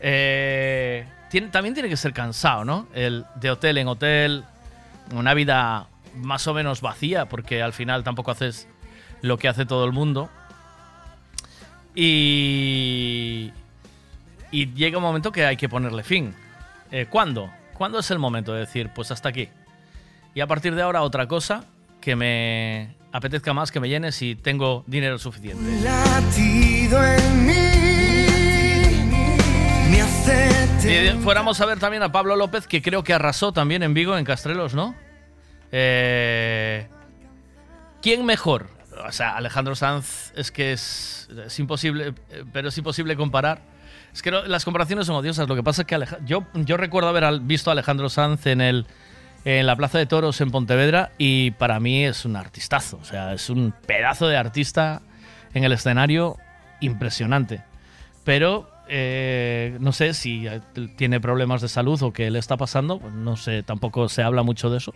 [0.00, 2.86] Eh, tiene- también tiene que ser cansado, ¿no?
[2.94, 4.44] El de hotel en hotel,
[5.14, 8.68] una vida más o menos vacía, porque al final tampoco haces
[9.22, 10.30] lo que hace todo el mundo.
[11.94, 13.52] Y,
[14.50, 16.34] y llega un momento que hay que ponerle fin.
[16.90, 17.50] Eh, ¿Cuándo?
[17.74, 19.48] ¿Cuándo es el momento de decir, pues hasta aquí?
[20.34, 21.64] Y a partir de ahora otra cosa
[22.00, 25.62] que me apetezca más, que me llene si tengo dinero suficiente.
[25.82, 27.52] Latido en mí
[29.90, 33.82] me hace Si fuéramos a ver también a Pablo López, que creo que arrasó también
[33.82, 34.94] en Vigo, en Castrelos, ¿no?
[35.76, 36.86] Eh,
[38.00, 38.68] ¿Quién mejor?
[39.08, 43.60] O sea, Alejandro Sanz es que es, es imposible, eh, pero es imposible comparar.
[44.12, 45.48] Es que no- las comparaciones son odiosas.
[45.48, 48.60] Lo que pasa es que Aleja- yo, yo recuerdo haber visto a Alejandro Sanz en,
[48.60, 48.86] el,
[49.44, 52.98] en la Plaza de Toros en Pontevedra y para mí es un artistazo.
[53.02, 55.02] O sea, es un pedazo de artista
[55.54, 56.36] en el escenario
[56.80, 57.64] impresionante.
[58.22, 60.60] Pero eh, no sé si eh,
[60.96, 63.00] tiene problemas de salud o qué le está pasando.
[63.00, 64.94] pues No sé, tampoco se habla mucho de eso.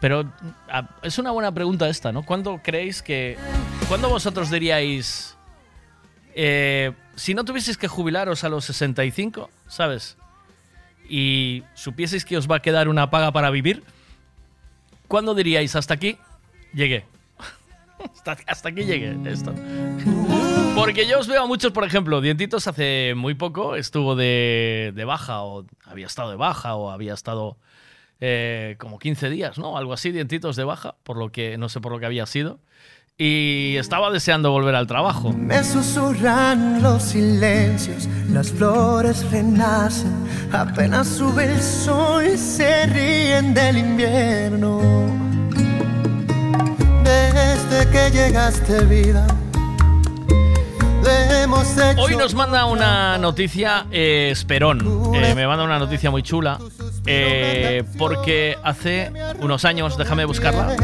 [0.00, 0.30] Pero
[0.68, 2.22] ah, es una buena pregunta esta, ¿no?
[2.22, 3.36] ¿Cuándo creéis que...
[3.88, 5.36] ¿Cuándo vosotros diríais...
[6.34, 10.18] eh, si no tuvieseis que jubilaros a los 65, ¿sabes?
[11.08, 13.82] Y supieseis que os va a quedar una paga para vivir,
[15.08, 16.18] ¿cuándo diríais hasta aquí?
[16.74, 17.06] Llegué.
[18.14, 19.54] hasta, hasta aquí llegué esto.
[20.74, 25.04] Porque yo os veo a muchos, por ejemplo, Dientitos hace muy poco estuvo de, de
[25.06, 27.56] baja, o había estado de baja, o había estado
[28.20, 29.76] eh, como 15 días, ¿no?
[29.76, 32.58] Algo así, Dientitos de baja, por lo que no sé por lo que había sido.
[33.18, 35.32] Y estaba deseando volver al trabajo.
[35.32, 40.12] Me susurran los silencios, las flores renacen,
[40.52, 44.80] apenas sube el sol, se ríen del invierno.
[47.04, 49.26] Desde que llegaste vida,
[51.02, 55.14] le hemos hecho Hoy nos manda una noticia eh, Esperón.
[55.14, 56.58] Eh, me manda una noticia muy chula.
[57.06, 60.76] Eh, porque hace unos años, déjame buscarla.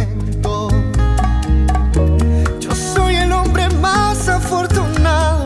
[2.61, 5.45] Yo soy el hombre más afortunado,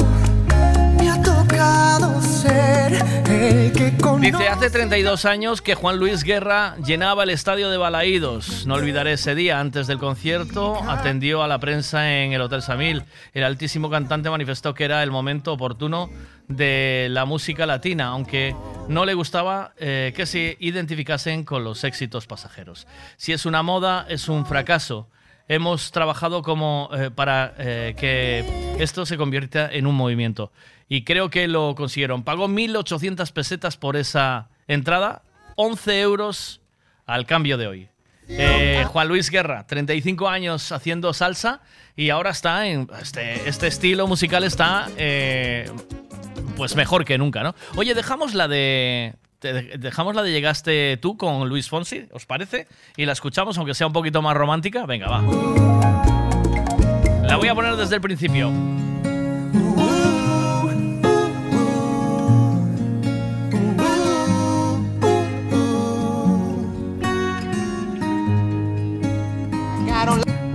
[0.98, 2.94] me ha tocado ser
[3.28, 3.86] el que.
[4.20, 8.66] Dice, hace 32 años que Juan Luis Guerra llenaba el estadio de Balaídos.
[8.66, 13.04] No olvidaré ese día, antes del concierto, atendió a la prensa en el Hotel Samil.
[13.34, 16.10] El altísimo cantante manifestó que era el momento oportuno
[16.48, 18.54] de la música latina, aunque
[18.88, 22.86] no le gustaba eh, que se identificasen con los éxitos pasajeros.
[23.16, 25.08] Si es una moda, es un fracaso.
[25.48, 30.52] Hemos trabajado como eh, para eh, que esto se convierta en un movimiento.
[30.88, 32.22] Y creo que lo consiguieron.
[32.22, 35.22] Pagó 1.800 pesetas por esa entrada,
[35.56, 36.60] 11 euros
[37.06, 37.88] al cambio de hoy.
[38.86, 41.60] Juan Luis Guerra, 35 años haciendo salsa
[41.94, 44.88] y ahora está en este, este estilo musical está
[46.56, 47.54] pues mejor que nunca, ¿no?
[47.76, 49.14] Oye, dejamos la de
[49.78, 52.66] dejamos la de llegaste tú con Luis Fonsi, ¿os parece?
[52.96, 54.86] Y la escuchamos aunque sea un poquito más romántica.
[54.86, 55.22] Venga, va.
[57.22, 58.50] La voy a poner desde el principio.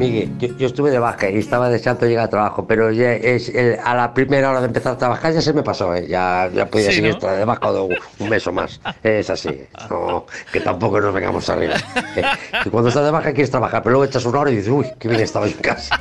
[0.01, 3.49] Miguel, yo, yo estuve de baja y estaba deseando llegar al trabajo, pero ya es,
[3.49, 6.07] el- a la primera hora de empezar a trabajar ya se me pasó, ¿eh?
[6.07, 7.29] ya, ya podía Sí, seguir ¿no?
[7.29, 7.89] de baja o
[8.19, 8.81] un mes o más.
[9.03, 11.75] Es así, no, que tampoco nos vengamos arriba.
[12.15, 12.23] Eh,
[12.63, 14.87] que cuando estás de baja quieres trabajar, pero luego echas una hora y dices, uy,
[14.99, 15.99] qué bien estaba en casa.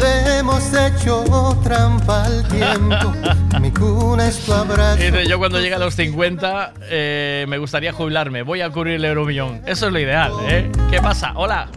[0.00, 1.24] Le hemos hecho
[1.62, 3.12] trampa al tiempo.
[3.60, 4.96] Mi cuna es tu abrazo.
[4.96, 8.42] Dice, yo cuando llegue a los 50 eh, me gustaría jubilarme.
[8.42, 9.62] Voy a cubrir el Euromillón.
[9.66, 10.70] Eso es lo ideal, ¿eh?
[10.90, 11.32] ¿Qué pasa?
[11.36, 11.68] Hola.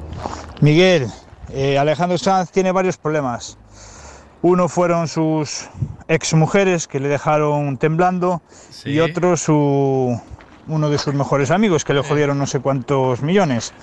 [0.62, 1.08] Miguel,
[1.54, 3.58] eh, Alejandro Sanz tiene varios problemas.
[4.42, 5.68] Uno fueron sus
[6.08, 8.42] exmujeres que le dejaron temblando
[8.86, 10.20] y otro su
[10.68, 13.74] uno de sus mejores amigos que le jodieron no sé cuántos millones.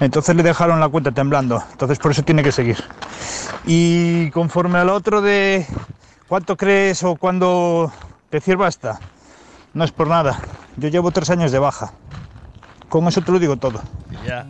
[0.00, 1.62] Entonces le dejaron la cuenta temblando.
[1.72, 2.82] Entonces por eso tiene que seguir.
[3.66, 5.66] Y conforme al otro de
[6.28, 7.92] cuánto crees o cuándo
[8.30, 9.00] decir basta,
[9.74, 10.38] no es por nada.
[10.76, 11.92] Yo llevo tres años de baja.
[12.88, 13.80] Con eso te lo digo todo.
[14.26, 14.46] Ya.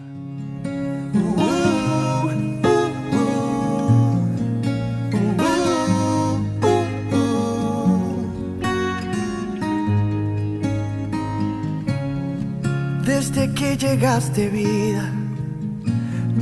[13.09, 15.11] Desde que llegaste vida,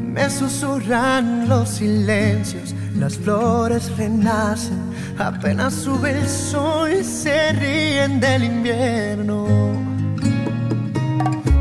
[0.03, 4.77] me susurran los silencios, las flores renacen,
[5.17, 9.47] apenas sube el sol, se ríen del invierno.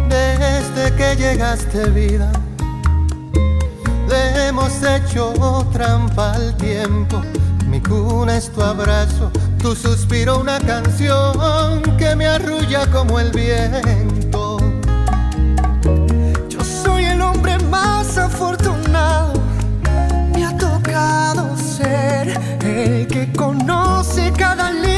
[0.09, 2.32] Desde que llegaste vida,
[4.09, 7.22] le hemos hecho trampa al tiempo.
[7.69, 14.24] Mi cuna es tu abrazo, tu suspiro una canción que me arrulla como el viento.
[18.15, 19.33] Más afortunado.
[20.33, 24.94] Me ha tocado ser el que conoce cada línea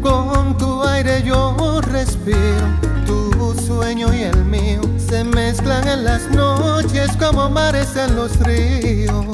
[0.00, 2.64] Con tu aire yo respiro.
[3.04, 9.26] Tu sueño y el mío se mezclan en las noches como mares en los ríos.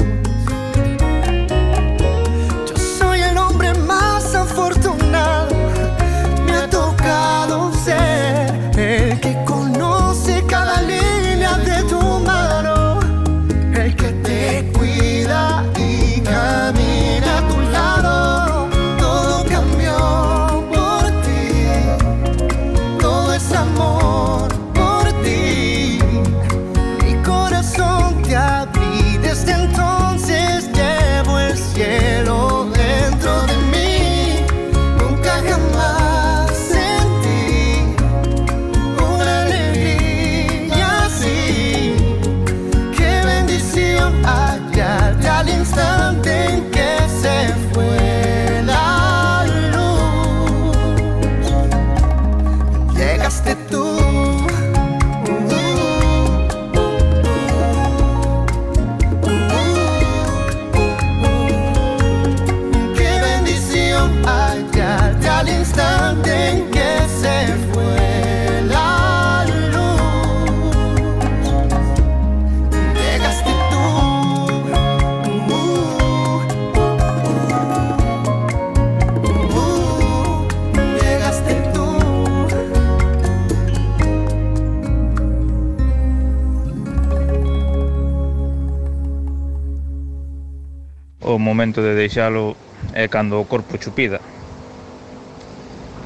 [91.70, 92.58] De deixalo
[92.90, 94.18] é cando o corpo chupida.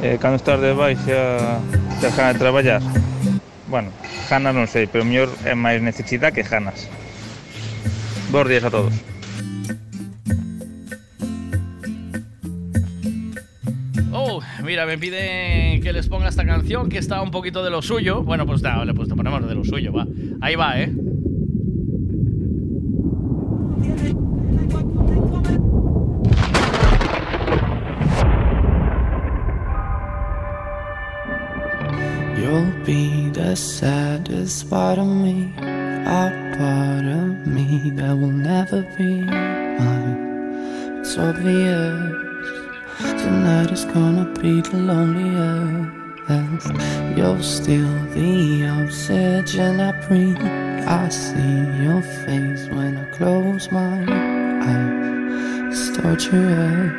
[0.04, 1.56] E cando estás de baixa,
[1.96, 2.84] te gana de traballar.
[3.64, 3.88] Bueno,
[4.28, 6.84] ganas non sei, pero mellor é máis necesidade que ganas.
[8.28, 8.92] Bos días a todos.
[14.12, 17.80] Oh, mira, me piden que les ponga esta canción que está un poquito de lo
[17.80, 18.20] suyo.
[18.22, 20.04] Bueno, pues pues te ponemos de lo suyo, va.
[20.44, 20.92] Ahí va, ¿eh?
[33.56, 36.28] The saddest part of me, a
[36.58, 41.00] part of me that will never be mine.
[41.00, 41.96] It's obvious
[43.22, 46.66] tonight is gonna be the loneliest.
[47.16, 50.36] You're still the oxygen I breathe.
[51.00, 53.96] I see your face when I close my
[54.68, 55.72] eyes.
[55.72, 56.92] It's torture.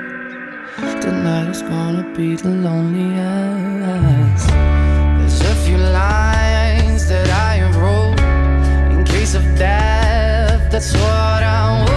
[1.05, 4.47] Tonight is gonna be the loneliest.
[4.47, 6.36] There's a few lines
[7.07, 8.19] that I wrote
[8.91, 10.69] in case of death.
[10.69, 11.96] That's what I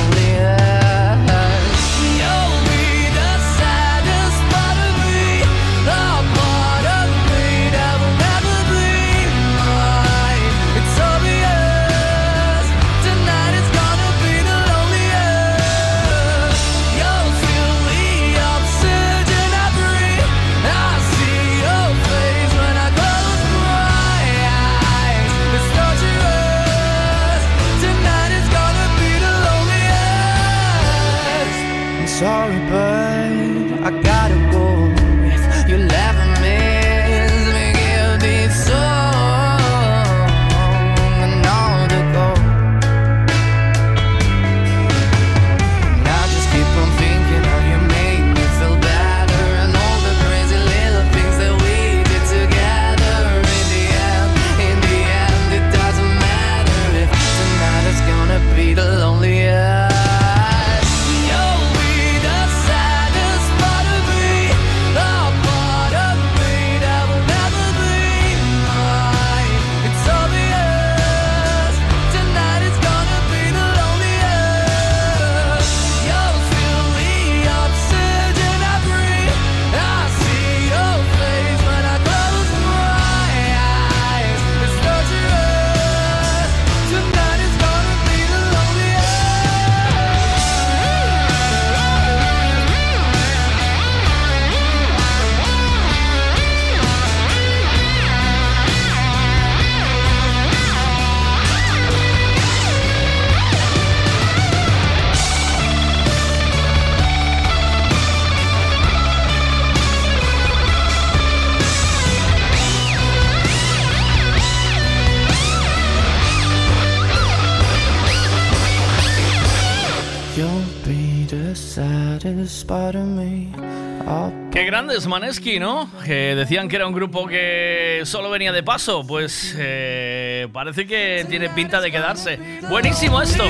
[124.91, 125.89] Qué grandes Maneski, ¿no?
[126.03, 129.07] Que decían que era un grupo que solo venía de paso.
[129.07, 132.37] Pues eh, parece que tiene pinta de quedarse.
[132.69, 133.45] Buenísimo esto.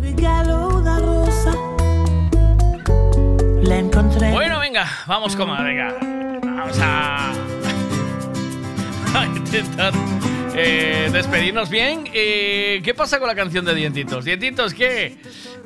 [0.00, 1.52] Regalo una rosa.
[3.62, 4.32] La encontré.
[4.32, 5.94] Bueno, venga, vamos con más, venga.
[6.42, 7.32] Vamos a,
[9.20, 9.92] a intentar
[10.54, 12.08] eh, despedirnos bien.
[12.12, 14.24] Eh, ¿Qué pasa con la canción de Dientitos?
[14.24, 15.18] Dientitos, ¿qué?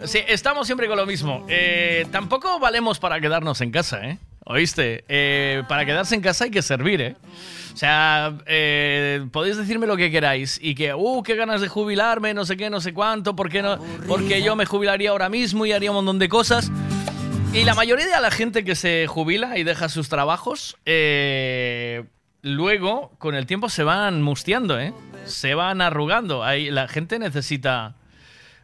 [0.04, 1.46] Sí, estamos siempre con lo mismo.
[1.48, 4.18] Eh, tampoco valemos para quedarnos en casa, ¿eh?
[4.44, 5.04] ¿Oíste?
[5.08, 7.16] Eh, para quedarse en casa hay que servir, ¿eh?
[7.72, 12.34] O sea, eh, podéis decirme lo que queráis y que, uh, qué ganas de jubilarme,
[12.34, 13.78] no sé qué, no sé cuánto, ¿por qué no?
[14.06, 16.70] Porque yo me jubilaría ahora mismo y haría un montón de cosas.
[17.54, 22.04] Y la mayoría de la gente que se jubila y deja sus trabajos, eh,
[22.40, 24.94] luego, con el tiempo, se van mustiando, ¿eh?
[25.26, 26.44] Se van arrugando.
[26.44, 27.96] La gente necesita,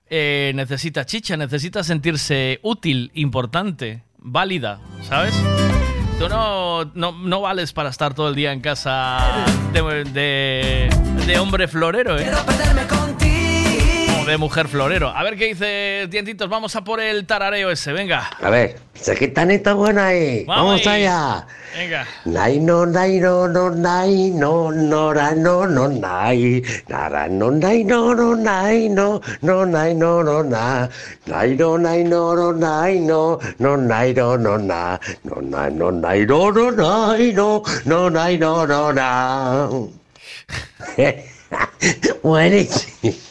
[0.09, 5.35] eh, necesita chicha, necesita sentirse útil, importante, válida, ¿sabes?
[6.19, 9.19] Tú no, no, no vales para estar todo el día en casa
[9.73, 10.89] de, de,
[11.27, 12.25] de hombre florero, ¿eh?
[14.29, 15.09] De mujer florero.
[15.09, 16.49] A ver qué dice Dientitos.
[16.49, 18.31] Vamos a por el tarareo ese, venga.
[18.41, 20.45] A ver, esa gitanita buena ahí.
[20.47, 21.07] Vamos, ahí.
[21.07, 21.47] allá.
[21.77, 22.07] Venga.
[22.25, 27.85] Nai no nai no no nai no no ra no no nai nara no nai
[27.85, 30.89] no no nai no no nai no no na
[31.27, 35.91] nai no nai no no nai no no nai no no na no nai no
[35.91, 39.69] nai no no nai no no nai no no na
[42.23, 43.29] Buenísimo.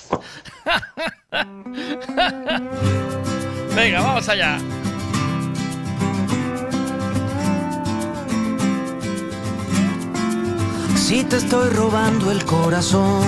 [3.76, 4.58] Venga, vamos allá.
[10.96, 13.24] Si te estoy robando el corazón,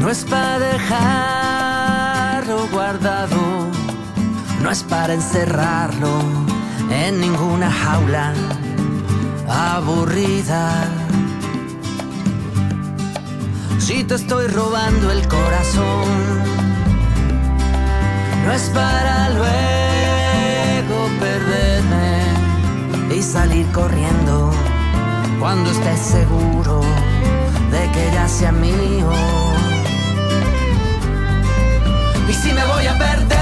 [0.00, 3.68] no es para dejarlo guardado,
[4.62, 6.20] no es para encerrarlo
[6.90, 8.32] en ninguna jaula
[9.48, 11.11] aburrida.
[13.78, 16.08] Si te estoy robando el corazón,
[18.44, 22.22] no es para luego perderme
[23.14, 24.52] y salir corriendo
[25.38, 26.80] cuando estés seguro
[27.70, 29.10] de que ya sea mío.
[32.28, 33.41] Y si me voy a perder,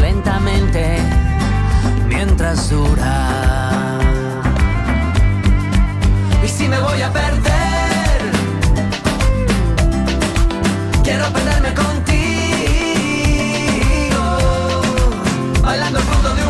[0.00, 0.98] lentamente
[2.06, 3.98] mientras dura.
[6.44, 8.32] Y si me voy a perder,
[11.04, 12.20] quiero perderme contigo.
[15.62, 16.49] Bailando al fondo de un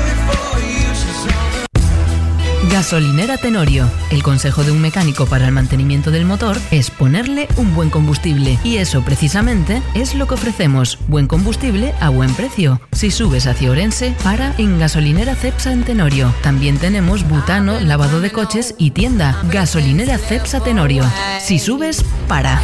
[2.71, 3.91] Gasolinera Tenorio.
[4.11, 8.57] El consejo de un mecánico para el mantenimiento del motor es ponerle un buen combustible.
[8.63, 10.97] Y eso precisamente es lo que ofrecemos.
[11.07, 12.79] Buen combustible a buen precio.
[12.93, 16.33] Si subes hacia Orense, para en Gasolinera Cepsa en Tenorio.
[16.43, 19.37] También tenemos butano, lavado de coches y tienda.
[19.51, 21.03] Gasolinera Cepsa Tenorio.
[21.41, 22.61] Si subes, para.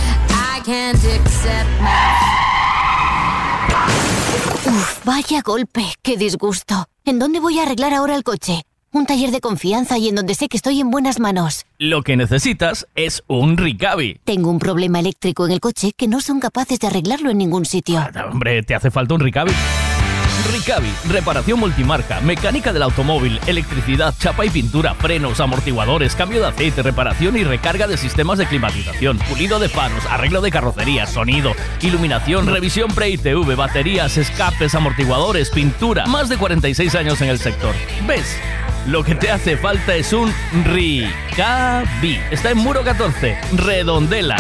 [4.66, 6.88] Uf, vaya golpe, qué disgusto.
[7.04, 8.64] ¿En dónde voy a arreglar ahora el coche?
[8.94, 11.66] Un taller de confianza y en donde sé que estoy en buenas manos.
[11.78, 14.22] Lo que necesitas es un Ricavi.
[14.24, 17.66] Tengo un problema eléctrico en el coche que no son capaces de arreglarlo en ningún
[17.66, 18.08] sitio.
[18.32, 19.52] Hombre, te hace falta un Ricavi.
[20.52, 26.84] Ricavi, reparación multimarca, mecánica del automóvil, electricidad, chapa y pintura, frenos, amortiguadores, cambio de aceite,
[26.84, 31.52] reparación y recarga de sistemas de climatización, pulido de faros, arreglo de carrocería, sonido,
[31.82, 36.06] iluminación, revisión pre-ITV, baterías, escapes, amortiguadores, pintura.
[36.06, 37.76] Más de 46 años en el sector.
[38.08, 38.38] ¿Ves?
[38.88, 40.34] Lo que te hace falta es un
[40.64, 42.20] Ricavi.
[42.32, 44.38] Está en Muro 14, Redondela.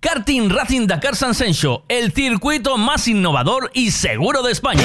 [0.00, 4.84] Karting Racing Dakar San Sencho, el circuito más innovador y seguro de España.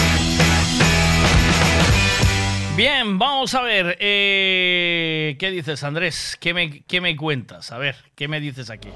[2.75, 3.97] Bien, vamos a ver.
[3.99, 6.37] eh, ¿Qué dices, Andrés?
[6.39, 7.71] ¿Qué me, ¿Qué me cuentas?
[7.71, 8.89] A ver, ¿qué me dices aquí?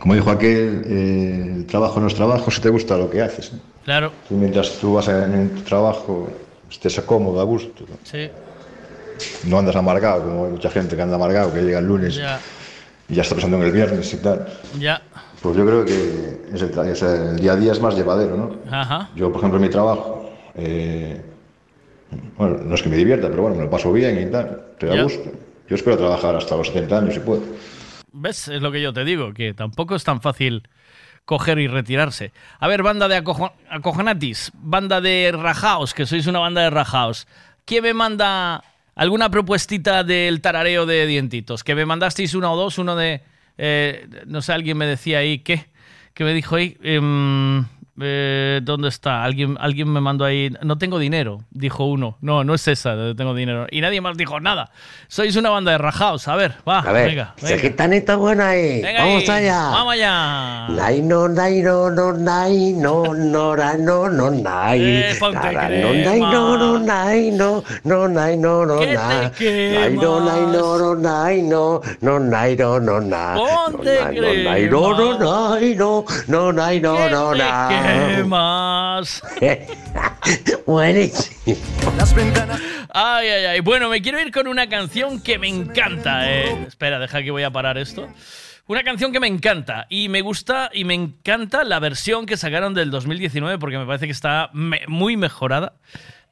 [0.00, 3.52] Como dijo aquel, eh, el trabajo no es trabajo si te gusta lo que haces.
[3.84, 6.28] Claro, mientras tú vas en, tu trabajo,
[6.68, 7.96] estés cómodo, a gusto, ¿no?
[8.02, 8.28] sí.
[9.44, 12.40] no andas amargado, como hay mucha gente que anda amargado, que llega el lunes Ya,
[13.08, 14.46] y ya está pensando en el viernes y tal.
[14.80, 15.00] ya.
[15.40, 18.56] Pues yo creo que es el, es el día a día es más llevadero, ¿no?
[18.76, 19.10] Ajá.
[19.14, 21.20] Yo, por ejemplo, en mi trabajo, eh,
[22.36, 24.86] bueno, no es que me divierta, pero bueno, me lo paso bien y tal, te
[24.86, 25.30] da gusto.
[25.68, 27.42] Yo espero trabajar hasta los 70 años si puedo.
[28.12, 28.48] ¿Ves?
[28.48, 30.68] Es lo que yo te digo, que tampoco es tan fácil
[31.24, 32.32] coger y retirarse.
[32.60, 37.26] A ver, banda de acojo- acojonatis, banda de rajaos, que sois una banda de rajaos.
[37.64, 38.62] ¿Quién me manda
[38.94, 41.64] alguna propuestita del tarareo de dientitos?
[41.64, 43.22] Que me mandasteis una o dos, uno de...
[43.58, 45.66] eh, no sé, alguien me decía ahí, ¿qué?
[46.14, 46.76] Que me dijo ahí...
[46.82, 47.64] em,
[48.00, 49.24] eh, ¿Dónde está?
[49.24, 50.52] Alguien, alguien me mandó ahí.
[50.62, 52.18] No tengo dinero, dijo uno.
[52.20, 53.66] No, no es esa, no tengo dinero.
[53.70, 54.70] Y nadie más dijo nada.
[55.08, 56.28] Sois una banda de rajaos.
[56.28, 56.80] A ver, va.
[56.80, 57.60] A ver, venga, esa venga.
[57.60, 58.82] gitanita buena ahí.
[58.82, 59.60] Venga Vamos ahí, allá.
[59.70, 60.68] Vamos allá.
[60.68, 64.80] Nai no, nai no, no, nai no, no, no, no, nai.
[64.82, 68.80] Eh, no, nai no, no, nai no, no, nai no, no.
[68.80, 73.34] Nai no, nai no, no, nai no, no, nai no, no, na.
[73.34, 77.85] Ponte No, nai, no, nai no, no, nai no, no, nai no, no, na.
[77.86, 79.22] ¿Qué más?
[80.66, 81.56] Buenísimo.
[82.92, 83.60] Ay, ay, ay.
[83.60, 86.30] Bueno, me quiero ir con una canción que me encanta.
[86.32, 86.64] eh.
[86.66, 88.08] Espera, deja que voy a parar esto.
[88.66, 92.74] Una canción que me encanta y me gusta y me encanta la versión que sacaron
[92.74, 95.74] del 2019 porque me parece que está me- muy mejorada.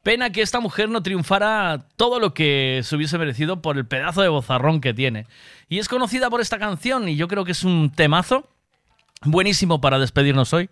[0.03, 4.21] Pena que esta mujer no triunfara todo lo que se hubiese merecido por el pedazo
[4.21, 5.27] de bozarrón que tiene.
[5.69, 8.49] Y es conocida por esta canción y yo creo que es un temazo
[9.23, 10.69] buenísimo para despedirnos hoy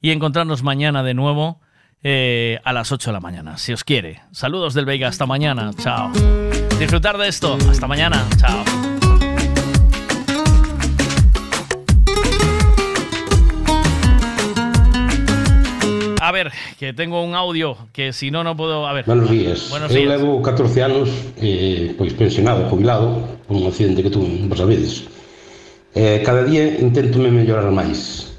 [0.00, 1.60] y encontrarnos mañana de nuevo
[2.02, 4.20] eh, a las 8 de la mañana, si os quiere.
[4.30, 6.10] Saludos del Veiga, hasta mañana, chao.
[6.78, 8.62] Disfrutar de esto, hasta mañana, chao.
[16.20, 18.86] A ver, que tengo un audio que si no, no puedo...
[18.86, 19.04] A ver.
[19.04, 19.68] Buenos días.
[19.70, 20.08] Buenos Eu días.
[20.18, 25.04] levo 14 anos eh, pois pensionado, jubilado, por un accidente que tuve, vos sabedes.
[25.94, 28.34] Eh, cada día intento me mellorar máis.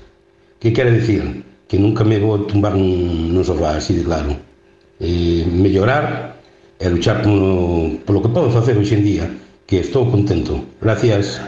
[0.59, 1.47] Que quere dicir?
[1.67, 4.31] Que nunca me vou tumbar nun, nun sofá, así de claro.
[4.99, 6.39] Eh, mellorar
[6.79, 9.25] e luchar polo, polo que podo facer hoxe en día,
[9.67, 10.63] que estou contento.
[10.79, 11.41] Gracias.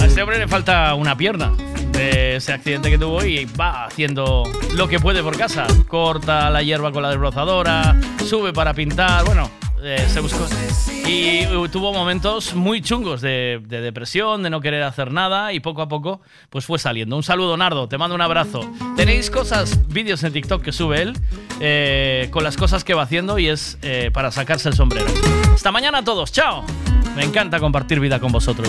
[0.00, 1.56] A este hombre le falta una pierna
[1.92, 4.44] de ese accidente que tuvo y va haciendo
[4.76, 5.66] lo que puede por casa.
[5.88, 7.96] Corta la hierba con la desbrozadora,
[8.26, 9.48] sube para pintar, bueno,
[9.84, 10.46] eh, se buscó.
[11.06, 15.60] Y uh, tuvo momentos muy chungos de, de depresión, de no querer hacer nada y
[15.60, 17.16] poco a poco pues fue saliendo.
[17.16, 18.60] Un saludo, Nardo, te mando un abrazo.
[18.96, 21.14] Tenéis cosas, vídeos en TikTok que sube él
[21.60, 25.06] eh, con las cosas que va haciendo y es eh, para sacarse el sombrero.
[25.52, 26.64] Hasta mañana a todos, chao.
[27.14, 28.68] Me encanta compartir vida con vosotros.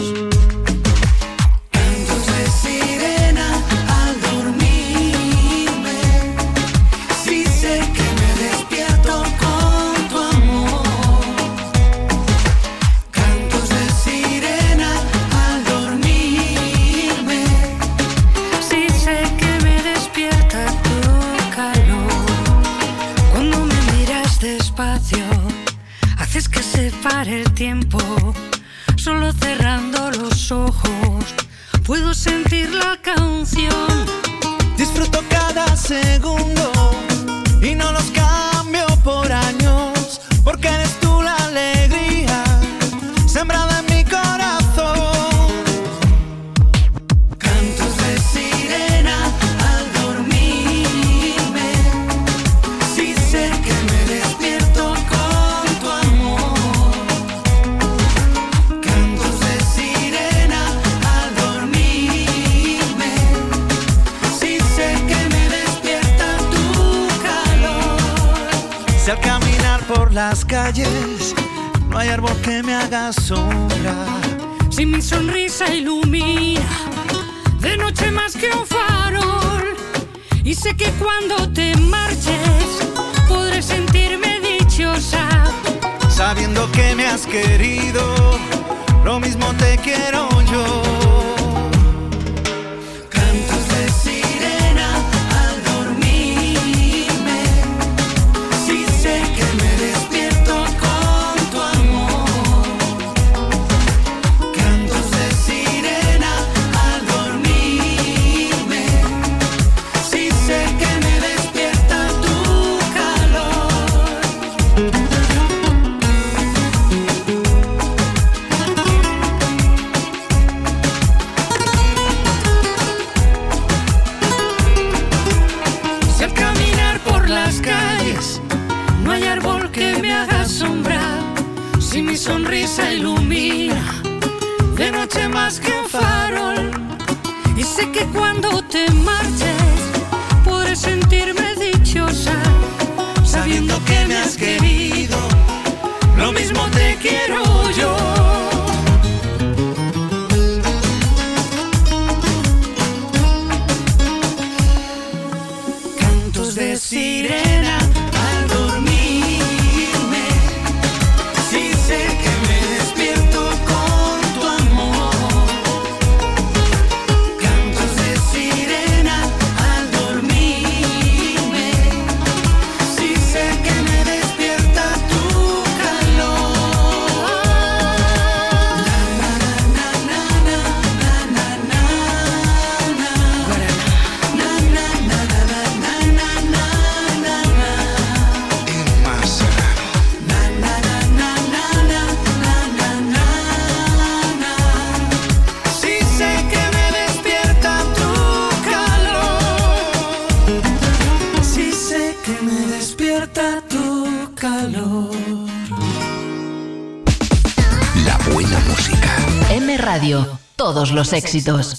[211.15, 211.74] Éxitos.